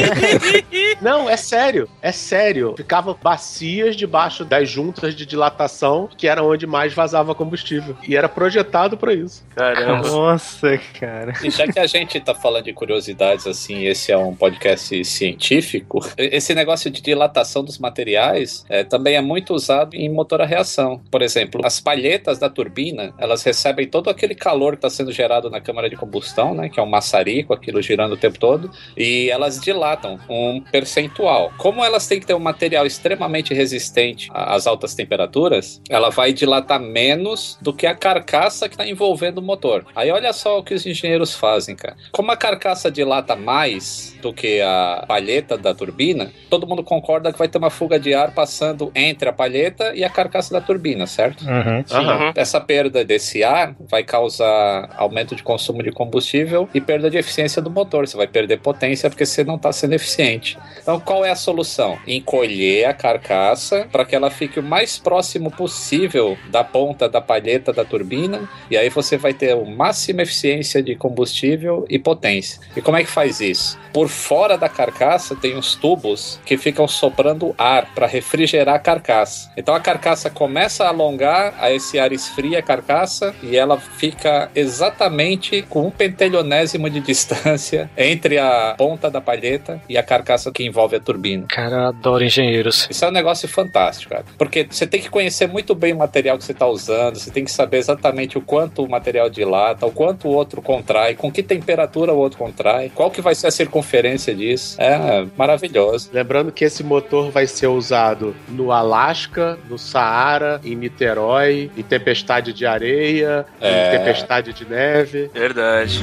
Não, 1.00 1.28
é 1.28 1.36
sério, 1.36 1.88
é 2.02 2.12
sério. 2.12 2.74
Ficava 2.76 3.16
bacias 3.20 3.96
debaixo 4.10 4.44
das 4.44 4.68
juntas 4.68 5.14
de 5.14 5.24
dilatação, 5.24 6.08
que 6.16 6.26
era 6.26 6.42
onde 6.42 6.66
mais 6.66 6.92
vazava 6.92 7.32
combustível. 7.32 7.96
E 8.06 8.16
era 8.16 8.28
projetado 8.28 8.96
pra 8.96 9.14
isso. 9.14 9.44
Caramba. 9.54 10.08
Nossa, 10.08 10.76
cara. 10.98 11.32
E 11.44 11.48
já 11.48 11.68
que 11.68 11.78
a 11.78 11.86
gente 11.86 12.18
tá 12.18 12.34
falando 12.34 12.64
de 12.64 12.72
curiosidades 12.72 13.46
assim, 13.46 13.84
esse 13.84 14.10
é 14.10 14.18
um 14.18 14.34
podcast 14.34 15.04
científico, 15.04 16.00
esse 16.18 16.52
negócio 16.56 16.90
de 16.90 17.00
dilatação 17.00 17.62
dos 17.62 17.78
materiais 17.78 18.64
é, 18.68 18.82
também 18.82 19.14
é 19.14 19.20
muito 19.20 19.54
usado 19.54 19.94
em 19.94 20.08
motor 20.08 20.40
a 20.40 20.46
reação. 20.46 21.00
Por 21.08 21.22
exemplo, 21.22 21.60
as 21.64 21.78
palhetas 21.78 22.36
da 22.36 22.50
turbina, 22.50 23.14
elas 23.16 23.44
recebem 23.44 23.86
todo 23.86 24.10
aquele 24.10 24.34
calor 24.34 24.72
que 24.72 24.78
está 24.78 24.90
sendo 24.90 25.12
gerado 25.12 25.48
na 25.48 25.60
câmara 25.60 25.88
de 25.88 25.94
combustão, 25.94 26.52
né, 26.52 26.68
que 26.68 26.80
é 26.80 26.82
um 26.82 26.86
maçarico, 26.86 27.54
aquilo 27.54 27.80
girando 27.80 28.14
o 28.14 28.16
tempo 28.16 28.40
todo, 28.40 28.72
e 28.96 29.30
elas 29.30 29.60
dilatam 29.60 30.18
um 30.28 30.60
percentual. 30.60 31.52
Como 31.56 31.84
elas 31.84 32.08
têm 32.08 32.18
que 32.18 32.26
ter 32.26 32.34
um 32.34 32.40
material 32.40 32.84
extremamente 32.84 33.54
resistente 33.54 33.99
às 34.32 34.66
altas 34.66 34.94
temperaturas, 34.94 35.80
ela 35.88 36.10
vai 36.10 36.32
dilatar 36.32 36.80
menos 36.80 37.58
do 37.60 37.72
que 37.72 37.86
a 37.86 37.94
carcaça 37.94 38.68
que 38.68 38.74
está 38.74 38.86
envolvendo 38.86 39.38
o 39.38 39.42
motor. 39.42 39.84
Aí 39.94 40.10
olha 40.10 40.32
só 40.32 40.58
o 40.58 40.62
que 40.62 40.74
os 40.74 40.86
engenheiros 40.86 41.34
fazem, 41.34 41.76
cara. 41.76 41.96
Como 42.12 42.30
a 42.30 42.36
carcaça 42.36 42.90
dilata 42.90 43.36
mais 43.36 44.16
do 44.20 44.32
que 44.32 44.60
a 44.60 45.04
palheta 45.06 45.56
da 45.56 45.74
turbina, 45.74 46.32
todo 46.48 46.66
mundo 46.66 46.82
concorda 46.82 47.32
que 47.32 47.38
vai 47.38 47.48
ter 47.48 47.58
uma 47.58 47.70
fuga 47.70 47.98
de 47.98 48.14
ar 48.14 48.32
passando 48.32 48.90
entre 48.94 49.28
a 49.28 49.32
palheta 49.32 49.94
e 49.94 50.04
a 50.04 50.10
carcaça 50.10 50.52
da 50.52 50.60
turbina, 50.60 51.06
certo? 51.06 51.44
Uhum. 51.44 51.78
Uhum. 51.78 52.32
Essa 52.34 52.60
perda 52.60 53.04
desse 53.04 53.42
ar 53.42 53.74
vai 53.80 54.02
causar 54.02 54.90
aumento 54.96 55.34
de 55.34 55.42
consumo 55.42 55.82
de 55.82 55.90
combustível 55.90 56.68
e 56.74 56.80
perda 56.80 57.10
de 57.10 57.18
eficiência 57.18 57.60
do 57.62 57.70
motor. 57.70 58.06
Você 58.06 58.16
vai 58.16 58.26
perder 58.26 58.58
potência 58.58 59.08
porque 59.08 59.26
você 59.26 59.44
não 59.44 59.56
está 59.56 59.72
sendo 59.72 59.94
eficiente. 59.94 60.58
Então, 60.80 61.00
qual 61.00 61.24
é 61.24 61.30
a 61.30 61.36
solução? 61.36 61.98
Encolher 62.06 62.86
a 62.86 62.94
carcaça 62.94 63.88
para 63.90 64.04
que 64.04 64.14
ela 64.14 64.30
fique 64.30 64.58
o 64.60 64.62
mais 64.62 64.98
próximo 64.98 65.50
possível 65.50 66.36
da 66.50 66.64
ponta 66.64 67.08
da 67.08 67.20
palheta 67.20 67.72
da 67.72 67.84
turbina 67.84 68.48
e 68.70 68.76
aí 68.76 68.88
você 68.88 69.16
vai 69.16 69.32
ter 69.32 69.52
a 69.52 69.56
máxima 69.64 70.22
eficiência 70.22 70.82
de 70.82 70.94
combustível 70.94 71.84
e 71.88 71.98
potência. 71.98 72.60
E 72.76 72.80
como 72.80 72.96
é 72.96 73.04
que 73.04 73.10
faz 73.10 73.40
isso? 73.40 73.78
Por 73.92 74.08
fora 74.08 74.56
da 74.56 74.68
carcaça 74.68 75.34
tem 75.34 75.56
uns 75.56 75.74
tubos 75.74 76.40
que 76.44 76.56
ficam 76.56 76.86
soprando 76.86 77.54
ar 77.58 77.92
para 77.94 78.06
refrigerar 78.06 78.76
a 78.76 78.78
carcaça. 78.78 79.50
Então 79.56 79.74
a 79.74 79.80
carcaça 79.80 80.30
começa 80.30 80.84
a 80.84 80.88
alongar, 80.88 81.54
aí 81.58 81.76
esse 81.76 81.98
ar 81.98 82.12
esfria 82.12 82.58
a 82.58 82.62
carcaça 82.62 83.34
e 83.42 83.56
ela 83.56 83.78
fica 83.78 84.50
exatamente 84.54 85.62
com 85.62 85.86
um 85.86 85.90
pentelionésimo 85.90 86.88
de 86.88 87.00
distância 87.00 87.90
entre 87.96 88.38
a 88.38 88.74
ponta 88.76 89.10
da 89.10 89.20
palheta 89.20 89.80
e 89.88 89.96
a 89.98 90.02
carcaça 90.02 90.52
que 90.52 90.64
envolve 90.64 90.96
a 90.96 91.00
turbina. 91.00 91.46
Cara, 91.48 91.88
adoro 91.88 92.24
engenheiros. 92.24 92.86
Isso 92.90 93.04
é 93.04 93.08
um 93.08 93.12
negócio 93.12 93.48
fantástico, 93.48 93.79
cara. 94.08 94.24
Porque 94.38 94.66
você 94.70 94.86
tem 94.86 95.00
que 95.00 95.08
conhecer 95.08 95.46
muito 95.46 95.74
bem 95.74 95.92
o 95.92 95.96
material 95.98 96.36
que 96.38 96.44
você 96.44 96.52
está 96.52 96.66
usando, 96.66 97.16
você 97.16 97.30
tem 97.30 97.44
que 97.44 97.50
saber 97.50 97.78
exatamente 97.78 98.36
o 98.38 98.40
quanto 98.40 98.82
o 98.84 98.88
material 98.88 99.28
dilata, 99.30 99.86
o 99.86 99.90
quanto 99.92 100.28
o 100.28 100.30
outro 100.32 100.60
contrai, 100.60 101.14
com 101.14 101.30
que 101.30 101.42
temperatura 101.42 102.12
o 102.12 102.18
outro 102.18 102.38
contrai, 102.38 102.90
qual 102.94 103.10
que 103.10 103.20
vai 103.20 103.34
ser 103.34 103.46
a 103.46 103.50
circunferência 103.50 104.34
disso. 104.34 104.76
É 104.80 105.24
maravilhoso. 105.36 106.10
Lembrando 106.12 106.52
que 106.52 106.64
esse 106.64 106.82
motor 106.82 107.30
vai 107.30 107.46
ser 107.46 107.66
usado 107.68 108.34
no 108.48 108.72
Alasca, 108.72 109.58
no 109.68 109.78
Saara, 109.78 110.60
em 110.64 110.74
Niterói, 110.74 111.70
em 111.76 111.82
tempestade 111.82 112.52
de 112.52 112.66
areia, 112.66 113.46
É. 113.60 113.94
em 113.94 113.98
tempestade 113.98 114.52
de 114.52 114.64
neve. 114.68 115.30
Verdade. 115.32 116.00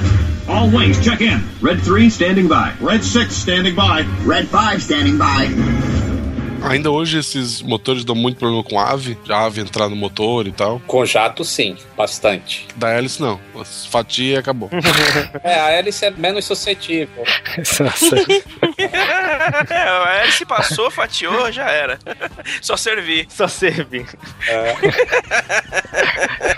All 0.47 0.67
wings, 0.69 0.99
check 1.03 1.19
in. 1.21 1.41
Red 1.61 1.81
3 1.83 2.07
standing 2.13 2.47
by. 2.47 2.71
Red 2.81 3.01
6 3.03 3.33
standing 3.33 3.73
by. 3.75 4.05
Red 4.25 4.45
5 4.47 4.81
standing 4.81 5.17
by. 5.17 6.06
Ainda 6.63 6.91
hoje 6.91 7.19
esses 7.19 7.61
motores 7.61 8.03
dão 8.03 8.15
muito 8.15 8.37
problema 8.37 8.63
com 8.63 8.79
ave, 8.79 9.15
de 9.23 9.31
ave 9.31 9.61
entrar 9.61 9.89
no 9.89 9.95
motor 9.95 10.47
e 10.47 10.51
tal. 10.51 10.81
Com 10.87 11.05
jato, 11.05 11.43
sim, 11.43 11.75
bastante. 11.95 12.67
Da 12.75 12.89
hélice, 12.89 13.21
não. 13.21 13.39
Fatia 13.89 14.35
e 14.35 14.37
acabou. 14.37 14.69
É, 15.43 15.59
a 15.59 15.69
hélice 15.71 16.05
é 16.05 16.11
menos 16.11 16.45
suscetível. 16.45 17.23
É, 18.79 19.77
a 19.77 20.21
hélice 20.21 20.45
passou, 20.45 20.89
fatiou, 20.91 21.51
já 21.51 21.69
era. 21.69 21.99
Só 22.61 22.75
servir. 22.75 23.27
Só 23.29 23.47
servir. 23.47 24.05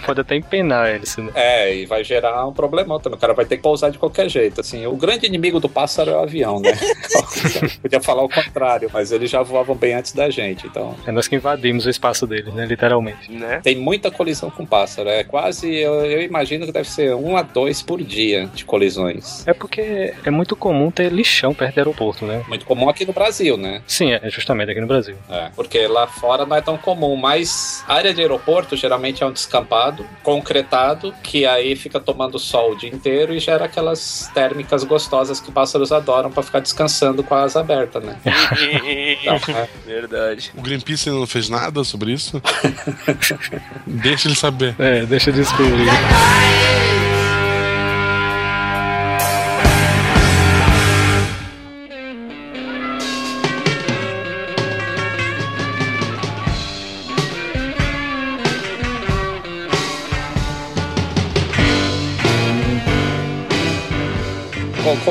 Pode 0.06 0.22
até 0.22 0.36
empenar 0.36 0.86
a 0.86 0.90
hélice, 0.90 1.22
né? 1.22 1.32
É, 1.36 1.76
e 1.76 1.86
vai 1.86 2.04
gerar 2.04 2.46
um 2.48 2.54
problemão 2.54 3.00
também. 3.00 3.18
O 3.18 3.20
cara 3.22 3.34
vai 3.34 3.46
ter 3.46 3.58
que 3.58 3.64
pousar 3.64 3.92
de 3.92 3.98
qualquer 3.98 4.30
jeito. 4.30 4.62
Assim, 4.62 4.86
o 4.88 4.96
grande 4.96 5.26
inimigo 5.26 5.60
do 5.60 5.70
pássaro 5.70 6.12
é 6.12 6.16
o 6.16 6.20
avião, 6.20 6.60
né? 6.60 6.78
Podia 7.82 8.02
falar 8.02 8.24
o 8.24 8.30
contrário, 8.30 8.90
mas 8.92 9.12
eles 9.12 9.30
já 9.30 9.42
voavam 9.42 9.76
bem 9.76 9.89
antes 9.94 10.14
da 10.14 10.30
gente, 10.30 10.68
então. 10.68 10.96
É 11.06 11.12
nós 11.12 11.28
que 11.28 11.36
invadimos 11.36 11.86
o 11.86 11.90
espaço 11.90 12.26
deles, 12.26 12.54
né? 12.54 12.66
Literalmente. 12.66 13.32
Né? 13.32 13.60
Tem 13.64 13.76
muita 13.76 14.12
colisão 14.12 14.50
com 14.50 14.66
pássaro. 14.66 15.10
É 15.10 15.24
quase, 15.24 15.74
eu, 15.74 16.06
eu 16.06 16.22
imagino 16.22 16.66
que 16.66 16.72
deve 16.72 16.90
ser 16.90 17.16
um 17.16 17.36
a 17.38 17.42
dois 17.42 17.82
por 17.82 18.02
dia 18.02 18.48
de 18.54 18.66
colisões. 18.66 19.46
É 19.48 19.54
porque 19.54 20.14
é 20.24 20.30
muito 20.30 20.56
comum 20.56 20.92
ter 20.92 21.12
lixão 21.12 21.54
perto 21.54 21.76
do 21.76 21.78
aeroporto, 21.80 22.26
né? 22.26 22.44
Muito 22.48 22.66
comum 22.66 22.90
aqui 22.90 23.06
no 23.06 23.14
Brasil, 23.14 23.58
né? 23.58 23.82
Sim, 23.88 24.12
é 24.12 24.30
justamente 24.30 24.72
aqui 24.72 24.82
no 24.82 24.88
Brasil. 24.88 25.16
É, 25.30 25.50
porque 25.56 25.88
lá 25.88 26.08
fora 26.08 26.46
não 26.46 26.56
é 26.56 26.62
tão 26.62 26.78
comum, 26.78 27.16
mas 27.16 27.84
a 27.88 27.96
área 27.96 28.14
de 28.14 28.22
aeroporto 28.22 28.76
geralmente 28.76 29.24
é 29.24 29.26
um 29.26 29.32
descampado, 29.32 30.06
concretado, 30.24 31.14
que 31.24 31.46
aí 31.46 31.76
fica 31.76 32.00
tomando 32.00 32.38
sol 32.40 32.72
o 32.72 32.76
dia 32.76 32.90
inteiro 32.90 33.34
e 33.34 33.40
gera 33.40 33.66
aquelas 33.66 34.30
térmicas 34.34 34.84
gostosas 34.84 35.40
que 35.40 35.52
pássaros 35.52 35.92
adoram 35.92 36.32
pra 36.32 36.44
ficar 36.44 36.60
descansando 36.60 37.24
com 37.24 37.36
a 37.36 37.44
asa 37.44 37.60
aberta, 37.60 38.00
né? 38.00 38.18
Então, 39.22 39.36
é. 39.56 39.68
Verdade. 39.90 40.52
O 40.56 40.62
Greenpeace 40.62 41.10
ainda 41.10 41.20
não 41.20 41.26
fez 41.26 41.50
nada 41.50 41.84
sobre 41.84 42.14
isso? 42.14 42.40
Deixa 43.88 44.28
ele 44.28 44.36
saber. 44.36 44.76
É, 44.78 45.04
deixa 45.04 45.32
eu 45.32 45.34
descobrir. 45.34 45.90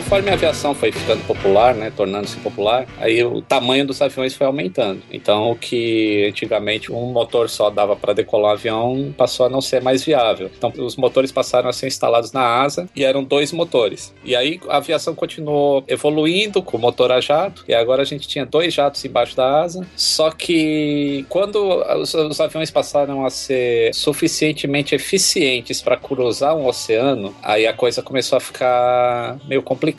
Conforme 0.09 0.31
a 0.31 0.33
aviação 0.33 0.75
foi 0.75 0.91
ficando 0.91 1.23
popular, 1.27 1.75
né, 1.75 1.93
tornando-se 1.95 2.39
popular, 2.39 2.87
aí 2.99 3.23
o 3.23 3.43
tamanho 3.43 3.87
dos 3.87 4.01
aviões 4.01 4.35
foi 4.35 4.47
aumentando. 4.47 5.03
Então, 5.13 5.51
o 5.51 5.55
que 5.55 6.25
antigamente 6.31 6.91
um 6.91 7.13
motor 7.13 7.51
só 7.51 7.69
dava 7.69 7.95
para 7.95 8.15
decolar 8.15 8.53
um 8.53 8.55
avião 8.55 9.15
passou 9.15 9.45
a 9.45 9.51
não 9.51 9.61
ser 9.61 9.83
mais 9.83 10.03
viável. 10.03 10.51
Então, 10.57 10.73
os 10.79 10.97
motores 10.97 11.31
passaram 11.31 11.69
a 11.69 11.75
ser 11.75 11.89
instalados 11.89 12.33
na 12.33 12.41
asa 12.41 12.89
e 12.97 13.05
eram 13.05 13.23
dois 13.23 13.53
motores. 13.53 14.15
E 14.25 14.35
aí 14.35 14.59
a 14.71 14.79
aviação 14.79 15.15
continuou 15.15 15.85
evoluindo 15.87 16.63
com 16.63 16.79
o 16.79 16.81
motor 16.81 17.13
a 17.13 17.21
jato 17.21 17.63
e 17.69 17.75
agora 17.75 18.01
a 18.01 18.07
gente 18.07 18.27
tinha 18.27 18.47
dois 18.47 18.73
jatos 18.73 19.05
embaixo 19.05 19.37
da 19.37 19.61
asa. 19.61 19.87
Só 19.95 20.31
que 20.31 21.27
quando 21.29 21.85
os, 22.01 22.15
os 22.15 22.41
aviões 22.41 22.71
passaram 22.71 23.27
a 23.27 23.31
ser 23.31 23.93
suficientemente 23.93 24.95
eficientes 24.95 25.83
para 25.83 25.99
cruzar 25.99 26.57
um 26.57 26.67
oceano, 26.67 27.35
aí 27.43 27.67
a 27.67 27.75
coisa 27.75 28.01
começou 28.01 28.39
a 28.39 28.41
ficar 28.41 29.37
meio 29.47 29.63
complicada, 29.63 29.98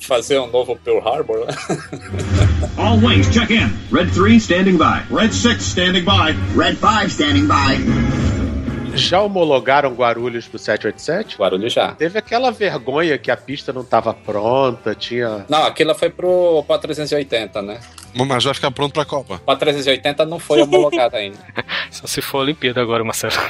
Fazer 0.00 0.40
um 0.40 0.48
novo 0.48 0.74
Pearl 0.74 0.98
Harbor, 0.98 1.46
né? 1.46 1.59
All 2.78 2.98
wings, 2.98 3.28
check 3.32 3.50
in. 3.50 3.70
Red 3.90 4.10
3 4.12 4.38
standing 4.40 4.78
by. 4.78 5.02
Red 5.10 5.32
6 5.32 5.62
standing 5.62 6.04
by. 6.04 6.34
Red 6.54 6.76
5 6.76 7.10
standing 7.12 7.46
by. 7.46 7.78
Já 8.94 9.20
homologaram 9.20 9.94
Guarulhos 9.94 10.48
pro 10.48 10.58
787? 10.58 11.36
Guarulhos 11.38 11.72
já. 11.72 11.92
Teve 11.92 12.18
aquela 12.18 12.50
vergonha 12.50 13.16
que 13.18 13.30
a 13.30 13.36
pista 13.36 13.72
não 13.72 13.84
tava 13.84 14.12
pronta, 14.12 14.94
tinha. 14.94 15.44
Não, 15.48 15.64
aquilo 15.64 15.94
foi 15.94 16.10
pro, 16.10 16.64
pro 16.66 16.78
380, 16.78 17.62
né? 17.62 17.80
Mas 18.14 18.44
vai 18.44 18.54
ficar 18.54 18.70
pronto 18.70 18.92
pra 18.92 19.04
Copa. 19.04 19.40
O 19.46 19.56
380 19.56 20.24
não 20.26 20.38
foi 20.38 20.62
homologado 20.62 21.16
ainda. 21.16 21.38
Só 21.90 22.06
se 22.06 22.20
for 22.20 22.38
Olimpíada 22.38 22.80
agora, 22.80 23.02
Marcelo. 23.04 23.32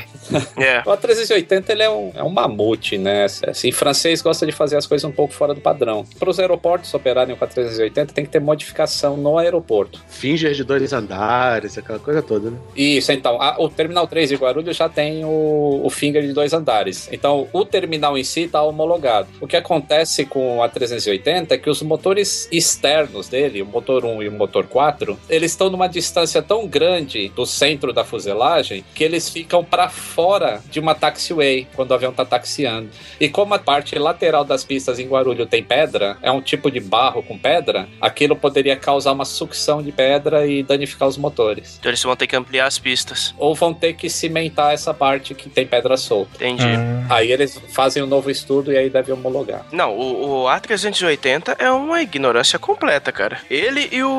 É. 0.56 0.80
O 0.86 0.96
380 0.96 1.72
ele 1.72 1.82
é 1.82 1.90
um, 1.90 2.12
é 2.14 2.22
um 2.22 2.28
mamute, 2.30 2.96
né? 2.96 3.24
Assim, 3.24 3.72
francês 3.72 4.22
gosta 4.22 4.46
de 4.46 4.52
fazer 4.52 4.76
as 4.76 4.86
coisas 4.86 5.04
um 5.04 5.10
pouco 5.10 5.34
fora 5.34 5.52
do 5.54 5.60
padrão. 5.60 6.04
Para 6.18 6.30
os 6.30 6.38
aeroportos 6.38 6.92
operarem 6.94 7.34
com 7.34 7.44
a 7.44 7.48
380 7.48 8.12
tem 8.14 8.24
que 8.24 8.30
ter 8.30 8.40
modificação 8.40 9.16
no 9.16 9.38
aeroporto. 9.38 10.00
Finger 10.08 10.52
de 10.52 10.62
dois 10.62 10.92
andares, 10.92 11.76
aquela 11.76 11.98
coisa 11.98 12.22
toda, 12.22 12.50
né? 12.50 12.56
Isso, 12.76 13.10
então, 13.10 13.40
a- 13.42 13.56
o 13.58 13.68
Terminal 13.68 14.06
3 14.06 14.28
de 14.28 14.36
Guarulhos 14.36 14.76
já 14.76 14.88
tem 14.88 15.24
o, 15.24 15.80
o 15.82 15.90
finger 15.90 16.22
de 16.22 16.32
dois 16.32 16.52
andares. 16.52 17.08
Então, 17.10 17.48
o 17.52 17.64
terminal 17.64 18.16
em 18.16 18.22
si 18.22 18.42
está 18.42 18.62
homologado. 18.62 19.26
O 19.40 19.46
que 19.48 19.56
acontece 19.56 20.24
com 20.26 20.62
a 20.62 20.68
380 20.68 21.54
é 21.54 21.58
que 21.58 21.68
os 21.68 21.82
motores 21.82 22.48
externos 22.52 23.28
dele, 23.28 23.62
o 23.62 23.66
motor 23.66 24.04
1 24.04 24.22
e 24.22 24.28
o 24.28 24.32
motor 24.32 24.49
4, 24.50 25.18
eles 25.28 25.52
estão 25.52 25.70
numa 25.70 25.88
distância 25.88 26.42
tão 26.42 26.66
grande 26.66 27.28
do 27.30 27.46
centro 27.46 27.92
da 27.92 28.04
fuselagem 28.04 28.84
que 28.94 29.04
eles 29.04 29.28
ficam 29.28 29.64
para 29.64 29.88
fora 29.88 30.62
de 30.70 30.80
uma 30.80 30.94
taxiway 30.94 31.66
quando 31.74 31.90
o 31.90 31.94
avião 31.94 32.10
está 32.10 32.24
taxiando. 32.24 32.90
E 33.18 33.28
como 33.28 33.54
a 33.54 33.58
parte 33.58 33.98
lateral 33.98 34.44
das 34.44 34.64
pistas 34.64 34.98
em 34.98 35.06
Guarulhos 35.06 35.48
tem 35.48 35.62
pedra, 35.62 36.16
é 36.22 36.30
um 36.30 36.40
tipo 36.40 36.70
de 36.70 36.80
barro 36.80 37.22
com 37.22 37.38
pedra, 37.38 37.88
aquilo 38.00 38.36
poderia 38.36 38.76
causar 38.76 39.12
uma 39.12 39.24
sucção 39.24 39.82
de 39.82 39.92
pedra 39.92 40.46
e 40.46 40.62
danificar 40.62 41.08
os 41.08 41.16
motores. 41.16 41.76
Então 41.78 41.90
eles 41.90 42.02
vão 42.02 42.16
ter 42.16 42.26
que 42.26 42.36
ampliar 42.36 42.66
as 42.66 42.78
pistas. 42.78 43.34
Ou 43.38 43.54
vão 43.54 43.72
ter 43.72 43.94
que 43.94 44.08
cimentar 44.08 44.72
essa 44.72 44.92
parte 44.92 45.34
que 45.34 45.48
tem 45.48 45.66
pedra 45.66 45.96
solta. 45.96 46.36
Entendi. 46.36 46.64
Aí 47.08 47.30
eles 47.30 47.60
fazem 47.72 48.02
um 48.02 48.06
novo 48.06 48.30
estudo 48.30 48.72
e 48.72 48.76
aí 48.76 48.90
devem 48.90 49.14
homologar. 49.14 49.66
Não, 49.72 49.96
o, 49.96 50.44
o 50.44 50.46
A380 50.46 51.56
é 51.58 51.70
uma 51.70 52.02
ignorância 52.02 52.58
completa, 52.58 53.12
cara. 53.12 53.40
Ele 53.50 53.88
e 53.92 54.02
o 54.02 54.10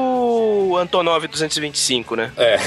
Antonov 0.78 1.28
225, 1.28 2.16
né? 2.16 2.32
É. 2.38 2.58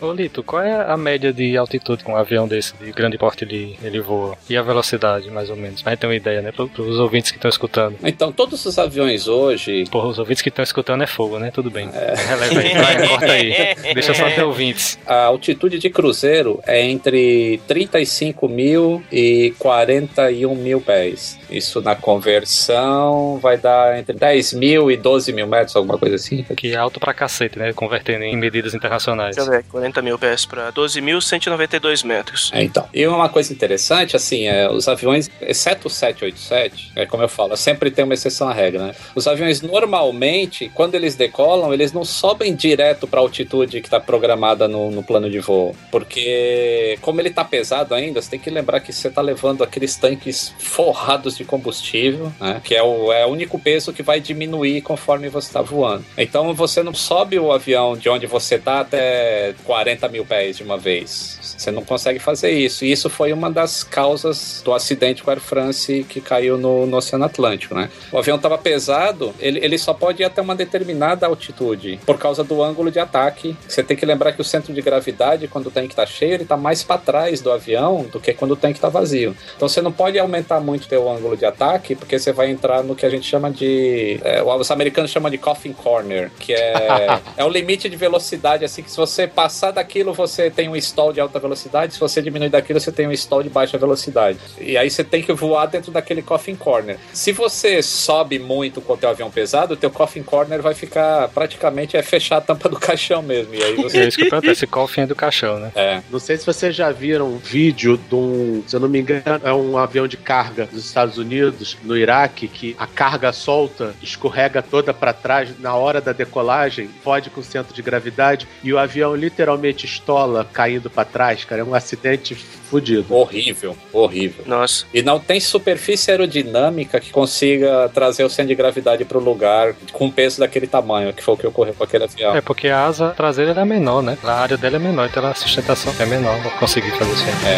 Ô 0.00 0.12
Lito, 0.12 0.42
qual 0.42 0.62
é 0.62 0.90
a 0.90 0.96
média 0.96 1.32
de 1.32 1.56
altitude 1.56 2.04
que 2.04 2.10
um 2.10 2.16
avião 2.16 2.48
desse, 2.48 2.74
de 2.76 2.90
grande 2.92 3.18
porte, 3.18 3.44
ele, 3.44 3.78
ele 3.82 4.00
voa? 4.00 4.36
E 4.48 4.56
a 4.56 4.62
velocidade, 4.62 5.30
mais 5.30 5.50
ou 5.50 5.56
menos? 5.56 5.82
Pra 5.82 5.92
gente 5.92 6.00
ter 6.00 6.06
uma 6.06 6.14
ideia, 6.14 6.42
né? 6.42 6.52
Para 6.52 6.64
os 6.64 6.98
ouvintes 6.98 7.30
que 7.30 7.38
estão 7.38 7.48
escutando. 7.48 7.96
Então, 8.02 8.32
todos 8.32 8.64
os 8.64 8.78
aviões 8.78 9.28
hoje. 9.28 9.84
Porra, 9.90 10.08
os 10.08 10.18
ouvintes 10.18 10.42
que 10.42 10.48
estão 10.48 10.62
escutando 10.62 11.02
é 11.02 11.06
fogo, 11.06 11.38
né? 11.38 11.50
Tudo 11.50 11.70
bem. 11.70 11.88
Releva 11.90 12.60
aí, 12.60 12.74
vai, 12.74 13.08
corta 13.08 13.32
aí. 13.32 13.94
Deixa 13.94 14.14
só 14.14 14.30
ter 14.30 14.42
ouvintes. 14.42 14.98
A 15.06 15.24
altitude 15.24 15.78
de 15.78 15.90
cruzeiro 15.90 16.60
é 16.66 16.82
entre 16.82 17.60
35 17.66 18.48
mil 18.48 19.02
e 19.12 19.54
41 19.58 20.54
mil 20.54 20.80
pés. 20.80 21.38
Isso 21.50 21.80
na 21.80 21.94
conversão 21.94 23.38
vai 23.38 23.56
dar 23.56 23.98
entre 23.98 24.16
10 24.16 24.54
mil 24.54 24.90
e 24.90 24.96
12 24.96 25.32
mil 25.32 25.46
metros, 25.46 25.76
alguma 25.76 25.98
coisa 25.98 26.16
assim. 26.16 26.44
Que 26.56 26.65
é 26.72 26.76
alto 26.76 27.00
pra 27.00 27.14
cacete, 27.14 27.58
né? 27.58 27.72
Convertendo 27.72 28.24
em 28.24 28.36
medidas 28.36 28.74
internacionais. 28.74 29.36
Deixa 29.36 29.50
eu 29.50 29.54
ver, 29.54 29.64
40 29.64 30.02
mil 30.02 30.18
pés 30.18 30.46
pra 30.46 30.72
12.192 30.72 32.04
metros. 32.04 32.50
É, 32.52 32.62
então. 32.62 32.88
E 32.92 33.06
uma 33.06 33.28
coisa 33.28 33.52
interessante, 33.52 34.16
assim, 34.16 34.46
é, 34.46 34.70
os 34.70 34.88
aviões, 34.88 35.30
exceto 35.40 35.88
o 35.88 35.90
787, 35.90 36.92
é 36.96 37.06
como 37.06 37.22
eu 37.22 37.28
falo, 37.28 37.56
sempre 37.56 37.90
tem 37.90 38.04
uma 38.04 38.14
exceção 38.14 38.48
à 38.48 38.52
regra, 38.52 38.86
né? 38.86 38.94
Os 39.14 39.26
aviões 39.26 39.62
normalmente, 39.62 40.70
quando 40.74 40.94
eles 40.94 41.14
decolam, 41.14 41.72
eles 41.72 41.92
não 41.92 42.04
sobem 42.04 42.54
direto 42.54 43.06
para 43.06 43.20
a 43.20 43.22
altitude 43.22 43.80
que 43.80 43.86
está 43.86 44.00
programada 44.00 44.68
no, 44.68 44.90
no 44.90 45.02
plano 45.02 45.30
de 45.30 45.38
voo, 45.38 45.74
porque 45.90 46.98
como 47.00 47.20
ele 47.20 47.30
tá 47.30 47.44
pesado 47.44 47.94
ainda, 47.94 48.20
você 48.20 48.30
tem 48.30 48.40
que 48.40 48.50
lembrar 48.50 48.80
que 48.80 48.92
você 48.92 49.10
tá 49.10 49.20
levando 49.20 49.62
aqueles 49.62 49.96
tanques 49.96 50.54
forrados 50.58 51.36
de 51.36 51.44
combustível, 51.44 52.32
né? 52.40 52.60
Que 52.62 52.74
é 52.74 52.82
o, 52.82 53.12
é 53.12 53.26
o 53.26 53.30
único 53.30 53.58
peso 53.58 53.92
que 53.92 54.02
vai 54.02 54.20
diminuir 54.20 54.80
conforme 54.82 55.28
você 55.28 55.48
está 55.48 55.62
voando. 55.62 56.04
Então 56.16 56.52
você 56.56 56.82
não 56.82 56.94
sobe 56.94 57.38
o 57.38 57.52
avião 57.52 57.96
de 57.96 58.08
onde 58.08 58.26
você 58.26 58.58
tá 58.58 58.80
até 58.80 59.54
40 59.64 60.08
mil 60.08 60.24
pés 60.24 60.56
de 60.56 60.62
uma 60.62 60.76
vez. 60.76 61.38
Você 61.56 61.70
não 61.70 61.84
consegue 61.84 62.18
fazer 62.18 62.50
isso. 62.50 62.84
E 62.84 62.90
isso 62.90 63.08
foi 63.08 63.32
uma 63.32 63.50
das 63.50 63.84
causas 63.84 64.62
do 64.64 64.72
acidente 64.72 65.22
com 65.22 65.30
a 65.30 65.34
Air 65.34 65.40
France 65.40 66.04
que 66.08 66.20
caiu 66.20 66.58
no, 66.58 66.86
no 66.86 66.96
Oceano 66.96 67.24
Atlântico, 67.24 67.74
né? 67.74 67.90
O 68.10 68.18
avião 68.18 68.36
estava 68.36 68.58
pesado, 68.58 69.34
ele, 69.38 69.58
ele 69.62 69.78
só 69.78 69.94
pode 69.94 70.22
ir 70.22 70.24
até 70.24 70.40
uma 70.40 70.54
determinada 70.54 71.26
altitude 71.26 72.00
por 72.04 72.18
causa 72.18 72.42
do 72.42 72.62
ângulo 72.62 72.90
de 72.90 72.98
ataque. 72.98 73.56
Você 73.68 73.82
tem 73.82 73.96
que 73.96 74.06
lembrar 74.06 74.32
que 74.32 74.40
o 74.40 74.44
centro 74.44 74.72
de 74.72 74.80
gravidade, 74.82 75.48
quando 75.48 75.66
o 75.66 75.70
tanque 75.70 75.92
está 75.92 76.06
cheio, 76.06 76.34
ele 76.34 76.42
está 76.42 76.56
mais 76.56 76.82
para 76.82 76.98
trás 76.98 77.40
do 77.40 77.50
avião 77.50 78.06
do 78.10 78.20
que 78.20 78.32
quando 78.32 78.52
o 78.52 78.56
tanque 78.56 78.78
está 78.78 78.88
vazio. 78.88 79.36
Então 79.56 79.68
você 79.68 79.80
não 79.82 79.92
pode 79.92 80.18
aumentar 80.18 80.60
muito 80.60 80.84
o 80.84 80.88
teu 80.88 81.10
ângulo 81.10 81.36
de 81.36 81.44
ataque, 81.44 81.94
porque 81.94 82.18
você 82.18 82.32
vai 82.32 82.50
entrar 82.50 82.82
no 82.82 82.94
que 82.94 83.04
a 83.04 83.10
gente 83.10 83.26
chama 83.26 83.50
de. 83.50 84.20
é, 84.24 84.42
os 84.42 84.70
americanos 84.70 85.10
chamam 85.10 85.30
de 85.30 85.38
coffin 85.38 85.72
corner, 85.72 86.30
que 86.46 86.52
é, 86.52 87.20
é 87.36 87.44
o 87.44 87.48
limite 87.48 87.88
de 87.88 87.96
velocidade, 87.96 88.64
assim, 88.64 88.82
que 88.82 88.90
se 88.90 88.96
você 88.96 89.26
passar 89.26 89.72
daquilo, 89.72 90.14
você 90.14 90.48
tem 90.48 90.68
um 90.68 90.76
stall 90.76 91.12
de 91.12 91.20
alta 91.20 91.40
velocidade, 91.40 91.94
se 91.94 92.00
você 92.00 92.22
diminuir 92.22 92.50
daquilo, 92.50 92.78
você 92.78 92.92
tem 92.92 93.08
um 93.08 93.12
stall 93.12 93.42
de 93.42 93.48
baixa 93.48 93.76
velocidade. 93.76 94.38
E 94.60 94.76
aí 94.76 94.88
você 94.88 95.02
tem 95.02 95.22
que 95.22 95.32
voar 95.32 95.66
dentro 95.66 95.90
daquele 95.90 96.22
coffin 96.22 96.54
corner. 96.54 96.98
Se 97.12 97.32
você 97.32 97.82
sobe 97.82 98.38
muito 98.38 98.80
com 98.80 98.92
o 98.92 98.96
teu 98.96 99.08
avião 99.08 99.30
pesado, 99.30 99.74
o 99.74 99.76
teu 99.76 99.90
coffin 99.90 100.22
corner 100.22 100.62
vai 100.62 100.74
ficar 100.74 101.28
praticamente 101.28 101.96
é 101.96 102.02
fechar 102.02 102.36
a 102.36 102.40
tampa 102.40 102.68
do 102.68 102.78
caixão 102.80 103.22
mesmo. 103.22 103.54
E 103.54 103.62
aí 103.62 103.74
você. 103.74 103.98
É 103.98 104.08
isso 104.08 104.16
que 104.16 104.24
eu 104.24 104.30
perguntei, 104.30 104.52
esse 104.52 104.66
cofre 104.66 105.02
é 105.02 105.06
do 105.06 105.16
caixão, 105.16 105.58
né? 105.58 105.72
É. 105.74 106.00
Não 106.10 106.20
sei 106.20 106.36
se 106.36 106.46
vocês 106.46 106.74
já 106.74 106.92
viram 106.92 107.26
um 107.26 107.38
vídeo 107.38 107.96
de 107.96 108.14
um, 108.14 108.62
se 108.66 108.76
eu 108.76 108.80
não 108.80 108.88
me 108.88 109.00
engano, 109.00 109.22
é 109.42 109.52
um 109.52 109.76
avião 109.76 110.06
de 110.06 110.16
carga 110.16 110.66
dos 110.66 110.84
Estados 110.84 111.18
Unidos, 111.18 111.76
no 111.82 111.96
Iraque, 111.96 112.46
que 112.46 112.76
a 112.78 112.86
carga 112.86 113.32
solta 113.32 113.94
escorrega 114.02 114.62
toda 114.62 114.94
para 114.94 115.12
trás 115.12 115.58
na 115.58 115.74
hora 115.74 116.00
da 116.00 116.12
decolagem, 116.36 116.90
pode 117.02 117.30
com 117.30 117.40
o 117.40 117.44
centro 117.44 117.74
de 117.74 117.80
gravidade 117.80 118.46
e 118.62 118.72
o 118.72 118.78
avião 118.78 119.16
literalmente 119.16 119.86
estola 119.86 120.46
caindo 120.52 120.90
para 120.90 121.04
trás, 121.04 121.44
cara. 121.44 121.62
É 121.62 121.64
um 121.64 121.74
acidente 121.74 122.34
fudido. 122.34 123.14
Horrível, 123.14 123.76
horrível. 123.92 124.44
Nossa. 124.46 124.84
E 124.92 125.02
não 125.02 125.18
tem 125.18 125.40
superfície 125.40 126.10
aerodinâmica 126.10 127.00
que 127.00 127.10
consiga 127.10 127.88
trazer 127.88 128.24
o 128.24 128.28
centro 128.28 128.48
de 128.48 128.54
gravidade 128.54 129.04
para 129.04 129.16
o 129.16 129.20
lugar 129.20 129.74
com 129.92 130.10
peso 130.10 130.40
daquele 130.40 130.66
tamanho, 130.66 131.12
que 131.12 131.22
foi 131.22 131.34
o 131.34 131.36
que 131.36 131.46
ocorreu 131.46 131.74
com 131.74 131.84
aquele 131.84 132.04
avião. 132.04 132.36
É, 132.36 132.40
porque 132.40 132.68
a 132.68 132.84
asa 132.84 133.10
traseira 133.10 133.58
é 133.58 133.64
menor, 133.64 134.02
né? 134.02 134.18
A 134.22 134.32
área 134.32 134.56
dela 134.56 134.76
é 134.76 134.80
menor, 134.80 135.08
então 135.08 135.24
a 135.24 135.34
sustentação 135.34 135.94
é 135.98 136.06
menor, 136.06 136.38
vou 136.42 136.52
conseguir 136.52 136.90
fazer 136.90 137.12
isso 137.12 137.24
aí. 137.24 137.52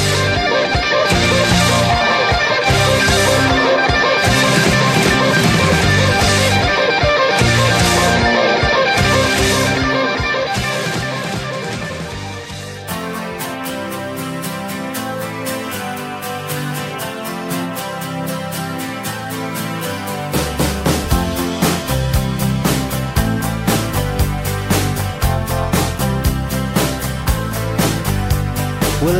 É. 0.00 0.03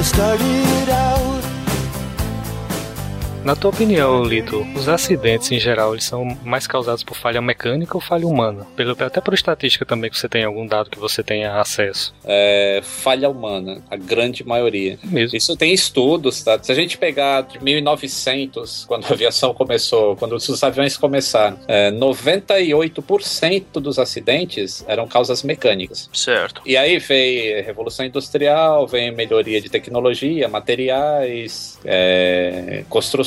Well, 0.05 0.11
I 0.11 0.37
started 0.37 0.65
out. 0.67 0.74
Na 3.45 3.55
tua 3.55 3.71
opinião, 3.71 4.25
Lito, 4.25 4.67
os 4.75 4.89
acidentes 4.89 5.53
em 5.53 5.61
geral 5.61 5.93
eles 5.93 6.05
são 6.05 6.25
mais 6.43 6.67
causados 6.67 7.05
por 7.05 7.15
falha 7.15 7.43
mecânica 7.43 7.95
ou 7.95 8.01
falha 8.01 8.27
humana? 8.27 8.67
Pelo, 8.75 8.93
até 8.93 9.21
por 9.21 9.35
estatística 9.35 9.85
também 9.85 10.11
que 10.11 10.19
você 10.19 10.27
tem 10.31 10.45
algum 10.45 10.67
dado 10.67 10.89
que 10.89 10.99
você 10.99 11.23
tenha 11.23 11.61
acesso. 11.61 12.15
É, 12.25 12.81
falha 12.83 13.29
humana, 13.29 13.83
a 13.91 13.97
grande 13.97 14.43
maioria. 14.43 14.99
Mesmo. 15.05 15.37
Isso 15.37 15.55
tem 15.59 15.75
estudos, 15.75 16.43
tá? 16.43 16.59
Se 16.63 16.73
a 16.73 16.75
gente 16.75 16.97
pegar 16.97 17.43
de 17.43 17.63
1900, 17.63 18.87
quando 18.87 19.05
a 19.05 19.11
aviação 19.13 19.53
começou, 19.53 20.17
quando 20.17 20.33
os 20.33 20.65
aviões 20.65 20.97
começaram, 20.97 21.59
é, 21.69 21.91
98% 21.91 23.65
dos 23.75 23.99
acidentes 23.99 24.83
eram 24.89 25.07
causas 25.07 25.43
mecânicas. 25.43 26.09
Certo. 26.15 26.63
E 26.65 26.79
aí 26.79 26.99
veio 26.99 27.63
Revolução 27.63 28.07
Industrial, 28.07 28.87
vem 28.87 29.13
melhoria 29.13 29.61
de 29.61 29.69
tecnologia, 29.69 30.49
materiais, 30.49 31.79
é, 31.85 32.85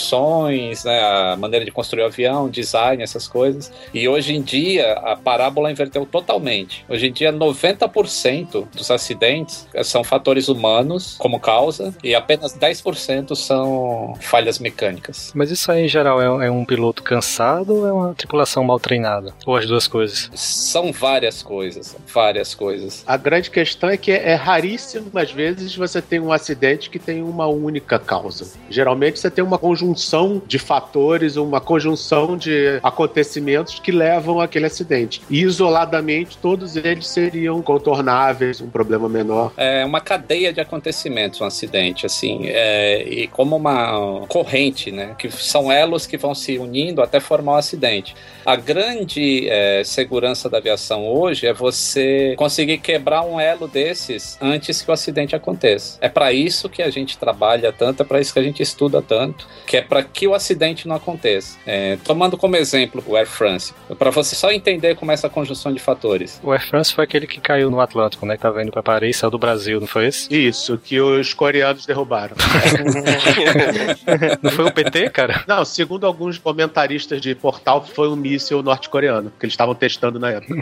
construções, 0.08 0.84
né, 0.84 0.99
a 1.01 1.36
maneira 1.38 1.66
de 1.66 1.72
construir 1.72 2.03
o 2.03 2.05
avião, 2.05 2.49
design, 2.49 3.03
essas 3.03 3.28
coisas. 3.28 3.72
E 3.93 4.08
hoje 4.08 4.34
em 4.34 4.41
dia 4.41 4.93
a 4.93 5.16
parábola 5.16 5.72
inverteu 5.72 6.05
totalmente. 6.05 6.86
Hoje 6.89 7.08
em 7.08 7.12
dia 7.12 7.32
90% 7.34 8.68
dos 8.74 8.89
acidentes 8.91 9.68
são 9.84 10.03
fatores 10.03 10.47
humanos 10.47 11.16
como 11.18 11.39
causa 11.39 11.93
e 12.03 12.16
apenas 12.16 12.58
10% 12.58 13.36
são 13.36 14.16
falhas 14.22 14.60
mecânicas. 14.60 15.32
Mas 15.36 15.51
isso 15.51 15.72
aí, 15.72 15.86
em 15.86 15.88
geral, 15.88 16.22
é, 16.22 16.47
é 16.47 16.51
um 16.51 16.66
piloto 16.66 17.03
cansado 17.03 17.76
ou 17.76 17.88
é 17.88 17.91
uma 17.91 18.14
tripulação 18.14 18.64
mal 18.64 18.80
treinada? 18.80 19.34
Ou 19.45 19.55
as 19.55 19.66
duas 19.66 19.88
coisas? 19.88 20.30
São 20.34 20.91
várias 20.91 21.43
coisas, 21.43 21.95
várias 22.14 22.55
coisas. 22.55 23.03
A 23.05 23.18
grande 23.18 23.49
questão 23.49 23.89
é 23.89 23.97
que 23.97 24.12
é 24.12 24.34
raríssimo, 24.36 25.12
às 25.16 25.32
vezes, 25.32 25.76
você 25.76 26.01
tem 26.01 26.20
um 26.20 26.32
acidente 26.32 26.89
que 26.89 26.99
tem 26.99 27.22
uma 27.22 27.47
única 27.47 27.99
causa. 27.99 28.47
Geralmente 28.70 29.20
você 29.20 29.30
tem 29.30 29.43
uma 29.43 29.58
conjunção 29.58 29.96
de 30.45 30.59
fatores, 30.59 31.35
uma 31.35 31.59
conjunção 31.59 32.37
de 32.37 32.79
acontecimentos 32.83 33.79
que 33.79 33.91
levam 33.91 34.39
àquele 34.39 34.65
acidente. 34.65 35.21
E 35.29 35.41
isoladamente, 35.41 36.37
todos 36.37 36.75
eles 36.75 37.07
seriam 37.07 37.61
contornáveis, 37.61 38.61
um 38.61 38.69
problema 38.69 39.09
menor. 39.09 39.51
É 39.57 39.83
uma 39.85 39.99
cadeia 39.99 40.53
de 40.53 40.59
acontecimentos, 40.61 41.41
um 41.41 41.45
acidente, 41.45 42.05
assim, 42.05 42.41
é, 42.45 43.03
e 43.03 43.27
como 43.27 43.55
uma 43.55 44.25
corrente, 44.27 44.91
né? 44.91 45.15
Que 45.17 45.29
são 45.31 45.71
elos 45.71 46.05
que 46.05 46.17
vão 46.17 46.33
se 46.35 46.57
unindo 46.57 47.01
até 47.01 47.19
formar 47.19 47.53
um 47.53 47.57
acidente. 47.57 48.15
A 48.45 48.55
grande 48.55 49.47
é, 49.49 49.83
segurança 49.83 50.49
da 50.49 50.57
aviação 50.57 51.07
hoje 51.07 51.47
é 51.47 51.53
você 51.53 52.35
conseguir 52.37 52.77
quebrar 52.77 53.23
um 53.23 53.39
elo 53.39 53.67
desses 53.67 54.37
antes 54.41 54.81
que 54.81 54.89
o 54.89 54.93
acidente 54.93 55.35
aconteça. 55.35 55.97
É 56.01 56.09
para 56.09 56.31
isso 56.31 56.69
que 56.69 56.81
a 56.81 56.89
gente 56.89 57.17
trabalha 57.17 57.71
tanto, 57.71 58.03
é 58.03 58.05
para 58.05 58.19
isso 58.19 58.33
que 58.33 58.39
a 58.39 58.43
gente 58.43 58.61
estuda 58.61 59.01
tanto, 59.01 59.47
que 59.65 59.77
é 59.77 59.81
para 59.88 60.03
que 60.03 60.27
o 60.27 60.33
acidente 60.33 60.88
não 60.88 60.95
aconteça. 60.95 61.57
É, 61.65 61.97
tomando 62.03 62.38
como 62.38 62.55
exemplo 62.55 63.03
o 63.05 63.15
Air 63.15 63.27
France, 63.27 63.73
para 63.97 64.11
você 64.11 64.35
só 64.35 64.51
entender 64.51 64.95
como 64.95 65.11
é 65.11 65.13
essa 65.13 65.29
conjunção 65.29 65.73
de 65.73 65.79
fatores. 65.79 66.39
O 66.43 66.51
Air 66.51 66.67
France 66.67 66.93
foi 66.93 67.03
aquele 67.03 67.27
que 67.27 67.39
caiu 67.39 67.69
no 67.69 67.79
Atlântico, 67.79 68.25
né? 68.25 68.35
Que 68.35 68.41
tava 68.41 68.61
indo 68.61 68.71
pra 68.71 68.83
Paris, 68.83 69.17
saiu 69.17 69.31
do 69.31 69.38
Brasil, 69.38 69.79
não 69.79 69.88
foi 69.88 70.07
esse? 70.07 70.33
Isso, 70.33 70.77
que 70.77 70.99
os 70.99 71.33
coreanos 71.33 71.85
derrubaram. 71.85 72.35
não 74.41 74.51
foi 74.51 74.65
o 74.65 74.71
PT, 74.71 75.09
cara? 75.09 75.43
Não, 75.47 75.63
segundo 75.65 76.05
alguns 76.05 76.38
comentaristas 76.38 77.21
de 77.21 77.33
portal, 77.35 77.85
foi 77.85 78.09
um 78.09 78.15
míssil 78.15 78.61
norte-coreano, 78.61 79.31
que 79.39 79.45
eles 79.45 79.53
estavam 79.53 79.75
testando 79.75 80.19
na 80.19 80.31
época. 80.31 80.55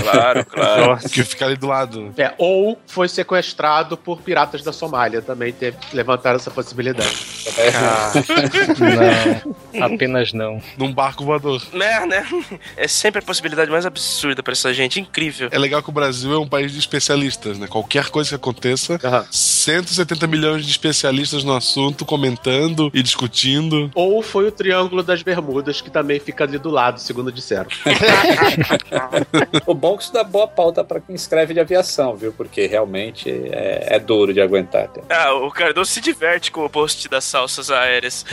Claro, 0.00 0.46
claro. 0.46 0.98
Que 1.10 1.24
fica 1.24 1.46
ali 1.46 1.56
do 1.56 1.66
lado. 1.66 2.12
É, 2.16 2.32
ou 2.38 2.78
foi 2.86 3.08
sequestrado 3.08 3.96
por 3.96 4.20
piratas 4.20 4.62
da 4.62 4.72
Somália, 4.72 5.22
também 5.22 5.52
teve, 5.52 5.76
levantaram 5.92 6.36
essa 6.36 6.50
possibilidade. 6.50 7.10
Ah, 7.74 8.12
não, 8.68 9.84
apenas 9.84 10.32
não. 10.32 10.60
Num 10.76 10.92
barco 10.92 11.24
voador. 11.24 11.62
Né, 11.72 12.06
né? 12.06 12.26
É 12.76 12.86
sempre 12.88 13.20
a 13.20 13.22
possibilidade 13.22 13.70
mais 13.70 13.86
absurda 13.86 14.42
pra 14.42 14.52
essa 14.52 14.72
gente. 14.74 15.00
Incrível. 15.00 15.48
É 15.50 15.58
legal 15.58 15.82
que 15.82 15.88
o 15.88 15.92
Brasil 15.92 16.32
é 16.32 16.38
um 16.38 16.48
país 16.48 16.72
de 16.72 16.78
especialistas, 16.78 17.58
né? 17.58 17.66
Qualquer 17.66 18.10
coisa 18.10 18.30
que 18.30 18.34
aconteça, 18.36 18.98
Aham. 19.02 19.26
170 19.30 20.26
milhões 20.26 20.64
de 20.64 20.70
especialistas 20.70 21.44
no 21.44 21.54
assunto 21.54 22.04
comentando 22.04 22.90
e 22.94 23.02
discutindo. 23.02 23.90
Ou 23.94 24.22
foi 24.22 24.46
o 24.46 24.52
Triângulo 24.52 25.02
das 25.02 25.22
Bermudas, 25.22 25.80
que 25.80 25.90
também 25.90 26.18
fica 26.20 26.44
ali 26.44 26.58
do 26.58 26.70
lado, 26.70 26.98
segundo 27.00 27.30
disseram. 27.32 27.68
O 29.66 29.74
bom 29.74 29.94
é 29.94 29.96
que 29.96 30.02
isso 30.04 30.12
dá 30.12 30.24
boa 30.24 30.46
pauta 30.48 30.82
para 30.82 31.00
quem 31.00 31.14
escreve 31.14 31.54
de 31.54 31.60
aviação, 31.60 32.16
viu? 32.16 32.32
Porque 32.32 32.66
realmente 32.66 33.30
é, 33.30 33.96
é 33.96 33.98
duro 33.98 34.32
de 34.32 34.40
aguentar. 34.40 34.88
cara. 34.88 35.06
Ah, 35.08 35.34
o 35.34 35.50
Cardoso 35.50 35.90
se 35.90 36.00
diverte 36.00 36.50
com 36.50 36.64
o 36.64 36.70
post 36.70 37.08
das 37.08 37.24
salsas 37.24 37.70
aéreas. 37.70 38.24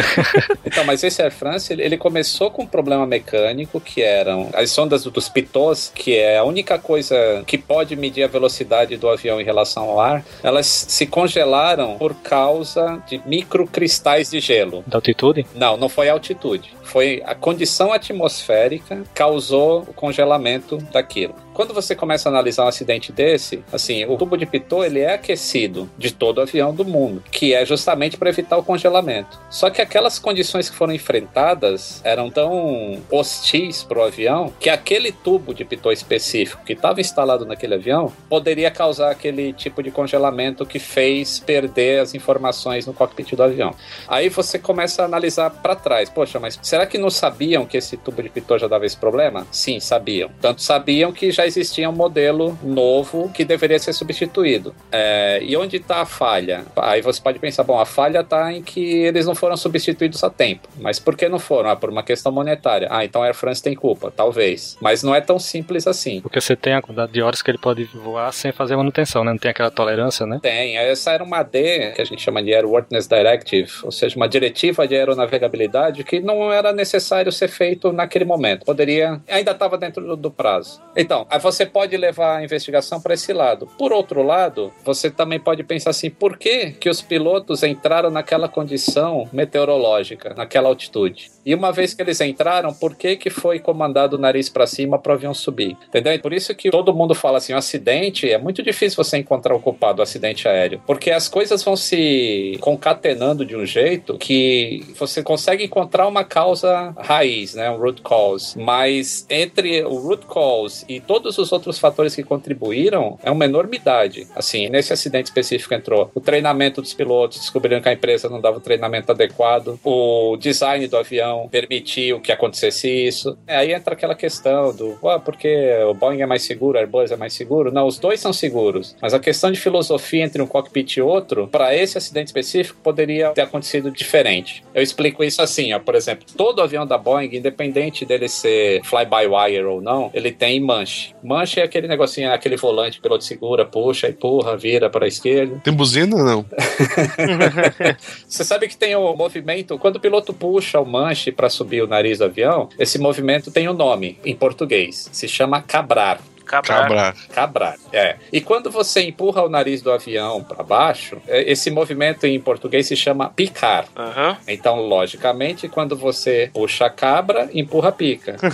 Então, 0.65 0.83
mas 0.83 1.03
esse 1.03 1.21
Air 1.21 1.31
France, 1.31 1.71
ele, 1.71 1.83
ele 1.83 1.97
começou 1.97 2.51
com 2.51 2.63
um 2.63 2.67
problema 2.67 3.05
mecânico, 3.05 3.79
que 3.79 4.01
eram 4.01 4.49
as 4.53 4.69
sondas 4.69 5.03
dos 5.03 5.29
pitôs, 5.29 5.91
que 5.93 6.15
é 6.17 6.37
a 6.37 6.43
única 6.43 6.77
coisa 6.77 7.43
que 7.45 7.57
pode 7.57 7.95
medir 7.95 8.23
a 8.23 8.27
velocidade 8.27 8.97
do 8.97 9.09
avião 9.09 9.39
em 9.39 9.43
relação 9.43 9.83
ao 9.83 9.99
ar, 9.99 10.23
elas 10.43 10.65
se 10.67 11.05
congelaram 11.05 11.97
por 11.97 12.13
causa 12.15 13.01
de 13.07 13.21
microcristais 13.25 14.29
de 14.29 14.39
gelo. 14.39 14.83
Da 14.85 14.97
altitude? 14.97 15.45
Não, 15.55 15.77
não 15.77 15.89
foi 15.89 16.09
a 16.09 16.13
altitude. 16.13 16.73
Foi 16.83 17.21
a 17.25 17.33
condição 17.33 17.91
atmosférica 17.91 19.03
causou 19.13 19.81
o 19.81 19.93
congelamento 19.93 20.77
daquilo. 20.91 21.35
Quando 21.57 21.73
você 21.73 21.95
começa 21.95 22.29
a 22.29 22.31
analisar 22.31 22.65
um 22.65 22.67
acidente 22.67 23.11
desse, 23.11 23.63
assim, 23.73 24.05
o 24.05 24.15
tubo 24.15 24.37
de 24.37 24.45
pitot 24.45 24.85
ele 24.85 24.99
é 24.99 25.15
aquecido 25.15 25.89
de 25.97 26.13
todo 26.13 26.39
avião 26.39 26.71
do 26.71 26.85
mundo, 26.85 27.23
que 27.31 27.51
é 27.51 27.65
justamente 27.65 28.15
para 28.15 28.29
evitar 28.29 28.57
o 28.57 28.63
congelamento. 28.63 29.39
Só 29.49 29.71
que 29.71 29.81
aquelas 29.81 30.19
condições 30.19 30.69
que 30.69 30.75
foram 30.75 30.93
enfrentadas 30.93 31.99
eram 32.03 32.29
tão 32.29 33.01
hostis 33.09 33.81
para 33.81 33.97
o 33.97 34.03
avião 34.03 34.53
que 34.59 34.69
aquele 34.69 35.11
tubo 35.11 35.51
de 35.51 35.65
pitot 35.65 35.91
específico 35.91 36.63
que 36.63 36.73
estava 36.73 37.01
instalado 37.01 37.43
naquele 37.43 37.73
avião 37.73 38.13
poderia 38.29 38.69
causar 38.69 39.09
aquele 39.09 39.51
tipo 39.51 39.81
de 39.81 39.89
congelamento 39.89 40.63
que 40.63 40.77
fez 40.77 41.39
perder 41.39 42.01
as 42.01 42.13
informações 42.13 42.85
no 42.85 42.93
cockpit 42.93 43.35
do 43.35 43.41
avião. 43.41 43.73
Aí 44.07 44.29
você 44.29 44.59
começa 44.59 45.01
a 45.01 45.05
analisar 45.05 45.49
para 45.49 45.75
trás. 45.75 46.07
Poxa, 46.07 46.39
mas 46.39 46.59
será 46.61 46.85
que 46.85 46.99
não 46.99 47.09
sabiam 47.09 47.65
que 47.65 47.77
esse 47.77 47.97
tubo 47.97 48.21
de 48.21 48.29
pitot 48.29 48.61
já 48.61 48.67
dava 48.67 48.85
esse 48.85 48.95
problema? 48.95 49.47
Sim, 49.51 49.79
sabiam. 49.79 50.29
Tanto 50.39 50.61
sabiam 50.61 51.11
que 51.11 51.31
já 51.31 51.46
existia 51.47 51.89
um 51.89 51.93
modelo 51.93 52.57
novo 52.63 53.29
que 53.33 53.43
deveria 53.43 53.79
ser 53.79 53.93
substituído. 53.93 54.73
É, 54.91 55.39
e 55.41 55.55
onde 55.57 55.77
está 55.77 56.01
a 56.01 56.05
falha? 56.05 56.65
Aí 56.75 57.01
você 57.01 57.21
pode 57.21 57.39
pensar, 57.39 57.63
bom, 57.63 57.79
a 57.79 57.85
falha 57.85 58.19
está 58.19 58.51
em 58.51 58.61
que 58.61 58.97
eles 58.97 59.25
não 59.25 59.35
foram 59.35 59.57
substituídos 59.57 60.23
a 60.23 60.29
tempo. 60.29 60.67
Mas 60.79 60.99
por 60.99 61.15
que 61.15 61.27
não 61.27 61.39
foram? 61.39 61.69
Ah, 61.69 61.75
por 61.75 61.89
uma 61.89 62.03
questão 62.03 62.31
monetária. 62.31 62.87
Ah, 62.91 63.03
então 63.03 63.23
a 63.23 63.25
Air 63.25 63.35
France 63.35 63.61
tem 63.61 63.75
culpa, 63.75 64.11
talvez. 64.15 64.77
Mas 64.81 65.03
não 65.03 65.13
é 65.13 65.21
tão 65.21 65.39
simples 65.39 65.87
assim. 65.87 66.21
Porque 66.21 66.39
você 66.39 66.55
tem 66.55 66.73
a 66.73 66.81
quantidade 66.81 67.11
de 67.11 67.21
horas 67.21 67.41
que 67.41 67.51
ele 67.51 67.57
pode 67.57 67.83
voar 67.85 68.31
sem 68.33 68.51
fazer 68.51 68.75
manutenção, 68.75 69.23
né? 69.23 69.31
Não 69.31 69.37
tem 69.37 69.51
aquela 69.51 69.71
tolerância, 69.71 70.25
né? 70.25 70.39
Tem. 70.41 70.77
Essa 70.77 71.11
era 71.11 71.23
uma 71.23 71.43
D, 71.43 71.91
que 71.91 72.01
a 72.01 72.05
gente 72.05 72.21
chama 72.21 72.43
de 72.43 72.53
Airworthiness 72.53 73.07
Directive, 73.07 73.71
ou 73.83 73.91
seja, 73.91 74.15
uma 74.15 74.27
diretiva 74.27 74.87
de 74.87 74.95
aeronavegabilidade 74.95 76.03
que 76.03 76.19
não 76.19 76.51
era 76.51 76.73
necessário 76.73 77.31
ser 77.31 77.47
feito 77.47 77.91
naquele 77.91 78.25
momento. 78.25 78.65
Poderia, 78.65 79.21
ainda 79.27 79.51
estava 79.51 79.77
dentro 79.77 80.05
do, 80.05 80.15
do 80.15 80.31
prazo. 80.31 80.81
Então, 80.95 81.25
aí 81.37 81.41
você 81.41 81.65
pode 81.65 81.95
levar 81.95 82.37
a 82.37 82.43
investigação 82.43 82.99
para 82.99 83.13
esse 83.13 83.31
lado. 83.31 83.67
Por 83.77 83.93
outro 83.93 84.23
lado, 84.23 84.73
você 84.83 85.09
também 85.09 85.39
pode 85.39 85.63
pensar 85.63 85.91
assim, 85.91 86.09
por 86.09 86.37
que 86.37 86.71
que 86.71 86.89
os 86.89 87.01
pilotos 87.01 87.63
entraram 87.63 88.09
naquela 88.09 88.49
condição 88.49 89.27
meteorológica, 89.31 90.33
naquela 90.35 90.67
altitude? 90.67 91.31
E 91.45 91.55
uma 91.55 91.71
vez 91.71 91.93
que 91.93 92.01
eles 92.01 92.19
entraram, 92.19 92.73
por 92.73 92.95
que 92.95 93.15
que 93.15 93.29
foi 93.29 93.59
comandado 93.59 94.17
o 94.17 94.19
nariz 94.19 94.49
para 94.49 94.67
cima 94.67 94.99
para 94.99 95.11
o 95.11 95.15
avião 95.15 95.33
subir? 95.33 95.77
Entendeu? 95.87 96.13
E 96.13 96.19
por 96.19 96.33
isso 96.33 96.53
que 96.53 96.69
todo 96.69 96.93
mundo 96.93 97.15
fala 97.15 97.37
assim, 97.37 97.53
um 97.53 97.57
acidente, 97.57 98.29
é 98.29 98.37
muito 98.37 98.61
difícil 98.61 99.01
você 99.01 99.17
encontrar 99.17 99.55
o 99.55 99.59
culpado 99.59 99.97
do 99.97 100.01
acidente 100.01 100.47
aéreo, 100.47 100.81
porque 100.85 101.11
as 101.11 101.29
coisas 101.29 101.63
vão 101.63 101.75
se 101.75 102.57
concatenando 102.59 103.45
de 103.45 103.55
um 103.55 103.65
jeito 103.65 104.17
que 104.17 104.83
você 104.97 105.23
consegue 105.23 105.63
encontrar 105.63 106.07
uma 106.07 106.23
causa 106.23 106.93
raiz, 106.97 107.55
né, 107.55 107.69
um 107.69 107.77
root 107.77 108.01
cause, 108.01 108.57
mas 108.59 109.25
entre 109.29 109.83
o 109.83 109.95
root 109.95 110.25
cause 110.25 110.85
e 110.89 110.99
todos 111.17 111.39
os 111.39 111.51
outros 111.51 111.79
fatores 111.79 112.15
que 112.15 112.21
contribuíram, 112.21 113.17
é 113.23 113.31
uma 113.31 113.45
enormidade. 113.45 114.27
Assim, 114.35 114.69
nesse 114.69 114.93
acidente 114.93 115.25
específico 115.25 115.73
entrou 115.73 116.11
o 116.13 116.21
treinamento 116.21 116.79
dos 116.79 116.93
pilotos, 116.93 117.39
descobriram 117.39 117.81
que 117.81 117.89
a 117.89 117.93
empresa 117.93 118.29
não 118.29 118.39
dava 118.39 118.57
o 118.57 118.61
treinamento 118.61 119.11
adequado, 119.11 119.79
o 119.83 120.37
design 120.37 120.87
do 120.87 120.95
avião 120.95 121.49
permitiu 121.49 122.21
que 122.21 122.31
acontecesse 122.31 122.87
isso. 122.87 123.35
É, 123.47 123.55
aí 123.55 123.73
entra 123.73 123.95
aquela 123.95 124.13
questão 124.13 124.71
do, 124.75 124.95
ah, 125.07 125.17
porque 125.17 125.71
o 125.89 125.95
Boeing 125.95 126.21
é 126.21 126.27
mais 126.27 126.43
seguro, 126.43 126.77
o 126.77 126.79
Airbus 126.79 127.11
é 127.11 127.15
mais 127.15 127.33
seguro. 127.33 127.71
Não, 127.71 127.87
os 127.87 127.97
dois 127.97 128.19
são 128.19 128.31
seguros, 128.31 128.95
mas 129.01 129.15
a 129.15 129.19
questão 129.19 129.51
de 129.51 129.59
filosofia 129.59 130.23
entre 130.23 130.39
um 130.39 130.45
cockpit 130.45 130.97
e 130.97 131.01
outro, 131.01 131.47
para 131.47 131.75
esse 131.75 131.97
acidente 131.97 132.27
específico, 132.27 132.79
poderia 132.83 133.31
ter 133.31 133.41
acontecido 133.41 133.89
diferente. 133.89 134.63
Eu 134.71 134.83
explico 134.83 135.23
isso 135.23 135.41
assim, 135.41 135.73
ó, 135.73 135.79
por 135.79 135.95
exemplo, 135.95 136.27
todo 136.37 136.61
avião 136.61 136.85
da 136.85 136.97
Boeing, 136.97 137.35
independente 137.35 138.05
dele 138.05 138.29
ser 138.29 138.83
fly-by-wire 138.83 139.65
ou 139.65 139.81
não, 139.81 140.11
ele 140.13 140.31
tem 140.31 140.59
manche. 140.59 141.06
Manche 141.23 141.59
é 141.59 141.63
aquele 141.63 141.87
negocinho, 141.87 142.31
aquele 142.31 142.57
volante, 142.57 142.99
o 142.99 143.01
piloto 143.01 143.23
segura, 143.23 143.65
puxa, 143.65 144.07
empurra, 144.09 144.55
vira 144.57 144.89
para 144.89 145.05
a 145.05 145.07
esquerda. 145.07 145.59
Tem 145.63 145.73
buzina 145.73 146.23
não? 146.23 146.45
Você 148.27 148.43
sabe 148.43 148.67
que 148.67 148.77
tem 148.77 148.95
o 148.95 149.15
movimento, 149.15 149.77
quando 149.77 149.97
o 149.97 149.99
piloto 149.99 150.33
puxa 150.33 150.79
o 150.79 150.85
manche 150.85 151.31
para 151.31 151.49
subir 151.49 151.83
o 151.83 151.87
nariz 151.87 152.19
do 152.19 152.25
avião, 152.25 152.69
esse 152.79 152.99
movimento 152.99 153.51
tem 153.51 153.67
um 153.67 153.73
nome 153.73 154.17
em 154.25 154.35
português, 154.35 155.09
se 155.11 155.27
chama 155.27 155.61
cabrar. 155.61 156.19
Cabrar. 156.47 156.81
Cabrar. 156.81 157.15
Cabrar, 157.33 157.75
é. 157.91 158.15
E 158.31 158.39
quando 158.41 158.71
você 158.71 159.01
empurra 159.01 159.43
o 159.43 159.49
nariz 159.49 159.81
do 159.81 159.91
avião 159.91 160.43
para 160.43 160.63
baixo, 160.63 161.17
é, 161.27 161.51
esse 161.51 161.69
movimento 161.69 162.25
em 162.25 162.39
português 162.39 162.87
se 162.87 162.95
chama 162.95 163.29
picar. 163.29 163.85
Aham. 163.95 164.37
Então, 164.47 164.77
logicamente, 164.81 165.67
quando 165.67 165.95
você 165.97 166.49
puxa 166.53 166.85
a 166.85 166.89
cabra, 166.89 167.49
empurra 167.53 167.89
a 167.89 167.91
pica. 167.91 168.37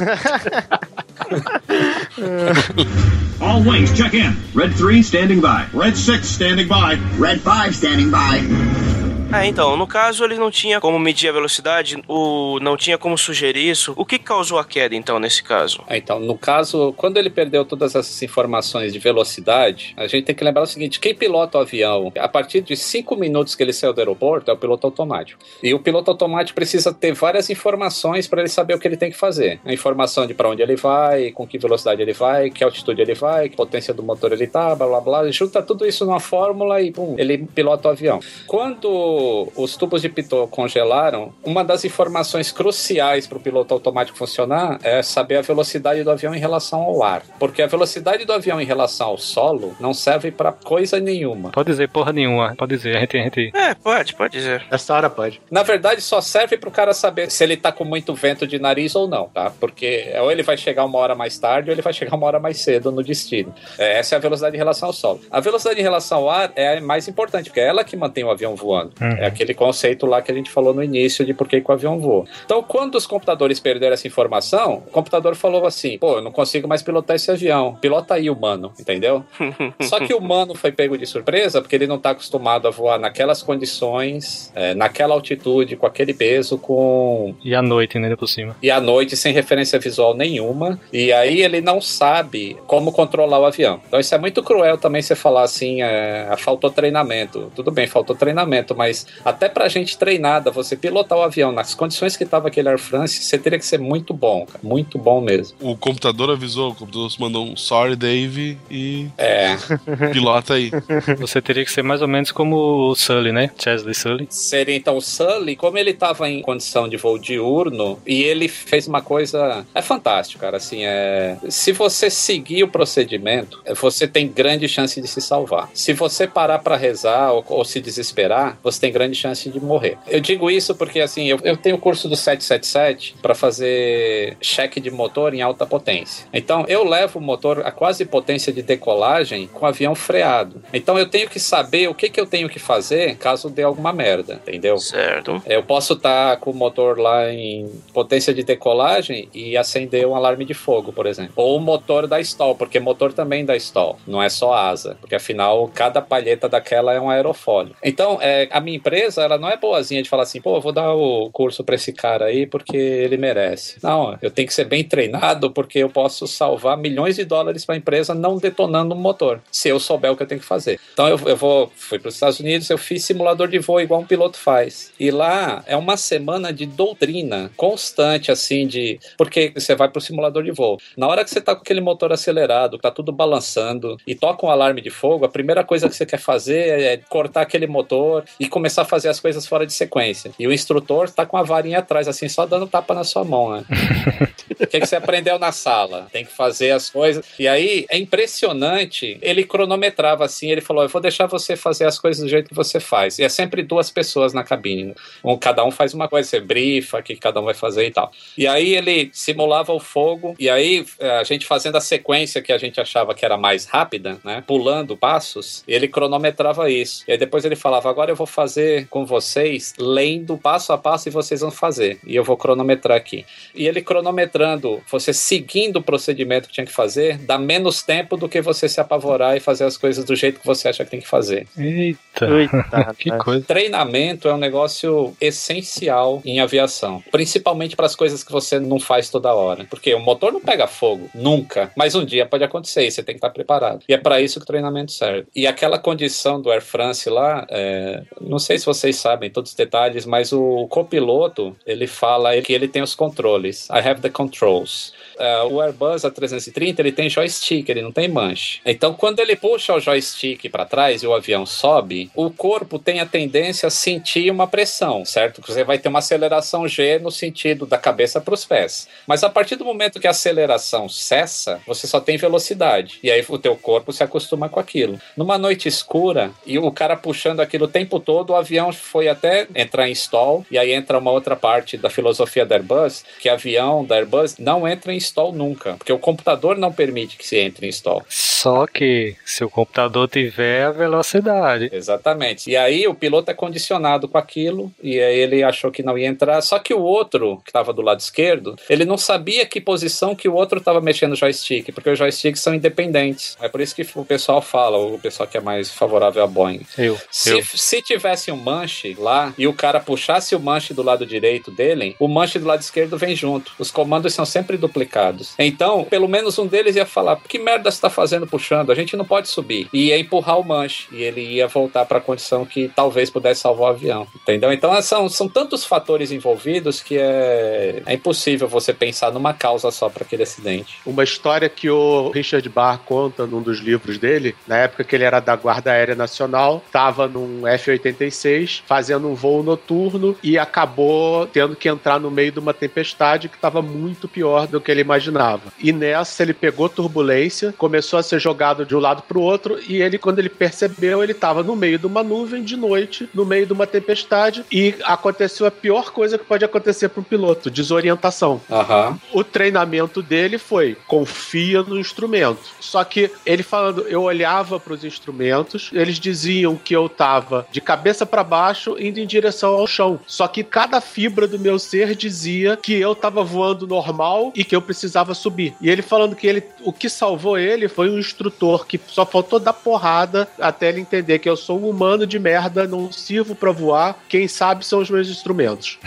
All 3.39 3.61
wings, 3.61 3.91
check 3.93 4.13
in. 4.13 4.35
Red 4.55 4.73
3 4.75 5.03
standing 5.03 5.41
by. 5.41 5.67
Red 5.73 5.95
6 5.95 6.25
standing 6.25 6.67
by. 6.67 6.97
Red 7.19 7.41
5 7.41 7.75
standing 7.75 8.09
by. 8.09 9.12
Ah, 9.36 9.47
então, 9.47 9.75
no 9.75 9.88
caso 9.88 10.23
ele 10.23 10.36
não 10.36 10.51
tinha 10.51 10.79
como 10.79 10.99
medir 10.99 11.27
a 11.27 11.31
velocidade, 11.31 11.97
o 12.07 12.59
não 12.61 12.77
tinha 12.77 12.99
como 12.99 13.17
sugerir 13.17 13.67
isso. 13.67 13.91
O 13.97 14.05
que 14.05 14.19
causou 14.19 14.59
a 14.59 14.63
queda, 14.63 14.93
então, 14.95 15.19
nesse 15.19 15.41
caso? 15.41 15.84
Ah, 15.88 15.97
Então, 15.97 16.19
no 16.19 16.38
caso, 16.38 16.93
quando 16.95 17.17
ele 17.17 17.31
perdeu 17.31 17.65
todas 17.65 17.95
essas 17.95 18.21
informações 18.21 18.93
de 18.93 18.99
velocidade, 18.99 19.95
a 19.97 20.05
gente 20.05 20.25
tem 20.25 20.36
que 20.36 20.43
lembrar 20.43 20.61
o 20.61 20.67
seguinte: 20.67 20.99
quem 20.99 21.15
pilota 21.15 21.57
o 21.57 21.61
avião, 21.61 22.13
a 22.15 22.27
partir 22.27 22.61
de 22.61 22.77
cinco 22.77 23.15
minutos 23.15 23.55
que 23.55 23.63
ele 23.63 23.73
saiu 23.73 23.91
do 23.91 23.99
aeroporto, 23.99 24.51
é 24.51 24.53
o 24.53 24.57
piloto 24.57 24.86
automático. 24.86 25.41
E 25.63 25.73
o 25.73 25.79
piloto 25.79 26.11
automático 26.11 26.53
precisa 26.53 26.93
ter 26.93 27.13
várias 27.13 27.49
informações 27.49 28.27
para 28.27 28.41
ele 28.41 28.49
saber 28.49 28.75
o 28.75 28.79
que 28.79 28.88
ele 28.88 28.97
tem 28.97 29.09
que 29.09 29.17
fazer. 29.17 29.59
A 29.65 29.73
informação 29.73 30.27
de 30.27 30.36
para 30.36 30.47
onde 30.47 30.61
ele 30.61 30.75
vai, 30.75 31.31
com 31.31 31.47
que 31.47 31.57
velocidade 31.57 31.99
ele 31.99 32.13
vai, 32.13 32.51
que 32.51 32.63
altitude 32.63 33.01
ele 33.01 33.15
vai, 33.15 33.49
que 33.49 33.55
potência 33.55 33.95
do 33.95 34.03
motor 34.03 34.31
ele 34.31 34.45
tá, 34.45 34.75
blá 34.75 34.86
blá 34.86 35.01
blá. 35.01 35.31
Junta 35.31 35.63
tudo 35.63 35.88
isso 35.88 36.05
numa 36.05 36.19
fórmula 36.19 36.79
e 36.79 36.91
pum, 36.91 37.15
ele 37.17 37.39
pilota 37.39 37.88
o 37.88 37.91
avião. 37.91 38.19
Quando 38.45 39.22
os 39.55 39.76
tubos 39.76 40.01
de 40.01 40.09
pitot 40.09 40.49
congelaram, 40.49 41.34
uma 41.43 41.63
das 41.63 41.86
informações 41.86 42.51
cruciais 42.51 43.28
para 43.28 43.38
o 43.38 43.41
piloto 43.41 43.74
automático 43.74 44.17
funcionar 44.17 44.80
é 44.84 45.01
saber 45.01 45.38
a 45.38 45.41
velocidade 45.41 46.03
do 46.03 46.11
avião 46.11 46.34
em 46.34 46.39
relação 46.39 46.82
ao 46.82 47.03
ar. 47.03 47.24
Porque 47.39 47.61
a 47.61 47.67
velocidade 47.67 48.26
do 48.26 48.34
avião 48.34 48.61
em 48.61 48.65
relação 48.65 49.07
ao 49.07 49.17
solo 49.17 49.76
não 49.80 49.93
serve 49.93 50.32
para 50.32 50.51
coisa 50.51 50.99
nenhuma. 50.99 51.51
Pode 51.51 51.69
dizer 51.69 51.89
porra 51.89 52.11
nenhuma, 52.11 52.55
pode 52.55 52.76
dizer, 52.76 52.97
a 52.97 52.99
gente, 53.01 53.17
a 53.17 53.24
gente... 53.24 53.51
É, 53.53 53.74
pode, 53.74 54.15
pode 54.15 54.34
dizer. 54.34 54.65
Essa 54.69 54.93
hora 54.93 55.09
pode. 55.09 55.41
Na 55.49 55.63
verdade, 55.63 56.01
só 56.01 56.21
serve 56.21 56.57
pro 56.57 56.71
cara 56.71 56.93
saber 56.93 57.30
se 57.32 57.43
ele 57.43 57.57
tá 57.57 57.71
com 57.71 57.84
muito 57.84 58.13
vento 58.13 58.47
de 58.47 58.59
nariz 58.59 58.95
ou 58.95 59.07
não, 59.07 59.28
tá? 59.28 59.51
Porque 59.59 60.13
ou 60.21 60.32
ele 60.32 60.43
vai 60.43 60.57
chegar 60.57 60.86
uma 60.86 60.97
hora 60.99 61.15
mais 61.15 61.38
tarde 61.38 61.69
ou 61.69 61.74
ele 61.74 61.82
vai 61.82 61.93
chegar 61.93 62.15
uma 62.15 62.26
hora 62.26 62.39
mais 62.39 62.59
cedo 62.59 62.91
no 62.91 63.03
destino. 63.03 63.53
É, 63.78 63.99
essa 63.99 64.15
é 64.15 64.17
a 64.17 64.21
velocidade 64.21 64.55
em 64.55 64.59
relação 64.59 64.89
ao 64.89 64.93
solo. 64.93 65.21
A 65.32 65.39
velocidade 65.39 65.80
em 65.80 65.84
relação 65.84 66.19
ao 66.19 66.30
ar 66.30 66.51
é 66.55 66.78
a 66.78 66.82
mais 66.82 67.07
importante, 67.07 67.49
porque 67.49 67.59
é 67.59 67.67
ela 67.67 67.84
que 67.84 67.95
mantém 67.95 68.24
o 68.24 68.32
avião 68.32 68.55
voando. 68.55 68.93
Uhum. 69.04 69.18
É 69.18 69.26
aquele 69.26 69.54
conceito 69.54 70.06
lá 70.06 70.22
que 70.22 70.32
a 70.32 70.36
gente 70.36 70.49
falou 70.49 70.74
no 70.74 70.82
início 70.82 71.26
de 71.26 71.34
por 71.34 71.47
que, 71.47 71.62
o 71.66 71.72
avião 71.72 71.99
voa. 71.99 72.26
Então, 72.45 72.64
quando 72.64 72.95
os 72.95 73.06
computadores 73.06 73.60
perderam 73.60 73.93
essa 73.93 74.08
informação, 74.08 74.84
o 74.88 74.91
computador 74.91 75.36
falou 75.36 75.66
assim: 75.66 75.97
pô, 75.97 76.18
eu 76.18 76.22
não 76.22 76.32
consigo 76.32 76.68
mais 76.68 76.82
pilotar 76.82 77.16
esse 77.16 77.30
avião. 77.30 77.76
Pilota 77.82 78.14
aí, 78.14 78.30
humano, 78.30 78.72
entendeu? 78.80 79.26
Só 79.82 79.99
que 79.99 80.14
o 80.14 80.18
humano 80.18 80.56
foi 80.56 80.72
pego 80.72 80.97
de 80.97 81.06
surpresa 81.06 81.62
porque 81.62 81.76
ele 81.76 81.88
não 81.88 81.97
está 81.97 82.12
acostumado 82.12 82.68
a 82.68 82.72
voar 82.72 82.97
naquelas 82.97 83.43
condições, 83.43 84.51
é, 84.56 84.74
naquela 84.74 85.14
altitude, 85.14 85.76
com 85.76 85.86
aquele 85.86 86.14
peso, 86.14 86.58
com. 86.58 87.36
E 87.43 87.54
à 87.54 87.62
noite, 87.62 87.99
né, 87.99 88.16
por 88.16 88.28
cima. 88.28 88.56
E 88.62 88.72
à 88.72 88.80
noite 88.80 89.18
sem 89.18 89.34
referência 89.34 89.78
visual 89.80 90.16
nenhuma. 90.16 90.80
E 90.91 91.12
aí 91.12 91.41
ele 91.41 91.60
não 91.60 91.82
sabe 91.82 92.58
como 92.68 92.91
controlar 92.91 93.39
o 93.39 93.45
avião. 93.45 93.82
Então 93.88 93.99
isso 93.99 94.14
é 94.16 94.18
muito 94.18 94.41
cruel 94.41 94.78
também 94.78 95.01
você 95.01 95.16
falar 95.16 95.43
assim: 95.43 95.82
é, 95.82 96.34
faltou 96.38 96.70
treinamento. 96.70 97.51
Tudo 97.56 97.72
bem, 97.72 97.88
faltou 97.88 98.16
treinamento, 98.16 98.76
mas 98.76 98.92
até 99.23 99.49
pra 99.49 99.67
gente 99.67 99.97
treinada, 99.97 100.51
você 100.51 100.75
pilotar 100.75 101.17
o 101.17 101.21
avião 101.21 101.51
nas 101.51 101.73
condições 101.73 102.15
que 102.15 102.25
tava 102.25 102.47
aquele 102.47 102.69
Air 102.69 102.77
France, 102.79 103.23
você 103.23 103.37
teria 103.37 103.59
que 103.59 103.65
ser 103.65 103.79
muito 103.79 104.13
bom, 104.13 104.45
cara. 104.45 104.59
Muito 104.63 104.97
bom 104.97 105.21
mesmo. 105.21 105.57
O 105.61 105.75
computador 105.75 106.29
avisou, 106.29 106.71
o 106.71 106.75
computador 106.75 107.11
mandou 107.19 107.45
um 107.45 107.55
sorry, 107.55 107.95
Dave, 107.95 108.57
e 108.69 109.07
É. 109.17 109.55
pilota 110.11 110.53
aí. 110.55 110.71
Você 111.19 111.41
teria 111.41 111.63
que 111.65 111.71
ser 111.71 111.83
mais 111.83 112.01
ou 112.01 112.07
menos 112.07 112.31
como 112.31 112.55
o 112.91 112.95
Sully, 112.95 113.31
né? 113.31 113.49
Chesley 113.57 113.93
Sully. 113.93 114.27
Seria 114.29 114.75
então 114.75 114.97
o 114.97 115.01
Sully, 115.01 115.55
como 115.55 115.77
ele 115.77 115.91
estava 115.91 116.29
em 116.29 116.41
condição 116.41 116.87
de 116.87 116.97
voo 116.97 117.17
diurno, 117.17 117.99
e 118.05 118.23
ele 118.23 118.47
fez 118.47 118.87
uma 118.87 119.01
coisa. 119.01 119.65
É 119.73 119.81
fantástico, 119.81 120.41
cara. 120.41 120.57
Assim, 120.57 120.83
é. 120.83 121.37
Se 121.49 121.71
você 121.71 122.09
seguir 122.09 122.63
o 122.63 122.67
procedimento, 122.67 123.61
você 123.79 124.07
tem 124.07 124.27
grande 124.27 124.67
chance 124.67 124.99
de 125.01 125.07
se 125.07 125.21
salvar. 125.21 125.69
Se 125.73 125.93
você 125.93 126.27
parar 126.27 126.59
para 126.59 126.75
rezar 126.75 127.31
ou, 127.31 127.43
ou 127.47 127.65
se 127.65 127.79
desesperar, 127.81 128.57
você 128.63 128.79
tem 128.84 128.91
grande 128.91 129.15
chance 129.15 129.49
de 129.49 129.61
morrer. 129.61 129.97
Eu 130.05 130.19
digo 130.19 130.51
isso 130.51 130.75
porque, 130.75 130.99
assim, 130.99 131.29
eu, 131.29 131.39
eu 131.41 131.55
tenho 131.55 131.77
o 131.77 131.79
curso 131.79 132.09
do 132.09 132.17
777 132.17 133.15
para 133.21 133.34
fazer 133.34 134.36
cheque 134.41 134.81
de 134.81 134.91
motor 134.91 135.34
em 135.34 135.41
alta 135.41 135.65
potência. 135.65 136.27
Então, 136.34 136.65
eu 136.67 136.84
levo 136.84 137.17
o 137.17 137.21
motor 137.21 137.65
a 137.65 137.71
quase 137.71 138.03
potência 138.03 138.51
de 138.51 138.61
decolagem 138.61 139.47
com 139.47 139.65
o 139.65 139.69
avião 139.69 139.95
freado. 139.95 140.61
Então, 140.73 140.99
eu 140.99 141.05
tenho 141.05 141.29
que 141.29 141.39
saber 141.39 141.88
o 141.88 141.95
que, 141.95 142.09
que 142.09 142.19
eu 142.19 142.25
tenho 142.25 142.49
que 142.49 142.59
fazer 142.59 143.15
caso 143.15 143.49
dê 143.49 143.63
alguma 143.63 143.93
merda, 143.93 144.34
entendeu? 144.34 144.77
Certo. 144.77 145.41
Eu 145.45 145.63
posso 145.63 145.93
estar 145.93 146.36
com 146.41 146.51
o 146.51 146.53
motor 146.53 146.99
lá 146.99 147.31
em 147.31 147.71
potência 147.93 148.34
de 148.34 148.43
decolagem 148.43 149.29
e 149.34 149.55
acender 149.55 150.05
um 150.05 150.13
alarme 150.13 150.43
de 150.43 150.53
fogo, 150.53 150.91
por 150.91 151.05
exemplo. 151.05 151.31
Ou 151.38 151.55
o 151.55 151.61
motor 151.61 152.05
da 152.05 152.19
stall, 152.19 152.55
porque 152.55 152.81
motor 152.81 153.13
também 153.13 153.45
dá 153.45 153.55
stall, 153.55 153.97
não 154.05 154.21
é 154.21 154.27
só 154.27 154.53
asa, 154.53 154.97
porque 154.99 155.15
afinal 155.15 155.71
cada 155.73 156.01
palheta 156.01 156.49
daquela 156.49 156.93
é 156.93 156.99
um 156.99 157.09
aerofólio. 157.09 157.73
Então, 157.81 158.19
é, 158.21 158.49
a 158.51 158.59
minha 158.59 158.72
empresa, 158.76 159.24
ela 159.24 159.38
não 159.38 159.49
é 159.49 159.57
boazinha 159.57 160.01
de 160.01 160.09
falar 160.09 160.24
assim, 160.24 160.41
pô, 160.41 160.59
vou 160.59 160.71
dar 160.71 160.93
o 160.93 161.30
curso 161.32 161.63
para 161.63 161.76
esse 161.76 161.91
cara 161.91 162.26
aí 162.26 162.45
porque 162.45 162.78
ele 162.78 163.17
merece. 163.17 163.78
Não, 163.82 164.17
eu 164.21 164.32
tenho 164.32 164.47
que 164.47 164.53
ser 164.53 164.65
bem 164.65 164.84
treinado 164.84 165.51
porque 165.51 165.80
eu 165.80 165.89
posso 165.89 166.28
salvar 166.28 166.78
milhões 166.78 167.15
de 167.15 167.26
dólares 167.26 167.65
para 167.65 167.76
a 167.76 167.78
empresa 167.78 168.13
não 168.13 168.38
detonando 168.38 168.95
um 168.95 168.97
motor, 168.97 169.41
se 169.51 169.69
eu 169.69 169.80
souber 169.80 170.11
o 170.11 170.17
que 170.17 170.24
eu 170.24 170.28
tenho 170.28 170.41
que 170.41 170.47
fazer. 170.47 170.80
Então, 170.93 171.07
eu, 171.07 171.19
eu 171.26 171.36
vou, 171.38 171.71
fui 171.76 171.99
para 171.99 172.09
os 172.09 172.15
Estados 172.15 172.39
Unidos, 172.39 172.69
eu 172.69 172.78
fiz 172.78 173.03
simulador 173.03 173.47
de 173.47 173.59
voo 173.59 173.82
igual 173.82 174.01
um 174.01 174.05
piloto 174.05 174.38
faz. 174.38 174.91
E 174.99 175.11
lá 175.11 175.63
é 175.65 175.76
uma 175.76 175.97
semana 175.97 176.51
de 176.51 176.65
doutrina 176.65 177.51
constante, 177.55 178.32
assim, 178.32 178.67
de. 178.67 178.99
Porque 179.17 179.51
você 179.55 179.76
vai 179.76 179.89
pro 179.89 180.01
simulador 180.01 180.43
de 180.43 180.51
voo. 180.51 180.78
Na 180.97 181.07
hora 181.07 181.24
que 181.24 181.30
você 181.30 181.41
tá 181.41 181.55
com 181.55 181.61
aquele 181.61 181.82
motor 181.82 182.11
acelerado, 182.11 182.78
tá 182.78 182.91
tudo 182.91 183.11
balançando 183.11 183.97
e 184.05 184.15
toca 184.15 184.45
um 184.45 184.49
alarme 184.49 184.82
de 184.82 184.89
fogo, 184.89 185.26
a 185.26 185.30
primeira 185.30 185.63
coisa 185.63 185.89
que 185.89 185.95
você 185.95 186.05
quer 186.05 186.19
fazer 186.19 186.82
é 186.82 186.97
cortar 187.09 187.41
aquele 187.41 187.67
motor 187.67 188.24
e 188.39 188.47
começar 188.47 188.62
a 188.82 188.86
fazer 188.86 189.09
as 189.09 189.20
coisas 189.20 189.45
fora 189.45 189.66
de 189.66 189.74
sequência. 189.74 190.32
E 190.38 190.47
o 190.47 190.53
instrutor 190.53 191.09
tá 191.09 191.26
com 191.26 191.38
a 191.38 191.43
varinha 191.43 191.80
atrás, 191.80 192.07
assim, 192.07 192.28
só 192.28 192.45
dando 192.45 192.68
tapa 192.68 192.93
na 192.93 193.03
sua 193.03 193.24
mão, 193.24 193.51
né? 193.51 193.64
O 194.64 194.68
que, 194.68 194.80
que 194.80 194.86
você 194.86 194.95
aprendeu 194.95 195.39
na 195.39 195.51
sala? 195.51 196.07
Tem 196.11 196.26
que 196.26 196.32
fazer 196.32 196.72
as 196.72 196.89
coisas. 196.89 197.26
E 197.39 197.47
aí 197.47 197.86
é 197.89 197.97
impressionante. 197.97 199.18
Ele 199.22 199.43
cronometrava 199.43 200.26
assim, 200.26 200.49
ele 200.49 200.61
falou: 200.61 200.84
Eu 200.84 200.89
vou 200.89 201.01
deixar 201.01 201.26
você 201.26 201.55
fazer 201.55 201.86
as 201.86 201.99
coisas 201.99 202.24
do 202.24 202.30
jeito 202.30 202.49
que 202.49 202.55
você 202.55 202.80
faz. 202.80 203.20
E 203.20 203.24
é 203.24 203.30
sempre 203.30 203.64
duas 203.64 203.89
pessoas 203.89 204.34
na 204.34 204.43
cabine. 204.43 204.86
né? 204.86 204.93
Um, 205.24 205.38
cada 205.38 205.64
um 205.66 205.72
faz 205.72 205.93
uma 205.93 206.07
coisa, 206.07 206.30
você 206.30 206.39
brifa, 206.39 207.01
que 207.01 207.16
cada 207.16 207.41
um 207.41 207.45
vai 207.45 207.53
fazer 207.53 207.88
e 207.88 207.91
tal. 207.91 208.11
E 208.38 208.47
aí 208.47 208.74
ele 208.74 209.09
simulava 209.14 209.74
o 209.74 209.80
fogo, 209.80 210.36
e 210.39 210.49
aí 210.49 210.86
eh, 210.99 211.20
a 211.20 211.24
gente 211.24 211.45
fazendo 211.45 211.78
a 211.78 211.82
sequência 211.82 212.41
que 212.41 212.51
a 212.51 212.57
gente 212.57 212.80
achava 212.80 213.14
que 213.14 213.26
era 213.26 213.38
mais 213.38 213.66
rápida, 213.66 214.20
né? 214.24 214.43
Pulando 214.45 214.95
passos, 214.95 215.64
ele 215.68 215.88
cronometrava 215.88 216.70
isso. 216.70 217.03
E 217.07 217.11
aí 217.11 217.18
depois 217.18 217.43
ele 217.45 217.55
falava: 217.55 217.89
Agora 217.89 218.11
eu 218.11 218.16
vou 218.16 218.28
fazer 218.28 218.53
com 218.89 219.06
vocês, 219.06 219.74
lendo 219.78 220.38
passo 220.38 220.74
a 220.74 220.78
passo, 220.78 221.08
e 221.08 221.12
vocês 221.12 221.41
vão 221.41 221.51
fazer. 221.51 221.99
E 222.06 222.16
eu 222.16 222.24
vou 222.24 222.38
cronometrar 222.38 222.97
aqui. 222.97 223.26
E 223.54 223.68
ele 223.68 223.82
cronometrando, 223.82 224.82
você 224.89 225.14
seguindo 225.14 225.78
o 225.78 225.84
procedimento 225.84 226.47
que 226.47 226.54
tinha 226.54 226.66
que 226.66 226.72
fazer, 226.72 227.18
dá 227.18 227.38
menos 227.38 227.82
tempo 227.82 228.18
do 228.18 228.30
que 228.30 228.41
você 228.41 228.68
se 228.68 228.80
apavorar 228.80 229.36
e 229.36 229.39
fazer 229.39 229.66
as 229.66 229.78
coisas 229.78 230.04
do 230.06 230.16
jeito 230.16 230.39
que 230.39 230.45
você 230.45 230.68
acha 230.68 230.84
que 230.84 230.91
tem 230.91 230.99
que 230.99 231.08
fazer. 231.08 231.47
Eita. 231.58 232.26
Eita, 232.26 232.93
que 232.97 233.12
coisa. 233.18 233.45
Treinamento 233.45 234.28
é 234.28 234.34
um 234.34 234.38
negócio 234.38 235.16
essencial 235.20 236.22
em 236.26 236.39
aviação, 236.39 237.04
principalmente 237.12 237.76
para 237.76 237.86
as 237.86 237.95
coisas 237.95 238.24
que 238.24 238.32
você 238.32 238.60
não 238.60 238.80
faz 238.80 239.10
toda 239.10 239.34
hora. 239.34 239.66
Porque 239.66 239.93
o 239.93 239.99
motor 239.99 240.32
não 240.32 240.41
pega 240.41 240.68
fogo, 240.68 241.10
nunca. 241.14 241.72
Mas 241.76 241.95
um 241.95 242.06
dia 242.06 242.26
pode 242.26 242.43
acontecer 242.43 242.86
e 242.86 242.91
você 242.91 243.04
tem 243.04 243.16
que 243.16 243.18
estar 243.18 243.30
preparado. 243.30 243.84
E 243.88 243.93
é 243.93 243.97
para 243.97 244.22
isso 244.22 244.39
que 244.39 244.43
o 244.43 244.47
treinamento 244.47 244.91
serve. 244.91 245.28
E 245.36 245.47
aquela 245.47 245.78
condição 245.78 246.41
do 246.41 246.51
Air 246.51 246.62
France 246.62 247.10
lá, 247.10 247.45
é, 247.49 248.04
não 248.20 248.39
sei 248.43 248.59
se 248.59 248.65
vocês 248.65 248.97
sabem 248.97 249.29
todos 249.29 249.51
os 249.51 249.57
detalhes, 249.57 250.05
mas 250.05 250.31
o 250.31 250.67
copiloto 250.67 251.55
ele 251.65 251.87
fala 251.87 252.39
que 252.41 252.53
ele 252.53 252.67
tem 252.67 252.81
os 252.81 252.93
controles. 252.93 253.67
I 253.69 253.79
have 253.79 254.01
the 254.01 254.09
controls. 254.09 254.93
É, 255.18 255.43
o 255.43 255.61
Airbus 255.61 256.03
A330 256.03 256.80
ele 256.80 256.91
tem 256.91 257.09
joystick, 257.09 257.68
ele 257.70 257.82
não 257.82 257.91
tem 257.91 258.07
manche. 258.07 258.59
Então, 258.66 258.93
quando 258.93 259.20
ele 259.20 259.36
puxa 259.36 259.74
o 259.74 259.80
joystick 259.80 260.49
para 260.49 260.66
trás 260.66 261.03
e 261.03 261.07
o 261.07 261.14
avião 261.14 261.45
sobe, 261.45 262.09
o 262.16 262.30
corpo 262.30 262.80
tem 262.80 262.99
a 262.99 263.05
tendência 263.05 263.68
a 263.68 263.72
sentir 263.72 264.32
uma 264.32 264.47
pressão, 264.47 265.05
certo? 265.05 265.41
Você 265.45 265.64
vai 265.64 265.78
ter 265.78 265.89
uma 265.89 265.99
aceleração 265.99 266.68
G 266.68 266.99
no 266.99 267.11
sentido 267.11 267.66
da 267.66 267.78
cabeça 267.78 268.20
para 268.20 268.34
os 268.34 268.45
pés. 268.45 268.88
Mas 269.07 269.24
a 269.24 269.30
partir 269.30 269.55
do 269.55 269.66
momento 269.66 269.99
que 269.99 270.07
a 270.07 270.11
aceleração 270.11 270.88
cessa, 270.89 271.61
você 271.66 271.88
só 271.88 271.99
tem 271.99 272.18
velocidade. 272.18 272.99
E 273.03 273.11
aí 273.11 273.24
o 273.28 273.38
teu 273.38 273.55
corpo 273.55 273.91
se 273.91 274.03
acostuma 274.03 274.49
com 274.49 274.59
aquilo. 274.59 274.99
Numa 275.16 275.38
noite 275.38 275.68
escura 275.68 276.32
e 276.45 276.57
o 276.57 276.72
cara 276.72 276.95
puxando 276.95 277.39
aquilo 277.39 277.66
o 277.66 277.68
tempo 277.68 277.99
todo, 277.99 278.32
o 278.32 278.36
avião 278.36 278.72
foi 278.72 279.07
até 279.07 279.47
entrar 279.55 279.88
em 279.88 279.91
stall. 279.91 280.45
E 280.49 280.57
aí 280.57 280.72
entra 280.72 280.97
uma 280.97 281.11
outra 281.11 281.36
parte 281.36 281.78
da 281.78 281.89
filosofia 281.89 282.45
da 282.45 282.55
Airbus, 282.55 283.03
que 283.20 283.30
avião 283.30 283.86
da 283.86 283.95
Airbus 283.95 284.38
não 284.38 284.68
entra 284.68 284.93
em 284.93 284.97
stall 285.04 285.34
nunca, 285.34 285.74
porque 285.74 285.93
o 285.93 285.99
computador 285.99 286.58
não 286.58 286.72
permite 286.72 287.18
que 287.18 287.28
se 287.28 287.38
entre 287.38 287.68
em 287.68 287.70
stall. 287.70 288.04
Só 288.10 288.66
que 288.68 289.16
se 289.26 289.43
o 289.43 289.49
computador 289.49 290.08
tiver 290.08 290.66
a 290.66 290.72
velocidade. 290.72 291.70
Exatamente. 291.72 292.49
E 292.49 292.58
aí 292.58 292.88
o 292.88 292.95
piloto 292.95 293.32
é 293.32 293.34
condicionado 293.34 294.08
com 294.08 294.18
aquilo, 294.18 294.72
e 294.82 294.99
aí 294.99 295.18
ele 295.18 295.43
achou 295.43 295.72
que 295.72 295.84
não 295.84 295.97
ia 295.97 296.08
entrar. 296.08 296.41
Só 296.41 296.60
que 296.60 296.74
o 296.74 296.82
outro, 296.82 297.41
que 297.43 297.49
estava 297.49 297.72
do 297.72 297.82
lado 297.82 297.99
esquerdo, 297.99 298.56
ele 298.70 298.86
não 298.86 298.97
sabia 298.97 299.45
que 299.45 299.62
posição 299.62 300.16
que 300.16 300.28
o 300.28 300.34
outro 300.34 300.60
estava 300.60 300.82
mexendo 300.82 301.14
o 301.14 301.16
joystick, 301.16 301.72
porque 301.74 301.89
os 301.89 301.97
joysticks 301.97 302.41
são 302.41 302.54
independentes. 302.54 303.38
É 303.41 303.47
por 303.47 303.62
isso 303.62 303.76
que 303.76 303.88
o 303.95 304.06
pessoal 304.06 304.41
fala, 304.41 304.78
o 304.78 304.99
pessoal 304.99 305.28
que 305.28 305.38
é 305.38 305.41
mais 305.41 305.72
favorável 305.72 306.24
a 306.24 306.28
Boeing. 306.28 306.66
Eu. 306.78 306.99
Se, 307.10 307.32
eu. 307.32 307.43
se 307.43 307.82
tivesse 307.82 308.32
um 308.32 308.38
manche 308.38 308.95
lá 308.97 309.34
e 309.38 309.47
o 309.47 309.54
cara 309.54 309.80
puxasse 309.80 310.36
o 310.36 310.39
manche 310.39 310.74
do 310.74 310.84
lado 310.84 311.06
direito 311.06 311.51
dele, 311.51 311.95
o 311.99 312.08
manche 312.08 312.39
do 312.39 312.45
lado 312.45 312.62
esquerdo 312.62 312.97
vem 312.97 313.16
junto. 313.16 313.54
Os 313.58 313.72
comandos 313.72 314.14
são 314.14 314.26
sempre 314.26 314.58
duplicados. 314.58 314.92
Então, 315.37 315.83
pelo 315.85 316.07
menos 316.07 316.37
um 316.37 316.47
deles 316.47 316.75
ia 316.75 316.85
falar: 316.85 317.19
que 317.27 317.39
merda 317.39 317.69
você 317.69 317.81
tá 317.81 317.89
fazendo 317.89 318.27
puxando? 318.27 318.71
A 318.71 318.75
gente 318.75 318.95
não 318.95 319.05
pode 319.05 319.27
subir. 319.27 319.67
E 319.73 319.87
ia 319.87 319.97
empurrar 319.97 320.39
o 320.39 320.43
manche. 320.43 320.87
E 320.91 321.03
ele 321.03 321.21
ia 321.21 321.47
voltar 321.47 321.85
para 321.85 321.97
a 321.97 322.01
condição 322.01 322.45
que 322.45 322.69
talvez 322.75 323.09
pudesse 323.09 323.41
salvar 323.41 323.71
o 323.71 323.73
avião. 323.73 324.07
Entendeu? 324.15 324.51
Então, 324.51 324.79
são, 324.81 325.09
são 325.09 325.27
tantos 325.27 325.65
fatores 325.65 326.11
envolvidos 326.11 326.81
que 326.81 326.97
é, 326.97 327.81
é 327.85 327.93
impossível 327.93 328.47
você 328.47 328.73
pensar 328.73 329.11
numa 329.11 329.33
causa 329.33 329.71
só 329.71 329.89
para 329.89 330.03
aquele 330.03 330.23
acidente. 330.23 330.77
Uma 330.85 331.03
história 331.03 331.49
que 331.49 331.69
o 331.69 332.11
Richard 332.11 332.47
Barr 332.49 332.79
conta 332.85 333.25
num 333.25 333.41
dos 333.41 333.59
livros 333.59 333.97
dele, 333.97 334.35
na 334.47 334.57
época 334.57 334.83
que 334.83 334.95
ele 334.95 335.03
era 335.03 335.19
da 335.19 335.35
Guarda 335.35 335.71
Aérea 335.71 335.95
Nacional, 335.95 336.61
estava 336.65 337.07
num 337.07 337.47
F-86 337.47 338.61
fazendo 338.65 339.07
um 339.07 339.15
voo 339.15 339.43
noturno 339.43 340.15
e 340.21 340.37
acabou 340.37 341.25
tendo 341.27 341.55
que 341.55 341.69
entrar 341.69 341.99
no 341.99 342.11
meio 342.11 342.31
de 342.31 342.39
uma 342.39 342.53
tempestade 342.53 343.29
que 343.29 343.35
estava 343.35 343.61
muito 343.61 344.07
pior 344.07 344.47
do 344.47 344.61
que 344.61 344.71
ele 344.71 344.82
imaginava. 344.84 345.51
E 345.59 345.71
nessa 345.71 346.21
ele 346.21 346.34
pegou 346.34 346.69
turbulência, 346.69 347.53
começou 347.57 347.97
a 347.97 348.03
ser 348.03 348.19
jogado 348.19 348.65
de 348.65 348.75
um 348.75 348.79
lado 348.79 349.01
para 349.01 349.17
o 349.17 349.21
outro 349.21 349.59
e 349.67 349.81
ele, 349.81 349.97
quando 349.97 350.19
ele 350.19 350.29
percebeu, 350.29 351.01
ele 351.01 351.11
estava 351.11 351.41
no 351.41 351.55
meio 351.55 351.79
de 351.79 351.88
uma 351.88 352.03
nuvem 352.03 352.43
de 352.43 352.55
noite, 352.55 353.09
no 353.13 353.25
meio 353.25 353.45
de 353.45 353.53
uma 353.53 353.65
tempestade 353.65 354.45
e 354.51 354.75
aconteceu 354.84 355.47
a 355.47 355.51
pior 355.51 355.91
coisa 355.91 356.17
que 356.17 356.25
pode 356.25 356.45
acontecer 356.45 356.89
para 356.89 357.01
um 357.01 357.03
piloto, 357.03 357.49
desorientação. 357.49 358.41
Aham. 358.51 358.99
O 359.11 359.23
treinamento 359.23 360.01
dele 360.01 360.38
foi 360.38 360.77
confia 360.88 361.63
no 361.63 361.79
instrumento. 361.79 362.41
Só 362.59 362.84
que 362.84 363.09
ele 363.25 363.43
falando, 363.43 363.88
eu 363.88 364.03
olhava 364.03 364.59
para 364.59 364.73
os 364.73 364.84
instrumentos, 364.84 365.69
eles 365.73 365.99
diziam 365.99 366.55
que 366.55 366.75
eu 366.75 366.88
tava 366.89 367.47
de 367.51 367.61
cabeça 367.61 368.05
para 368.05 368.23
baixo 368.23 368.75
indo 368.79 368.99
em 368.99 369.07
direção 369.07 369.53
ao 369.53 369.67
chão. 369.67 369.99
Só 370.05 370.27
que 370.27 370.43
cada 370.43 370.81
fibra 370.81 371.27
do 371.27 371.39
meu 371.39 371.57
ser 371.57 371.95
dizia 371.95 372.57
que 372.57 372.73
eu 372.73 372.95
tava 372.95 373.23
voando 373.23 373.67
normal 373.67 374.31
e 374.36 374.43
que 374.43 374.55
eu 374.55 374.61
precisava 374.61 374.72
subir. 374.74 375.53
E 375.61 375.69
ele 375.69 375.82
falando 375.82 376.15
que 376.15 376.28
ele, 376.28 376.43
o 376.61 376.71
que 376.71 376.89
salvou 376.89 377.38
ele 377.38 377.67
foi 377.67 377.89
um 377.89 377.99
instrutor 377.99 378.65
que 378.65 378.80
só 378.88 379.05
faltou 379.05 379.39
dar 379.39 379.53
porrada 379.53 380.28
até 380.39 380.69
ele 380.69 380.82
entender 380.82 381.19
que 381.19 381.30
eu 381.30 381.38
sou 381.38 381.59
um 381.59 381.69
humano 381.69 382.05
de 382.05 382.19
merda, 382.19 382.67
não 382.67 382.91
sirvo 382.91 383.36
para 383.36 383.51
voar. 383.51 383.97
Quem 384.09 384.28
sabe 384.28 384.65
são 384.65 384.80
os 384.80 384.89
meus 384.89 385.07
instrumentos. 385.09 385.78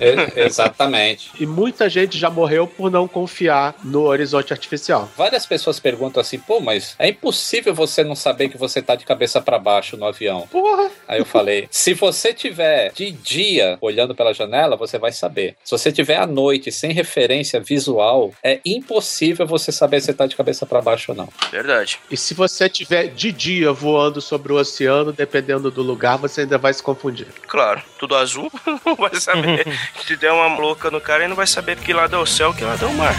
E- 0.00 0.40
exatamente. 0.40 1.30
E 1.38 1.46
muita 1.46 1.88
gente 1.88 2.18
já 2.18 2.30
morreu 2.30 2.66
por 2.66 2.90
não 2.90 3.06
confiar 3.06 3.74
no 3.84 4.02
horizonte 4.02 4.52
artificial. 4.52 5.08
Várias 5.16 5.46
pessoas 5.46 5.80
perguntam 5.80 6.20
assim, 6.20 6.38
pô, 6.38 6.60
mas 6.60 6.94
é 6.98 7.08
impossível 7.08 7.74
você 7.74 8.04
não 8.04 8.14
saber 8.14 8.48
que 8.48 8.58
você 8.58 8.80
tá 8.80 8.94
de 8.94 9.04
cabeça 9.04 9.40
para 9.40 9.58
baixo 9.58 9.96
no 9.96 10.06
avião. 10.06 10.46
Porra! 10.50 10.90
Aí 11.08 11.18
eu 11.18 11.24
falei, 11.24 11.68
se 11.70 11.94
você 11.94 12.32
tiver 12.32 12.92
de 12.92 13.10
dia 13.10 13.78
olhando 13.80 14.14
pela 14.14 14.32
janela, 14.32 14.76
você 14.76 14.98
vai 14.98 15.12
saber. 15.12 15.56
Se 15.64 15.70
você 15.70 15.92
tiver 15.92 16.16
à 16.16 16.26
noite 16.26 16.70
sem 16.70 16.92
referência 16.92 17.60
visual, 17.60 18.03
é 18.42 18.60
impossível 18.64 19.46
você 19.46 19.72
saber 19.72 20.00
se 20.00 20.12
tá 20.12 20.26
de 20.26 20.36
cabeça 20.36 20.66
para 20.66 20.80
baixo 20.80 21.12
ou 21.12 21.16
não. 21.16 21.28
Verdade. 21.50 21.98
E 22.10 22.16
se 22.16 22.34
você 22.34 22.68
tiver 22.68 23.08
de 23.08 23.32
dia 23.32 23.72
voando 23.72 24.20
sobre 24.20 24.52
o 24.52 24.56
oceano, 24.56 25.12
dependendo 25.12 25.70
do 25.70 25.82
lugar, 25.82 26.16
você 26.16 26.42
ainda 26.42 26.58
vai 26.58 26.72
se 26.72 26.82
confundir. 26.82 27.26
Claro, 27.46 27.82
tudo 27.98 28.16
azul, 28.16 28.50
não 28.84 28.94
vai 28.94 29.14
saber. 29.16 29.66
Se 30.06 30.16
der 30.16 30.32
uma 30.32 30.58
louca 30.58 30.90
no 30.90 31.00
cara, 31.00 31.22
ele 31.22 31.28
não 31.28 31.36
vai 31.36 31.46
saber 31.46 31.76
que 31.76 31.92
lado 31.92 32.16
é 32.16 32.18
o 32.18 32.26
céu, 32.26 32.52
que 32.52 32.64
lado 32.64 32.84
é 32.84 32.88
o 32.88 32.94
mar. 32.94 33.14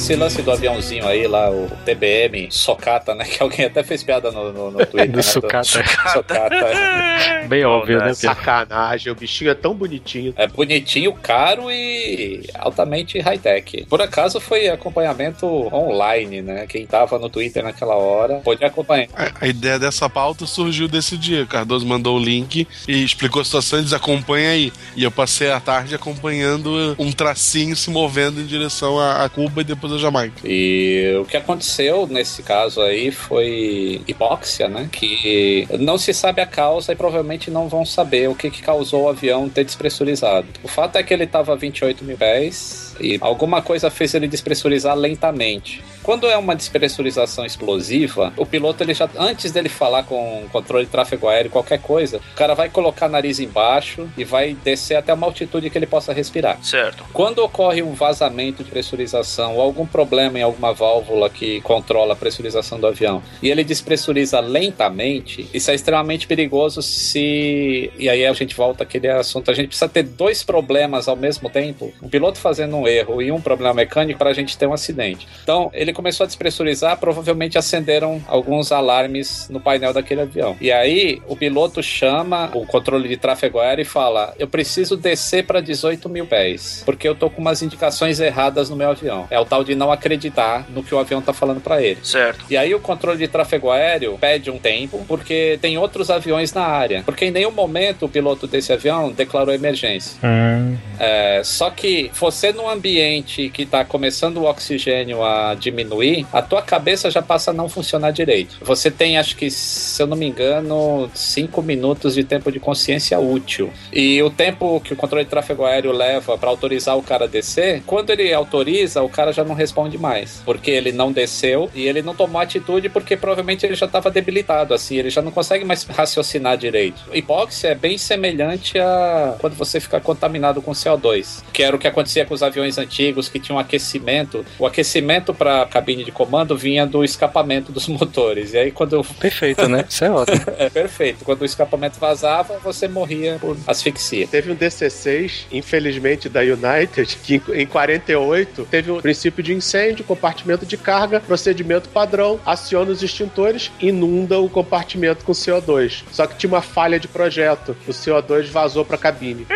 Esse 0.00 0.16
lance 0.16 0.40
do 0.40 0.50
aviãozinho 0.50 1.06
aí 1.06 1.26
lá, 1.26 1.50
o 1.50 1.70
TBM, 1.84 2.48
socata, 2.50 3.14
né? 3.14 3.26
Que 3.30 3.42
alguém 3.42 3.66
até 3.66 3.82
fez 3.82 4.02
piada 4.02 4.30
no, 4.30 4.50
no, 4.50 4.70
no 4.70 4.86
Twitter. 4.86 5.10
Do 5.10 5.16
né? 5.16 5.22
sucata. 5.22 5.64
Socata. 5.64 6.66
Bem 7.46 7.66
óbvio, 7.66 7.98
né? 7.98 8.14
Sacanagem, 8.14 9.12
o 9.12 9.14
bichinho 9.14 9.50
é 9.50 9.54
tão 9.54 9.74
bonitinho. 9.74 10.32
É 10.38 10.46
bonitinho, 10.46 11.12
caro 11.12 11.70
e 11.70 12.48
altamente 12.54 13.18
high-tech. 13.20 13.84
Por 13.90 14.00
acaso 14.00 14.40
foi 14.40 14.68
acompanhamento 14.68 15.46
online, 15.46 16.40
né? 16.40 16.66
Quem 16.66 16.86
tava 16.86 17.18
no 17.18 17.28
Twitter 17.28 17.62
naquela 17.62 17.94
hora 17.94 18.36
pôde 18.36 18.64
acompanhar. 18.64 19.08
A, 19.14 19.44
a 19.44 19.46
ideia 19.46 19.78
dessa 19.78 20.08
pauta 20.08 20.46
surgiu 20.46 20.88
desse 20.88 21.18
dia. 21.18 21.44
Cardoso 21.44 21.86
mandou 21.86 22.16
o 22.16 22.22
link 22.22 22.66
e 22.88 23.04
explicou 23.04 23.42
a 23.42 23.44
situação 23.44 23.80
e 23.80 23.82
diz: 23.82 23.92
acompanha 23.92 24.52
aí. 24.52 24.72
E 24.96 25.04
eu 25.04 25.10
passei 25.10 25.50
a 25.50 25.60
tarde 25.60 25.94
acompanhando 25.94 26.96
um 26.98 27.12
tracinho 27.12 27.76
se 27.76 27.90
movendo 27.90 28.40
em 28.40 28.46
direção 28.46 28.98
a, 28.98 29.24
a 29.24 29.28
Cuba 29.28 29.60
e 29.60 29.64
depois 29.64 29.89
a 29.94 29.98
Jamaica. 29.98 30.40
E 30.44 31.16
o 31.20 31.24
que 31.24 31.36
aconteceu 31.36 32.06
nesse 32.06 32.42
caso 32.42 32.80
aí 32.80 33.10
foi 33.10 34.02
hipóxia, 34.06 34.68
né? 34.68 34.88
Que 34.90 35.66
não 35.78 35.98
se 35.98 36.12
sabe 36.12 36.40
a 36.40 36.46
causa 36.46 36.92
e 36.92 36.96
provavelmente 36.96 37.50
não 37.50 37.68
vão 37.68 37.84
saber 37.84 38.28
o 38.28 38.34
que, 38.34 38.50
que 38.50 38.62
causou 38.62 39.04
o 39.04 39.08
avião 39.08 39.48
ter 39.48 39.64
despressurizado. 39.64 40.46
O 40.62 40.68
fato 40.68 40.96
é 40.96 41.02
que 41.02 41.12
ele 41.12 41.24
estava 41.24 41.52
a 41.52 41.56
28 41.56 42.04
mil 42.04 42.16
pés 42.16 42.89
e 43.00 43.18
alguma 43.20 43.62
coisa 43.62 43.90
fez 43.90 44.14
ele 44.14 44.28
despressurizar 44.28 44.96
lentamente. 44.96 45.82
Quando 46.02 46.26
é 46.26 46.36
uma 46.36 46.56
despressurização 46.56 47.44
explosiva, 47.44 48.32
o 48.36 48.46
piloto, 48.46 48.82
ele 48.82 48.94
já, 48.94 49.08
antes 49.18 49.52
dele 49.52 49.68
falar 49.68 50.04
com 50.04 50.44
o 50.44 50.48
controle 50.50 50.84
de 50.84 50.90
tráfego 50.90 51.28
aéreo, 51.28 51.50
qualquer 51.50 51.80
coisa, 51.80 52.18
o 52.32 52.34
cara 52.34 52.54
vai 52.54 52.68
colocar 52.68 53.06
o 53.06 53.10
nariz 53.10 53.38
embaixo 53.38 54.08
e 54.16 54.24
vai 54.24 54.54
descer 54.64 54.96
até 54.96 55.12
uma 55.12 55.26
altitude 55.26 55.68
que 55.70 55.78
ele 55.78 55.86
possa 55.86 56.12
respirar. 56.12 56.62
Certo. 56.62 57.04
Quando 57.12 57.40
ocorre 57.40 57.82
um 57.82 57.92
vazamento 57.92 58.64
de 58.64 58.70
pressurização 58.70 59.56
ou 59.56 59.62
algum 59.62 59.86
problema 59.86 60.38
em 60.38 60.42
alguma 60.42 60.72
válvula 60.72 61.28
que 61.28 61.60
controla 61.60 62.14
a 62.14 62.16
pressurização 62.16 62.80
do 62.80 62.86
avião 62.86 63.22
e 63.42 63.50
ele 63.50 63.62
despressuriza 63.64 64.40
lentamente, 64.40 65.48
isso 65.52 65.70
é 65.70 65.74
extremamente 65.74 66.26
perigoso 66.26 66.82
se. 66.82 67.90
E 67.98 68.08
aí 68.08 68.26
a 68.26 68.32
gente 68.32 68.54
volta 68.54 68.84
àquele 68.84 69.08
assunto. 69.08 69.50
A 69.50 69.54
gente 69.54 69.68
precisa 69.68 69.88
ter 69.88 70.02
dois 70.02 70.42
problemas 70.42 71.08
ao 71.08 71.16
mesmo 71.16 71.50
tempo. 71.50 71.92
Um 72.02 72.08
piloto 72.08 72.38
fazendo 72.38 72.76
um 72.76 72.86
erro 72.90 73.22
e 73.22 73.30
um 73.30 73.40
problema 73.40 73.74
mecânico 73.74 74.18
para 74.18 74.30
a 74.30 74.32
gente 74.32 74.56
ter 74.56 74.66
um 74.66 74.72
acidente. 74.72 75.26
Então 75.42 75.70
ele 75.72 75.92
começou 75.92 76.24
a 76.24 76.26
despressurizar, 76.26 76.98
provavelmente 76.98 77.58
acenderam 77.58 78.22
alguns 78.26 78.72
alarmes 78.72 79.48
no 79.48 79.60
painel 79.60 79.92
daquele 79.92 80.22
avião. 80.22 80.56
E 80.60 80.70
aí 80.72 81.22
o 81.26 81.36
piloto 81.36 81.82
chama 81.82 82.50
o 82.54 82.66
controle 82.66 83.08
de 83.08 83.16
tráfego 83.16 83.58
aéreo 83.58 83.82
e 83.82 83.84
fala: 83.84 84.34
Eu 84.38 84.48
preciso 84.48 84.96
descer 84.96 85.44
para 85.44 85.60
18 85.60 86.08
mil 86.08 86.26
pés, 86.26 86.82
porque 86.84 87.08
eu 87.08 87.14
tô 87.14 87.30
com 87.30 87.40
umas 87.40 87.62
indicações 87.62 88.20
erradas 88.20 88.70
no 88.70 88.76
meu 88.76 88.90
avião. 88.90 89.26
É 89.30 89.38
o 89.38 89.44
tal 89.44 89.64
de 89.64 89.74
não 89.74 89.90
acreditar 89.92 90.66
no 90.70 90.82
que 90.82 90.94
o 90.94 90.98
avião 90.98 91.20
tá 91.22 91.32
falando 91.32 91.60
para 91.60 91.82
ele. 91.82 92.00
Certo. 92.02 92.44
E 92.50 92.56
aí 92.56 92.74
o 92.74 92.80
controle 92.80 93.18
de 93.18 93.28
tráfego 93.28 93.70
aéreo 93.70 94.18
pede 94.20 94.50
um 94.50 94.58
tempo, 94.58 95.04
porque 95.06 95.58
tem 95.60 95.78
outros 95.78 96.10
aviões 96.10 96.52
na 96.52 96.62
área. 96.64 97.02
Porque 97.04 97.26
em 97.26 97.30
nenhum 97.30 97.50
momento 97.50 98.06
o 98.06 98.08
piloto 98.08 98.46
desse 98.46 98.72
avião 98.72 99.12
declarou 99.12 99.54
emergência. 99.54 100.16
Hum, 100.22 100.76
É, 100.98 101.42
só 101.44 101.70
que 101.70 102.10
você 102.14 102.52
num 102.52 102.68
ambiente 102.80 103.50
que 103.50 103.66
tá 103.66 103.84
começando 103.84 104.38
o 104.38 104.44
oxigênio 104.44 105.22
a 105.22 105.54
diminuir, 105.54 106.26
a 106.32 106.40
tua 106.40 106.62
cabeça 106.62 107.10
já 107.10 107.20
passa 107.20 107.50
a 107.50 107.54
não 107.54 107.68
funcionar 107.68 108.10
direito. 108.10 108.56
Você 108.62 108.90
tem, 108.90 109.18
acho 109.18 109.36
que, 109.36 109.50
se 109.50 110.02
eu 110.02 110.06
não 110.06 110.16
me 110.16 110.26
engano, 110.26 111.10
cinco 111.14 111.60
minutos 111.62 112.14
de 112.14 112.24
tempo 112.24 112.50
de 112.50 112.58
consciência 112.58 113.20
útil. 113.20 113.70
E 113.92 114.22
o 114.22 114.30
tempo 114.30 114.80
que 114.80 114.94
o 114.94 114.96
controle 114.96 115.24
de 115.24 115.30
tráfego 115.30 115.64
aéreo 115.64 115.92
leva 115.92 116.38
para 116.38 116.48
autorizar 116.48 116.96
o 116.96 117.02
cara 117.02 117.26
a 117.26 117.28
descer, 117.28 117.82
quando 117.86 118.10
ele 118.10 118.32
autoriza, 118.32 119.02
o 119.02 119.08
cara 119.08 119.32
já 119.32 119.44
não 119.44 119.54
responde 119.54 119.98
mais. 119.98 120.40
Porque 120.44 120.70
ele 120.70 120.90
não 120.90 121.12
desceu 121.12 121.70
e 121.74 121.86
ele 121.86 122.00
não 122.00 122.14
tomou 122.14 122.40
atitude 122.40 122.88
porque 122.88 123.16
provavelmente 123.16 123.66
ele 123.66 123.74
já 123.74 123.86
estava 123.86 124.10
debilitado, 124.10 124.72
assim, 124.72 124.96
ele 124.96 125.10
já 125.10 125.20
não 125.20 125.30
consegue 125.30 125.64
mais 125.64 125.84
raciocinar 125.84 126.56
direito. 126.56 127.02
Hipóxia 127.12 127.68
é 127.68 127.74
bem 127.74 127.98
semelhante 127.98 128.78
a 128.78 129.36
quando 129.38 129.54
você 129.54 129.78
fica 129.78 130.00
contaminado 130.00 130.62
com 130.62 130.72
CO2, 130.72 131.42
que 131.52 131.62
era 131.62 131.76
o 131.76 131.78
que 131.78 131.86
acontecia 131.86 132.24
com 132.24 132.32
os 132.32 132.42
aviões 132.42 132.69
antigos 132.78 133.28
que 133.28 133.38
tinham 133.38 133.58
aquecimento. 133.58 134.44
O 134.58 134.66
aquecimento 134.66 135.32
para 135.34 135.62
a 135.62 135.66
cabine 135.66 136.04
de 136.04 136.12
comando 136.12 136.56
vinha 136.56 136.86
do 136.86 137.04
escapamento 137.04 137.72
dos 137.72 137.86
motores. 137.88 138.54
E 138.54 138.58
aí 138.58 138.70
quando 138.70 139.04
Perfeito, 139.18 139.68
né? 139.68 139.84
Isso 139.88 140.04
é 140.04 140.10
ótimo. 140.10 140.40
é 140.58 140.70
perfeito, 140.70 141.24
quando 141.24 141.42
o 141.42 141.44
escapamento 141.44 141.98
vazava, 141.98 142.58
você 142.58 142.88
morria 142.88 143.38
por 143.40 143.56
asfixia. 143.66 144.26
Teve 144.26 144.50
um 144.52 144.56
DC-6, 144.56 145.46
infelizmente, 145.52 146.28
da 146.28 146.40
United, 146.40 147.16
que 147.22 147.42
em 147.54 147.66
48 147.66 148.66
teve 148.70 148.90
um 148.90 149.00
princípio 149.00 149.42
de 149.42 149.52
incêndio, 149.54 150.04
compartimento 150.04 150.64
de 150.64 150.76
carga, 150.76 151.20
procedimento 151.20 151.88
padrão, 151.88 152.40
aciona 152.44 152.90
os 152.90 153.02
extintores, 153.02 153.70
inunda 153.80 154.38
o 154.38 154.48
compartimento 154.48 155.24
com 155.24 155.32
CO2. 155.32 156.02
Só 156.10 156.26
que 156.26 156.36
tinha 156.36 156.50
uma 156.50 156.62
falha 156.62 156.98
de 156.98 157.08
projeto. 157.08 157.76
O 157.86 157.90
CO2 157.90 158.46
vazou 158.46 158.84
para 158.84 158.96
a 158.96 158.98
cabine. 158.98 159.46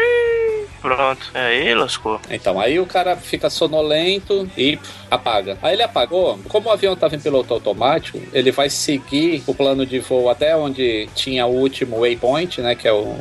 Pronto. 0.85 1.30
É, 1.32 1.47
aí 1.47 1.74
lascou. 1.74 2.20
Então, 2.28 2.61
aí 2.61 2.78
o 2.78 2.85
cara 2.85 3.16
fica 3.16 3.49
sonolento 3.49 4.47
e 4.55 4.78
apaga. 5.11 5.57
Aí 5.62 5.72
ele 5.72 5.82
apagou, 5.82 6.39
como 6.51 6.68
o 6.68 6.72
avião 6.72 6.93
estava 6.93 7.16
em 7.16 7.18
piloto 7.18 7.55
automático, 7.55 8.20
ele 8.35 8.53
vai 8.53 8.68
seguir 8.68 9.43
o 9.47 9.55
plano 9.55 9.87
de 9.87 9.99
voo 10.01 10.28
até 10.28 10.55
onde 10.55 11.09
tinha 11.14 11.47
o 11.47 11.55
último 11.55 12.01
waypoint, 12.01 12.61
né? 12.61 12.74
Que 12.74 12.87
é 12.87 12.93
o. 12.93 13.16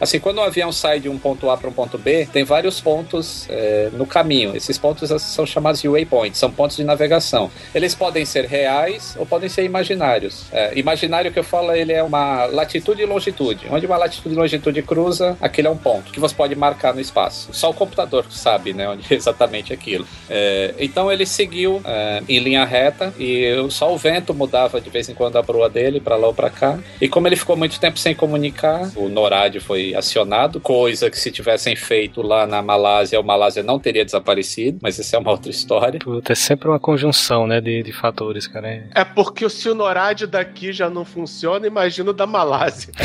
Assim, 0.00 0.20
quando 0.20 0.38
o 0.38 0.42
avião 0.42 0.70
sai 0.70 1.00
de 1.00 1.08
um 1.08 1.18
ponto 1.18 1.50
A 1.50 1.56
para 1.56 1.68
um 1.68 1.72
ponto 1.72 1.98
B, 1.98 2.24
tem 2.32 2.44
vários 2.44 2.80
pontos 2.80 3.48
é, 3.50 3.90
no 3.94 4.06
caminho. 4.06 4.56
Esses 4.56 4.78
pontos 4.78 5.10
são 5.20 5.44
chamados 5.44 5.80
de 5.80 5.88
waypoints, 5.88 6.38
são 6.38 6.52
pontos 6.52 6.76
de 6.76 6.84
navegação. 6.84 7.50
Eles 7.74 7.96
podem 7.96 8.24
ser 8.24 8.44
reais 8.44 9.16
ou 9.18 9.26
podem 9.26 9.48
ser 9.48 9.64
imaginários. 9.64 10.44
É, 10.52 10.78
imaginário 10.78 11.32
que 11.32 11.38
eu 11.40 11.44
falo, 11.44 11.72
ele 11.72 11.92
é 11.92 12.02
uma 12.02 12.44
latitude 12.44 13.02
e 13.02 13.06
longitude. 13.06 13.66
Onde 13.68 13.86
uma 13.86 13.96
latitude 13.96 14.36
e 14.36 14.38
longitude 14.38 14.82
cruza, 14.82 15.36
aquele 15.40 15.66
é 15.66 15.70
um 15.70 15.76
ponto 15.76 16.12
que 16.12 16.20
você 16.20 16.32
pode 16.32 16.54
marcar 16.54 16.94
no 16.94 17.07
espaço. 17.08 17.48
Só 17.52 17.70
o 17.70 17.74
computador 17.74 18.24
sabe, 18.30 18.72
né, 18.72 18.88
onde 18.88 19.04
é 19.12 19.14
exatamente 19.16 19.72
aquilo. 19.72 20.06
É, 20.28 20.74
então 20.78 21.10
ele 21.10 21.26
seguiu 21.26 21.80
é, 21.84 22.22
em 22.28 22.38
linha 22.38 22.64
reta 22.64 23.12
e 23.18 23.46
só 23.70 23.92
o 23.92 23.96
vento 23.98 24.32
mudava 24.34 24.80
de 24.80 24.90
vez 24.90 25.08
em 25.08 25.14
quando 25.14 25.36
a 25.36 25.42
proa 25.42 25.68
dele 25.68 26.00
para 26.00 26.16
lá 26.16 26.26
ou 26.28 26.34
para 26.34 26.50
cá. 26.50 26.78
E 27.00 27.08
como 27.08 27.26
ele 27.26 27.36
ficou 27.36 27.56
muito 27.56 27.78
tempo 27.80 27.98
sem 27.98 28.14
comunicar, 28.14 28.90
o 28.96 29.08
NORAD 29.08 29.60
foi 29.60 29.94
acionado, 29.94 30.60
coisa 30.60 31.10
que 31.10 31.18
se 31.18 31.30
tivessem 31.30 31.74
feito 31.74 32.22
lá 32.22 32.46
na 32.46 32.60
Malásia, 32.62 33.18
o 33.20 33.24
Malásia 33.24 33.62
não 33.62 33.78
teria 33.78 34.04
desaparecido, 34.04 34.78
mas 34.82 34.98
isso 34.98 35.14
é 35.14 35.18
uma 35.18 35.30
outra 35.30 35.50
história. 35.50 35.98
Puta, 36.00 36.32
é 36.32 36.36
sempre 36.36 36.68
uma 36.68 36.78
conjunção, 36.78 37.46
né, 37.46 37.60
de, 37.60 37.82
de 37.82 37.92
fatores, 37.92 38.46
cara. 38.46 38.68
É- 38.68 38.84
É 38.94 39.04
porque 39.04 39.48
se 39.48 39.68
o 39.68 39.74
NORAD 39.74 40.26
daqui 40.26 40.72
já 40.72 40.88
não 40.90 41.04
funciona, 41.04 41.66
imagina 41.66 42.10
o 42.10 42.12
da 42.12 42.26
Malásia. 42.26 42.92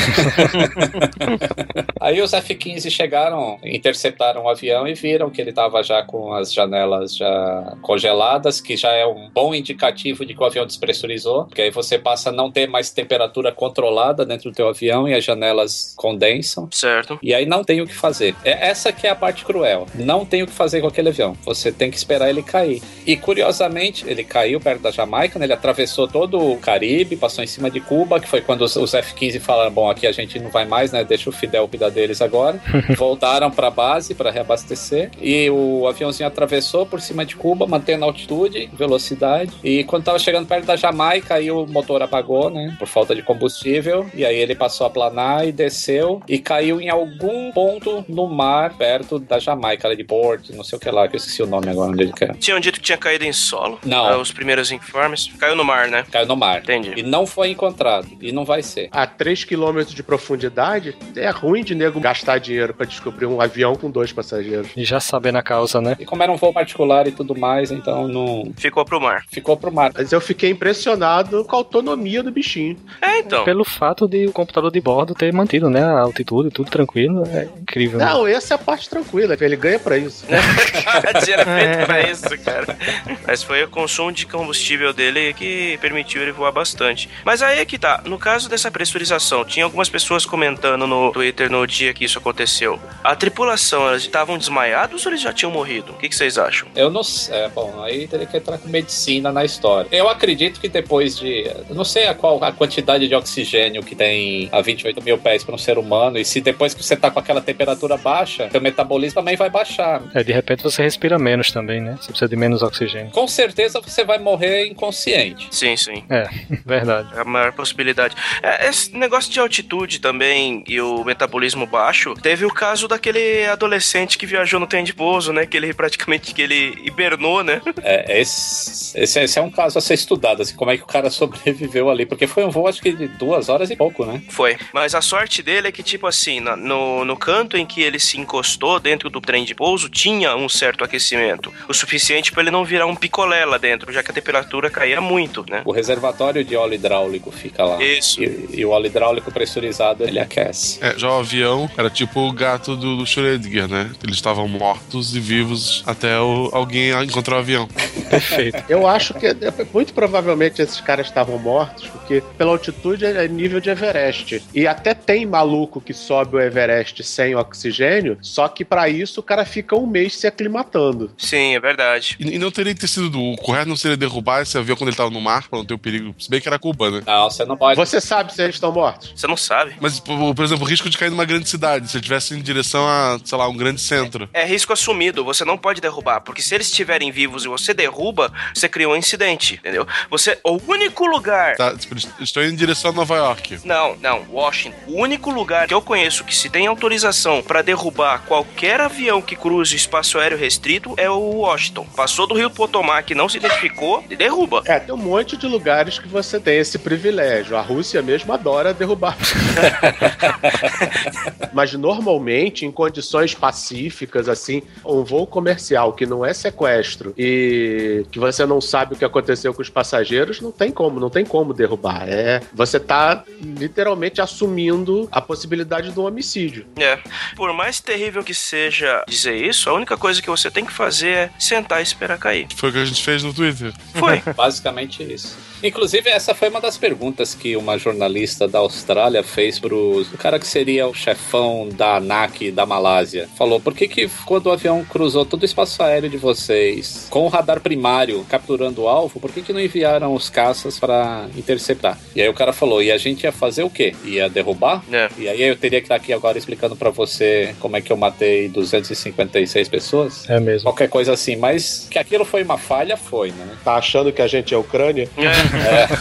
Aí 2.00 2.22
os 2.22 2.34
F-15 2.34 2.90
chegaram, 2.90 3.58
interceptaram 3.94 4.44
o 4.44 4.50
avião 4.50 4.88
e 4.88 4.94
viram 4.94 5.30
que 5.30 5.40
ele 5.40 5.52
estava 5.52 5.82
já 5.84 6.04
com 6.04 6.34
as 6.34 6.52
janelas 6.52 7.16
já 7.16 7.78
congeladas, 7.82 8.60
que 8.60 8.76
já 8.76 8.92
é 8.92 9.06
um 9.06 9.30
bom 9.30 9.54
indicativo 9.54 10.26
de 10.26 10.34
que 10.34 10.42
o 10.42 10.46
avião 10.46 10.66
despressurizou, 10.66 11.46
porque 11.46 11.62
aí 11.62 11.72
você 11.72 11.98
passa 11.98 12.30
a 12.30 12.34
não 12.34 12.52
ter 12.52 12.68
mais 12.68 12.90
temperatura 12.90 13.52
controlada 13.52 14.26
dentro 14.26 14.50
do 14.50 14.56
teu 14.56 14.68
avião 14.68 15.08
e 15.08 15.14
as 15.14 15.24
janelas 15.24 15.94
condensam. 15.96 16.68
Certo. 16.72 17.20
E 17.22 17.34
aí 17.34 17.46
não 17.46 17.64
tem 17.64 17.82
o 17.82 17.88
que 17.88 17.94
fazer. 17.94 18.36
É 18.44 18.68
essa 18.68 18.92
que 18.92 19.08
é 19.08 19.12
a 19.12 19.16
parte 19.16 19.46
cruel. 19.46 19.88
Não 19.96 20.26
tem 20.26 20.44
o 20.44 20.48
que 20.48 20.54
fazer 20.54 20.82
com 20.82 20.88
aquele 20.88 21.10
avião. 21.10 21.36
Você 21.44 21.72
tem 21.72 21.90
que 21.90 21.98
esperar 21.98 22.30
ele 22.30 22.42
cair. 22.42 22.82
E 23.06 23.16
curiosamente, 23.16 24.06
ele 24.08 24.24
caiu 24.24 24.60
perto 24.60 24.82
da 24.82 24.92
Jamaica, 24.92 25.38
né? 25.38 25.46
ele 25.46 25.54
atravessou 25.54 26.08
todo 26.08 26.40
o 26.40 26.58
Caribe, 26.58 27.16
passou 27.16 27.44
em 27.44 27.48
cima 27.48 27.70
de 27.70 27.80
Cuba, 27.80 28.20
que 28.20 28.28
foi 28.28 28.42
quando 28.42 28.62
os, 28.62 28.76
os 28.76 28.94
F-15 28.94 29.40
falaram: 29.40 29.72
bom, 29.72 29.90
aqui 29.90 30.08
a 30.08 30.12
gente 30.12 30.40
não 30.40 30.50
vai 30.50 30.66
mais, 30.66 30.92
né? 30.92 31.04
Deixa 31.04 31.30
o 31.30 31.34
Fidel 31.34 31.68
cuidar 31.68 31.90
deles 31.90 32.22
agora. 32.22 32.60
Voltaram 32.98 33.52
para 33.52 33.70
base 33.84 34.16
para 34.16 34.32
reabastecer. 34.32 35.12
E 35.22 35.50
o 35.50 35.86
aviãozinho 35.88 36.28
atravessou 36.28 36.86
por 36.86 37.02
cima 37.02 37.26
de 37.26 37.36
Cuba, 37.36 37.68
mantendo 37.68 38.06
altitude, 38.06 38.70
velocidade. 38.74 39.52
E 39.62 39.84
quando 39.84 40.06
tava 40.06 40.18
chegando 40.20 40.48
perto 40.48 40.66
da 40.66 40.78
Jamaica, 40.78 41.36
aí 41.36 41.52
o 41.52 41.66
motor 41.66 42.02
apagou, 42.02 42.50
né? 42.50 42.76
Por 42.80 42.88
falta 42.88 43.14
de 43.14 43.22
combustível. 43.22 44.10
E 44.14 44.26
aí 44.26 44.38
ele 44.38 44.56
passou 44.56 44.88
a 44.88 44.90
planar 44.90 45.46
e 45.46 45.52
desceu 45.52 46.22
e 46.30 46.40
caiu 46.40 46.80
em 46.80 46.90
algum 46.90 47.52
ponto 47.52 48.06
no 48.08 48.28
mar 48.28 48.78
perto 48.78 49.20
da 49.20 49.38
Jamaica, 49.38 49.88
ali 49.88 49.98
de 49.98 50.04
Port, 50.06 50.50
não 50.52 50.64
sei 50.64 50.78
o 50.78 50.80
que 50.80 50.90
lá, 50.90 51.08
que 51.08 51.16
eu 51.16 51.18
esqueci 51.18 51.44
o 51.44 51.48
nome 51.48 51.70
agora 51.70 51.92
onde 51.92 52.04
ele 52.04 52.14
quer. 52.14 52.36
Tinham 52.38 52.60
dito 52.60 52.80
que 52.80 52.86
tinha 52.86 52.98
caído 52.98 53.26
em 53.26 53.34
solo. 53.34 53.80
Não. 53.86 54.06
Ah, 54.06 54.18
os 54.18 54.32
primeiros 54.32 54.72
informes. 54.72 55.30
Caiu 55.38 55.56
no 55.56 55.66
mar, 55.66 55.90
né? 55.90 56.06
Caiu 56.10 56.26
no 56.26 56.38
mar. 56.38 56.62
Entendi. 56.62 56.94
E 56.96 57.04
não 57.04 57.26
foi 57.26 57.50
encontrado. 57.50 58.08
E 58.22 58.32
não 58.32 58.46
vai 58.46 58.62
ser. 58.62 58.88
A 58.92 59.06
3 59.06 59.44
km 59.44 59.84
de 59.88 60.04
profundidade, 60.04 60.96
é 61.16 61.30
ruim 61.30 61.64
de 61.64 61.76
nego 61.76 62.00
gastar 62.00 62.38
dinheiro 62.38 62.74
pra 62.74 62.86
descobrir 62.86 63.26
um 63.26 63.42
avião 63.42 63.73
com 63.76 63.90
dois 63.90 64.12
passageiros. 64.12 64.68
E 64.76 64.84
já 64.84 65.00
sabendo 65.00 65.38
a 65.38 65.44
causa, 65.44 65.82
né? 65.82 65.96
E 66.00 66.06
como 66.06 66.24
era 66.24 66.32
um 66.32 66.38
voo 66.38 66.54
particular 66.54 67.08
e 67.08 67.12
tudo 67.12 67.36
mais, 67.38 67.72
então 67.72 68.08
não. 68.08 68.52
Ficou 68.58 68.84
pro 68.86 69.00
mar. 69.00 69.26
Ficou 69.32 69.58
pro 69.58 69.72
mar. 69.72 69.92
Mas 69.94 70.12
eu 70.12 70.22
fiquei 70.22 70.50
impressionado 70.52 71.44
com 71.46 71.56
a 71.56 71.60
autonomia 71.60 72.24
do 72.24 72.32
bichinho. 72.32 72.78
É, 73.02 73.20
então. 73.20 73.44
Pelo 73.44 73.64
fato 73.64 74.08
de 74.08 74.28
o 74.28 74.32
computador 74.32 74.72
de 74.72 74.80
bordo 74.82 75.14
ter 75.14 75.32
mantido, 75.34 75.70
né? 75.70 75.84
A 75.84 76.00
altitude, 76.02 76.50
tudo 76.50 76.70
tranquilo, 76.70 77.24
é 77.28 77.48
incrível. 77.60 78.00
né? 78.00 78.06
Não, 78.06 78.28
essa 78.28 78.54
é 78.54 78.56
a 78.56 78.58
parte 78.58 78.90
tranquila, 78.90 79.36
ele 79.40 79.56
ganha 79.56 79.80
pra 79.80 79.98
isso. 79.98 80.26
Era 80.30 81.20
feito 81.46 81.86
pra 81.86 82.02
isso, 82.10 82.38
cara. 82.44 82.78
Mas 83.26 83.44
foi 83.44 83.64
o 83.64 83.68
consumo 83.70 84.12
de 84.12 84.26
combustível 84.26 84.94
dele 84.94 85.34
que 85.34 85.78
permitiu 85.80 86.22
ele 86.22 86.32
voar 86.32 86.52
bastante. 86.52 87.10
Mas 87.26 87.42
aí 87.42 87.60
é 87.60 87.66
que 87.66 87.78
tá. 87.78 88.02
No 88.06 88.18
caso 88.18 88.50
dessa 88.50 88.70
pressurização, 88.72 89.44
tinha 89.46 89.66
algumas 89.66 89.90
pessoas 89.90 90.26
comentando 90.26 90.86
no 90.88 91.12
Twitter 91.12 91.50
no 91.50 91.66
dia 91.66 91.94
que 91.94 92.06
isso 92.06 92.18
aconteceu. 92.18 92.80
A 93.04 93.16
tripulação, 93.16 93.53
elas 93.54 94.02
estavam 94.02 94.38
desmaiados 94.38 95.06
ou 95.06 95.12
eles 95.12 95.22
já 95.22 95.34
tinham 95.34 95.52
morrido? 95.52 95.92
O 95.92 95.96
que, 95.96 96.10
que 96.10 96.16
vocês 96.16 96.38
acham? 96.38 96.68
Eu 96.76 96.90
não 96.90 97.04
sei. 97.04 97.36
É, 97.36 97.50
bom, 97.50 97.82
aí 97.84 98.08
teria 98.08 98.26
que 98.26 98.38
entrar 98.38 98.58
com 98.58 98.70
medicina 98.70 99.32
na 99.32 99.44
história. 99.46 99.88
Eu 99.92 100.10
acredito 100.10 100.60
que 100.60 100.68
depois 100.68 101.18
de. 101.18 101.46
Eu 101.70 101.76
não 101.76 101.84
sei 101.84 102.08
a 102.08 102.14
qual 102.14 102.44
a 102.44 102.52
quantidade 102.52 103.08
de 103.08 103.16
oxigênio 103.16 103.84
que 103.84 103.96
tem 103.96 104.50
a 104.52 104.62
28 104.62 105.02
mil 105.02 105.18
pés 105.18 105.44
para 105.44 105.56
um 105.56 105.58
ser 105.58 105.78
humano. 105.78 106.18
E 106.18 106.26
se 106.26 106.42
depois 106.42 106.74
que 106.74 106.84
você 106.84 106.96
tá 106.96 107.10
com 107.12 107.20
aquela 107.20 107.42
temperatura 107.42 107.98
baixa, 107.98 108.50
seu 108.50 108.62
metabolismo 108.62 109.22
também 109.22 109.36
vai 109.36 109.50
baixar. 109.50 110.02
É, 110.14 110.24
de 110.24 110.32
repente 110.32 110.64
você 110.64 110.82
respira 110.82 111.18
menos 111.18 111.52
também, 111.52 111.82
né? 111.82 111.98
Você 112.00 112.08
precisa 112.10 112.30
de 112.30 112.36
menos 112.36 112.62
oxigênio. 112.62 113.12
Com 113.12 113.28
certeza 113.28 113.82
você 113.82 114.04
vai 114.04 114.18
morrer 114.18 114.68
inconsciente. 114.68 115.48
Sim, 115.52 115.76
sim. 115.78 116.04
É, 116.10 116.28
verdade. 116.66 117.10
É 117.16 117.22
a 117.22 117.26
maior 117.26 117.52
possibilidade. 117.54 118.16
É, 118.42 118.68
esse 118.68 118.96
negócio 118.96 119.32
de 119.32 119.40
altitude 119.40 120.00
também 120.00 120.64
e 120.68 120.80
o 120.82 121.04
metabolismo 121.04 121.66
baixo, 121.66 122.14
teve 122.16 122.46
o 122.46 122.54
caso 122.54 122.88
daquele 122.88 123.43
adolescente 123.48 124.18
que 124.18 124.26
viajou 124.26 124.60
no 124.60 124.68
trem 124.68 124.84
de 124.84 124.94
pouso, 124.94 125.34
né? 125.34 125.46
Que 125.46 125.58
ele 125.58 125.74
praticamente 125.74 126.34
que 126.34 126.42
ele 126.42 126.78
hibernou, 126.84 127.44
né? 127.44 127.62
É, 127.82 128.22
esse, 128.22 128.98
esse, 128.98 129.20
esse 129.20 129.40
é 129.40 129.42
um 129.42 129.52
caso 129.52 129.78
a 129.78 129.82
ser 129.82 129.96
estudado, 129.96 130.42
assim, 130.42 130.56
como 130.56 130.72
é 130.72 130.78
que 130.78 130.84
o 130.84 130.88
cara 130.88 131.10
sobreviveu 131.12 131.90
ali. 131.90 132.06
Porque 132.06 132.28
foi 132.28 132.44
um 132.44 132.50
voo, 132.50 132.68
acho 132.68 132.82
que 132.82 132.92
de 132.92 133.08
duas 133.08 133.50
horas 133.50 133.70
e 133.70 133.76
pouco, 133.76 134.06
né? 134.06 134.22
Foi. 134.30 134.58
Mas 134.74 134.96
a 134.96 135.02
sorte 135.02 135.42
dele 135.42 135.68
é 135.68 135.72
que, 135.72 135.84
tipo 135.84 136.08
assim, 136.08 136.40
no, 136.40 137.06
no 137.06 137.18
canto 137.18 137.58
em 137.58 137.66
que 137.66 137.82
ele 137.82 138.00
se 138.00 138.20
encostou 138.20 138.80
dentro 138.80 139.10
do 139.10 139.22
trem 139.22 139.44
de 139.46 139.56
pouso, 139.56 139.90
tinha 139.90 140.36
um 140.36 140.50
certo 140.50 140.84
aquecimento. 140.84 141.54
O 141.68 141.74
suficiente 141.74 142.32
para 142.32 142.44
ele 142.44 142.52
não 142.52 142.66
virar 142.66 142.86
um 142.86 142.96
picolé 142.96 143.46
lá 143.46 143.58
dentro, 143.58 143.92
já 143.92 144.04
que 144.04 144.12
a 144.12 144.14
temperatura 144.14 144.70
caía 144.70 145.02
muito, 145.02 145.46
né? 145.50 145.62
O 145.66 145.72
reservatório 145.72 146.44
de 146.44 146.56
óleo 146.56 146.76
hidráulico 146.76 147.32
fica 147.32 147.64
lá. 147.64 147.84
Isso. 147.84 148.24
E, 148.24 148.60
e 148.60 148.66
o 148.66 148.70
óleo 148.70 148.88
hidráulico 148.88 149.32
pressurizado, 149.32 150.04
ele 150.04 150.20
aquece. 150.20 150.80
É, 150.82 150.98
já 150.98 151.10
o 151.10 151.20
avião 151.20 151.70
era 151.78 151.90
tipo 151.90 152.20
o 152.22 152.32
gato 152.32 152.76
do, 152.76 152.98
do 152.98 153.06
Schrödinger, 153.38 153.68
né? 153.68 153.92
Eles 154.04 154.16
estavam 154.16 154.48
mortos 154.48 155.16
e 155.16 155.20
vivos 155.20 155.84
até 155.86 156.20
o- 156.20 156.50
alguém 156.54 156.92
encontrar 157.04 157.36
o 157.38 157.40
avião. 157.40 157.68
Perfeito. 158.10 158.64
Eu 158.70 158.88
acho 158.88 159.14
que 159.16 159.28
é, 159.28 159.36
muito 159.74 159.94
provavelmente 159.94 160.62
esses 160.62 160.80
caras 160.82 161.08
estavam 161.08 161.38
mortos, 161.38 161.88
porque 161.88 162.24
pela 162.38 162.52
altitude 162.52 163.06
é 163.06 163.28
nível 163.28 163.60
de 163.60 163.70
Everest. 163.70 164.44
E 164.54 164.68
até 164.68 164.94
tem 164.94 165.26
maluco 165.26 165.82
que 165.82 165.94
sobe 165.94 166.36
o 166.36 166.40
Everest 166.40 167.04
sem 167.04 167.36
oxigênio, 167.36 168.18
só 168.22 168.48
que 168.48 168.64
pra 168.64 168.88
isso 168.90 169.20
o 169.20 169.24
cara 169.24 169.46
fica 169.46 169.76
um 169.76 169.86
mês 169.88 170.16
se 170.16 170.28
aclimatando. 170.28 171.12
Sim, 171.18 171.56
é 171.56 171.60
verdade. 171.60 172.16
E, 172.20 172.36
e 172.36 172.40
não 172.40 172.52
teria 172.52 172.76
ter 172.76 172.88
sido. 172.88 173.20
O 173.20 173.36
correto 173.38 173.68
não 173.70 173.76
seria 173.76 173.98
derrubar 173.98 174.42
esse 174.42 174.58
avião 174.58 174.76
quando 174.78 174.90
ele 174.90 174.98
tava 174.98 175.10
no 175.10 175.22
mar, 175.22 175.48
pra 175.50 175.58
não 175.60 175.66
ter 175.66 175.74
o 175.74 175.78
perigo. 175.80 176.14
Se 176.20 176.30
bem 176.30 176.40
que 176.42 176.48
era 176.48 176.60
Cuba, 176.60 176.90
né? 176.92 177.02
Não, 177.06 177.30
você 177.30 177.46
não 177.46 177.58
pode. 177.58 177.76
Você 177.76 178.00
sabe 178.00 178.34
se 178.34 178.42
eles 178.42 178.56
estão 178.56 178.72
mortos? 178.72 179.14
Você 179.16 179.28
não 179.28 179.38
sabe. 179.38 179.74
Mas, 179.80 180.00
por, 180.00 180.34
por 180.36 180.46
exemplo, 180.46 180.66
o 180.66 180.68
risco 180.70 180.90
de 180.90 180.98
cair 180.98 181.10
numa 181.10 181.26
grande 181.26 181.50
cidade, 181.50 181.90
se 181.90 181.98
ele 181.98 182.04
tivesse 182.04 182.34
em 182.34 182.42
direção 182.42 182.88
a, 182.88 183.20
sei 183.24 183.38
lá, 183.38 183.48
um 183.48 183.56
grande 183.56 183.82
centro. 183.82 184.30
É 184.34 184.46
risco 184.46 184.74
assumido, 184.74 185.24
você 185.24 185.46
não 185.46 185.58
pode 185.58 185.82
derrubar, 185.82 186.22
porque 186.22 186.42
se 186.42 186.56
eles 186.56 186.68
estiverem 186.68 187.12
vivos 187.12 187.46
e 187.46 187.48
você 187.48 187.74
derruba, 187.74 188.32
você 188.54 188.70
cria 188.70 188.90
um 188.90 188.96
incidente, 188.96 189.56
entendeu? 189.56 189.88
Você, 190.10 190.40
o 190.44 190.60
único 190.68 191.06
lugar. 191.06 191.56
Tá, 191.56 191.74
estou 192.20 192.44
indo 192.44 192.54
em 192.54 192.56
direção 192.56 192.92
a 192.92 192.94
Nova 192.94 193.16
York. 193.16 193.60
Não, 193.64 193.96
não, 193.98 194.26
Washington. 194.30 194.78
O 194.88 195.02
único 195.02 195.32
lugar 195.32 195.68
que 195.68 195.74
eu 195.74 195.82
conheço 195.82 196.24
que 196.24 196.36
se 196.36 196.50
tem 196.50 196.68
autorização 196.68 197.42
para 197.42 197.62
derrubar 197.62 198.24
qualquer 198.26 198.82
avião 198.82 199.22
que 199.22 199.36
cruze 199.36 199.76
o 199.76 199.78
espaço 199.78 200.20
aéreo 200.20 200.38
restrito 200.38 200.94
é 200.98 201.10
o 201.10 201.20
Washington. 201.20 201.86
Passou 201.96 202.28
do 202.28 202.36
Rio 202.36 202.50
Potomac, 202.50 203.14
não 203.14 203.30
se 203.30 203.38
identificou, 203.38 204.04
e 204.10 204.16
derruba. 204.16 204.64
É, 204.66 204.80
tem 204.80 204.94
um 204.94 204.98
monte 204.98 205.38
de 205.38 205.48
lugares 205.48 206.00
que 206.00 206.08
você 206.08 206.40
tem 206.40 206.58
esse 206.58 206.78
privilégio. 206.78 207.58
A 207.58 207.62
Rússia 207.62 208.02
mesmo 208.02 208.34
adora 208.34 208.74
derrubar. 208.74 209.18
Mas 211.54 211.74
normalmente, 211.74 212.66
em 212.66 212.72
condições 212.72 213.13
pacíficas, 213.36 214.28
assim, 214.28 214.64
um 214.86 215.04
voo 215.04 215.28
comercial 215.28 215.94
que 215.94 216.06
não 216.06 216.26
é 216.26 216.34
sequestro 216.34 217.14
e 217.18 218.06
que 218.12 218.20
você 218.20 218.46
não 218.46 218.60
sabe 218.60 218.94
o 218.94 218.98
que 218.98 219.06
aconteceu 219.06 219.54
com 219.54 219.62
os 219.62 219.70
passageiros, 219.70 220.42
não 220.42 220.52
tem 220.52 220.72
como, 220.72 221.00
não 221.00 221.10
tem 221.10 221.26
como 221.26 221.54
derrubar. 221.54 222.08
É, 222.08 222.42
você 222.54 222.80
tá 222.80 223.24
literalmente 223.42 224.22
assumindo 224.22 225.08
a 225.12 225.22
possibilidade 225.22 225.92
de 225.92 226.00
um 226.00 226.06
homicídio. 226.06 226.66
É. 226.78 227.00
Por 227.36 227.54
mais 227.54 227.80
terrível 227.80 228.24
que 228.24 228.34
seja 228.34 229.04
dizer 229.08 229.36
isso, 229.36 229.70
a 229.70 229.74
única 229.74 229.98
coisa 229.98 230.22
que 230.22 230.30
você 230.30 230.50
tem 230.50 230.66
que 230.66 230.72
fazer 230.72 231.10
é 231.10 231.30
sentar 231.38 231.80
e 231.80 231.84
esperar 231.84 232.18
cair. 232.18 232.48
Foi 232.56 232.70
o 232.70 232.74
que 232.74 232.80
a 232.80 232.86
gente 232.86 233.04
fez 233.04 233.24
no 233.24 233.34
Twitter. 233.34 233.74
Foi. 233.94 234.22
Basicamente 234.34 235.04
isso. 235.04 235.53
Inclusive, 235.64 236.10
essa 236.10 236.36
foi 236.36 236.50
uma 236.50 236.60
das 236.60 236.78
perguntas 236.78 237.34
que 237.34 237.56
uma 237.56 237.78
jornalista 237.78 238.48
da 238.48 238.60
Austrália 238.60 239.24
fez 239.24 239.60
pro 239.60 240.06
cara 240.20 240.38
que 240.38 240.46
seria 240.46 240.88
o 240.88 240.94
chefão 240.94 241.70
da 241.70 241.98
ANAC 241.98 242.52
da 242.52 242.66
Malásia. 242.66 243.30
Falou: 243.38 243.60
por 243.60 243.74
que, 243.74 243.88
que 243.88 244.10
quando 244.26 244.48
o 244.48 244.52
avião 244.52 244.84
cruzou 244.84 245.26
todo 245.26 245.44
o 245.44 245.46
espaço 245.46 245.82
aéreo 245.82 246.10
de 246.10 246.18
vocês, 246.18 247.08
com 247.10 247.26
o 247.26 247.30
radar 247.30 247.62
primário 247.62 248.26
capturando 248.30 248.84
o 248.84 248.88
alvo, 248.88 249.20
por 249.20 249.32
que, 249.32 249.42
que 249.42 249.54
não 249.54 249.60
enviaram 249.60 250.14
os 250.14 250.30
caças 250.30 250.78
para 250.78 251.28
interceptar? 251.38 251.98
E 252.16 252.22
aí 252.22 252.28
o 252.28 252.34
cara 252.34 252.52
falou: 252.52 252.84
e 252.84 252.92
a 252.92 252.98
gente 252.98 253.24
ia 253.24 253.32
fazer 253.32 253.64
o 253.64 253.70
quê? 253.70 253.96
Ia 254.04 254.30
derrubar? 254.30 254.84
É. 254.92 255.10
E 255.18 255.30
aí 255.30 255.42
eu 255.42 255.56
teria 255.56 255.80
que 255.80 255.86
estar 255.86 255.96
aqui 255.96 256.12
agora 256.12 256.38
explicando 256.38 256.76
para 256.76 256.90
você 256.90 257.56
como 257.60 257.78
é 257.78 257.82
que 257.82 257.92
eu 257.92 257.98
matei 257.98 258.50
256 258.50 259.70
pessoas? 259.70 260.30
É 260.30 260.40
mesmo. 260.40 260.64
Qualquer 260.64 260.90
coisa 260.90 261.14
assim, 261.14 261.36
mas 261.36 261.88
que 261.90 261.98
aquilo 261.98 262.26
foi 262.26 262.44
uma 262.44 262.58
falha, 262.58 262.98
foi, 262.98 263.32
né? 263.32 263.58
Tá 263.64 263.76
achando 263.76 264.12
que 264.12 264.22
a 264.22 264.28
gente 264.28 264.54
é 264.54 264.58
Ucrânia? 264.58 265.10
É, 265.18 265.53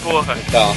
porra. 0.02 0.36
Então. 0.46 0.74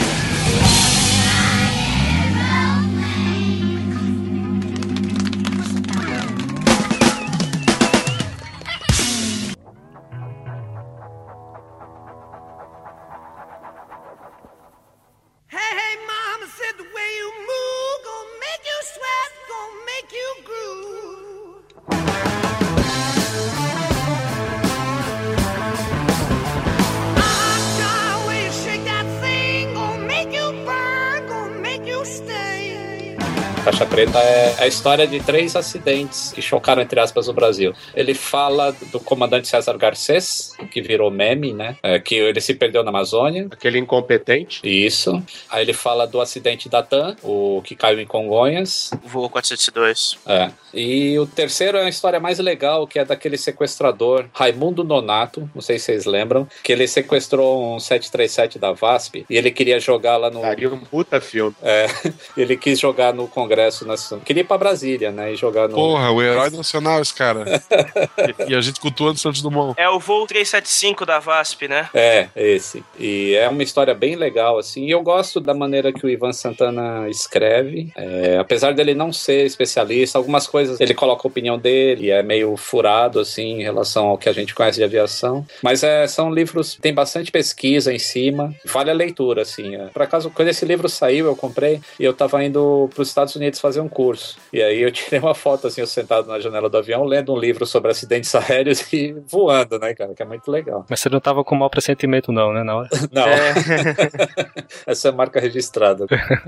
Caixa 33.65 33.83
Preta 33.83 34.19
é 34.19 34.55
a 34.59 34.67
história 34.67 35.07
de 35.07 35.19
três 35.19 35.55
acidentes 35.55 36.31
que 36.31 36.39
chocaram, 36.39 36.83
entre 36.83 36.99
aspas, 36.99 37.27
o 37.27 37.33
Brasil. 37.33 37.73
Ele 37.95 38.13
fala 38.13 38.71
do 38.91 38.99
comandante 38.99 39.47
César 39.47 39.75
Garcês, 39.75 40.51
que 40.69 40.83
virou 40.83 41.09
meme, 41.09 41.51
né? 41.51 41.75
É, 41.81 41.99
que 41.99 42.13
ele 42.13 42.39
se 42.39 42.53
perdeu 42.53 42.83
na 42.83 42.91
Amazônia. 42.91 43.47
Aquele 43.49 43.79
incompetente. 43.79 44.61
Isso. 44.63 45.19
Aí 45.49 45.63
ele 45.63 45.73
fala 45.73 46.05
do 46.05 46.21
acidente 46.21 46.69
da 46.69 46.83
TAM, 46.83 47.15
o 47.23 47.59
que 47.63 47.75
caiu 47.75 47.99
em 47.99 48.05
Congonhas. 48.05 48.91
Voo 49.03 49.27
402. 49.31 50.19
É. 50.27 50.51
E 50.71 51.17
o 51.17 51.25
terceiro 51.25 51.79
é 51.79 51.85
a 51.85 51.89
história 51.89 52.19
mais 52.19 52.37
legal, 52.37 52.85
que 52.85 52.99
é 52.99 53.05
daquele 53.05 53.37
sequestrador, 53.37 54.25
Raimundo 54.31 54.83
Nonato, 54.83 55.49
não 55.55 55.61
sei 55.61 55.79
se 55.79 55.85
vocês 55.85 56.05
lembram, 56.05 56.47
que 56.61 56.71
ele 56.71 56.87
sequestrou 56.87 57.75
um 57.75 57.79
737 57.79 58.59
da 58.59 58.73
VASP 58.73 59.25
e 59.27 59.37
ele 59.37 59.49
queria 59.49 59.79
jogar 59.79 60.17
lá 60.17 60.29
no. 60.29 60.41
Daria 60.41 60.71
um 60.71 60.79
puta 60.79 61.19
filme. 61.19 61.55
É, 61.63 61.87
ele 62.37 62.55
quis 62.57 62.79
jogar 62.79 63.11
no 63.13 63.27
Congresso 63.27 63.54
Nacional. 63.85 64.25
Queria 64.25 64.41
ir 64.41 64.45
pra 64.45 64.57
Brasília, 64.57 65.11
né? 65.11 65.33
E 65.33 65.35
jogar 65.35 65.67
no. 65.67 65.75
Porra, 65.75 66.11
o 66.11 66.21
herói 66.21 66.49
nacional, 66.49 67.01
esse 67.01 67.13
cara. 67.13 67.45
e, 68.47 68.51
e 68.51 68.55
a 68.55 68.61
gente 68.61 68.79
cultuando 68.79 69.19
Santos 69.19 69.41
Dumont. 69.41 69.79
É 69.79 69.89
o 69.89 69.99
voo 69.99 70.25
375 70.25 71.05
da 71.05 71.19
VASP, 71.19 71.67
né? 71.67 71.89
É, 71.93 72.27
esse. 72.35 72.83
E 72.99 73.35
é 73.35 73.47
uma 73.47 73.63
história 73.63 73.93
bem 73.93 74.15
legal, 74.15 74.57
assim. 74.57 74.85
E 74.85 74.91
eu 74.91 75.01
gosto 75.01 75.39
da 75.39 75.53
maneira 75.53 75.91
que 75.91 76.05
o 76.05 76.09
Ivan 76.09 76.33
Santana 76.33 77.07
escreve. 77.09 77.91
É, 77.95 78.37
apesar 78.37 78.73
dele 78.73 78.93
não 78.93 79.11
ser 79.11 79.45
especialista, 79.45 80.17
algumas 80.17 80.47
coisas 80.47 80.79
ele 80.79 80.93
coloca 80.93 81.27
a 81.27 81.29
opinião 81.29 81.57
dele, 81.57 82.11
é 82.11 82.21
meio 82.21 82.55
furado, 82.57 83.19
assim, 83.19 83.59
em 83.59 83.63
relação 83.63 84.07
ao 84.07 84.17
que 84.17 84.29
a 84.29 84.33
gente 84.33 84.53
conhece 84.53 84.77
de 84.77 84.83
aviação. 84.83 85.45
Mas 85.61 85.83
é, 85.83 86.07
são 86.07 86.31
livros, 86.31 86.77
tem 86.81 86.93
bastante 86.93 87.31
pesquisa 87.31 87.93
em 87.93 87.99
cima. 87.99 88.53
Vale 88.65 88.91
a 88.91 88.93
leitura, 88.93 89.41
assim. 89.41 89.75
É. 89.75 89.87
Por 89.87 90.01
acaso, 90.01 90.29
quando 90.29 90.49
esse 90.49 90.65
livro 90.65 90.89
saiu, 90.89 91.25
eu 91.27 91.35
comprei 91.35 91.79
e 91.99 92.03
eu 92.03 92.13
tava 92.13 92.43
indo 92.43 92.89
pros 92.93 93.07
Estados 93.07 93.35
Unidos 93.35 93.44
fazer 93.53 93.79
um 93.79 93.89
curso. 93.89 94.37
E 94.51 94.61
aí 94.61 94.81
eu 94.81 94.91
tirei 94.91 95.19
uma 95.19 95.35
foto, 95.35 95.67
assim, 95.67 95.81
eu 95.81 95.87
sentado 95.87 96.27
na 96.27 96.39
janela 96.39 96.69
do 96.69 96.77
avião, 96.77 97.03
lendo 97.03 97.33
um 97.33 97.37
livro 97.37 97.65
sobre 97.65 97.91
acidentes 97.91 98.33
aéreos 98.35 98.91
e 98.93 99.15
voando, 99.27 99.79
né, 99.79 99.93
cara? 99.93 100.13
Que 100.13 100.23
é 100.23 100.25
muito 100.25 100.49
legal. 100.49 100.85
Mas 100.89 100.99
você 100.99 101.09
não 101.09 101.19
tava 101.19 101.43
com 101.43 101.55
mau 101.55 101.69
pressentimento, 101.69 102.31
não, 102.31 102.53
né? 102.53 102.63
Na 102.63 102.77
hora. 102.77 102.89
Não. 103.11 103.25
Essa 104.85 105.09
é 105.09 105.11
marca 105.11 105.39
registrada. 105.39 106.05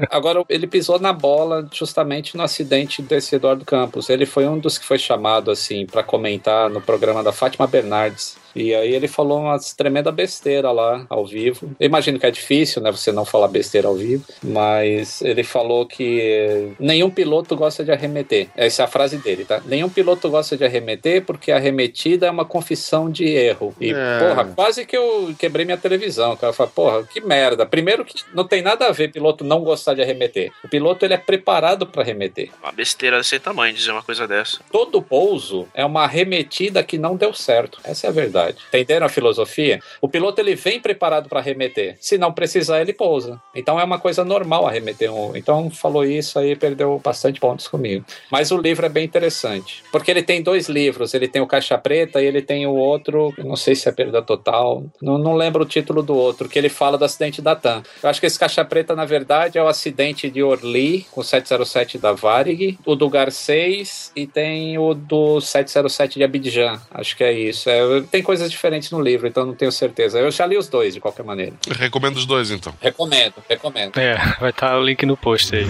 Agora, 0.10 0.44
ele 0.50 0.68
pisou 0.68 1.00
na 1.00 1.14
bola 1.14 1.68
justamente 1.72 2.36
no 2.36 2.44
acidente 2.44 3.02
desse 3.02 3.36
Eduardo 3.36 3.64
Campos. 3.64 4.10
Ele 4.10 4.26
foi 4.26 4.48
um 4.48 4.58
dos 4.60 4.78
que 4.78 4.86
foi 4.86 4.98
chamado, 4.98 5.52
assim, 5.52 5.86
para 5.86 6.04
comentar 6.04 6.70
no 6.70 6.82
programa 6.82 7.24
da 7.24 7.32
Fátima 7.32 7.68
Bernardes. 7.68 8.36
E 8.58 8.74
aí 8.74 8.94
ele 8.94 9.08
falou 9.08 9.40
uma 9.40 9.58
tremenda 9.78 10.12
besteira 10.12 10.72
lá 10.72 11.06
ao 11.10 11.26
vivo. 11.26 11.76
Eu 11.80 11.86
imagino 11.86 12.20
que 12.20 12.26
é 12.26 12.32
difícil, 12.32 12.82
né, 12.82 12.92
você 12.92 13.12
não 13.12 13.24
falar 13.26 13.48
besteira 13.48 13.88
ao 13.88 13.96
vivo, 13.96 14.24
mas 14.44 15.22
ele 15.22 15.44
falou 15.44 15.86
que 15.86 16.72
nenhum 16.80 17.10
piloto 17.10 17.56
gosta 17.56 17.84
de 17.84 17.92
arremeter. 17.92 18.48
Essa 18.56 18.84
é 18.84 18.86
a 18.86 18.88
frase 18.88 19.18
dele, 19.18 19.46
tá? 19.46 19.62
Nenhum 19.66 19.90
piloto 19.90 20.30
gosta 20.30 20.58
de 20.58 20.64
arremeter 20.66 21.24
porque 21.24 21.52
a 21.52 21.58
arremetida 21.58 22.28
é 22.28 22.32
uma 22.32 22.46
confissão 22.46 23.10
de 23.10 23.26
erro. 23.26 23.76
E, 23.80 23.92
É. 23.92 24.20
porra, 24.20 24.46
quase 24.56 24.86
que 24.86 24.98
eu 24.98 25.34
quebrei 25.38 25.66
minha 25.66 25.78
televisão. 25.78 26.34
O 26.34 26.38
cara 26.38 26.54
fala, 26.54 26.70
porra, 26.70 27.04
que 27.04 27.22
merda. 27.22 27.66
Primeiro 27.66 28.04
que 28.06 28.24
não 28.34 28.48
tem 28.48 28.62
nada 28.62 28.88
a 28.88 28.92
ver 28.92 29.12
piloto 29.12 29.44
não 29.44 29.62
gostar 29.62 29.94
de 29.94 30.02
arremeter. 30.02 30.52
O 30.64 30.68
piloto, 30.68 31.06
ele 31.06 31.14
é 31.14 31.18
preparado 31.18 31.86
para 31.86 32.02
arremeter. 32.02 32.50
Uma 32.62 32.72
besteira 32.72 33.18
desse 33.18 33.40
tamanho 33.40 33.74
dizer 33.74 33.92
uma 33.92 34.04
coisa 34.04 34.28
dessa. 34.28 34.60
Todo 34.72 35.02
pouso 35.02 35.68
é 35.74 35.86
uma 35.86 36.04
arremetida 36.04 36.84
que 36.84 36.98
não 36.98 37.16
deu 37.16 37.34
certo. 37.34 37.80
Essa 37.84 38.08
é 38.08 38.10
a 38.10 38.14
verdade. 38.14 38.47
Entenderam 38.50 39.06
a 39.06 39.10
filosofia? 39.10 39.80
O 40.02 40.08
piloto 40.08 40.40
ele 40.42 40.56
vem 40.56 40.80
preparado 40.80 41.30
para 41.30 41.40
arremeter. 41.40 41.98
Se 42.00 42.18
não 42.18 42.32
precisar, 42.32 42.82
ele 42.82 42.94
pousa. 42.94 43.42
Então 43.56 43.80
é 43.80 43.84
uma 43.84 44.00
coisa 44.00 44.24
normal 44.24 44.68
arremeter 44.68 45.12
um. 45.14 45.36
Então 45.36 45.70
falou 45.70 46.04
isso 46.04 46.38
aí, 46.40 46.56
perdeu 46.56 47.00
bastante 47.04 47.40
pontos 47.40 47.68
comigo. 47.68 48.06
Mas 48.32 48.52
o 48.52 48.58
livro 48.58 48.86
é 48.86 48.90
bem 48.90 49.06
interessante. 49.06 49.84
Porque 49.92 50.12
ele 50.12 50.24
tem 50.24 50.42
dois 50.42 50.68
livros. 50.68 51.14
Ele 51.14 51.28
tem 51.28 51.42
o 51.42 51.48
Caixa 51.48 51.78
Preta 51.78 52.22
e 52.22 52.26
ele 52.26 52.42
tem 52.42 52.66
o 52.66 52.74
outro, 52.74 53.34
não 53.38 53.56
sei 53.56 53.76
se 53.76 53.88
é 53.88 53.92
Perda 53.92 54.22
Total. 54.22 54.84
Não, 55.02 55.18
não 55.18 55.36
lembro 55.36 55.64
o 55.64 55.66
título 55.66 56.02
do 56.04 56.16
outro, 56.16 56.50
que 56.50 56.58
ele 56.58 56.70
fala 56.70 56.98
do 56.98 57.06
acidente 57.06 57.42
da 57.42 57.56
TAM. 57.56 57.84
Eu 58.02 58.10
acho 58.10 58.20
que 58.20 58.26
esse 58.26 58.40
Caixa 58.40 58.64
Preta, 58.64 58.96
na 58.96 59.06
verdade, 59.06 59.58
é 59.58 59.64
o 59.64 59.68
acidente 59.68 60.30
de 60.30 60.44
Orly, 60.44 61.06
com 61.12 61.24
707 61.24 61.98
da 61.98 62.14
Varig, 62.14 62.78
o 62.86 62.96
do 62.96 63.10
Garcês 63.10 64.12
e 64.16 64.26
tem 64.26 64.78
o 64.78 64.94
do 64.94 65.40
707 65.40 66.16
de 66.16 66.24
Abidjan. 66.24 66.80
Acho 66.92 67.16
que 67.16 67.24
é 67.24 67.32
isso. 67.32 67.70
É, 67.70 68.02
tem 68.12 68.22
coisas 68.28 68.52
diferentes 68.52 68.92
no 68.92 69.00
livro, 69.00 69.26
então 69.26 69.46
não 69.46 69.56
tenho 69.56 69.72
certeza. 69.72 70.20
Eu 70.20 70.30
já 70.30 70.46
li 70.46 70.58
os 70.58 70.68
dois, 70.68 70.94
de 70.94 71.00
qualquer 71.00 71.24
maneira. 71.24 71.54
Recomendo 71.80 72.18
os 72.18 72.26
dois, 72.26 72.52
então. 72.52 72.74
Recomendo, 72.82 73.36
recomendo. 73.50 73.98
É, 73.98 74.18
vai 74.38 74.50
estar 74.50 74.78
o 74.78 74.84
link 74.84 75.06
no 75.06 75.16
post 75.16 75.56
aí. 75.56 75.66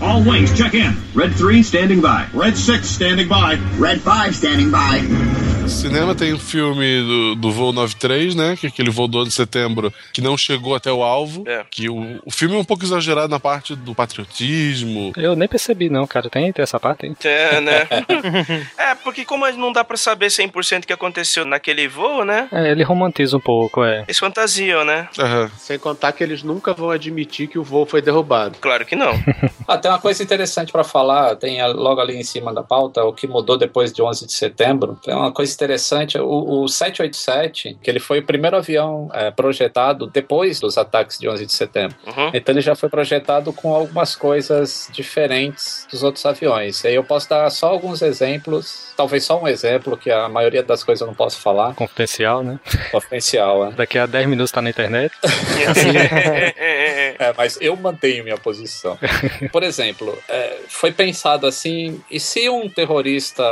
All 0.00 0.20
wings, 0.20 0.52
check 0.56 0.74
in. 0.74 0.96
Red 1.14 1.34
3 1.38 1.64
standing 1.64 2.00
by. 2.00 2.26
Red 2.36 2.56
6 2.56 2.84
standing 2.84 3.28
by. 3.28 3.60
Red 3.78 4.00
5 4.00 4.30
standing 4.32 4.70
by. 4.70 5.60
Cinema 5.68 6.14
tem 6.14 6.32
o 6.32 6.38
filme 6.38 7.02
do, 7.02 7.34
do 7.36 7.52
voo 7.52 7.72
93, 7.72 8.34
né? 8.34 8.56
Que 8.56 8.66
é 8.66 8.68
aquele 8.70 8.90
voo 8.90 9.06
do 9.06 9.18
ano 9.18 9.28
de 9.28 9.34
setembro 9.34 9.92
que 10.12 10.20
não 10.20 10.36
chegou 10.36 10.74
até 10.74 10.90
o 10.90 11.02
alvo. 11.02 11.44
É. 11.46 11.64
Que 11.70 11.88
o, 11.88 12.18
o 12.24 12.30
filme 12.30 12.56
é 12.56 12.58
um 12.58 12.64
pouco 12.64 12.82
exagerado 12.82 13.28
na 13.28 13.38
parte 13.38 13.76
do 13.76 13.94
patriotismo. 13.94 15.12
Eu 15.16 15.36
nem 15.36 15.46
percebi, 15.46 15.88
não, 15.88 16.06
cara. 16.06 16.28
Tem, 16.28 16.50
tem 16.52 16.62
essa 16.62 16.80
parte 16.80 17.06
aí. 17.06 17.14
É, 17.22 17.60
né? 17.60 17.86
é, 18.76 18.94
porque 18.96 19.24
como 19.24 19.48
não 19.52 19.70
dá 19.70 19.84
pra 19.84 19.96
saber 19.96 20.26
100% 20.26 20.82
o 20.82 20.86
que 20.86 20.92
aconteceu 20.92 21.44
naquele 21.44 21.86
voo, 21.86 21.99
né? 22.24 22.48
É, 22.52 22.70
ele 22.70 22.82
romantiza 22.82 23.36
um 23.36 23.40
pouco, 23.40 23.84
é. 23.84 24.02
Eles 24.02 24.18
fantasiam, 24.18 24.84
né? 24.84 25.08
Aham. 25.18 25.50
Sem 25.58 25.78
contar 25.78 26.12
que 26.12 26.22
eles 26.22 26.42
nunca 26.42 26.72
vão 26.74 26.90
admitir 26.90 27.46
que 27.48 27.58
o 27.58 27.62
voo 27.64 27.84
foi 27.86 28.00
derrubado. 28.02 28.56
Claro 28.60 28.84
que 28.86 28.96
não. 28.96 29.12
Ah, 29.70 29.78
tem 29.78 29.88
uma 29.88 30.00
coisa 30.00 30.20
interessante 30.20 30.72
para 30.72 30.82
falar, 30.82 31.36
tem 31.36 31.60
a- 31.60 31.68
logo 31.68 32.00
ali 32.00 32.16
em 32.16 32.24
cima 32.24 32.52
da 32.52 32.60
pauta, 32.60 33.04
o 33.04 33.12
que 33.12 33.28
mudou 33.28 33.56
depois 33.56 33.92
de 33.92 34.02
11 34.02 34.26
de 34.26 34.32
setembro. 34.32 34.98
É 35.06 35.14
uma 35.14 35.30
coisa 35.30 35.54
interessante, 35.54 36.18
o, 36.18 36.62
o 36.64 36.66
787, 36.66 37.78
que 37.80 37.88
ele 37.88 38.00
foi 38.00 38.18
o 38.18 38.26
primeiro 38.26 38.56
avião 38.56 39.08
é, 39.12 39.30
projetado 39.30 40.08
depois 40.08 40.58
dos 40.58 40.76
ataques 40.76 41.18
de 41.20 41.28
11 41.28 41.46
de 41.46 41.52
setembro. 41.52 41.96
Uhum. 42.04 42.30
Então 42.34 42.52
ele 42.52 42.60
já 42.60 42.74
foi 42.74 42.88
projetado 42.88 43.52
com 43.52 43.72
algumas 43.72 44.16
coisas 44.16 44.88
diferentes 44.92 45.86
dos 45.88 46.02
outros 46.02 46.26
aviões. 46.26 46.82
E 46.82 46.88
aí 46.88 46.94
eu 46.96 47.04
posso 47.04 47.28
dar 47.28 47.48
só 47.50 47.68
alguns 47.68 48.02
exemplos, 48.02 48.92
talvez 48.96 49.22
só 49.24 49.40
um 49.40 49.46
exemplo, 49.46 49.96
que 49.96 50.10
a 50.10 50.28
maioria 50.28 50.64
das 50.64 50.82
coisas 50.82 51.00
eu 51.00 51.06
não 51.06 51.14
posso 51.14 51.40
falar. 51.40 51.74
Confidencial, 51.90 52.42
né? 52.42 52.60
Confidencial, 52.90 53.66
é. 53.66 53.72
Daqui 53.72 53.98
a 53.98 54.06
10 54.06 54.28
minutos 54.28 54.50
tá 54.50 54.62
na 54.62 54.70
internet. 54.70 55.12
É, 57.20 57.34
mas 57.36 57.58
eu 57.60 57.76
mantenho 57.76 58.24
minha 58.24 58.38
posição. 58.38 58.98
Por 59.52 59.62
exemplo, 59.62 60.16
é, 60.26 60.56
foi 60.68 60.90
pensado 60.90 61.46
assim: 61.46 62.00
e 62.10 62.18
se 62.18 62.48
um 62.48 62.68
terrorista 62.68 63.44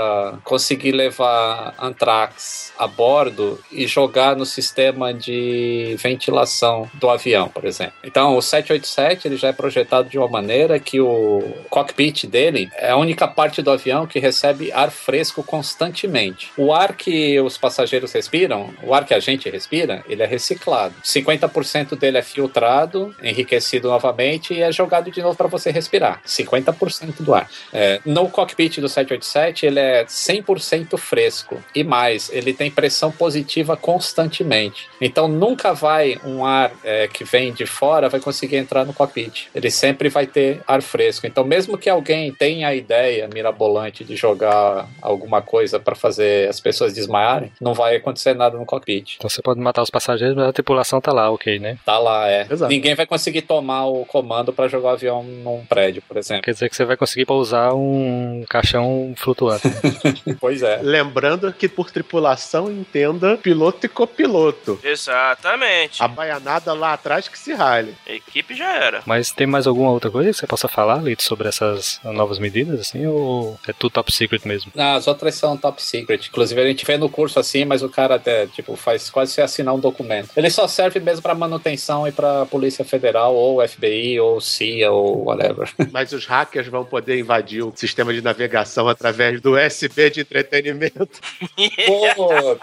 conseguir 0.43 0.93
levar 0.93 1.74
antrax 1.78 2.73
a 2.78 2.86
bordo 2.86 3.60
e 3.70 3.86
jogar 3.86 4.36
no 4.36 4.47
sistema 4.47 5.12
de 5.12 5.97
ventilação 5.98 6.90
do 6.94 7.10
avião, 7.10 7.48
por 7.48 7.65
exemplo? 7.65 7.94
Então, 8.02 8.36
o 8.36 8.43
787 8.43 9.28
ele 9.28 9.36
já 9.36 9.48
é 9.48 9.52
projetado 9.52 10.09
de 10.09 10.19
uma 10.19 10.28
maneira 10.28 10.78
que 10.78 11.01
o 11.01 11.43
cockpit 11.69 12.24
dele 12.24 12.70
é 12.77 12.90
a 12.90 12.97
única 12.97 13.28
parte 13.28 13.60
do 13.60 13.70
avião 13.70 14.06
que 14.06 14.19
recebe 14.19 14.73
ar 14.73 14.90
fresco 14.90 15.43
constantemente. 15.43 16.51
O 16.56 16.73
ar 16.73 16.94
que 16.94 17.39
os 17.40 17.59
passageiros 17.59 18.12
respiram, 18.28 18.74
o 18.82 18.92
ar 18.92 19.05
que 19.06 19.14
a 19.14 19.20
gente 19.20 19.48
respira, 19.48 20.05
ele 20.09 20.22
é 20.22 20.26
reciclado. 20.26 20.94
50% 21.02 21.98
dele 21.98 22.18
é 22.18 22.22
filtrado, 22.22 23.14
enriquecido 23.22 23.88
novamente 23.88 24.52
e 24.52 24.62
é 24.62 24.70
jogado 24.70 25.10
de 25.10 25.22
novo 25.22 25.36
para 25.36 25.48
você 25.48 25.70
respirar. 25.70 26.20
50% 26.26 27.22
do 27.22 27.34
ar. 27.34 27.48
É, 27.72 28.00
no 28.05 28.28
cockpit 28.28 28.80
do 28.80 28.88
787, 28.88 29.66
ele 29.66 29.80
é 29.80 30.05
100% 30.05 30.98
fresco. 30.98 31.62
E 31.74 31.82
mais, 31.82 32.30
ele 32.30 32.52
tem 32.52 32.70
pressão 32.70 33.10
positiva 33.10 33.76
constantemente. 33.76 34.88
Então 35.00 35.26
nunca 35.26 35.72
vai 35.72 36.20
um 36.24 36.44
ar 36.44 36.70
é, 36.84 37.09
que 37.09 37.24
vem 37.24 37.52
de 37.52 37.64
fora 37.64 38.09
vai 38.09 38.20
conseguir 38.20 38.56
entrar 38.56 38.84
no 38.84 38.92
cockpit. 38.92 39.46
Ele 39.55 39.70
sempre 39.70 40.09
vai 40.09 40.26
ter 40.26 40.60
ar 40.66 40.82
fresco. 40.82 41.26
Então, 41.26 41.44
mesmo 41.44 41.78
que 41.78 41.88
alguém 41.88 42.32
tenha 42.32 42.68
a 42.68 42.74
ideia 42.74 43.28
mirabolante 43.32 44.05
de 44.05 44.16
jogar 44.16 44.88
alguma 45.00 45.40
coisa 45.40 45.80
para 45.80 45.94
fazer 45.94 46.48
as 46.48 46.60
pessoas 46.60 46.92
desmaiarem, 46.92 47.52
não 47.60 47.74
vai 47.74 47.96
acontecer 47.96 48.17
nada 48.34 48.56
no 48.56 48.66
cockpit. 48.66 49.16
Então 49.16 49.28
você 49.28 49.42
pode 49.42 49.60
matar 49.60 49.82
os 49.82 49.90
passageiros, 49.90 50.36
mas 50.36 50.48
a 50.48 50.52
tripulação 50.52 51.00
tá 51.00 51.12
lá, 51.12 51.30
ok, 51.30 51.58
né? 51.58 51.78
Tá 51.84 51.98
lá, 51.98 52.28
é. 52.28 52.46
Exato. 52.50 52.70
Ninguém 52.70 52.94
vai 52.94 53.06
conseguir 53.06 53.42
tomar 53.42 53.86
o 53.86 54.04
comando 54.04 54.52
para 54.52 54.68
jogar 54.68 54.90
o 54.90 54.92
avião 54.92 55.22
num 55.22 55.64
prédio, 55.66 56.02
por 56.06 56.16
exemplo. 56.16 56.42
Quer 56.42 56.52
dizer 56.52 56.68
que 56.68 56.76
você 56.76 56.84
vai 56.84 56.96
conseguir 56.96 57.24
pousar 57.26 57.74
um 57.74 58.44
caixão 58.48 59.14
flutuante. 59.16 59.68
pois 60.40 60.62
é. 60.62 60.80
Lembrando 60.82 61.52
que 61.52 61.68
por 61.68 61.90
tripulação 61.90 62.70
entenda 62.70 63.36
piloto 63.36 63.86
e 63.86 63.88
copiloto. 63.88 64.78
Exatamente. 64.82 66.02
A 66.02 66.08
baianada 66.08 66.72
lá 66.72 66.92
atrás 66.92 67.28
que 67.28 67.38
se 67.38 67.52
rale. 67.52 67.94
A 68.06 68.12
equipe 68.12 68.54
já 68.54 68.72
era. 68.74 69.02
Mas 69.06 69.30
tem 69.30 69.46
mais 69.46 69.66
alguma 69.66 69.90
outra 69.90 70.10
coisa 70.10 70.30
que 70.30 70.36
você 70.36 70.46
possa 70.46 70.68
falar, 70.68 71.02
Lito, 71.02 71.22
sobre 71.22 71.48
essas 71.48 72.00
novas 72.04 72.38
medidas, 72.38 72.80
assim, 72.80 73.06
ou 73.06 73.58
é 73.66 73.72
tudo 73.72 73.92
top 73.92 74.12
secret 74.12 74.46
mesmo? 74.46 74.72
Ah, 74.76 74.94
as 74.94 75.06
outras 75.06 75.34
são 75.34 75.56
top 75.56 75.82
secret. 75.82 76.28
Inclusive, 76.28 76.60
a 76.60 76.66
gente 76.66 76.84
vê 76.84 76.96
no 76.96 77.08
curso 77.08 77.38
assim, 77.38 77.64
mas 77.64 77.82
o 77.82 77.88
cara 77.88 78.07
até, 78.14 78.47
tipo, 78.47 78.76
faz 78.76 79.10
quase 79.10 79.32
você 79.32 79.43
assinar 79.43 79.74
um 79.74 79.80
documento. 79.80 80.30
Ele 80.36 80.51
só 80.51 80.66
serve 80.66 81.01
mesmo 81.01 81.22
para 81.22 81.35
manutenção 81.35 82.06
e 82.06 82.12
para 82.12 82.47
Polícia 82.47 82.85
Federal, 82.85 83.35
ou 83.35 83.66
FBI, 83.66 84.20
ou 84.20 84.40
CIA, 84.40 84.90
ou 84.90 85.24
whatever. 85.24 85.68
Mas 85.93 86.12
os 86.12 86.26
hackers 86.26 86.68
vão 86.68 86.85
poder 86.85 87.18
invadir 87.18 87.62
o 87.62 87.72
sistema 87.74 88.12
de 88.12 88.22
navegação 88.22 88.89
através 88.89 89.40
do 89.40 89.56
USB 89.56 90.10
de 90.10 90.20
entretenimento. 90.20 91.09
Pô, 91.86 92.59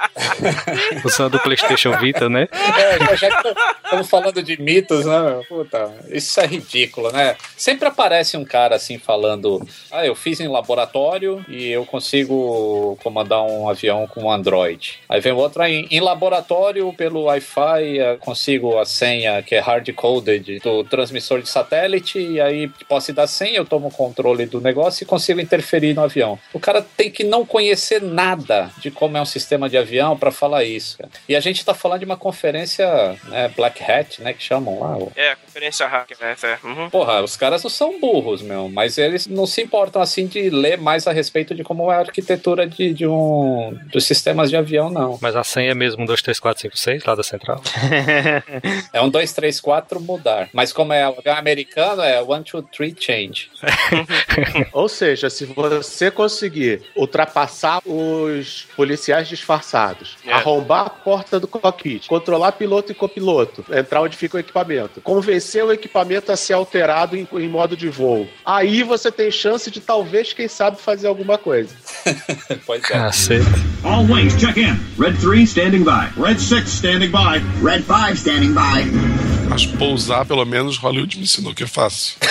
Usando 1.04 1.36
o 1.36 1.40
PlayStation 1.40 1.98
Vita, 1.98 2.30
né? 2.30 2.48
é, 2.52 3.16
já 3.16 3.42
que 3.42 3.54
estamos 3.84 4.10
falando 4.10 4.42
de 4.42 4.62
mitos, 4.62 5.06
né? 5.06 5.42
Puta, 5.48 5.94
isso 6.10 6.40
é 6.40 6.46
ridículo, 6.46 7.12
né? 7.12 7.36
Sempre 7.58 7.88
aparece 7.88 8.38
um 8.38 8.46
cara 8.46 8.76
assim 8.76 8.98
falando: 8.98 9.66
Ah, 9.92 10.06
eu 10.06 10.16
fiz 10.16 10.40
em 10.40 10.48
laboratório 10.48 11.44
e 11.48 11.70
eu 11.70 11.86
consigo 11.86 12.98
comandar 13.04 13.44
um 13.44 13.70
avião 13.70 14.08
com 14.08 14.32
Android. 14.32 15.00
Aí 15.08 15.20
vem 15.20 15.34
outro 15.36 15.62
aí, 15.62 15.88
em 15.92 16.00
laboratório, 16.00 16.92
pelo 16.94 17.24
Wi-Fi, 17.24 17.98
eu 17.98 18.18
consigo 18.18 18.78
a 18.78 18.86
senha 18.86 19.42
que 19.42 19.56
é 19.56 19.60
hard-coded 19.60 20.60
do 20.60 20.84
transmissor 20.84 21.42
de 21.42 21.50
satélite, 21.50 22.20
e 22.20 22.40
aí 22.42 22.68
posso 22.88 23.14
dar 23.14 23.28
senha, 23.28 23.58
eu 23.58 23.66
tomo 23.66 23.88
o 23.88 23.92
controle 23.92 24.46
do 24.46 24.60
negócio 24.62 25.04
e 25.04 25.06
consigo 25.08 25.40
interferir 25.40 25.94
no 25.94 26.04
avião. 26.04 26.38
O 26.54 26.60
cara 26.60 26.86
tem 26.96 27.10
que 27.12 27.24
não 27.24 27.46
conhecer 27.46 28.02
nada 28.02 28.70
de 28.80 28.90
como 28.92 29.18
é 29.18 29.22
um 29.22 29.26
sistema 29.26 29.70
de 29.70 29.78
avião 29.78 30.18
para 30.18 30.32
falar 30.32 30.64
isso. 30.64 30.98
cara. 30.98 31.10
E 31.28 31.36
a 31.36 31.40
gente 31.40 31.64
tá 31.66 31.74
falando 31.74 32.00
de 32.00 32.06
uma 32.06 32.18
conferência 32.18 32.88
né, 33.26 33.52
Black 33.56 33.84
Hat, 33.84 34.22
né, 34.22 34.34
que 34.34 34.44
chamam 34.44 34.80
lá. 34.80 34.98
o- 34.98 35.12
É, 35.16 35.32
a 35.32 35.36
conferência 35.36 35.88
hacker, 35.88 36.18
né? 36.20 36.36
É. 36.44 36.58
Uhum. 36.68 36.90
Porra, 36.90 37.22
os 37.24 37.36
caras 37.38 37.64
não 37.64 37.70
são 37.70 38.00
burros, 38.00 38.42
meu, 38.42 38.70
mas 38.70 38.98
eles 38.98 39.28
não 39.28 39.46
se 39.46 39.62
importam 39.62 40.02
assim 40.02 40.28
de 40.28 40.50
ler 40.50 40.78
mais 40.78 41.08
a 41.08 41.12
respeito 41.12 41.54
de 41.56 41.64
como 41.64 41.92
é 41.92 41.96
a 41.96 42.00
arquitetura 42.00 42.68
de, 42.68 42.94
de 42.94 43.08
um 43.08 43.78
dos 43.92 44.06
sistemas 44.06 44.50
de 44.50 44.58
avião, 44.58 44.90
não. 44.90 45.18
Mas 45.26 45.36
a 45.36 45.44
senha 45.44 45.72
é 45.72 45.74
mesmo 45.74 46.04
1, 46.04 46.06
2, 46.06 46.22
3, 46.22 46.40
4, 46.40 46.62
5, 46.62 46.78
6 46.78 47.04
lá 47.04 47.16
da 47.16 47.24
central. 47.24 47.60
É 48.94 49.02
um 49.02 49.10
2, 49.10 49.34
3, 49.34 49.60
4 49.60 50.00
mudar. 50.00 50.50
Mas 50.54 50.72
como 50.72 50.94
é 50.94 51.04
americano, 51.36 52.02
é 52.04 52.22
1, 52.22 52.26
2, 52.28 52.66
3 52.72 52.94
change. 53.00 53.50
Ou 54.72 54.88
seja, 54.88 55.30
se 55.30 55.46
você 55.46 56.12
conseguir 56.12 56.84
ultrapassar 56.96 57.82
os 57.86 58.68
policiais 58.76 59.28
disfarçados, 59.28 60.16
É. 60.26 60.32
arrombar 60.32 60.86
a 60.86 60.90
porta 60.90 61.40
do 61.40 61.48
cockpit, 61.48 62.08
controlar 62.08 62.52
piloto 62.52 62.92
e 62.92 62.96
copiloto, 62.96 63.66
entrar 63.76 64.02
onde 64.02 64.16
fica 64.16 64.38
o 64.38 64.40
equipamento, 64.40 65.02
convencer 65.02 65.64
o 65.64 65.74
equipamento 65.74 66.32
a 66.32 66.38
ser 66.38 66.54
alterado 66.54 67.18
em, 67.18 67.28
em 67.34 67.50
modo 67.50 67.76
de 67.76 67.90
voo, 67.90 68.28
aí 68.46 68.84
você 68.84 69.12
tem 69.12 69.32
chance 69.32 69.72
de 69.72 69.82
talvez, 69.82 70.34
quem 70.34 70.48
sabe, 70.48 70.80
fazer 70.80 71.08
alguma 71.08 71.38
coisa. 71.38 71.76
pois 72.66 72.84
é. 72.84 72.88
Cacete. 72.94 73.46
All 73.84 74.04
wings, 74.06 74.36
check 74.40 74.58
in. 74.58 74.76
Red 75.06 75.20
3 75.20 75.46
standing 75.46 75.84
by. 75.84 76.10
Red 76.18 76.40
6 76.40 76.68
standing 76.68 77.12
by. 77.12 77.40
Red 77.62 77.84
5 77.84 78.18
standing 78.18 78.56
by. 78.56 79.36
Mas 79.48 79.66
pousar, 79.66 80.26
pelo 80.26 80.44
menos, 80.46 80.78
Hollywood 80.78 81.18
me 81.18 81.24
ensinou 81.24 81.54
que 81.54 81.64
é 81.64 81.68
fácil. 81.68 82.18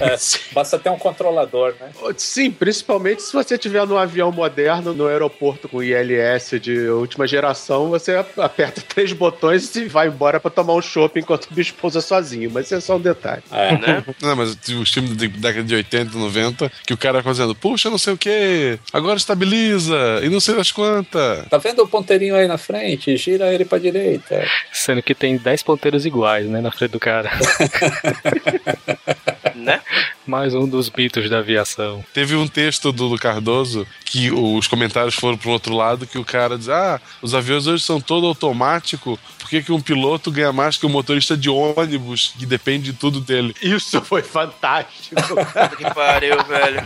É, 0.00 0.16
basta 0.52 0.78
ter 0.78 0.90
um 0.90 0.98
controlador, 0.98 1.74
né? 1.80 1.90
Sim, 2.18 2.50
principalmente 2.50 3.22
se 3.22 3.32
você 3.32 3.54
estiver 3.54 3.86
num 3.86 3.96
avião 3.96 4.30
moderno, 4.30 4.92
no 4.92 5.06
aeroporto 5.06 5.68
com 5.68 5.82
ILS 5.82 6.60
de 6.60 6.88
última 6.88 7.26
geração, 7.26 7.88
você 7.88 8.16
aperta 8.36 8.82
três 8.86 9.12
botões 9.12 9.74
e 9.76 9.86
vai 9.86 10.08
embora 10.08 10.38
pra 10.38 10.50
tomar 10.50 10.74
um 10.74 10.82
shopping 10.82 11.20
enquanto 11.20 11.46
o 11.46 11.54
bicho 11.54 11.74
pousa 11.74 12.00
sozinho. 12.00 12.50
Mas 12.52 12.66
isso 12.66 12.74
é 12.74 12.80
só 12.80 12.96
um 12.96 13.00
detalhe. 13.00 13.42
É. 13.50 13.78
Né? 13.78 14.04
Não, 14.20 14.36
mas 14.36 14.56
os 14.68 14.90
filmes 14.90 15.16
da 15.16 15.26
década 15.26 15.64
de 15.64 15.74
80, 15.74 16.18
90, 16.18 16.72
que 16.86 16.92
o 16.92 16.98
cara 16.98 17.22
fazendo, 17.22 17.54
puxa, 17.54 17.88
não 17.88 17.98
sei 17.98 18.12
o 18.12 18.18
que, 18.18 18.78
agora 18.92 19.16
estabiliza, 19.16 20.20
e 20.22 20.28
não 20.28 20.40
sei 20.40 20.54
das 20.54 20.70
quantas. 20.70 21.46
Tá 21.48 21.58
vendo 21.58 21.83
o 21.84 21.88
ponteirinho 21.88 22.34
aí 22.34 22.46
na 22.46 22.58
frente? 22.58 23.16
Gira 23.16 23.52
ele 23.52 23.64
pra 23.64 23.78
direita. 23.78 24.44
Sendo 24.72 25.02
que 25.02 25.14
tem 25.14 25.36
10 25.36 25.62
ponteiros 25.62 26.04
iguais, 26.04 26.46
né, 26.46 26.60
na 26.60 26.70
frente 26.70 26.92
do 26.92 27.00
cara. 27.00 27.30
né? 29.54 29.80
Mais 30.26 30.54
um 30.54 30.66
dos 30.66 30.90
mitos 30.90 31.28
da 31.28 31.38
aviação. 31.38 32.04
Teve 32.12 32.34
um 32.34 32.46
texto 32.46 32.92
do, 32.92 33.08
do 33.08 33.18
Cardoso 33.18 33.86
que 34.04 34.30
os 34.30 34.66
comentários 34.66 35.14
foram 35.14 35.36
pro 35.36 35.50
outro 35.50 35.74
lado, 35.74 36.06
que 36.06 36.18
o 36.18 36.24
cara 36.24 36.58
diz, 36.58 36.68
ah, 36.68 37.00
os 37.22 37.34
aviões 37.34 37.66
hoje 37.66 37.82
são 37.82 38.00
todo 38.00 38.26
automático, 38.26 39.18
que, 39.60 39.62
que 39.62 39.72
um 39.72 39.80
piloto 39.80 40.30
ganha 40.30 40.52
mais 40.52 40.76
que 40.76 40.86
um 40.86 40.90
motorista 40.90 41.36
de 41.36 41.48
ônibus, 41.48 42.34
que 42.38 42.46
depende 42.46 42.92
de 42.92 42.98
tudo 42.98 43.20
dele? 43.20 43.54
Isso 43.62 44.00
foi 44.02 44.22
fantástico. 44.22 45.14
Puta 45.26 45.68
que 45.76 45.94
pariu, 45.94 46.36
velho. 46.44 46.82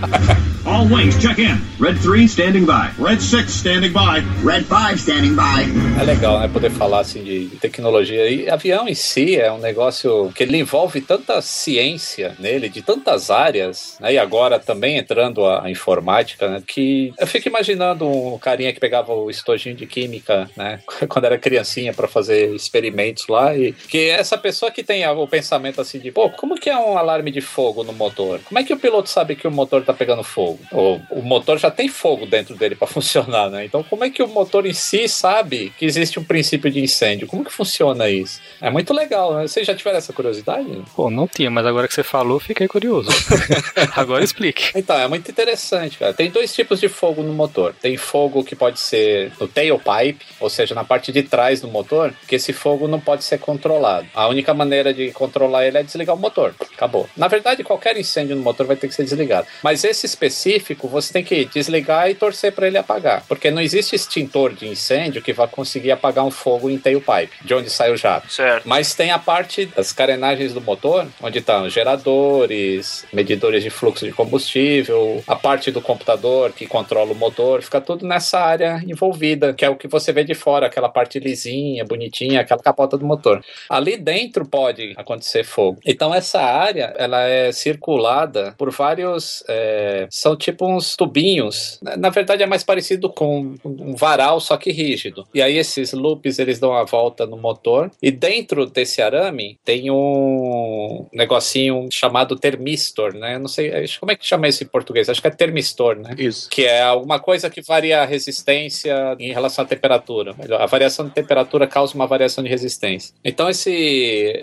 All 0.65 0.87
wings, 0.87 1.17
check 1.19 1.39
in. 1.39 1.61
Red 1.81 1.99
3 2.03 2.31
standing 2.31 2.67
by. 2.67 2.91
Red 3.03 3.21
6 3.21 3.51
standing 3.51 3.93
by. 3.93 4.23
Red 4.45 4.65
5 4.65 4.99
standing 4.99 5.35
by. 5.35 6.01
É 6.01 6.05
legal, 6.05 6.41
né? 6.41 6.49
Poder 6.49 6.71
falar 6.71 7.01
assim 7.01 7.23
de 7.25 7.39
de 7.47 7.57
tecnologia. 7.57 8.29
E 8.29 8.49
avião 8.49 8.89
em 8.89 8.95
si 8.95 9.37
é 9.37 9.51
um 9.51 9.59
negócio 9.59 10.31
que 10.35 10.43
ele 10.43 10.59
envolve 10.59 11.01
tanta 11.01 11.41
ciência 11.41 12.35
nele, 12.39 12.69
de 12.69 12.83
tantas 12.83 13.31
áreas, 13.31 13.97
né? 14.01 14.15
E 14.15 14.19
agora 14.19 14.59
também 14.59 14.97
entrando 14.99 15.45
a, 15.45 15.65
a 15.65 15.71
informática, 15.71 16.49
né? 16.49 16.63
Que 16.67 17.13
eu 17.19 17.27
fico 17.27 17.49
imaginando 17.49 18.07
um 18.07 18.39
carinha 18.39 18.73
que 18.73 18.81
pegava 18.81 19.13
o 19.13 19.31
estojinho 19.31 19.77
de 19.77 19.87
química, 19.87 20.51
né? 20.57 20.81
Quando 21.09 21.25
era 21.25 21.39
criancinha 21.39 21.93
para 21.93 22.09
fazer 22.09 22.55
experimentos 22.63 23.27
lá. 23.29 23.57
E 23.57 23.73
que 23.73 24.09
essa 24.09 24.37
pessoa 24.37 24.71
que 24.71 24.83
tem 24.83 25.07
o 25.07 25.27
pensamento 25.27 25.81
assim 25.81 25.99
de, 25.99 26.11
pô, 26.11 26.31
como 26.31 26.55
que 26.55 26.71
é 26.71 26.79
um 26.79 26.99
alarme 26.99 27.31
de 27.31 27.41
fogo 27.41 27.83
no 27.83 27.93
motor? 27.93 28.41
Como 28.45 28.59
é 28.59 28.65
que 28.65 28.73
o 28.73 28.79
piloto 28.79 29.09
sabe 29.09 29.37
que 29.37 29.47
o 29.47 29.51
motor 29.51 29.85
tá 29.85 29.93
pegando 29.93 30.23
fogo? 30.23 30.59
O, 30.73 31.01
o 31.11 31.23
motor 31.23 31.59
já 31.59 31.71
tem 31.71 31.89
fogo 31.89 32.27
dentro 32.27 32.55
dele 32.55 32.75
para 32.75 32.87
funcionar, 32.89 33.51
né? 33.51 33.65
Então 33.65 33.83
como 33.83 34.05
é 34.05 34.11
que 34.11 34.23
o 34.23 34.29
motor 34.29 34.67
em 34.67 34.73
si 34.73 35.09
sabe 35.09 35.73
que 35.79 35.85
existe 35.85 36.19
um 36.19 36.25
princípio 36.25 36.71
de 36.71 36.81
incêndio? 36.81 37.27
Como 37.27 37.45
que 37.45 37.53
funciona 37.53 38.09
isso? 38.09 38.41
É 38.61 38.71
muito 38.71 38.93
legal, 38.93 39.35
né? 39.35 39.47
Vocês 39.47 39.67
já 39.67 39.75
tiveram 39.75 39.99
essa 39.99 40.13
curiosidade? 40.13 40.83
Pô, 40.95 41.11
não 41.11 41.27
tinha, 41.27 41.51
mas 41.51 41.67
agora 41.67 41.87
que 41.87 41.95
você 41.95 42.03
falou, 42.03 42.39
fiquei 42.39 42.67
curioso. 42.69 43.09
Agora 43.95 44.25
explique. 44.25 44.71
Então, 44.75 44.97
é 44.99 45.09
muito 45.09 45.31
interessante, 45.31 45.99
cara. 45.99 46.13
Tem 46.13 46.31
dois 46.31 46.55
tipos 46.55 46.81
de 46.81 46.89
fogo 46.89 47.23
no 47.23 47.33
motor. 47.33 47.75
Tem 47.81 47.97
fogo 47.97 48.45
que 48.45 48.55
pode 48.55 48.81
ser 48.81 49.33
no 49.41 49.49
tailpipe, 49.49 50.25
ou 50.41 50.51
seja, 50.51 50.75
na 50.75 50.85
parte 50.85 51.13
de 51.13 51.23
trás 51.23 51.61
do 51.61 51.69
motor, 51.69 52.13
que 52.27 52.38
esse 52.39 52.53
fogo 52.53 52.89
não 52.89 52.99
pode 52.99 53.25
ser 53.25 53.39
controlado. 53.39 54.07
A 54.15 54.27
única 54.27 54.55
maneira 54.55 54.95
de 54.95 55.11
controlar 55.13 55.67
ele 55.67 55.79
é 55.79 55.83
desligar 55.83 56.17
o 56.17 56.19
motor. 56.19 56.55
Acabou. 56.75 57.09
Na 57.17 57.29
verdade, 57.29 57.63
qualquer 57.63 57.97
incêndio 57.97 58.35
no 58.35 58.43
motor 58.43 58.67
vai 58.67 58.77
ter 58.77 58.89
que 58.89 58.95
ser 58.95 59.05
desligado. 59.05 59.47
Mas 59.63 59.85
esse 59.85 60.07
específico, 60.07 60.89
você 60.89 61.13
tem 61.13 61.23
que 61.23 61.45
desligar 61.45 62.11
e 62.11 62.15
torcer 62.15 62.53
para 62.53 62.67
ele 62.67 62.79
apagar. 62.79 63.25
Porque 63.29 63.51
não 63.51 63.61
existe 63.61 63.95
extintor 63.95 64.55
de 64.55 64.67
incêndio 64.67 65.23
que 65.23 65.33
vai 65.33 65.49
conseguir 65.49 65.91
apagar 65.91 66.25
um 66.25 66.31
fogo 66.31 66.71
em 66.71 66.79
tailpipe, 66.79 67.45
de 67.45 67.55
onde 67.55 67.71
sai 67.71 67.93
o 67.93 67.97
jato. 67.97 68.33
Certo. 68.33 68.69
Mas 68.69 68.95
tem 68.95 69.11
a 69.11 69.19
parte 69.19 69.67
das 69.67 69.93
carenagens 69.93 70.53
do 70.53 70.61
motor, 70.61 71.07
onde 71.21 71.39
estão 71.39 71.67
os 71.67 71.73
geradores, 71.73 73.05
medidores 73.13 73.63
de 73.63 73.71
fluxo 73.71 74.07
de 74.07 74.13
combustível, 74.13 75.23
a 75.27 75.37
parte 75.37 75.71
do 75.71 75.81
computador 75.81 76.53
que 76.53 76.67
controla 76.67 77.13
o 77.13 77.15
motor, 77.15 77.63
fica 77.63 77.81
tudo 77.81 78.07
nessa 78.07 78.39
área 78.39 78.83
envolvida, 78.87 79.53
que 79.53 79.65
é 79.65 79.69
o 79.69 79.77
que 79.77 79.89
você 79.89 80.13
vê 80.13 80.25
de 80.25 80.35
fora, 80.35 80.67
aquela 80.67 80.89
parte 80.89 81.19
lisinha, 81.19 81.85
bonitinha, 81.85 82.28
aquela 82.37 82.61
capota 82.63 82.97
do 82.99 83.05
motor. 83.07 83.41
Ali 83.69 83.97
dentro 83.97 84.45
pode 84.47 84.93
acontecer 84.97 85.45
fogo. 85.45 85.79
Então 85.87 86.15
essa 86.15 86.41
área, 86.41 86.95
ela 86.99 87.23
é 87.23 87.51
circulada 87.53 88.55
por 88.59 88.71
vários, 88.71 89.43
é, 89.49 90.07
são 90.11 90.37
tipo 90.37 90.67
uns 90.67 90.97
tubinhos. 90.97 91.79
Na- 91.83 92.11
verdade 92.11 92.43
é 92.43 92.47
mais 92.47 92.65
parecido 92.65 93.09
com 93.11 93.55
um 93.65 93.95
varal, 93.95 94.41
só 94.41 94.57
que 94.57 94.73
rígido. 94.73 95.27
E 95.33 95.41
aí 95.41 95.57
esses 95.57 95.93
loops, 95.93 96.39
eles 96.39 96.59
dão 96.59 96.73
a 96.75 96.85
volta 96.85 97.27
no 97.27 97.37
motor 97.37 97.91
e 98.03 98.11
dentro 98.11 98.67
desse 98.67 99.01
arame 99.01 99.59
tem 99.65 99.91
um 99.91 101.07
negocinho 101.13 101.89
chamado 101.93 102.35
termistor, 102.37 103.15
né? 103.15 103.39
Não 103.39 103.47
sei, 103.49 103.73
acho- 103.85 104.01
como 104.01 104.11
é 104.13 104.17
que 104.17 104.27
chama 104.27 104.49
isso 104.49 104.65
em 104.65 104.67
português? 104.67 105.09
Acho 105.09 105.21
que 105.21 105.29
é 105.29 105.31
termistor, 105.31 105.97
né? 105.97 106.15
Isso. 106.19 106.49
Que 106.51 106.65
é 106.65 106.83
alguma 106.83 107.21
coisa 107.21 107.49
que 107.51 107.63
varia 107.63 108.01
a 108.03 108.05
resistência 108.05 109.17
em 109.19 109.33
relação 109.33 109.65
à 109.65 109.69
temperatura. 109.69 110.35
A 110.59 110.67
variação 110.67 111.07
de 111.07 111.13
temperatura 111.13 111.67
causa 111.67 111.95
uma 111.95 112.07
variação 112.07 112.18
de 112.19 112.49
resistência. 112.49 113.15
Então 113.25 113.49
esse 113.49 113.71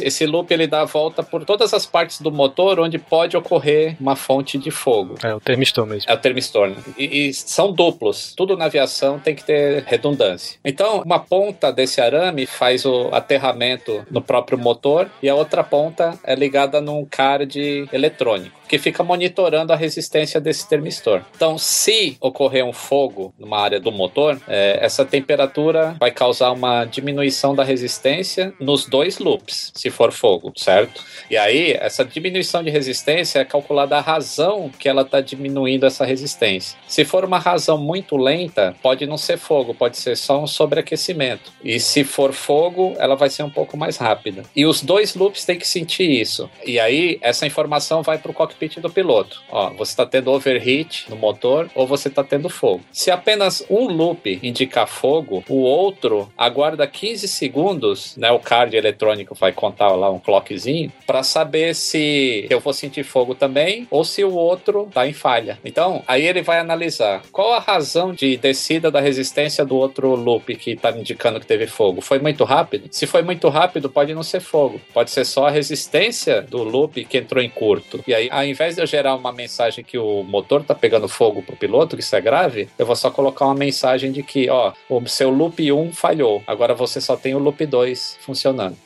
esse 0.01 0.25
loop 0.25 0.51
ele 0.51 0.67
dá 0.67 0.81
a 0.81 0.85
volta 0.85 1.21
por 1.23 1.43
todas 1.45 1.73
as 1.73 1.85
partes 1.85 2.21
do 2.21 2.31
motor 2.31 2.79
onde 2.79 2.97
pode 2.97 3.35
ocorrer 3.35 3.95
uma 3.99 4.15
fonte 4.15 4.57
de 4.57 4.71
fogo. 4.71 5.15
É 5.23 5.33
o 5.33 5.39
termistor 5.39 5.85
mesmo. 5.85 6.09
É 6.09 6.13
o 6.13 6.17
termistor, 6.17 6.69
né? 6.69 6.77
E, 6.97 7.27
e 7.27 7.33
são 7.33 7.71
duplos. 7.71 8.33
Tudo 8.35 8.57
na 8.57 8.65
aviação 8.65 9.19
tem 9.19 9.35
que 9.35 9.43
ter 9.43 9.83
redundância. 9.83 10.57
Então, 10.63 11.01
uma 11.05 11.19
ponta 11.19 11.71
desse 11.71 12.01
arame 12.01 12.45
faz 12.45 12.85
o 12.85 13.09
aterramento 13.11 14.05
no 14.09 14.21
próprio 14.21 14.57
motor 14.57 15.09
e 15.21 15.29
a 15.29 15.35
outra 15.35 15.63
ponta 15.63 16.17
é 16.23 16.35
ligada 16.35 16.81
num 16.81 17.05
card 17.05 17.87
eletrônico 17.91 18.64
que 18.67 18.77
fica 18.77 19.03
monitorando 19.03 19.73
a 19.73 19.75
resistência 19.75 20.39
desse 20.39 20.67
termistor. 20.67 21.21
Então, 21.35 21.57
se 21.57 22.17
ocorrer 22.19 22.65
um 22.65 22.73
fogo 22.73 23.33
numa 23.37 23.59
área 23.59 23.79
do 23.79 23.91
motor, 23.91 24.39
é, 24.47 24.79
essa 24.81 25.05
temperatura 25.05 25.95
vai 25.99 26.11
causar 26.11 26.51
uma 26.51 26.85
diminuição 26.85 27.55
da 27.55 27.63
resistência 27.63 28.53
nos 28.59 28.85
dois 28.85 29.19
loops, 29.19 29.71
se 29.73 29.89
for 29.89 30.11
fogo, 30.11 30.53
certo? 30.55 31.03
E 31.29 31.37
aí, 31.37 31.73
essa 31.79 32.03
diminuição 32.03 32.63
de 32.63 32.69
resistência 32.69 33.39
é 33.39 33.45
calculada 33.45 33.97
a 33.97 34.01
razão 34.01 34.69
que 34.77 34.87
ela 34.87 35.01
está 35.01 35.21
diminuindo 35.21 35.85
essa 35.85 36.05
resistência. 36.05 36.77
Se 36.87 37.03
for 37.05 37.25
uma 37.25 37.39
razão 37.39 37.77
muito 37.77 38.17
lenta, 38.17 38.75
pode 38.81 39.05
não 39.05 39.17
ser 39.17 39.37
fogo, 39.37 39.73
pode 39.73 39.97
ser 39.97 40.15
só 40.15 40.41
um 40.41 40.47
sobreaquecimento. 40.47 41.51
E 41.63 41.79
se 41.79 42.03
for 42.03 42.33
fogo, 42.33 42.93
ela 42.97 43.15
vai 43.15 43.29
ser 43.29 43.43
um 43.43 43.49
pouco 43.49 43.77
mais 43.77 43.97
rápida. 43.97 44.43
E 44.55 44.65
os 44.65 44.81
dois 44.81 45.15
loops 45.15 45.45
têm 45.45 45.57
que 45.57 45.67
sentir 45.67 46.09
isso. 46.09 46.49
E 46.65 46.79
aí, 46.79 47.17
essa 47.21 47.45
informação 47.45 48.01
vai 48.01 48.17
para 48.17 48.31
o 48.31 48.33
cockpit 48.55 48.79
do 48.79 48.89
piloto. 48.89 49.41
Ó, 49.49 49.71
você 49.71 49.91
está 49.91 50.05
tendo 50.05 50.31
overheat 50.31 51.09
no 51.09 51.15
motor 51.15 51.69
ou 51.75 51.85
você 51.85 52.07
está 52.07 52.23
tendo 52.23 52.49
fogo. 52.49 52.83
Se 52.91 53.11
apenas 53.11 53.65
um 53.69 53.87
loop 53.87 54.39
indicar 54.41 54.87
fogo, 54.87 55.43
o 55.49 55.61
outro 55.61 56.31
aguarda 56.37 56.87
15 56.87 57.27
segundos, 57.27 58.15
né? 58.17 58.31
O 58.31 58.39
card 58.39 58.75
eletrônico 58.75 59.35
vai 59.35 59.51
contar 59.51 59.89
lá 59.89 60.09
um 60.09 60.19
clockzinho 60.19 60.91
para 61.05 61.21
saber 61.21 61.75
se 61.75 62.47
eu 62.49 62.59
vou 62.59 62.73
sentir 62.73 63.03
fogo 63.03 63.35
também 63.35 63.87
ou 63.91 64.03
se 64.03 64.23
o 64.23 64.33
outro 64.33 64.89
tá 64.93 65.07
em 65.07 65.13
falha. 65.13 65.59
Então, 65.63 66.03
aí 66.07 66.25
ele 66.25 66.41
vai 66.41 66.59
analisar 66.59 67.23
qual 67.31 67.53
a 67.53 67.59
razão 67.59 68.13
de 68.13 68.37
descida 68.37 68.89
da 68.89 68.99
resistência 68.99 69.65
do 69.65 69.75
outro 69.75 70.15
loop 70.15 70.55
que 70.55 70.75
tá 70.75 70.91
me 70.91 71.01
indicando 71.01 71.39
que 71.39 71.45
teve 71.47 71.67
fogo. 71.67 72.01
Foi 72.01 72.19
muito 72.19 72.43
rápido? 72.43 72.87
Se 72.91 73.05
foi 73.05 73.21
muito 73.21 73.49
rápido, 73.49 73.89
pode 73.89 74.13
não 74.13 74.23
ser 74.23 74.39
fogo. 74.39 74.79
Pode 74.93 75.11
ser 75.11 75.25
só 75.25 75.47
a 75.47 75.51
resistência 75.51 76.41
do 76.41 76.63
loop 76.63 77.03
que 77.05 77.17
entrou 77.17 77.43
em 77.43 77.49
curto. 77.49 78.03
E 78.07 78.13
aí, 78.13 78.29
ao 78.45 78.51
invés 78.51 78.75
de 78.75 78.81
eu 78.81 78.87
gerar 78.87 79.15
uma 79.15 79.31
mensagem 79.31 79.83
que 79.83 79.97
o 79.97 80.23
motor 80.23 80.63
tá 80.63 80.75
pegando 80.75 81.07
fogo 81.07 81.41
pro 81.41 81.55
piloto, 81.55 81.95
que 81.97 82.03
isso 82.03 82.15
é 82.15 82.21
grave, 82.21 82.69
eu 82.77 82.85
vou 82.85 82.95
só 82.95 83.09
colocar 83.09 83.45
uma 83.45 83.55
mensagem 83.55 84.11
de 84.11 84.21
que, 84.21 84.49
ó, 84.49 84.71
o 84.89 85.05
seu 85.07 85.29
loop 85.29 85.71
1 85.71 85.91
falhou. 85.91 86.43
Agora 86.45 86.73
você 86.73 87.01
só 87.01 87.15
tem 87.17 87.33
o 87.33 87.39
loop 87.39 87.65
2 87.65 88.17
funcionando. 88.21 88.77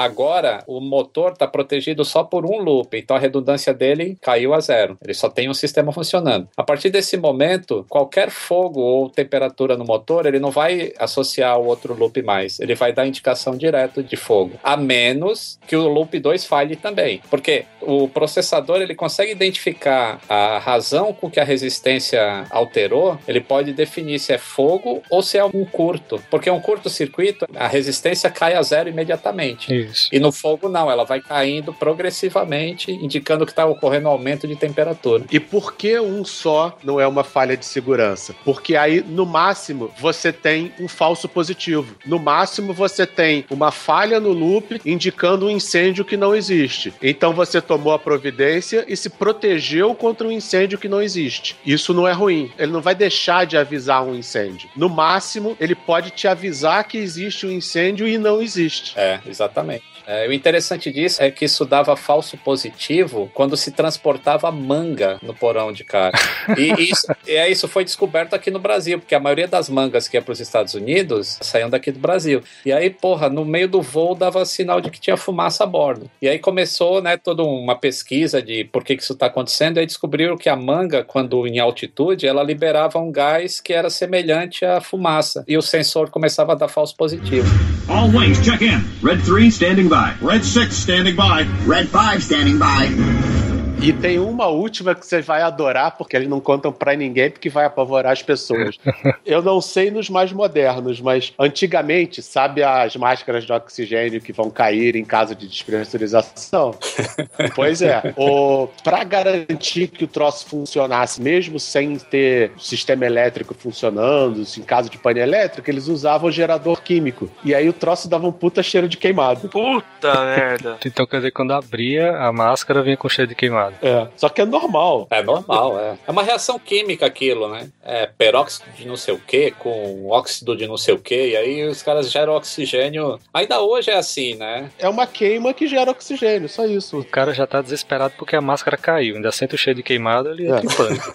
Agora, 0.00 0.64
o 0.66 0.80
motor 0.80 1.32
está 1.32 1.46
protegido 1.46 2.06
só 2.06 2.24
por 2.24 2.46
um 2.46 2.56
loop, 2.56 2.96
então 2.96 3.14
a 3.14 3.20
redundância 3.20 3.74
dele 3.74 4.16
caiu 4.22 4.54
a 4.54 4.60
zero. 4.60 4.96
Ele 5.04 5.12
só 5.12 5.28
tem 5.28 5.50
um 5.50 5.52
sistema 5.52 5.92
funcionando. 5.92 6.48
A 6.56 6.62
partir 6.62 6.88
desse 6.88 7.18
momento, 7.18 7.84
qualquer 7.86 8.30
fogo 8.30 8.80
ou 8.80 9.10
temperatura 9.10 9.76
no 9.76 9.84
motor, 9.84 10.24
ele 10.24 10.38
não 10.38 10.50
vai 10.50 10.94
associar 10.98 11.52
ao 11.52 11.66
outro 11.66 11.92
loop 11.92 12.22
mais. 12.22 12.58
Ele 12.60 12.74
vai 12.74 12.94
dar 12.94 13.06
indicação 13.06 13.54
direto 13.54 14.02
de 14.02 14.16
fogo, 14.16 14.58
a 14.64 14.74
menos 14.74 15.58
que 15.66 15.76
o 15.76 15.86
loop 15.86 16.18
2 16.18 16.46
falhe 16.46 16.76
também. 16.76 17.20
Porque 17.28 17.66
o 17.82 18.08
processador 18.08 18.80
ele 18.80 18.94
consegue 18.94 19.32
identificar 19.32 20.18
a 20.26 20.58
razão 20.60 21.12
com 21.12 21.30
que 21.30 21.38
a 21.38 21.44
resistência 21.44 22.46
alterou, 22.48 23.18
ele 23.28 23.42
pode 23.42 23.74
definir 23.74 24.18
se 24.18 24.32
é 24.32 24.38
fogo 24.38 25.02
ou 25.10 25.20
se 25.20 25.36
é 25.36 25.44
um 25.44 25.66
curto. 25.66 26.22
Porque 26.30 26.50
um 26.50 26.60
curto-circuito, 26.60 27.46
a 27.54 27.68
resistência 27.68 28.30
cai 28.30 28.54
a 28.54 28.62
zero 28.62 28.88
imediatamente. 28.88 29.74
Isso. 29.74 29.89
E 30.12 30.18
no 30.18 30.32
fogo 30.32 30.68
não, 30.68 30.90
ela 30.90 31.04
vai 31.04 31.20
caindo 31.20 31.72
progressivamente, 31.72 32.92
indicando 32.92 33.44
que 33.44 33.52
está 33.52 33.66
ocorrendo 33.66 34.08
aumento 34.08 34.46
de 34.46 34.56
temperatura. 34.56 35.24
E 35.30 35.40
por 35.40 35.74
que 35.74 35.98
um 35.98 36.24
só 36.24 36.76
não 36.82 37.00
é 37.00 37.06
uma 37.06 37.24
falha 37.24 37.56
de 37.56 37.66
segurança? 37.66 38.34
Porque 38.44 38.76
aí, 38.76 39.02
no 39.02 39.26
máximo, 39.26 39.90
você 39.98 40.32
tem 40.32 40.72
um 40.80 40.88
falso 40.88 41.28
positivo. 41.28 41.94
No 42.04 42.18
máximo, 42.18 42.72
você 42.72 43.06
tem 43.06 43.44
uma 43.50 43.70
falha 43.70 44.20
no 44.20 44.32
loop 44.32 44.80
indicando 44.84 45.46
um 45.46 45.50
incêndio 45.50 46.04
que 46.04 46.16
não 46.16 46.34
existe. 46.34 46.92
Então 47.02 47.32
você 47.32 47.60
tomou 47.60 47.92
a 47.92 47.98
providência 47.98 48.84
e 48.88 48.96
se 48.96 49.10
protegeu 49.10 49.94
contra 49.94 50.26
um 50.26 50.32
incêndio 50.32 50.78
que 50.78 50.88
não 50.88 51.02
existe. 51.02 51.56
Isso 51.64 51.94
não 51.94 52.06
é 52.06 52.12
ruim. 52.12 52.50
Ele 52.58 52.72
não 52.72 52.80
vai 52.80 52.94
deixar 52.94 53.46
de 53.46 53.56
avisar 53.56 54.02
um 54.04 54.14
incêndio. 54.14 54.68
No 54.76 54.88
máximo, 54.88 55.56
ele 55.60 55.74
pode 55.74 56.10
te 56.10 56.26
avisar 56.28 56.84
que 56.84 56.98
existe 56.98 57.46
um 57.46 57.50
incêndio 57.50 58.06
e 58.06 58.18
não 58.18 58.40
existe. 58.40 58.92
É, 58.96 59.20
exatamente. 59.26 59.79
É, 60.10 60.26
o 60.26 60.32
interessante 60.32 60.90
disso 60.90 61.22
é 61.22 61.30
que 61.30 61.44
isso 61.44 61.64
dava 61.64 61.94
falso 61.94 62.36
positivo 62.36 63.30
quando 63.32 63.56
se 63.56 63.70
transportava 63.70 64.50
manga 64.50 65.20
no 65.22 65.32
porão 65.32 65.70
de 65.72 65.84
cara. 65.84 66.18
E 66.58 66.72
isso, 66.90 67.06
e 67.24 67.46
isso 67.48 67.68
foi 67.68 67.84
descoberto 67.84 68.34
aqui 68.34 68.50
no 68.50 68.58
Brasil, 68.58 68.98
porque 68.98 69.14
a 69.14 69.20
maioria 69.20 69.46
das 69.46 69.70
mangas 69.70 70.08
que 70.08 70.16
ia 70.16 70.22
para 70.22 70.32
os 70.32 70.40
Estados 70.40 70.74
Unidos 70.74 71.38
saíam 71.40 71.70
daqui 71.70 71.92
do 71.92 72.00
Brasil. 72.00 72.42
E 72.66 72.72
aí, 72.72 72.90
porra, 72.90 73.28
no 73.28 73.44
meio 73.44 73.68
do 73.68 73.80
voo 73.80 74.16
dava 74.16 74.44
sinal 74.44 74.80
de 74.80 74.90
que 74.90 75.00
tinha 75.00 75.16
fumaça 75.16 75.62
a 75.62 75.66
bordo. 75.66 76.10
E 76.20 76.28
aí 76.28 76.40
começou, 76.40 77.00
né, 77.00 77.16
toda 77.16 77.44
uma 77.44 77.76
pesquisa 77.76 78.42
de 78.42 78.64
por 78.64 78.82
que, 78.82 78.96
que 78.96 79.04
isso 79.04 79.12
está 79.12 79.26
acontecendo. 79.26 79.76
E 79.76 79.80
aí 79.80 79.86
descobriram 79.86 80.36
que 80.36 80.48
a 80.48 80.56
manga, 80.56 81.04
quando 81.04 81.46
em 81.46 81.60
altitude, 81.60 82.26
ela 82.26 82.42
liberava 82.42 82.98
um 82.98 83.12
gás 83.12 83.60
que 83.60 83.72
era 83.72 83.88
semelhante 83.88 84.64
à 84.64 84.80
fumaça. 84.80 85.44
E 85.46 85.56
o 85.56 85.62
sensor 85.62 86.10
começava 86.10 86.50
a 86.50 86.56
dar 86.56 86.66
falso 86.66 86.96
positivo. 86.96 87.46
All 87.88 88.08
wings, 88.08 88.40
check 88.40 88.60
in. 88.60 88.82
Red 89.02 89.22
3 89.24 89.54
standing 89.54 89.88
by. 89.88 89.99
Red 90.20 90.44
6 90.44 90.76
standing 90.76 91.16
by. 91.16 91.42
Red 91.66 91.88
5 91.88 92.22
standing 92.22 92.58
by. 92.58 93.39
E 93.82 93.94
tem 93.94 94.18
uma 94.18 94.46
última 94.46 94.94
que 94.94 95.06
você 95.06 95.22
vai 95.22 95.40
adorar, 95.40 95.96
porque 95.96 96.14
eles 96.14 96.28
não 96.28 96.38
contam 96.38 96.70
pra 96.70 96.94
ninguém, 96.94 97.30
porque 97.30 97.48
vai 97.48 97.64
apavorar 97.64 98.12
as 98.12 98.22
pessoas. 98.22 98.76
Eu 99.24 99.40
não 99.40 99.58
sei 99.62 99.90
nos 99.90 100.10
mais 100.10 100.32
modernos, 100.32 101.00
mas 101.00 101.32
antigamente, 101.38 102.20
sabe 102.20 102.62
as 102.62 102.94
máscaras 102.94 103.44
de 103.44 103.52
oxigênio 103.52 104.20
que 104.20 104.34
vão 104.34 104.50
cair 104.50 104.96
em 104.96 105.04
caso 105.04 105.34
de 105.34 105.48
despressurização? 105.48 106.74
pois 107.56 107.80
é. 107.80 108.12
O, 108.18 108.68
pra 108.84 109.02
garantir 109.02 109.86
que 109.88 110.04
o 110.04 110.08
troço 110.08 110.44
funcionasse, 110.46 111.22
mesmo 111.22 111.58
sem 111.58 111.96
ter 111.96 112.52
sistema 112.58 113.06
elétrico 113.06 113.54
funcionando, 113.54 114.42
em 114.58 114.62
caso 114.62 114.90
de 114.90 114.98
pane 114.98 115.20
elétrico, 115.20 115.70
eles 115.70 115.88
usavam 115.88 116.30
gerador 116.30 116.82
químico. 116.82 117.30
E 117.42 117.54
aí 117.54 117.66
o 117.66 117.72
troço 117.72 118.10
dava 118.10 118.26
um 118.26 118.32
puta 118.32 118.62
cheiro 118.62 118.86
de 118.86 118.98
queimado. 118.98 119.48
Puta 119.48 120.24
merda. 120.36 120.76
Então 120.84 121.06
quer 121.06 121.16
dizer 121.16 121.30
que 121.30 121.36
quando 121.36 121.54
abria, 121.54 122.14
a 122.18 122.30
máscara 122.30 122.82
vinha 122.82 122.96
com 122.98 123.08
cheiro 123.08 123.28
de 123.28 123.34
queimado. 123.34 123.69
É, 123.82 124.08
só 124.16 124.28
que 124.28 124.40
é 124.40 124.44
normal. 124.44 125.06
É 125.10 125.22
normal, 125.22 125.78
é. 125.78 125.96
É 126.06 126.10
uma 126.10 126.22
reação 126.22 126.58
química 126.58 127.06
aquilo, 127.06 127.48
né? 127.48 127.68
É 127.84 128.06
peróxido 128.06 128.68
de 128.76 128.86
não 128.86 128.96
sei 128.96 129.14
o 129.14 129.18
que 129.18 129.50
com 129.52 130.08
óxido 130.08 130.56
de 130.56 130.66
não 130.66 130.76
sei 130.76 130.94
o 130.94 130.98
que, 130.98 131.28
e 131.30 131.36
aí 131.36 131.64
os 131.66 131.82
caras 131.82 132.10
geram 132.10 132.34
oxigênio. 132.34 133.18
Ainda 133.32 133.60
hoje 133.60 133.90
é 133.90 133.96
assim, 133.96 134.34
né? 134.36 134.70
É 134.78 134.88
uma 134.88 135.06
queima 135.06 135.52
que 135.54 135.66
gera 135.66 135.90
oxigênio, 135.90 136.48
só 136.48 136.64
isso. 136.66 136.98
O 137.00 137.04
cara 137.04 137.32
já 137.34 137.46
tá 137.46 137.60
desesperado 137.62 138.14
porque 138.16 138.36
a 138.36 138.40
máscara 138.40 138.76
caiu. 138.76 139.16
Ainda 139.16 139.32
sente 139.32 139.54
o 139.54 139.58
cheiro 139.58 139.76
de 139.78 139.82
queimado, 139.82 140.30
ele 140.30 140.46
entra 140.46 140.60
É. 140.60 140.64
em 140.64 140.76
pânico. 140.76 141.10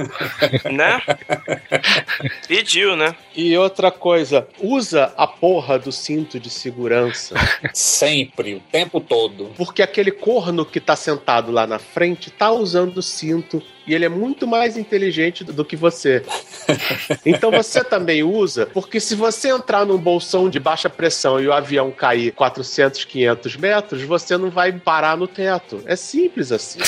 Né? 0.71 1.01
Pediu, 2.47 2.95
né? 2.95 3.15
E 3.35 3.57
outra 3.57 3.91
coisa, 3.91 4.47
usa 4.61 5.13
a 5.17 5.27
porra 5.27 5.77
do 5.77 5.91
cinto 5.91 6.39
de 6.39 6.49
segurança. 6.49 7.35
Sempre, 7.73 8.55
o 8.55 8.59
tempo 8.59 8.99
todo. 8.99 9.51
Porque 9.57 9.81
aquele 9.81 10.11
corno 10.11 10.65
que 10.65 10.79
tá 10.79 10.95
sentado 10.95 11.51
lá 11.51 11.65
na 11.67 11.79
frente 11.79 12.29
tá 12.31 12.44
usando 12.51 12.97
o 12.97 13.01
cinto 13.01 13.61
e 13.87 13.93
ele 13.93 14.05
é 14.05 14.09
muito 14.09 14.47
mais 14.47 14.77
inteligente 14.77 15.43
do 15.43 15.63
que 15.63 15.75
você. 15.75 16.23
Então 17.25 17.51
você 17.51 17.83
também 17.83 18.23
usa, 18.23 18.65
porque 18.67 18.99
se 18.99 19.15
você 19.15 19.49
entrar 19.49 19.85
num 19.85 19.97
bolsão 19.97 20.49
de 20.49 20.59
baixa 20.59 20.89
pressão 20.89 21.39
e 21.39 21.47
o 21.47 21.53
avião 21.53 21.91
cair 21.91 22.31
400, 22.31 23.03
500 23.05 23.57
metros, 23.57 24.01
você 24.03 24.37
não 24.37 24.49
vai 24.49 24.71
parar 24.71 25.17
no 25.17 25.27
teto. 25.27 25.81
É 25.85 25.95
simples 25.95 26.51
assim. 26.51 26.79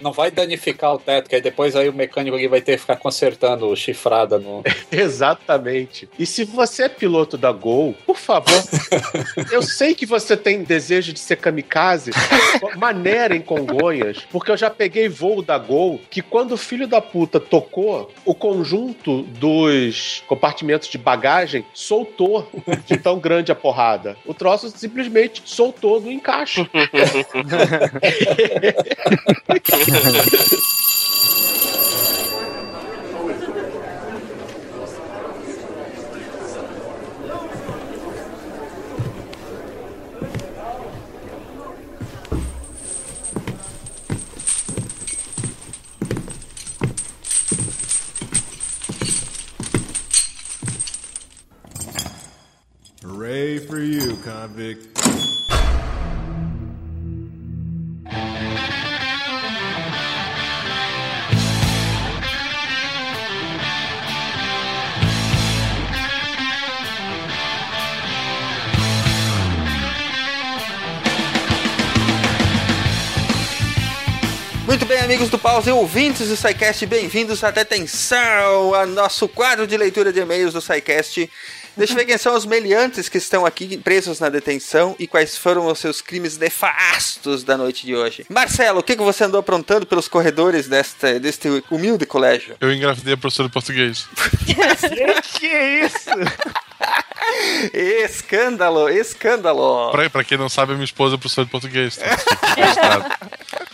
Não 0.00 0.12
vai 0.12 0.30
danificar 0.30 0.94
o 0.94 0.98
teto, 0.98 1.28
que 1.28 1.34
aí 1.34 1.40
depois 1.40 1.74
aí 1.76 1.88
o 1.88 1.92
mecânico 1.92 2.36
aqui 2.36 2.48
vai 2.48 2.60
ter 2.60 2.72
que 2.72 2.78
ficar 2.78 2.96
consertando 2.96 3.74
chifrada 3.76 4.38
no. 4.38 4.62
Exatamente. 4.90 6.08
E 6.18 6.26
se 6.26 6.44
você 6.44 6.84
é 6.84 6.88
piloto 6.88 7.36
da 7.36 7.52
Gol, 7.52 7.94
por 8.06 8.16
favor, 8.16 8.62
eu 9.50 9.62
sei 9.62 9.94
que 9.94 10.06
você 10.06 10.36
tem 10.36 10.62
desejo 10.62 11.12
de 11.12 11.20
ser 11.20 11.36
kamikaze, 11.36 12.10
maneira 12.76 13.34
em 13.34 13.40
Congonhas, 13.40 14.18
porque 14.30 14.50
eu 14.50 14.56
já 14.56 14.70
peguei 14.70 15.08
voo 15.08 15.42
da 15.42 15.58
Gol 15.58 16.00
que 16.10 16.22
quando 16.22 16.52
o 16.52 16.56
filho 16.56 16.86
da 16.86 17.00
puta 17.00 17.40
tocou, 17.40 18.12
o 18.24 18.34
conjunto 18.34 19.22
dos 19.22 20.22
compartimentos 20.26 20.88
de 20.88 20.98
bagagem 20.98 21.64
soltou 21.74 22.48
de 22.86 22.96
tão 22.96 23.18
grande 23.18 23.52
a 23.52 23.54
porrada. 23.54 24.16
O 24.26 24.34
troço 24.34 24.70
simplesmente 24.70 25.42
soltou 25.44 26.00
do 26.00 26.10
encaixe. 26.10 26.68
Hooray 53.02 53.58
for 53.58 53.78
you, 53.78 54.16
convict. 54.24 54.92
Muito 74.66 74.86
bem, 74.86 75.00
amigos 75.00 75.28
do 75.28 75.38
Pause 75.38 75.70
e 75.70 75.72
ouvintes 75.72 76.28
do 76.28 76.36
SciCast, 76.36 76.86
bem-vindos 76.86 77.42
à 77.42 77.50
detenção, 77.50 78.74
a 78.74 78.86
nosso 78.86 79.26
quadro 79.28 79.66
de 79.66 79.76
leitura 79.76 80.12
de 80.12 80.20
e-mails 80.20 80.52
do 80.52 80.60
SciCast. 80.60 81.28
Deixa 81.76 81.92
eu 81.94 81.96
ver 81.96 82.04
quem 82.04 82.16
são 82.16 82.36
os 82.36 82.46
meliantes 82.46 83.08
que 83.08 83.18
estão 83.18 83.44
aqui 83.44 83.76
presos 83.76 84.20
na 84.20 84.28
detenção 84.28 84.94
e 84.98 85.06
quais 85.06 85.36
foram 85.36 85.66
os 85.66 85.78
seus 85.78 86.00
crimes 86.00 86.38
nefastos 86.38 87.42
da 87.42 87.56
noite 87.56 87.84
de 87.84 87.96
hoje. 87.96 88.24
Marcelo, 88.28 88.80
o 88.80 88.82
que, 88.82 88.94
que 88.94 89.02
você 89.02 89.24
andou 89.24 89.40
aprontando 89.40 89.84
pelos 89.84 90.06
corredores 90.06 90.68
desta, 90.68 91.18
deste 91.18 91.48
humilde 91.70 92.06
colégio? 92.06 92.54
Eu 92.60 92.72
engravidei 92.72 93.14
a 93.14 93.16
professora 93.16 93.48
de 93.48 93.52
português. 93.54 94.06
que 95.34 95.46
isso? 95.46 96.10
Escândalo, 97.72 98.88
escândalo. 98.88 99.90
Pra, 99.90 100.08
pra 100.08 100.24
quem 100.24 100.38
não 100.38 100.48
sabe, 100.48 100.72
a 100.72 100.74
minha 100.74 100.84
esposa 100.84 101.16
é 101.16 101.18
professora 101.18 101.46
de 101.46 101.50
português. 101.50 101.96
Tá? 101.96 103.18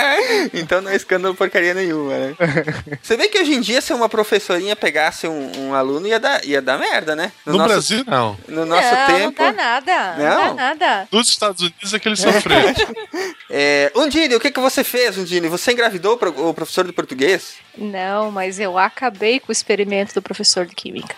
Então 0.54 0.80
não 0.80 0.90
é 0.90 0.96
escândalo 0.96 1.34
porcaria 1.34 1.74
nenhuma, 1.74 2.16
né? 2.16 2.36
Você 3.02 3.16
vê 3.16 3.28
que 3.28 3.38
hoje 3.38 3.54
em 3.54 3.60
dia, 3.60 3.80
se 3.80 3.92
uma 3.92 4.08
professorinha 4.08 4.74
pegasse 4.74 5.26
um, 5.26 5.50
um 5.58 5.74
aluno, 5.74 6.06
ia 6.06 6.18
dar, 6.18 6.44
ia 6.44 6.60
dar 6.60 6.78
merda, 6.78 7.14
né? 7.14 7.32
No 7.46 7.58
Brasil, 7.58 8.04
não. 8.06 8.36
No 8.48 8.64
nosso 8.66 8.94
não, 8.94 9.06
tempo. 9.06 9.42
não 9.42 9.52
dá 9.52 9.52
nada. 9.52 10.16
Não, 10.16 10.24
Não? 10.24 10.46
dá 10.46 10.54
nada. 10.54 11.08
Nos 11.10 11.28
Estados 11.28 11.60
Unidos 11.62 11.94
é 11.94 11.98
que 11.98 12.08
eles 12.08 12.20
sofreram. 12.20 12.74
É, 13.52 13.90
Undine, 13.96 14.36
o 14.36 14.40
que, 14.40 14.52
que 14.52 14.60
você 14.60 14.84
fez, 14.84 15.18
Undine? 15.18 15.48
Você 15.48 15.72
engravidou 15.72 16.14
o 16.36 16.54
professor 16.54 16.86
de 16.86 16.92
português? 16.92 17.54
Não, 17.76 18.30
mas 18.30 18.60
eu 18.60 18.78
acabei 18.78 19.40
com 19.40 19.48
o 19.48 19.52
experimento 19.52 20.14
do 20.14 20.22
professor 20.22 20.66
de 20.66 20.74
química. 20.74 21.16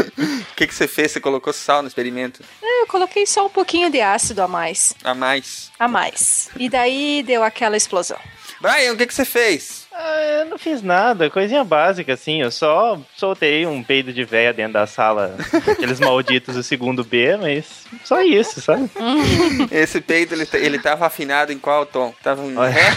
O 0.00 0.54
que, 0.56 0.66
que 0.66 0.74
você 0.74 0.86
fez? 0.86 1.12
Você 1.12 1.20
colocou 1.20 1.52
sal 1.52 1.82
no 1.82 1.88
experimento? 1.88 2.42
Eu 2.62 2.86
coloquei 2.86 3.26
só 3.26 3.46
um 3.46 3.50
pouquinho 3.50 3.90
de 3.90 4.00
ácido 4.00 4.42
a 4.42 4.48
mais. 4.48 4.94
A 5.02 5.14
mais. 5.14 5.70
A 5.78 5.88
mais. 5.88 6.48
E 6.56 6.68
daí 6.68 7.22
deu 7.26 7.42
aquela 7.42 7.76
explosão. 7.76 8.18
Brian, 8.60 8.92
o 8.92 8.96
que, 8.96 9.06
que 9.06 9.14
você 9.14 9.24
fez? 9.24 9.84
Ah, 9.92 10.22
eu 10.40 10.46
não 10.46 10.58
fiz 10.58 10.80
nada, 10.82 11.28
coisinha 11.28 11.62
básica, 11.62 12.14
assim. 12.14 12.40
Eu 12.40 12.50
só 12.50 12.98
soltei 13.16 13.66
um 13.66 13.82
peido 13.82 14.12
de 14.12 14.24
véia 14.24 14.52
dentro 14.52 14.72
da 14.72 14.86
sala, 14.86 15.36
aqueles 15.70 16.00
malditos 16.00 16.54
do 16.54 16.62
segundo 16.62 17.04
B, 17.04 17.36
mas 17.36 17.84
só 18.04 18.22
isso, 18.22 18.60
sabe? 18.60 18.90
Esse 19.70 20.00
peito, 20.00 20.34
ele, 20.34 20.48
ele 20.54 20.78
tava 20.78 21.06
afinado 21.06 21.52
em 21.52 21.58
qual 21.58 21.84
tom? 21.84 22.14
Tava 22.22 22.42
em 22.42 22.56
Olha. 22.56 22.70
ré? 22.70 22.88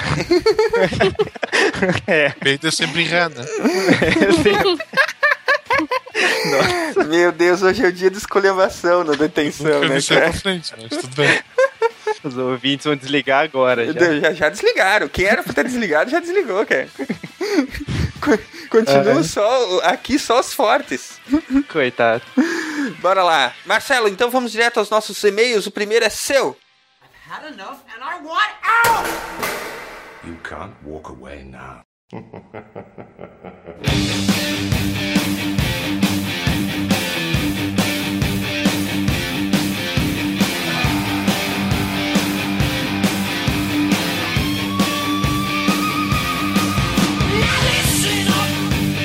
É. 2.07 2.29
Peito 2.39 2.67
é 2.67 2.71
sempre 2.71 3.01
em 3.03 3.05
ré, 3.05 3.29
né? 3.29 3.45
Meu 7.07 7.31
Deus, 7.31 7.61
hoje 7.61 7.85
é 7.85 7.87
o 7.87 7.91
dia 7.93 8.09
de 8.09 8.17
escolhevação 8.17 9.03
na 9.03 9.13
detenção, 9.13 9.83
Eu 9.83 9.89
né, 9.89 9.99
cara? 10.01 10.33
frente, 10.33 10.73
mas 10.77 10.89
tudo 10.89 11.15
bem. 11.15 11.39
Os 12.23 12.35
ouvintes 12.37 12.85
vão 12.85 12.95
desligar 12.95 13.43
agora 13.43 13.93
já. 13.93 14.19
Já, 14.19 14.33
já, 14.33 14.49
desligaram. 14.49 15.07
Quem 15.07 15.25
era 15.25 15.43
pra 15.43 15.53
ter 15.53 15.65
desligado 15.65 16.09
já 16.09 16.19
desligou, 16.19 16.65
cara. 16.65 16.87
Co- 18.19 18.39
Continua 18.69 19.19
é. 19.19 19.23
só, 19.23 19.79
aqui 19.83 20.17
só 20.17 20.39
os 20.39 20.51
fortes. 20.53 21.19
Coitado. 21.71 22.23
Bora 22.99 23.21
lá. 23.23 23.53
Marcelo, 23.65 24.07
então 24.09 24.31
vamos 24.31 24.51
direto 24.51 24.79
aos 24.79 24.89
nossos 24.89 25.23
e-mails. 25.23 25.67
O 25.67 25.71
primeiro 25.71 26.03
é 26.05 26.09
seu. 26.09 26.57
Had 27.29 27.45
enough 27.53 27.79
and 27.95 28.01
I 28.01 28.15
want 28.23 28.55
out! 28.63 29.07
You 30.25 30.37
can't 30.43 30.73
walk 30.83 31.09
away 31.11 31.43
now. 31.43 31.83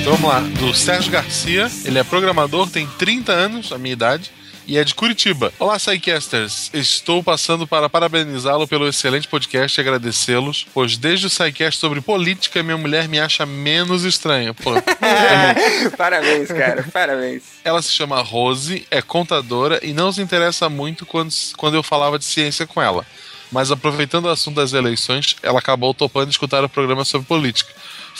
Então 0.03 0.17
vamos 0.17 0.29
lá. 0.29 0.41
Do 0.59 0.73
Sérgio 0.73 1.09
Garcia. 1.09 1.71
Ele 1.85 1.97
é 1.97 2.03
programador, 2.03 2.69
tem 2.69 2.85
30 2.85 3.31
anos, 3.31 3.71
a 3.71 3.77
minha 3.77 3.93
idade. 3.93 4.31
E 4.67 4.77
é 4.77 4.83
de 4.83 4.93
Curitiba. 4.93 5.53
Olá, 5.57 5.77
Psycasters. 5.77 6.69
Estou 6.73 7.23
passando 7.23 7.65
para 7.65 7.87
parabenizá-lo 7.87 8.67
pelo 8.67 8.85
excelente 8.85 9.29
podcast 9.29 9.79
e 9.79 9.81
agradecê-los, 9.81 10.67
pois 10.73 10.97
desde 10.97 11.27
o 11.27 11.29
Psycast 11.29 11.79
sobre 11.79 12.01
política, 12.01 12.61
minha 12.61 12.75
mulher 12.75 13.07
me 13.07 13.17
acha 13.17 13.45
menos 13.45 14.03
estranha. 14.03 14.53
Pô, 14.53 14.71
parabéns, 15.97 16.49
cara. 16.49 16.83
Parabéns. 16.91 17.43
Ela 17.63 17.81
se 17.81 17.93
chama 17.93 18.21
Rose, 18.21 18.85
é 18.91 19.01
contadora 19.01 19.79
e 19.81 19.93
não 19.93 20.11
se 20.11 20.21
interessa 20.21 20.67
muito 20.67 21.05
quando, 21.05 21.33
quando 21.55 21.75
eu 21.75 21.83
falava 21.83 22.19
de 22.19 22.25
ciência 22.25 22.67
com 22.67 22.81
ela. 22.81 23.05
Mas 23.53 23.71
aproveitando 23.71 24.25
o 24.25 24.29
assunto 24.29 24.55
das 24.55 24.73
eleições, 24.73 25.37
ela 25.41 25.59
acabou 25.59 25.93
topando 25.93 26.29
escutar 26.29 26.61
o 26.61 26.67
programa 26.67 27.05
sobre 27.05 27.25
política. 27.25 27.71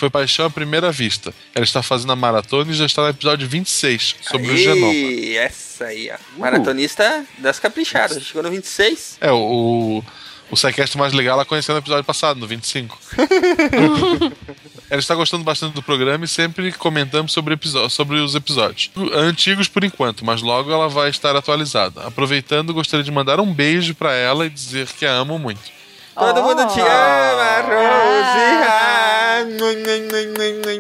Foi 0.03 0.09
paixão 0.09 0.47
à 0.47 0.49
primeira 0.49 0.91
vista. 0.91 1.33
Ela 1.55 1.63
está 1.63 1.81
fazendo 1.81 2.11
a 2.11 2.15
maratona 2.17 2.69
e 2.69 2.73
já 2.73 2.85
está 2.85 3.03
no 3.03 3.07
episódio 3.07 3.47
26, 3.47 4.17
sobre 4.19 4.51
o 4.51 4.57
genoma. 4.57 4.93
Essa 5.37 5.85
aí, 5.85 6.11
ó. 6.11 6.17
Maratonista 6.37 7.25
das 7.37 7.57
caprichadas. 7.57 8.21
Chegou 8.21 8.43
no 8.43 8.49
26. 8.49 9.19
É, 9.21 9.31
o, 9.31 10.03
o 10.51 10.55
Psycast 10.55 10.97
mais 10.97 11.13
legal 11.13 11.35
ela 11.35 11.45
conheceu 11.45 11.73
no 11.73 11.79
episódio 11.79 12.03
passado, 12.03 12.37
no 12.37 12.45
25. 12.45 12.99
ela 14.91 14.99
está 14.99 15.15
gostando 15.15 15.45
bastante 15.45 15.73
do 15.73 15.81
programa 15.81 16.25
e 16.25 16.27
sempre 16.27 16.73
comentamos 16.73 17.31
sobre, 17.31 17.57
sobre 17.89 18.19
os 18.19 18.35
episódios. 18.35 18.91
Antigos 19.13 19.69
por 19.69 19.85
enquanto, 19.85 20.25
mas 20.25 20.41
logo 20.41 20.69
ela 20.69 20.89
vai 20.89 21.09
estar 21.09 21.33
atualizada. 21.33 22.05
Aproveitando, 22.05 22.73
gostaria 22.73 23.05
de 23.05 23.11
mandar 23.11 23.39
um 23.39 23.53
beijo 23.53 23.95
para 23.95 24.13
ela 24.13 24.45
e 24.45 24.49
dizer 24.49 24.85
que 24.87 25.05
a 25.05 25.13
amo 25.13 25.39
muito. 25.39 25.82
Todo 26.15 26.39
Oh. 26.39 26.43
mundo 26.43 26.67
te 26.73 26.79
ama, 26.79 27.61
Rose. 27.61 28.63
Ah, 28.69 29.43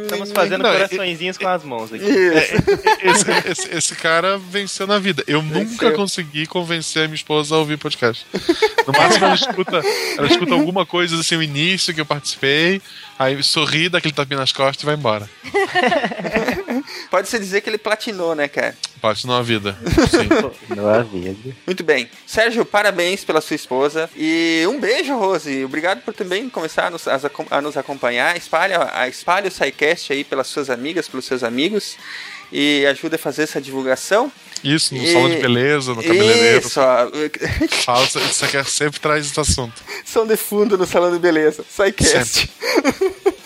Estamos 0.03 0.31
fazendo 0.31 0.63
Não, 0.63 0.71
coraçõezinhos 0.71 1.37
com 1.37 1.47
as 1.47 1.63
mãos 1.63 1.91
aqui. 1.93 2.03
Isso. 2.05 2.55
Esse, 3.03 3.49
esse- 3.49 3.75
esse 3.77 3.95
cara 3.95 4.37
venceu 4.37 4.85
na 4.87 4.99
vida. 4.99 5.23
Eu 5.27 5.41
nunca 5.41 5.91
consegui 5.91 6.45
convencer 6.45 7.03
a 7.03 7.07
minha 7.07 7.15
esposa 7.15 7.55
a 7.55 7.57
ouvir 7.59 7.77
podcast. 7.77 8.25
No 8.85 8.93
máximo, 8.93 9.25
ela 9.25 9.35
escuta, 9.35 9.81
ela 10.17 10.27
escuta 10.27 10.53
alguma 10.53 10.85
coisa 10.85 11.19
assim, 11.19 11.35
o 11.35 11.43
início 11.43 11.93
que 11.93 12.01
eu 12.01 12.05
participei, 12.05 12.81
aí 13.17 13.41
sorri, 13.43 13.89
dá 13.89 13.97
aquele 13.97 14.13
tapinha 14.13 14.39
nas 14.39 14.51
costas 14.51 14.83
e 14.83 14.85
vai 14.85 14.95
embora. 14.95 15.29
Pode-se 17.09 17.37
dizer 17.39 17.61
que 17.61 17.69
ele 17.69 17.77
platinou, 17.77 18.33
né, 18.35 18.47
cara? 18.47 18.75
Platinou 19.01 19.35
a 19.35 19.41
vida. 19.41 19.77
Não 20.75 20.87
a 20.89 21.01
vida. 21.03 21.55
Muito 21.65 21.83
bem. 21.83 22.09
Sérgio, 22.25 22.63
parabéns 22.65 23.23
pela 23.23 23.41
sua 23.41 23.55
esposa. 23.55 24.09
E 24.15 24.63
um 24.67 24.79
beijo, 24.79 25.13
Rose. 25.17 25.63
Obrigado 25.65 26.01
por 26.01 26.13
também 26.13 26.49
começar 26.49 26.87
a 26.87 26.89
nos, 26.89 27.07
a, 27.07 27.19
a 27.51 27.61
nos 27.61 27.75
acompanhar. 27.75 28.37
Espalha, 28.37 28.89
a, 28.93 29.07
espalha 29.09 29.47
o 29.49 29.51
SciCast 29.51 30.13
aí 30.13 30.23
pelas 30.23 30.47
suas 30.47 30.69
amigas, 30.69 31.07
pelos 31.07 31.25
seus 31.25 31.43
amigos. 31.43 31.97
E 32.51 32.85
ajuda 32.85 33.15
a 33.15 33.19
fazer 33.19 33.43
essa 33.43 33.59
divulgação. 33.59 34.31
Isso, 34.63 34.95
no 34.95 35.03
E- 35.03 35.11
salão 35.11 35.29
de 35.29 35.37
beleza, 35.37 35.93
no 35.93 36.01
cabeleireiro. 36.01 36.65
Isso, 36.65 36.79
ó. 36.79 37.09
Fala, 37.83 38.05
isso 38.05 38.45
aqui 38.45 38.63
sempre 38.71 38.99
traz 38.99 39.25
esse 39.25 39.37
assunto. 39.39 39.83
Som 40.05 40.25
de 40.25 40.37
fundo 40.37 40.77
no 40.77 40.85
salão 40.85 41.11
de 41.11 41.19
beleza. 41.19 41.65
SciCast. 41.69 42.49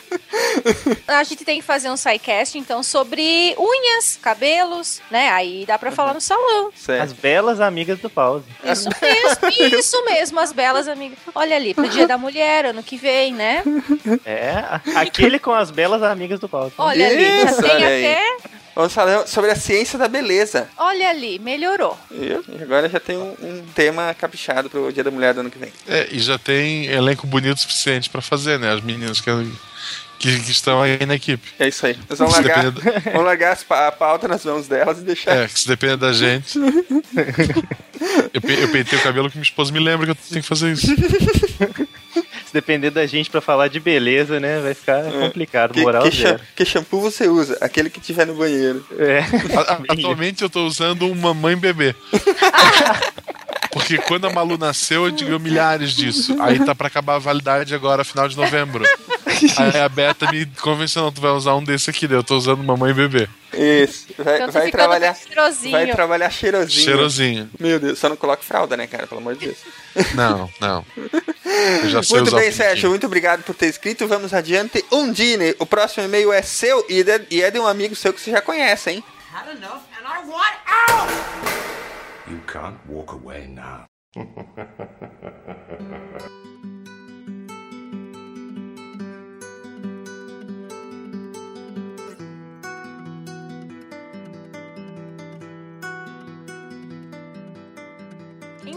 A 1.07 1.23
gente 1.23 1.43
tem 1.45 1.59
que 1.59 1.65
fazer 1.65 1.89
um 1.89 1.97
sidecast, 1.97 2.57
então, 2.57 2.83
sobre 2.83 3.55
unhas, 3.57 4.19
cabelos, 4.21 5.01
né? 5.09 5.29
Aí 5.29 5.65
dá 5.65 5.77
pra 5.77 5.91
falar 5.91 6.13
no 6.13 6.21
salão. 6.21 6.71
As 7.01 7.13
belas 7.13 7.59
amigas 7.59 7.99
do 7.99 8.09
pause. 8.09 8.45
Isso 8.63 8.89
mesmo, 9.01 9.79
isso 9.79 10.05
mesmo, 10.05 10.39
as 10.39 10.51
belas 10.51 10.87
amigas. 10.87 11.17
Olha 11.33 11.55
ali, 11.55 11.73
pro 11.73 11.89
dia 11.89 12.07
da 12.07 12.17
mulher, 12.17 12.65
ano 12.65 12.83
que 12.83 12.97
vem, 12.97 13.33
né? 13.33 13.63
É, 14.25 14.63
aquele 14.95 15.39
com 15.39 15.53
as 15.53 15.71
belas 15.71 16.03
amigas 16.03 16.39
do 16.39 16.49
pause. 16.49 16.73
Olha 16.77 17.07
ali, 17.07 17.41
já 17.41 17.51
Isso, 17.51 17.61
tem 17.61 17.75
até. 17.75 18.37
Vamos 18.75 18.93
falar 18.93 19.25
sobre 19.25 19.49
a 19.49 19.55
ciência 19.55 19.97
da 19.97 20.07
beleza. 20.07 20.69
Olha 20.77 21.09
ali, 21.09 21.39
melhorou. 21.39 21.97
E 22.11 22.61
agora 22.61 22.87
já 22.87 22.99
tem 22.99 23.17
um, 23.17 23.35
um 23.41 23.65
tema 23.73 24.13
caprichado 24.13 24.69
pro 24.69 24.93
Dia 24.93 25.03
da 25.03 25.09
Mulher 25.09 25.33
do 25.33 25.39
ano 25.39 25.49
que 25.49 25.57
vem. 25.57 25.73
É, 25.87 26.07
e 26.11 26.19
já 26.19 26.37
tem 26.37 26.85
elenco 26.85 27.25
bonito 27.25 27.57
o 27.57 27.59
suficiente 27.59 28.07
pra 28.07 28.21
fazer, 28.21 28.59
né? 28.59 28.71
As 28.71 28.81
meninas 28.81 29.19
que, 29.19 29.31
que, 30.19 30.39
que 30.39 30.51
estão 30.51 30.81
aí 30.81 31.05
na 31.05 31.15
equipe. 31.15 31.47
É 31.59 31.67
isso 31.67 31.85
aí. 31.85 31.97
Nós 32.09 32.19
vamos 32.19 32.33
largar, 32.33 32.71
depender 32.71 33.01
vamos 33.11 33.25
largar 33.25 33.53
as 33.53 33.63
pa- 33.63 33.87
a 33.87 33.91
pauta 33.91 34.27
nas 34.27 34.43
mãos 34.45 34.67
delas 34.67 34.99
e 34.99 35.01
deixar. 35.01 35.35
É, 35.35 35.47
que 35.47 35.59
se 35.59 35.67
depender 35.67 35.97
da 35.97 36.11
gente. 36.13 36.57
eu, 38.33 38.41
pe- 38.41 38.61
eu 38.63 38.69
peitei 38.69 38.97
o 38.99 39.01
cabelo 39.01 39.29
que 39.29 39.37
minha 39.37 39.43
esposa 39.43 39.71
me 39.71 39.79
lembra 39.79 40.05
que 40.05 40.11
eu 40.11 40.15
tenho 40.15 40.41
que 40.41 40.47
fazer 40.47 40.71
isso. 40.73 40.87
Se 42.47 42.53
depender 42.53 42.89
da 42.91 43.05
gente 43.05 43.29
pra 43.29 43.41
falar 43.41 43.67
de 43.67 43.77
beleza, 43.77 44.39
né? 44.39 44.61
Vai 44.61 44.73
ficar 44.73 45.03
complicado. 45.11 45.73
Que, 45.73 45.81
Moral 45.81 46.03
que, 46.03 46.15
zero. 46.15 46.39
cha- 46.39 46.45
que 46.55 46.63
shampoo 46.65 47.01
você 47.01 47.27
usa? 47.27 47.57
Aquele 47.59 47.89
que 47.89 47.99
tiver 47.99 48.25
no 48.25 48.35
banheiro. 48.35 48.87
É. 48.97 49.19
A- 49.57 49.73
a- 49.73 49.79
Atualmente 49.89 50.41
eu 50.43 50.49
tô 50.49 50.65
usando 50.65 51.05
um 51.07 51.13
mamãe 51.13 51.57
bebê. 51.57 51.93
Porque 53.71 53.97
quando 53.97 54.25
a 54.27 54.29
Malu 54.33 54.57
nasceu, 54.57 55.05
eu 55.05 55.11
ganhou 55.13 55.39
milhares 55.41 55.93
disso. 55.93 56.37
Aí 56.41 56.57
tá 56.63 56.73
pra 56.73 56.87
acabar 56.87 57.15
a 57.15 57.19
validade 57.19 57.75
agora, 57.75 58.05
final 58.05 58.29
de 58.29 58.37
novembro. 58.37 58.83
Aí 59.57 59.79
a 59.79 59.89
Beta 59.89 60.31
me 60.31 60.45
convenceu, 60.61 61.03
não, 61.03 61.11
tu 61.11 61.21
vai 61.21 61.31
usar 61.31 61.55
um 61.55 61.63
desse 61.63 61.89
aqui, 61.89 62.07
daí 62.07 62.17
eu 62.17 62.23
tô 62.23 62.37
usando 62.37 62.63
mamãe 62.63 62.93
bebê. 62.93 63.27
Isso. 63.53 64.07
Vai, 64.17 64.35
Então 64.35 64.51
vai 64.51 64.71
trabalhar. 64.71 65.15
cheirosinho. 65.15 65.71
Vai 65.71 65.91
trabalhar 65.91 66.29
cheirosinho. 66.29 66.83
Cheirosinho. 66.85 67.49
Meu 67.59 67.79
Deus, 67.79 67.97
só 67.97 68.09
não 68.09 68.15
coloque 68.17 68.43
fralda, 68.45 68.75
né, 68.77 68.87
cara? 68.87 69.07
Pelo 69.07 69.21
amor 69.21 69.35
de 69.35 69.45
Deus. 69.47 69.57
Não, 70.13 70.47
não. 70.61 70.85
Eu 71.83 71.89
já 71.89 72.03
sei 72.03 72.17
Muito 72.17 72.27
usar 72.27 72.37
bem, 72.39 72.51
Sérgio, 72.51 72.89
muito 72.91 73.07
obrigado 73.07 73.41
por 73.41 73.55
ter 73.55 73.65
escrito. 73.65 74.07
Vamos 74.07 74.31
adiante. 74.31 74.85
Undine, 74.91 75.55
o 75.57 75.65
próximo 75.65 76.05
e-mail 76.05 76.31
é 76.31 76.43
seu 76.43 76.85
e 76.87 77.03
e 77.31 77.41
é 77.41 77.49
de 77.49 77.59
um 77.59 77.65
amigo 77.65 77.95
seu 77.95 78.13
que 78.13 78.21
você 78.21 78.29
já 78.29 78.39
conhece, 78.41 78.91
hein? 78.91 79.03
Had 79.33 79.49
enough 79.49 79.81
and 79.97 80.05
I 80.05 80.27
want 80.27 80.55
out! 80.67 81.11
You 82.29 82.39
can't 82.45 82.77
walk 82.87 83.11
away 83.13 83.47
now. 83.47 83.87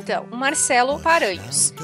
Então, 0.00 0.26
Marcelo 0.30 0.98
Paranhos. 0.98 1.74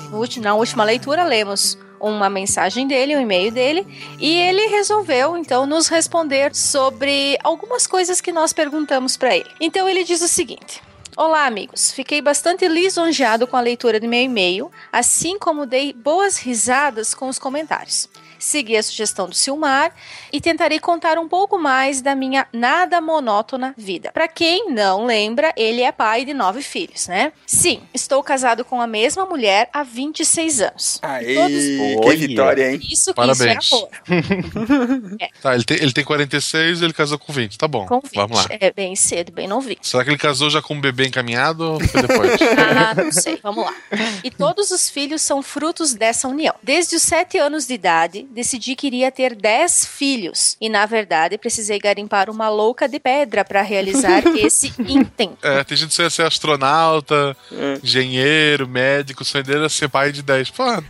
Na 0.40 0.54
última 0.54 0.84
leitura, 0.84 1.22
lemos 1.22 1.76
uma 2.00 2.30
mensagem 2.30 2.88
dele, 2.88 3.14
um 3.14 3.20
e-mail 3.20 3.52
dele, 3.52 3.86
e 4.18 4.32
ele 4.32 4.68
resolveu 4.68 5.36
então 5.36 5.66
nos 5.66 5.88
responder 5.88 6.54
sobre 6.54 7.38
algumas 7.44 7.86
coisas 7.86 8.22
que 8.22 8.32
nós 8.32 8.54
perguntamos 8.54 9.18
para 9.18 9.36
ele. 9.36 9.50
Então 9.60 9.86
ele 9.86 10.02
diz 10.02 10.22
o 10.22 10.28
seguinte: 10.28 10.82
Olá, 11.14 11.44
amigos. 11.44 11.92
Fiquei 11.92 12.22
bastante 12.22 12.66
lisonjeado 12.66 13.46
com 13.46 13.56
a 13.56 13.60
leitura 13.60 14.00
do 14.00 14.08
meu 14.08 14.22
e-mail, 14.22 14.70
assim 14.90 15.38
como 15.38 15.66
dei 15.66 15.92
boas 15.92 16.38
risadas 16.38 17.14
com 17.14 17.28
os 17.28 17.38
comentários. 17.38 18.08
Segui 18.38 18.76
a 18.76 18.82
sugestão 18.82 19.28
do 19.28 19.34
Silmar 19.34 19.92
e 20.32 20.40
tentarei 20.40 20.78
contar 20.78 21.18
um 21.18 21.28
pouco 21.28 21.58
mais 21.58 22.00
da 22.00 22.14
minha 22.14 22.46
nada 22.52 23.00
monótona 23.00 23.74
vida. 23.76 24.10
Para 24.12 24.28
quem 24.28 24.70
não 24.70 25.06
lembra, 25.06 25.52
ele 25.56 25.82
é 25.82 25.90
pai 25.92 26.24
de 26.24 26.34
nove 26.34 26.62
filhos, 26.62 27.06
né? 27.08 27.32
Sim, 27.46 27.80
estou 27.94 28.22
casado 28.22 28.64
com 28.64 28.80
a 28.80 28.86
mesma 28.86 29.24
mulher 29.26 29.68
há 29.72 29.82
26 29.82 30.60
anos. 30.60 30.98
Aê, 31.02 31.34
Todos- 31.34 31.50
que 31.64 31.96
Olha. 32.08 32.16
vitória, 32.16 32.72
hein? 32.72 32.80
Isso, 32.82 33.14
Parabéns. 33.14 33.64
isso 33.64 33.74
é 33.74 34.14
amor. 34.14 35.26
Tá, 35.42 35.54
ele 35.54 35.64
tem, 35.64 35.76
ele 35.78 35.92
tem 35.92 36.04
46 36.04 36.82
ele 36.82 36.92
casou 36.92 37.18
com 37.18 37.32
20. 37.32 37.58
Tá 37.58 37.68
bom. 37.68 37.86
Com 37.86 38.00
20. 38.00 38.14
Vamos 38.14 38.36
lá. 38.38 38.46
É 38.60 38.72
bem 38.72 38.94
cedo, 38.96 39.32
bem 39.32 39.46
novinho. 39.48 39.78
Será 39.82 40.04
que 40.04 40.10
ele 40.10 40.18
casou 40.18 40.50
já 40.50 40.60
com 40.62 40.74
um 40.74 40.80
bebê 40.80 41.06
encaminhado 41.06 41.72
ou 41.74 41.80
foi 41.80 42.02
depois? 42.02 42.32
Ah, 42.76 42.94
não 42.94 43.10
sei. 43.12 43.38
Vamos 43.42 43.64
lá. 43.64 43.74
E 44.22 44.30
todos 44.30 44.70
os 44.70 44.88
filhos 44.88 45.22
são 45.22 45.42
frutos 45.42 45.94
dessa 45.94 46.28
união. 46.28 46.54
Desde 46.62 46.96
os 46.96 47.02
sete 47.02 47.38
anos 47.38 47.66
de 47.66 47.74
idade, 47.74 48.25
decidi 48.30 48.74
que 48.76 48.86
iria 48.86 49.10
ter 49.10 49.34
dez 49.34 49.84
filhos. 49.86 50.56
E, 50.60 50.68
na 50.68 50.84
verdade, 50.86 51.38
precisei 51.38 51.78
garimpar 51.78 52.28
uma 52.30 52.48
louca 52.48 52.88
de 52.88 52.98
pedra 52.98 53.44
para 53.44 53.62
realizar 53.62 54.22
esse 54.36 54.72
intento. 54.78 55.38
É, 55.42 55.62
tem 55.64 55.76
gente 55.76 55.94
que 55.94 56.02
ia 56.02 56.10
ser 56.10 56.22
astronauta, 56.26 57.36
É. 57.52 57.78
engenheiro, 57.82 58.68
médico, 58.68 59.22
o 59.22 59.24
sonho 59.24 59.44
dele 59.44 59.58
era 59.60 59.68
ser 59.68 59.88
pai 59.88 60.12
de 60.12 60.22
10. 60.22 60.50
Pô, 60.50 60.64
é, 60.70 60.82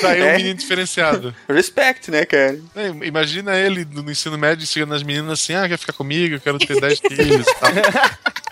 tá 0.00 0.08
aí 0.10 0.22
um 0.22 0.26
É. 0.26 0.36
menino 0.36 0.54
diferenciado. 0.58 1.34
Respect, 1.48 2.10
né, 2.10 2.24
cara? 2.24 2.58
É, 2.76 2.88
imagina 3.06 3.56
ele 3.56 3.84
no 3.84 4.10
ensino 4.10 4.36
médio 4.38 4.66
chegando 4.66 4.90
nas 4.90 5.02
meninas 5.02 5.32
assim: 5.40 5.54
ah, 5.54 5.68
quer 5.68 5.78
ficar 5.78 5.92
comigo? 5.92 6.34
Eu 6.36 6.40
quero 6.40 6.58
ter 6.58 6.80
10 6.80 7.00
filhos 7.00 7.46
e 7.46 7.54
tal. 7.54 7.70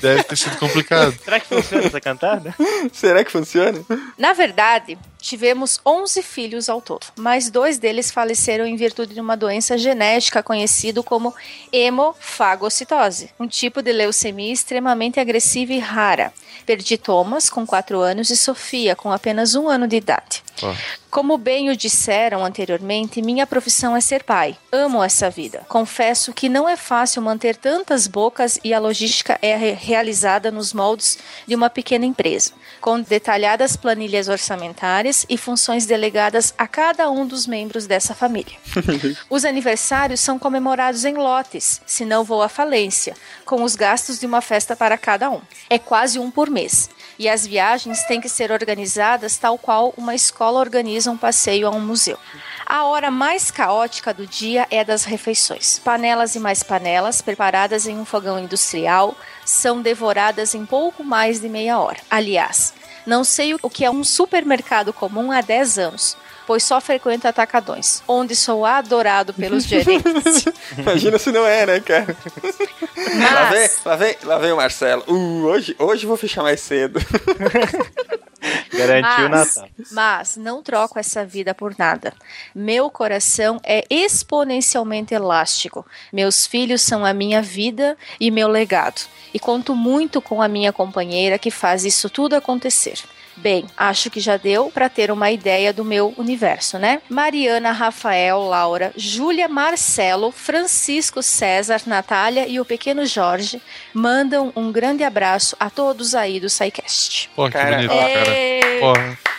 Deve 0.00 0.24
ter 0.24 0.36
sido 0.36 0.58
complicado. 0.58 1.14
Será 1.22 1.38
que 1.38 1.46
funciona 1.46 1.86
essa 1.86 2.00
cantada? 2.00 2.54
Será 2.92 3.24
que 3.24 3.30
funciona? 3.30 3.84
Na 4.18 4.32
verdade, 4.32 4.98
tivemos 5.20 5.80
11 5.86 6.22
filhos 6.22 6.68
ao 6.68 6.80
todo, 6.80 7.06
mas 7.16 7.50
dois 7.50 7.78
deles 7.78 8.10
faleceram 8.10 8.66
em 8.66 8.74
virtude 8.74 9.14
de 9.14 9.20
uma 9.20 9.36
doença 9.36 9.78
genética 9.78 10.42
conhecida 10.42 11.02
como 11.02 11.34
hemofagocitose, 11.72 13.30
um 13.38 13.46
tipo 13.46 13.80
de 13.80 13.92
leucemia 13.92 14.52
extremamente 14.52 15.20
agressiva 15.20 15.72
e 15.72 15.78
rara. 15.78 16.32
Perdi 16.66 16.96
Thomas 16.96 17.48
com 17.48 17.66
4 17.66 18.00
anos 18.00 18.30
e 18.30 18.36
Sofia 18.36 18.96
com 18.96 19.12
apenas 19.12 19.54
um 19.54 19.68
ano 19.68 19.86
de 19.86 19.96
idade. 19.96 20.42
Como 21.10 21.36
bem 21.36 21.68
o 21.68 21.76
disseram 21.76 22.42
anteriormente, 22.44 23.20
minha 23.20 23.46
profissão 23.46 23.94
é 23.94 24.00
ser 24.00 24.22
pai. 24.24 24.56
Amo 24.70 25.02
essa 25.02 25.28
vida. 25.28 25.62
Confesso 25.68 26.32
que 26.32 26.48
não 26.48 26.66
é 26.66 26.74
fácil 26.76 27.20
manter 27.20 27.54
tantas 27.56 28.06
bocas 28.06 28.58
e 28.64 28.72
a 28.72 28.78
logística 28.78 29.38
é 29.42 29.54
re- 29.54 29.72
realizada 29.72 30.50
nos 30.50 30.72
moldes 30.72 31.18
de 31.46 31.54
uma 31.54 31.68
pequena 31.68 32.06
empresa, 32.06 32.52
com 32.80 32.98
detalhadas 33.00 33.76
planilhas 33.76 34.28
orçamentárias 34.28 35.26
e 35.28 35.36
funções 35.36 35.84
delegadas 35.84 36.54
a 36.56 36.66
cada 36.66 37.10
um 37.10 37.26
dos 37.26 37.46
membros 37.46 37.86
dessa 37.86 38.14
família. 38.14 38.56
Os 39.28 39.44
aniversários 39.44 40.20
são 40.20 40.38
comemorados 40.38 41.04
em 41.04 41.14
lotes, 41.14 41.80
senão 41.84 42.24
vou 42.24 42.40
à 42.42 42.48
falência, 42.48 43.14
com 43.44 43.62
os 43.62 43.76
gastos 43.76 44.18
de 44.18 44.24
uma 44.26 44.40
festa 44.40 44.74
para 44.74 44.96
cada 44.96 45.28
um. 45.30 45.40
É 45.68 45.78
quase 45.78 46.18
um 46.18 46.30
por 46.30 46.48
mês. 46.48 46.88
E 47.22 47.28
as 47.28 47.46
viagens 47.46 48.02
têm 48.02 48.20
que 48.20 48.28
ser 48.28 48.50
organizadas 48.50 49.38
tal 49.38 49.56
qual 49.56 49.94
uma 49.96 50.12
escola 50.12 50.58
organiza 50.58 51.08
um 51.08 51.16
passeio 51.16 51.68
a 51.68 51.70
um 51.70 51.78
museu. 51.78 52.18
A 52.66 52.82
hora 52.86 53.12
mais 53.12 53.48
caótica 53.48 54.12
do 54.12 54.26
dia 54.26 54.66
é 54.72 54.82
das 54.82 55.04
refeições. 55.04 55.78
Panelas 55.78 56.34
e 56.34 56.40
mais 56.40 56.64
panelas, 56.64 57.22
preparadas 57.22 57.86
em 57.86 57.96
um 57.96 58.04
fogão 58.04 58.40
industrial, 58.40 59.14
são 59.44 59.80
devoradas 59.80 60.52
em 60.52 60.66
pouco 60.66 61.04
mais 61.04 61.40
de 61.40 61.48
meia 61.48 61.78
hora. 61.78 61.98
Aliás, 62.10 62.74
não 63.06 63.22
sei 63.22 63.54
o 63.54 63.70
que 63.70 63.84
é 63.84 63.90
um 63.92 64.02
supermercado 64.02 64.92
comum 64.92 65.30
há 65.30 65.40
10 65.40 65.78
anos, 65.78 66.16
pois 66.46 66.62
só 66.62 66.80
frequento 66.80 67.26
atacadões, 67.26 68.02
onde 68.06 68.34
sou 68.36 68.64
adorado 68.64 69.32
pelos 69.32 69.64
gerentes. 69.64 70.44
Imagina 70.76 71.18
se 71.18 71.30
não 71.32 71.46
é, 71.46 71.66
né, 71.66 71.80
cara? 71.80 72.16
Lá 73.32 73.50
vem, 73.50 73.70
lá 73.84 73.96
vem, 73.96 74.16
lá 74.24 74.38
vem 74.38 74.52
o 74.52 74.56
Marcelo. 74.56 75.04
Uh, 75.08 75.44
hoje, 75.44 75.76
hoje 75.78 76.06
vou 76.06 76.16
fechar 76.16 76.42
mais 76.42 76.60
cedo. 76.60 77.00
Garantiu 78.72 79.26
o 79.26 79.30
mas, 79.30 79.56
Natal. 79.56 79.70
mas 79.92 80.36
não 80.36 80.62
troco 80.62 80.98
essa 80.98 81.24
vida 81.24 81.54
por 81.54 81.74
nada. 81.78 82.12
Meu 82.54 82.90
coração 82.90 83.60
é 83.62 83.84
exponencialmente 83.88 85.14
elástico. 85.14 85.86
Meus 86.12 86.46
filhos 86.46 86.82
são 86.82 87.04
a 87.04 87.12
minha 87.12 87.40
vida 87.40 87.96
e 88.18 88.30
meu 88.30 88.48
legado. 88.48 89.02
E 89.32 89.38
conto 89.38 89.74
muito 89.74 90.20
com 90.20 90.42
a 90.42 90.48
minha 90.48 90.72
companheira 90.72 91.38
que 91.38 91.50
faz 91.50 91.84
isso 91.84 92.10
tudo 92.10 92.34
acontecer. 92.34 92.98
Bem, 93.36 93.64
acho 93.76 94.10
que 94.10 94.20
já 94.20 94.36
deu 94.36 94.70
para 94.70 94.88
ter 94.88 95.10
uma 95.10 95.30
ideia 95.30 95.72
do 95.72 95.84
meu 95.84 96.14
universo, 96.16 96.78
né? 96.78 97.00
Mariana, 97.08 97.72
Rafael, 97.72 98.40
Laura, 98.42 98.92
Júlia, 98.96 99.48
Marcelo, 99.48 100.30
Francisco, 100.30 101.22
César, 101.22 101.82
Natália 101.86 102.46
e 102.46 102.60
o 102.60 102.64
pequeno 102.64 103.06
Jorge 103.06 103.60
mandam 103.92 104.52
um 104.54 104.70
grande 104.70 105.02
abraço 105.02 105.56
a 105.58 105.70
todos 105.70 106.14
aí 106.14 106.38
do 106.38 106.48
SciCast. 106.48 107.30
Pô, 107.34 107.46
que 107.46 107.52
Cara, 107.52 107.76
bonito, 107.76 107.92
ó, 107.92 107.98
cara. 107.98 108.30
Porra. 108.80 109.31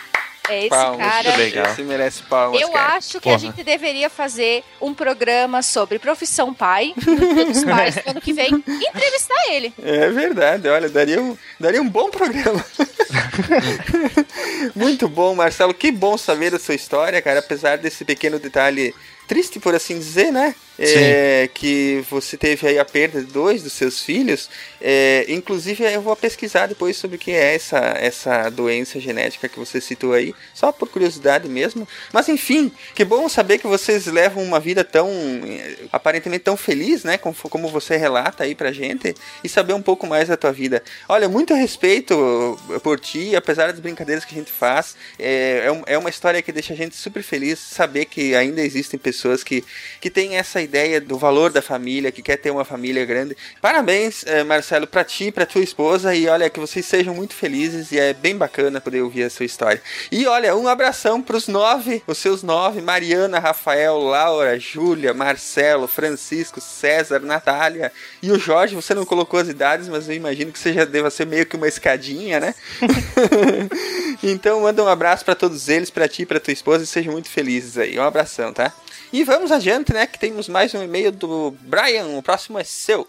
É 0.48 0.60
esse 0.60 0.68
Palmas, 0.68 1.06
cara. 1.06 1.36
legal. 1.36 1.66
Esse 1.66 1.82
merece 1.82 2.22
palmas, 2.24 2.60
Eu 2.60 2.70
cara. 2.70 2.96
acho 2.96 3.20
que 3.20 3.28
a 3.28 3.32
Porra. 3.32 3.38
gente 3.38 3.62
deveria 3.62 4.10
fazer 4.10 4.62
um 4.80 4.92
programa 4.92 5.62
sobre 5.62 5.98
profissão 5.98 6.52
pai, 6.52 6.92
dos 6.98 7.64
pais, 7.64 7.96
no 8.04 8.10
ano 8.12 8.20
que 8.20 8.32
vem, 8.32 8.62
e 8.66 8.88
entrevistar 8.88 9.48
ele. 9.50 9.72
É 9.82 10.08
verdade, 10.10 10.68
olha, 10.68 10.88
daria 10.88 11.20
um, 11.20 11.36
daria 11.58 11.80
um 11.80 11.88
bom 11.88 12.10
programa. 12.10 12.64
Muito 14.74 15.08
bom, 15.08 15.34
Marcelo. 15.34 15.74
Que 15.74 15.90
bom 15.90 16.16
saber 16.16 16.50
da 16.50 16.58
sua 16.58 16.74
história, 16.74 17.20
cara. 17.22 17.40
Apesar 17.40 17.78
desse 17.78 18.04
pequeno 18.04 18.38
detalhe 18.38 18.94
triste, 19.26 19.58
por 19.60 19.74
assim 19.74 19.98
dizer, 19.98 20.30
né? 20.32 20.54
É, 20.76 21.48
que 21.54 22.04
você 22.10 22.36
teve 22.36 22.66
aí 22.66 22.80
a 22.80 22.84
perda 22.84 23.20
de 23.20 23.26
dois 23.32 23.62
dos 23.62 23.72
seus 23.74 24.02
filhos. 24.02 24.50
É, 24.80 25.24
inclusive, 25.28 25.84
eu 25.84 26.02
vou 26.02 26.16
pesquisar 26.16 26.66
depois 26.66 26.96
sobre 26.96 27.14
o 27.16 27.18
que 27.18 27.30
é 27.30 27.54
essa, 27.54 27.78
essa 27.78 28.50
doença 28.50 28.98
genética 28.98 29.48
que 29.48 29.56
você 29.56 29.80
citou 29.80 30.12
aí, 30.12 30.34
só 30.52 30.72
por 30.72 30.88
curiosidade 30.88 31.48
mesmo. 31.48 31.86
Mas 32.12 32.28
enfim, 32.28 32.72
que 32.92 33.04
bom 33.04 33.28
saber 33.28 33.58
que 33.58 33.68
vocês 33.68 34.06
levam 34.06 34.42
uma 34.42 34.58
vida 34.58 34.82
tão 34.82 35.08
eh, 35.46 35.76
aparentemente 35.92 36.42
tão 36.42 36.56
feliz, 36.56 37.04
né? 37.04 37.18
Como, 37.18 37.36
como 37.48 37.68
você 37.68 37.96
relata 37.96 38.42
aí 38.42 38.54
pra 38.56 38.72
gente, 38.72 39.14
e 39.44 39.48
saber 39.48 39.74
um 39.74 39.82
pouco 39.82 40.08
mais 40.08 40.26
da 40.26 40.36
tua 40.36 40.50
vida. 40.52 40.82
Olha, 41.08 41.28
muito 41.28 41.54
respeito 41.54 42.58
por 42.82 42.98
ti, 42.98 43.36
apesar 43.36 43.70
das 43.70 43.78
brincadeiras 43.80 44.24
que 44.24 44.34
a 44.34 44.38
gente 44.38 44.50
faz. 44.50 44.96
É, 45.20 45.62
é, 45.66 45.70
um- 45.72 45.82
é 45.86 45.96
uma 45.96 46.10
história 46.10 46.42
que 46.42 46.50
deixa 46.50 46.72
a 46.74 46.76
gente 46.76 46.96
super 46.96 47.22
feliz 47.22 47.60
saber 47.60 48.06
que 48.06 48.34
ainda 48.34 48.60
existem 48.60 48.98
pessoas 48.98 49.13
que, 49.44 49.64
que 50.00 50.10
têm 50.10 50.36
essa 50.36 50.60
ideia 50.60 51.00
do 51.00 51.18
valor 51.18 51.50
da 51.50 51.62
família, 51.62 52.12
que 52.12 52.22
quer 52.22 52.36
ter 52.36 52.50
uma 52.50 52.64
família 52.64 53.04
grande. 53.04 53.36
Parabéns, 53.60 54.24
eh, 54.26 54.44
Marcelo, 54.44 54.86
pra 54.86 55.04
ti, 55.04 55.30
pra 55.30 55.46
tua 55.46 55.62
esposa, 55.62 56.14
e 56.14 56.26
olha, 56.26 56.50
que 56.50 56.60
vocês 56.60 56.84
sejam 56.86 57.14
muito 57.14 57.34
felizes, 57.34 57.92
e 57.92 57.98
é 57.98 58.12
bem 58.12 58.36
bacana 58.36 58.80
poder 58.80 59.02
ouvir 59.02 59.24
a 59.24 59.30
sua 59.30 59.46
história. 59.46 59.80
E 60.10 60.26
olha, 60.26 60.56
um 60.56 60.68
abração 60.68 61.20
pros 61.20 61.48
nove, 61.48 62.02
os 62.06 62.18
seus 62.18 62.42
nove, 62.42 62.80
Mariana, 62.80 63.38
Rafael, 63.38 63.98
Laura, 63.98 64.58
Júlia, 64.58 65.14
Marcelo, 65.14 65.86
Francisco, 65.86 66.60
César, 66.60 67.20
Natália 67.20 67.92
e 68.22 68.30
o 68.30 68.38
Jorge, 68.38 68.74
você 68.74 68.94
não 68.94 69.04
colocou 69.04 69.38
as 69.38 69.48
idades, 69.48 69.88
mas 69.88 70.08
eu 70.08 70.14
imagino 70.14 70.52
que 70.52 70.58
você 70.58 70.72
já 70.72 70.84
deva 70.84 71.10
ser 71.10 71.26
meio 71.26 71.46
que 71.46 71.56
uma 71.56 71.68
escadinha, 71.68 72.40
né? 72.40 72.54
então 74.22 74.60
manda 74.60 74.82
um 74.82 74.88
abraço 74.88 75.24
pra 75.24 75.34
todos 75.34 75.68
eles, 75.68 75.90
pra 75.90 76.08
ti, 76.08 76.24
pra 76.26 76.40
tua 76.40 76.52
esposa, 76.52 76.84
e 76.84 76.86
sejam 76.86 77.12
muito 77.12 77.28
felizes 77.28 77.78
aí. 77.78 77.98
Um 77.98 78.02
abração, 78.02 78.52
tá? 78.52 78.72
E 79.12 79.22
vamos 79.24 79.50
adiante, 79.52 79.92
né? 79.92 80.06
Que 80.06 80.18
temos 80.18 80.48
mais 80.48 80.72
um 80.74 80.82
e-mail 80.82 81.12
do 81.12 81.50
Brian. 81.62 82.06
O 82.18 82.22
próximo 82.22 82.58
é 82.58 82.64
seu. 82.64 83.06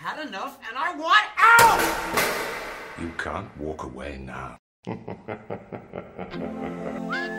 Had 0.00 0.20
enough 0.20 0.56
and 0.62 0.76
I 0.76 0.94
want 0.96 1.28
out! 1.60 1.80
You 2.98 3.10
can't 3.16 3.48
walk 3.58 3.84
away 3.84 4.18
now. 4.18 4.56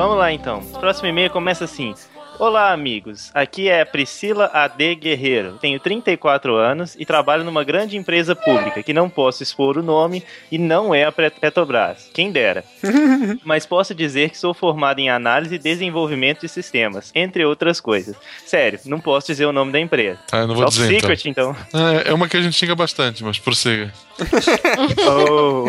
Vamos 0.00 0.16
lá 0.16 0.32
então. 0.32 0.60
O 0.60 0.78
próximo 0.78 1.08
e-mail 1.08 1.28
começa 1.28 1.64
assim. 1.66 1.94
Olá, 2.38 2.72
amigos. 2.72 3.30
Aqui 3.34 3.68
é 3.68 3.82
a 3.82 3.84
Priscila 3.86 4.46
AD 4.46 4.94
Guerreiro. 4.94 5.58
Tenho 5.60 5.78
34 5.78 6.56
anos 6.56 6.96
e 6.98 7.04
trabalho 7.04 7.44
numa 7.44 7.62
grande 7.62 7.98
empresa 7.98 8.34
pública 8.34 8.82
que 8.82 8.94
não 8.94 9.10
posso 9.10 9.42
expor 9.42 9.76
o 9.76 9.82
nome 9.82 10.24
e 10.50 10.56
não 10.56 10.94
é 10.94 11.04
a 11.04 11.12
Pet- 11.12 11.38
Petrobras. 11.38 12.08
Quem 12.14 12.32
dera. 12.32 12.64
Mas 13.44 13.66
posso 13.66 13.94
dizer 13.94 14.30
que 14.30 14.38
sou 14.38 14.54
formado 14.54 15.00
em 15.00 15.10
análise 15.10 15.56
e 15.56 15.58
desenvolvimento 15.58 16.40
de 16.40 16.48
sistemas, 16.48 17.12
entre 17.14 17.44
outras 17.44 17.78
coisas. 17.78 18.16
Sério, 18.46 18.80
não 18.86 19.00
posso 19.00 19.26
dizer 19.26 19.44
o 19.44 19.52
nome 19.52 19.70
da 19.70 19.78
empresa. 19.80 20.18
Ah, 20.32 20.38
eu 20.38 20.46
não 20.46 20.54
vou 20.54 20.64
Top 20.64 20.74
dizer, 20.74 20.94
então. 20.94 21.10
Secret, 21.10 21.28
então. 21.28 21.54
É, 21.74 22.08
é 22.08 22.14
uma 22.14 22.26
que 22.26 22.38
a 22.38 22.40
gente 22.40 22.56
xinga 22.56 22.74
bastante, 22.74 23.22
mas 23.22 23.38
prossiga. 23.38 23.92
Oh. 25.06 25.64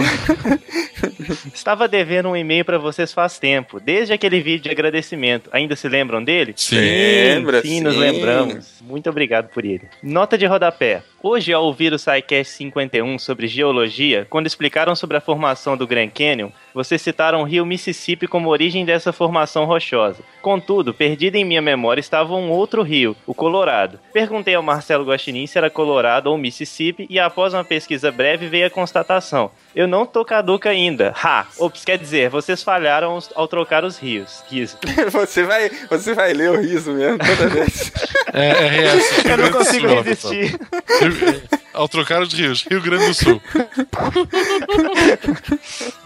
Estava 1.54 1.88
devendo 1.88 2.30
um 2.30 2.36
e-mail 2.36 2.66
pra 2.66 2.78
vocês 2.78 3.14
faz 3.14 3.40
tempo, 3.40 3.80
desde 3.80 4.14
aquele 4.14 4.42
vídeo 4.42 4.64
de 4.64 4.70
agradecimento. 4.70 5.50
Ainda 5.52 5.76
se 5.76 5.88
lembram 5.88 6.24
dele? 6.24 6.54
Sim. 6.56 6.76
Lembra, 6.76 7.62
sim, 7.62 7.82
nos 7.82 7.94
sim. 7.94 8.00
lembramos. 8.00 8.82
Muito 8.82 9.10
obrigado 9.10 9.50
por 9.50 9.66
ele. 9.66 9.84
Nota 10.02 10.38
de 10.38 10.46
rodapé. 10.46 11.04
Hoje, 11.24 11.54
ao 11.54 11.64
ouvir 11.64 11.94
o 11.94 12.00
SciCast 12.00 12.54
51 12.54 13.20
sobre 13.20 13.48
geologia, 13.48 14.26
quando 14.30 14.48
explicaram 14.48 14.96
sobre 14.96 15.18
a 15.18 15.22
formação 15.22 15.78
do 15.78 15.86
Grand 15.86 16.10
Canyon, 16.10 16.50
vocês 16.74 17.02
citaram 17.02 17.42
o 17.42 17.46
rio 17.46 17.66
Mississippi 17.66 18.28
como 18.28 18.50
origem 18.50 18.86
dessa 18.86 19.12
formação 19.14 19.66
rochosa. 19.66 20.24
Contudo, 20.42 20.94
perdido 20.94 21.36
em 21.36 21.46
minha 21.46 21.62
memória 21.62 22.00
estava 22.00 22.34
um 22.34 22.50
outro 22.50 22.82
rio, 22.82 23.16
o 23.28 23.34
Colorado. 23.34 24.00
Perguntei 24.14 24.56
ao 24.56 24.64
Marcelo 24.64 25.06
Guaxinim 25.06 25.46
se 25.48 25.58
era 25.58 25.70
Colorado 25.70 26.28
ou 26.28 26.38
Mississippi 26.38 27.06
e 27.10 27.20
após 27.20 27.54
uma 27.54 27.64
pesquisa 27.64 28.12
breve 28.12 28.48
veio 28.48 28.68
a 28.68 28.70
constatação. 28.70 29.52
Eu 29.76 29.88
não 29.88 30.06
tô 30.06 30.24
caduca 30.26 30.70
ainda. 30.70 31.14
Ha! 31.22 31.46
Ops, 31.60 31.86
quer 31.86 31.98
dizer, 31.98 32.30
vocês 32.30 32.62
falharam 32.64 33.18
ao- 33.36 33.48
trocar 33.48 33.84
os 33.84 33.98
rios. 33.98 34.44
Riso. 34.50 34.78
você, 35.12 35.44
vai, 35.44 35.70
você 35.90 36.14
vai 36.14 36.34
ler 36.34 36.52
o 36.52 36.60
riso 36.62 36.92
mesmo 36.94 37.18
toda 37.20 37.48
vez. 37.50 37.92
É, 38.34 38.48
é 38.48 38.68
RS. 38.96 39.26
Eu 39.26 39.38
não 39.38 39.50
do 39.50 39.58
consigo 39.58 39.90
Sul, 39.90 40.02
resistir. 40.04 40.60
Rio- 41.02 41.42
Ao 41.74 41.86
trocar 41.90 42.22
os 42.22 42.32
rios, 42.34 42.64
Rio 42.64 42.82
Grande 42.82 43.08
do 43.08 43.14
Sul. 43.14 43.42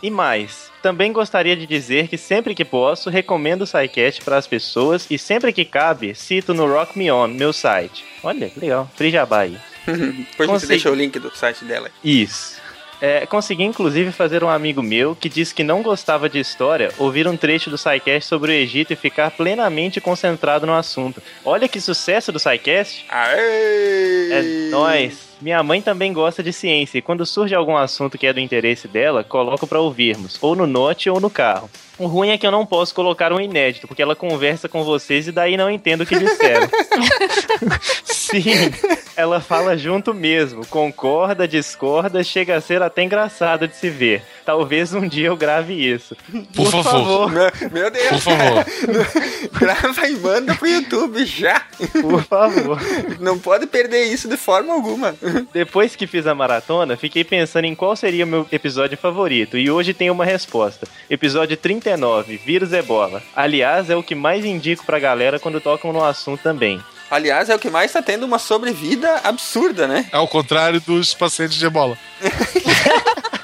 E 0.02 0.10
mais, 0.10 0.55
também 0.86 1.12
gostaria 1.12 1.56
de 1.58 1.66
dizer 1.66 2.08
que 2.08 2.16
sempre 2.16 2.54
que 2.54 2.64
posso, 2.64 3.10
recomendo 3.10 3.64
o 3.64 3.66
SciCast 3.66 4.22
para 4.22 4.38
as 4.38 4.46
pessoas 4.46 5.08
e 5.10 5.18
sempre 5.18 5.52
que 5.52 5.66
cabe, 5.66 6.14
cito 6.14 6.54
no 6.54 6.72
Rock 6.72 6.96
Me 6.96 7.12
On, 7.12 7.28
meu 7.28 7.52
site. 7.52 8.06
Olha, 8.22 8.48
que 8.48 8.60
legal, 8.60 8.88
free 8.96 9.10
jabá 9.10 9.40
aí. 9.40 9.58
Depois 9.84 10.14
você 10.38 10.46
Consegui- 10.46 10.68
deixa 10.68 10.92
o 10.92 10.94
link 10.94 11.18
do 11.18 11.36
site 11.36 11.66
dela. 11.66 11.90
Isso. 12.04 12.62
É, 13.02 13.26
consegui 13.26 13.64
inclusive 13.64 14.12
fazer 14.12 14.44
um 14.44 14.50
amigo 14.50 14.84
meu 14.84 15.16
que 15.16 15.28
disse 15.28 15.56
que 15.56 15.64
não 15.64 15.82
gostava 15.82 16.30
de 16.30 16.40
história 16.40 16.92
ouvir 17.00 17.28
um 17.28 17.36
trecho 17.36 17.72
do 17.72 17.78
SciCast 17.80 18.30
sobre 18.30 18.52
o 18.52 18.56
Egito 18.56 18.94
e 18.94 18.96
ficar 18.96 19.32
plenamente 19.32 20.00
concentrado 20.00 20.68
no 20.68 20.74
assunto. 20.76 21.20
Olha 21.44 21.68
que 21.68 21.82
sucesso 21.82 22.32
do 22.32 22.38
SciCast! 22.40 23.06
Aê! 23.10 24.30
É 24.32 24.42
nóis! 24.70 25.35
Minha 25.42 25.62
mãe 25.62 25.82
também 25.82 26.14
gosta 26.14 26.42
de 26.42 26.54
ciência 26.54 26.98
e 26.98 27.02
quando 27.02 27.26
surge 27.26 27.54
algum 27.54 27.76
assunto 27.76 28.18
que 28.18 28.26
é 28.26 28.34
do 28.34 28.40
interesse 28.40 28.88
dela, 28.88 29.24
coloco 29.24 29.68
pra 29.68 29.82
ouvirmos, 29.82 30.38
ou 30.42 30.56
no 30.56 30.66
note 30.66 31.10
ou 31.10 31.20
no 31.20 31.30
carro. 31.30 31.70
O 31.98 32.08
ruim 32.08 32.30
é 32.30 32.38
que 32.38 32.46
eu 32.46 32.52
não 32.52 32.66
posso 32.66 32.94
colocar 32.94 33.32
um 33.32 33.40
inédito, 33.40 33.88
porque 33.88 34.02
ela 34.02 34.16
conversa 34.16 34.68
com 34.68 34.84
vocês 34.84 35.28
e 35.28 35.32
daí 35.32 35.56
não 35.56 35.70
entendo 35.70 36.02
o 36.02 36.06
que 36.06 36.18
disseram. 36.18 36.68
Sim, 38.04 38.44
ela 39.16 39.40
fala 39.40 39.78
junto 39.78 40.14
mesmo, 40.14 40.66
concorda, 40.66 41.48
discorda, 41.48 42.24
chega 42.24 42.56
a 42.56 42.62
ser 42.62 42.82
até 42.82 43.04
engraçado 43.04 43.68
de 43.68 43.76
se 43.76 43.90
ver. 43.90 44.24
Talvez 44.46 44.94
um 44.94 45.08
dia 45.08 45.28
eu 45.28 45.38
grave 45.38 45.74
isso. 45.74 46.18
Por 46.54 46.70
favor. 46.84 47.32
Meu, 47.32 47.52
meu 47.72 47.90
Deus! 47.90 48.10
Por 48.10 48.20
favor. 48.20 48.66
Grava 49.58 50.08
e 50.08 50.16
manda 50.18 50.54
pro 50.56 50.68
YouTube 50.68 51.26
já! 51.26 51.62
Por 52.02 52.24
favor. 52.24 52.80
Não 53.20 53.40
pode 53.40 53.68
perder 53.68 54.06
isso 54.06 54.28
de 54.28 54.38
forma 54.38 54.74
alguma. 54.74 55.16
Depois 55.54 55.96
que 55.96 56.06
fiz 56.06 56.28
a 56.28 56.36
maratona, 56.36 56.98
fiquei 56.98 57.24
pensando 57.24 57.66
em 57.66 57.76
qual 57.76 57.96
seria 57.96 58.26
o 58.26 58.28
meu 58.28 58.48
episódio 58.52 58.98
favorito 58.98 59.58
e 59.58 59.72
hoje 59.72 59.94
tenho 59.94 60.14
uma 60.14 60.26
resposta. 60.26 60.88
Episódio 61.10 61.56
39, 61.86 62.38
Vírus 62.44 62.74
Ebola. 62.74 63.22
Aliás, 63.36 63.92
é 63.92 63.96
o 63.96 64.02
que 64.02 64.16
mais 64.16 64.44
indico 64.44 64.84
pra 64.84 64.98
galera 64.98 65.40
quando 65.40 65.62
tocam 65.62 65.94
no 65.94 66.04
assunto 66.04 66.42
também. 66.42 66.82
Aliás, 67.12 67.48
é 67.48 67.56
o 67.56 67.60
que 67.60 67.70
mais 67.70 67.92
tá 67.92 68.02
tendo 68.02 68.26
uma 68.26 68.40
sobrevida 68.40 69.22
absurda, 69.24 69.88
né? 69.88 70.08
Ao 70.12 70.28
contrário 70.28 70.82
dos 70.82 71.14
pacientes 71.14 71.58
de 71.58 71.66
ebola. 71.68 71.96
É 72.22 73.26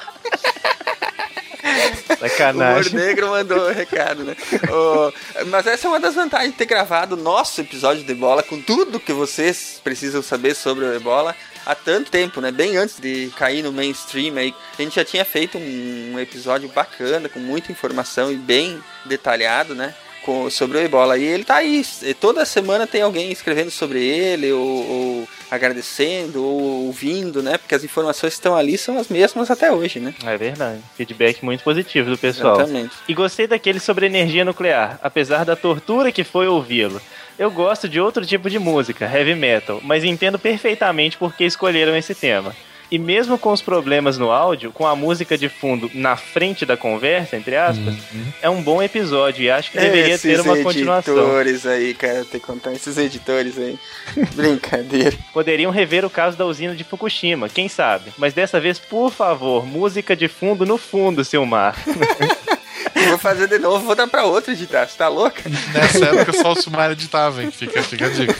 O 2.11 2.29
Sacanagem. 2.29 2.93
Humor 2.93 3.05
Negro 3.05 3.29
mandou 3.31 3.59
o 3.67 3.73
recado, 3.73 4.23
né? 4.23 4.35
Ô, 4.69 5.11
mas 5.47 5.65
essa 5.65 5.87
é 5.87 5.89
uma 5.89 5.99
das 5.99 6.13
vantagens 6.13 6.51
de 6.51 6.57
ter 6.57 6.65
gravado 6.65 7.15
o 7.15 7.17
nosso 7.17 7.61
episódio 7.61 8.03
de 8.03 8.11
Ebola 8.11 8.43
com 8.43 8.61
tudo 8.61 8.99
que 8.99 9.11
vocês 9.11 9.81
precisam 9.83 10.21
saber 10.21 10.55
sobre 10.55 10.85
o 10.85 10.93
Ebola 10.93 11.35
há 11.65 11.75
tanto 11.75 12.09
tempo, 12.11 12.41
né? 12.41 12.51
Bem 12.51 12.77
antes 12.77 12.99
de 12.99 13.31
cair 13.37 13.63
no 13.63 13.71
mainstream 13.71 14.37
aí. 14.37 14.53
A 14.77 14.81
gente 14.81 14.95
já 14.95 15.05
tinha 15.05 15.25
feito 15.25 15.57
um 15.57 16.19
episódio 16.19 16.69
bacana, 16.69 17.27
com 17.29 17.39
muita 17.39 17.71
informação 17.71 18.31
e 18.31 18.35
bem 18.35 18.79
detalhado, 19.05 19.75
né? 19.75 19.93
com- 20.23 20.51
sobre 20.51 20.77
o 20.77 20.81
Ebola. 20.81 21.17
E 21.17 21.23
ele 21.23 21.43
tá 21.43 21.55
aí. 21.55 21.83
Toda 22.19 22.45
semana 22.45 22.85
tem 22.85 23.01
alguém 23.01 23.31
escrevendo 23.31 23.71
sobre 23.71 24.03
ele, 24.05 24.51
ou, 24.51 24.61
ou 24.61 25.27
agradecendo, 25.49 26.43
ou 26.43 26.85
ouvindo, 26.85 27.41
né? 27.41 27.57
Porque 27.57 27.73
as 27.73 27.83
informações 27.83 28.33
que 28.33 28.39
estão 28.39 28.55
ali 28.55 28.77
são 28.77 28.99
as 28.99 29.07
mesmas 29.07 29.49
até 29.49 29.71
hoje, 29.71 29.99
né? 29.99 30.13
É 30.23 30.37
verdade. 30.37 30.79
Feedback 30.95 31.43
muito 31.43 31.63
positivo 31.63 32.09
do 32.09 32.17
pessoal. 32.19 32.57
Exatamente. 32.57 32.93
E 33.07 33.13
gostei 33.15 33.47
daquele 33.47 33.79
sobre 33.79 34.05
energia 34.05 34.45
nuclear, 34.45 34.99
apesar 35.01 35.43
da 35.43 35.55
tortura 35.55 36.11
que 36.11 36.23
foi 36.23 36.47
ouvi-lo. 36.47 37.01
Eu 37.41 37.49
gosto 37.49 37.89
de 37.89 37.99
outro 37.99 38.23
tipo 38.23 38.51
de 38.51 38.59
música, 38.59 39.09
heavy 39.11 39.33
metal, 39.33 39.79
mas 39.83 40.03
entendo 40.03 40.37
perfeitamente 40.37 41.17
por 41.17 41.33
que 41.33 41.43
escolheram 41.43 41.97
esse 41.97 42.13
tema. 42.13 42.55
E 42.91 42.99
mesmo 42.99 43.35
com 43.35 43.51
os 43.51 43.63
problemas 43.63 44.15
no 44.15 44.29
áudio, 44.29 44.71
com 44.71 44.85
a 44.85 44.95
música 44.95 45.35
de 45.35 45.49
fundo 45.49 45.89
na 45.91 46.15
frente 46.15 46.67
da 46.67 46.77
conversa, 46.77 47.35
entre 47.35 47.55
aspas, 47.55 47.95
é 48.43 48.47
um 48.47 48.61
bom 48.61 48.83
episódio 48.83 49.41
e 49.43 49.49
acho 49.49 49.71
que 49.71 49.79
deveria 49.79 50.13
Esses 50.13 50.35
ter 50.35 50.41
uma 50.41 50.55
continuação. 50.57 51.17
editores 51.17 51.65
aí, 51.65 51.95
cara, 51.95 52.23
tem 52.25 52.39
que 52.39 52.45
contar 52.45 52.73
esses 52.73 52.95
editores 52.95 53.57
aí. 53.57 53.79
Brincadeira. 54.35 55.17
Poderiam 55.33 55.71
rever 55.71 56.05
o 56.05 56.11
caso 56.11 56.37
da 56.37 56.45
usina 56.45 56.75
de 56.75 56.83
Fukushima, 56.83 57.49
quem 57.49 57.67
sabe? 57.67 58.11
Mas 58.19 58.35
dessa 58.35 58.59
vez, 58.59 58.77
por 58.77 59.09
favor, 59.09 59.65
música 59.65 60.15
de 60.15 60.27
fundo 60.27 60.63
no 60.63 60.77
fundo, 60.77 61.25
Silmar. 61.25 61.75
Vou 63.09 63.17
fazer 63.17 63.47
de 63.47 63.57
novo, 63.59 63.85
vou 63.85 63.95
dar 63.95 64.07
pra 64.07 64.25
outro 64.25 64.51
editar. 64.51 64.87
Você 64.87 64.97
tá 64.97 65.07
louca? 65.07 65.41
Nessa 65.73 66.05
época 66.05 66.33
só 66.33 66.51
o 66.51 66.55
Silmar 66.55 66.91
editava, 66.91 67.41
hein? 67.43 67.51
Fica, 67.51 67.81
fica 67.83 68.05
a 68.05 68.09
dica. 68.09 68.33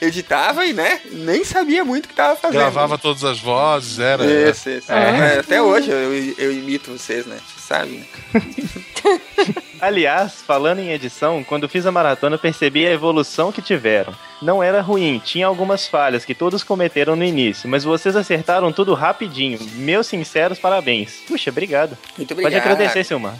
Editava 0.00 0.64
e, 0.64 0.72
né? 0.72 1.00
Nem 1.10 1.44
sabia 1.44 1.84
muito 1.84 2.06
o 2.06 2.08
que 2.08 2.14
tava 2.14 2.36
fazendo. 2.36 2.58
Gravava 2.60 2.98
todas 2.98 3.24
as 3.24 3.38
vozes, 3.40 3.98
era. 3.98 4.24
Isso, 4.24 4.70
isso. 4.70 4.92
É. 4.92 5.34
É, 5.36 5.38
Até 5.40 5.60
hoje 5.62 5.90
eu, 5.90 6.12
eu 6.38 6.52
imito 6.52 6.92
vocês, 6.92 7.26
né? 7.26 7.36
Você 7.54 7.60
sabe, 7.66 7.90
né? 7.92 8.06
Aliás, 9.82 10.34
falando 10.46 10.78
em 10.78 10.92
edição, 10.92 11.42
quando 11.42 11.68
fiz 11.68 11.84
a 11.86 11.90
maratona 11.90 12.38
percebi 12.38 12.86
a 12.86 12.92
evolução 12.92 13.50
que 13.50 13.60
tiveram. 13.60 14.14
Não 14.40 14.62
era 14.62 14.80
ruim, 14.80 15.20
tinha 15.24 15.44
algumas 15.44 15.88
falhas 15.88 16.24
que 16.24 16.36
todos 16.36 16.62
cometeram 16.62 17.16
no 17.16 17.24
início, 17.24 17.68
mas 17.68 17.82
vocês 17.82 18.14
acertaram 18.14 18.72
tudo 18.72 18.94
rapidinho. 18.94 19.58
Meus 19.74 20.06
sinceros 20.06 20.60
parabéns. 20.60 21.22
Puxa, 21.26 21.50
obrigado. 21.50 21.98
Muito 22.16 22.32
Pode 22.32 22.46
obrigado. 22.46 22.62
agradecer, 22.72 23.02
Silmar. 23.02 23.34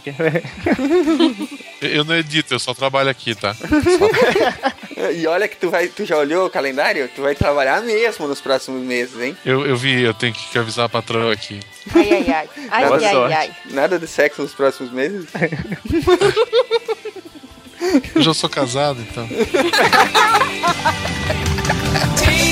Eu 1.80 2.04
não 2.04 2.16
edito, 2.16 2.54
eu 2.54 2.58
só 2.58 2.74
trabalho 2.74 3.08
aqui, 3.10 3.36
tá? 3.36 3.54
E 5.10 5.26
olha 5.26 5.48
que 5.48 5.56
tu 5.56 5.68
vai, 5.68 5.88
tu 5.88 6.04
já 6.04 6.16
olhou 6.16 6.46
o 6.46 6.50
calendário? 6.50 7.10
Tu 7.12 7.20
vai 7.20 7.34
trabalhar 7.34 7.80
mesmo 7.82 8.28
nos 8.28 8.40
próximos 8.40 8.82
meses, 8.82 9.20
hein? 9.20 9.36
Eu, 9.44 9.66
eu 9.66 9.76
vi, 9.76 10.00
eu 10.00 10.14
tenho 10.14 10.32
que 10.32 10.56
avisar 10.56 10.84
a 10.84 10.88
patroa 10.88 11.32
aqui. 11.32 11.58
Ai, 11.92 12.12
ai, 12.12 12.30
ai. 12.30 12.48
Ai, 12.70 12.86
Boa 12.86 12.96
ai, 12.98 13.04
ai, 13.16 13.32
ai. 13.32 13.56
Nada 13.70 13.98
de 13.98 14.06
sexo 14.06 14.42
nos 14.42 14.54
próximos 14.54 14.92
meses? 14.92 15.26
Eu 18.14 18.22
já 18.22 18.32
sou 18.32 18.48
casado, 18.48 19.00
então. 19.00 19.28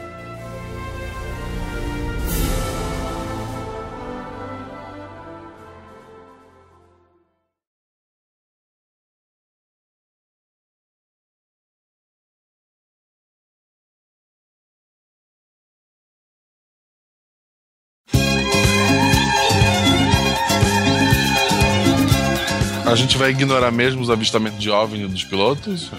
A 22.91 22.95
gente 22.95 23.17
vai 23.17 23.31
ignorar 23.31 23.71
mesmo 23.71 24.01
os 24.01 24.09
avistamentos 24.09 24.59
de 24.59 24.69
OVNI 24.69 25.07
dos 25.07 25.23
pilotos? 25.23 25.89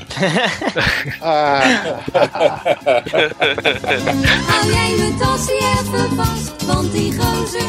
Hou 4.47 4.71
jij 4.71 4.95
mijn 4.99 5.17
tasje 5.17 5.55
even 5.55 6.17
vast, 6.17 6.65
want 6.67 6.93
die 6.93 7.13
gozer 7.13 7.69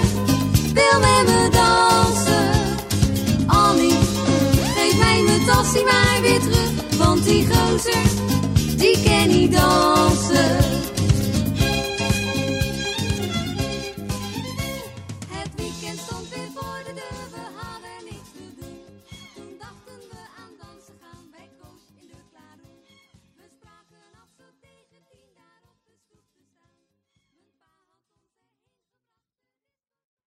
wil 0.74 1.00
met 1.00 1.26
me 1.26 1.50
dansen. 1.52 2.52
Annie, 3.48 3.98
geef 4.76 4.98
mij 4.98 5.22
mijn 5.22 5.46
tasje 5.46 5.84
maar 5.84 6.22
weer 6.22 6.40
terug, 6.40 6.98
want 6.98 7.24
die 7.24 7.48
gozer, 7.48 8.04
die 8.76 9.04
kan 9.04 9.28
niet 9.28 9.52
dansen. 9.52 10.83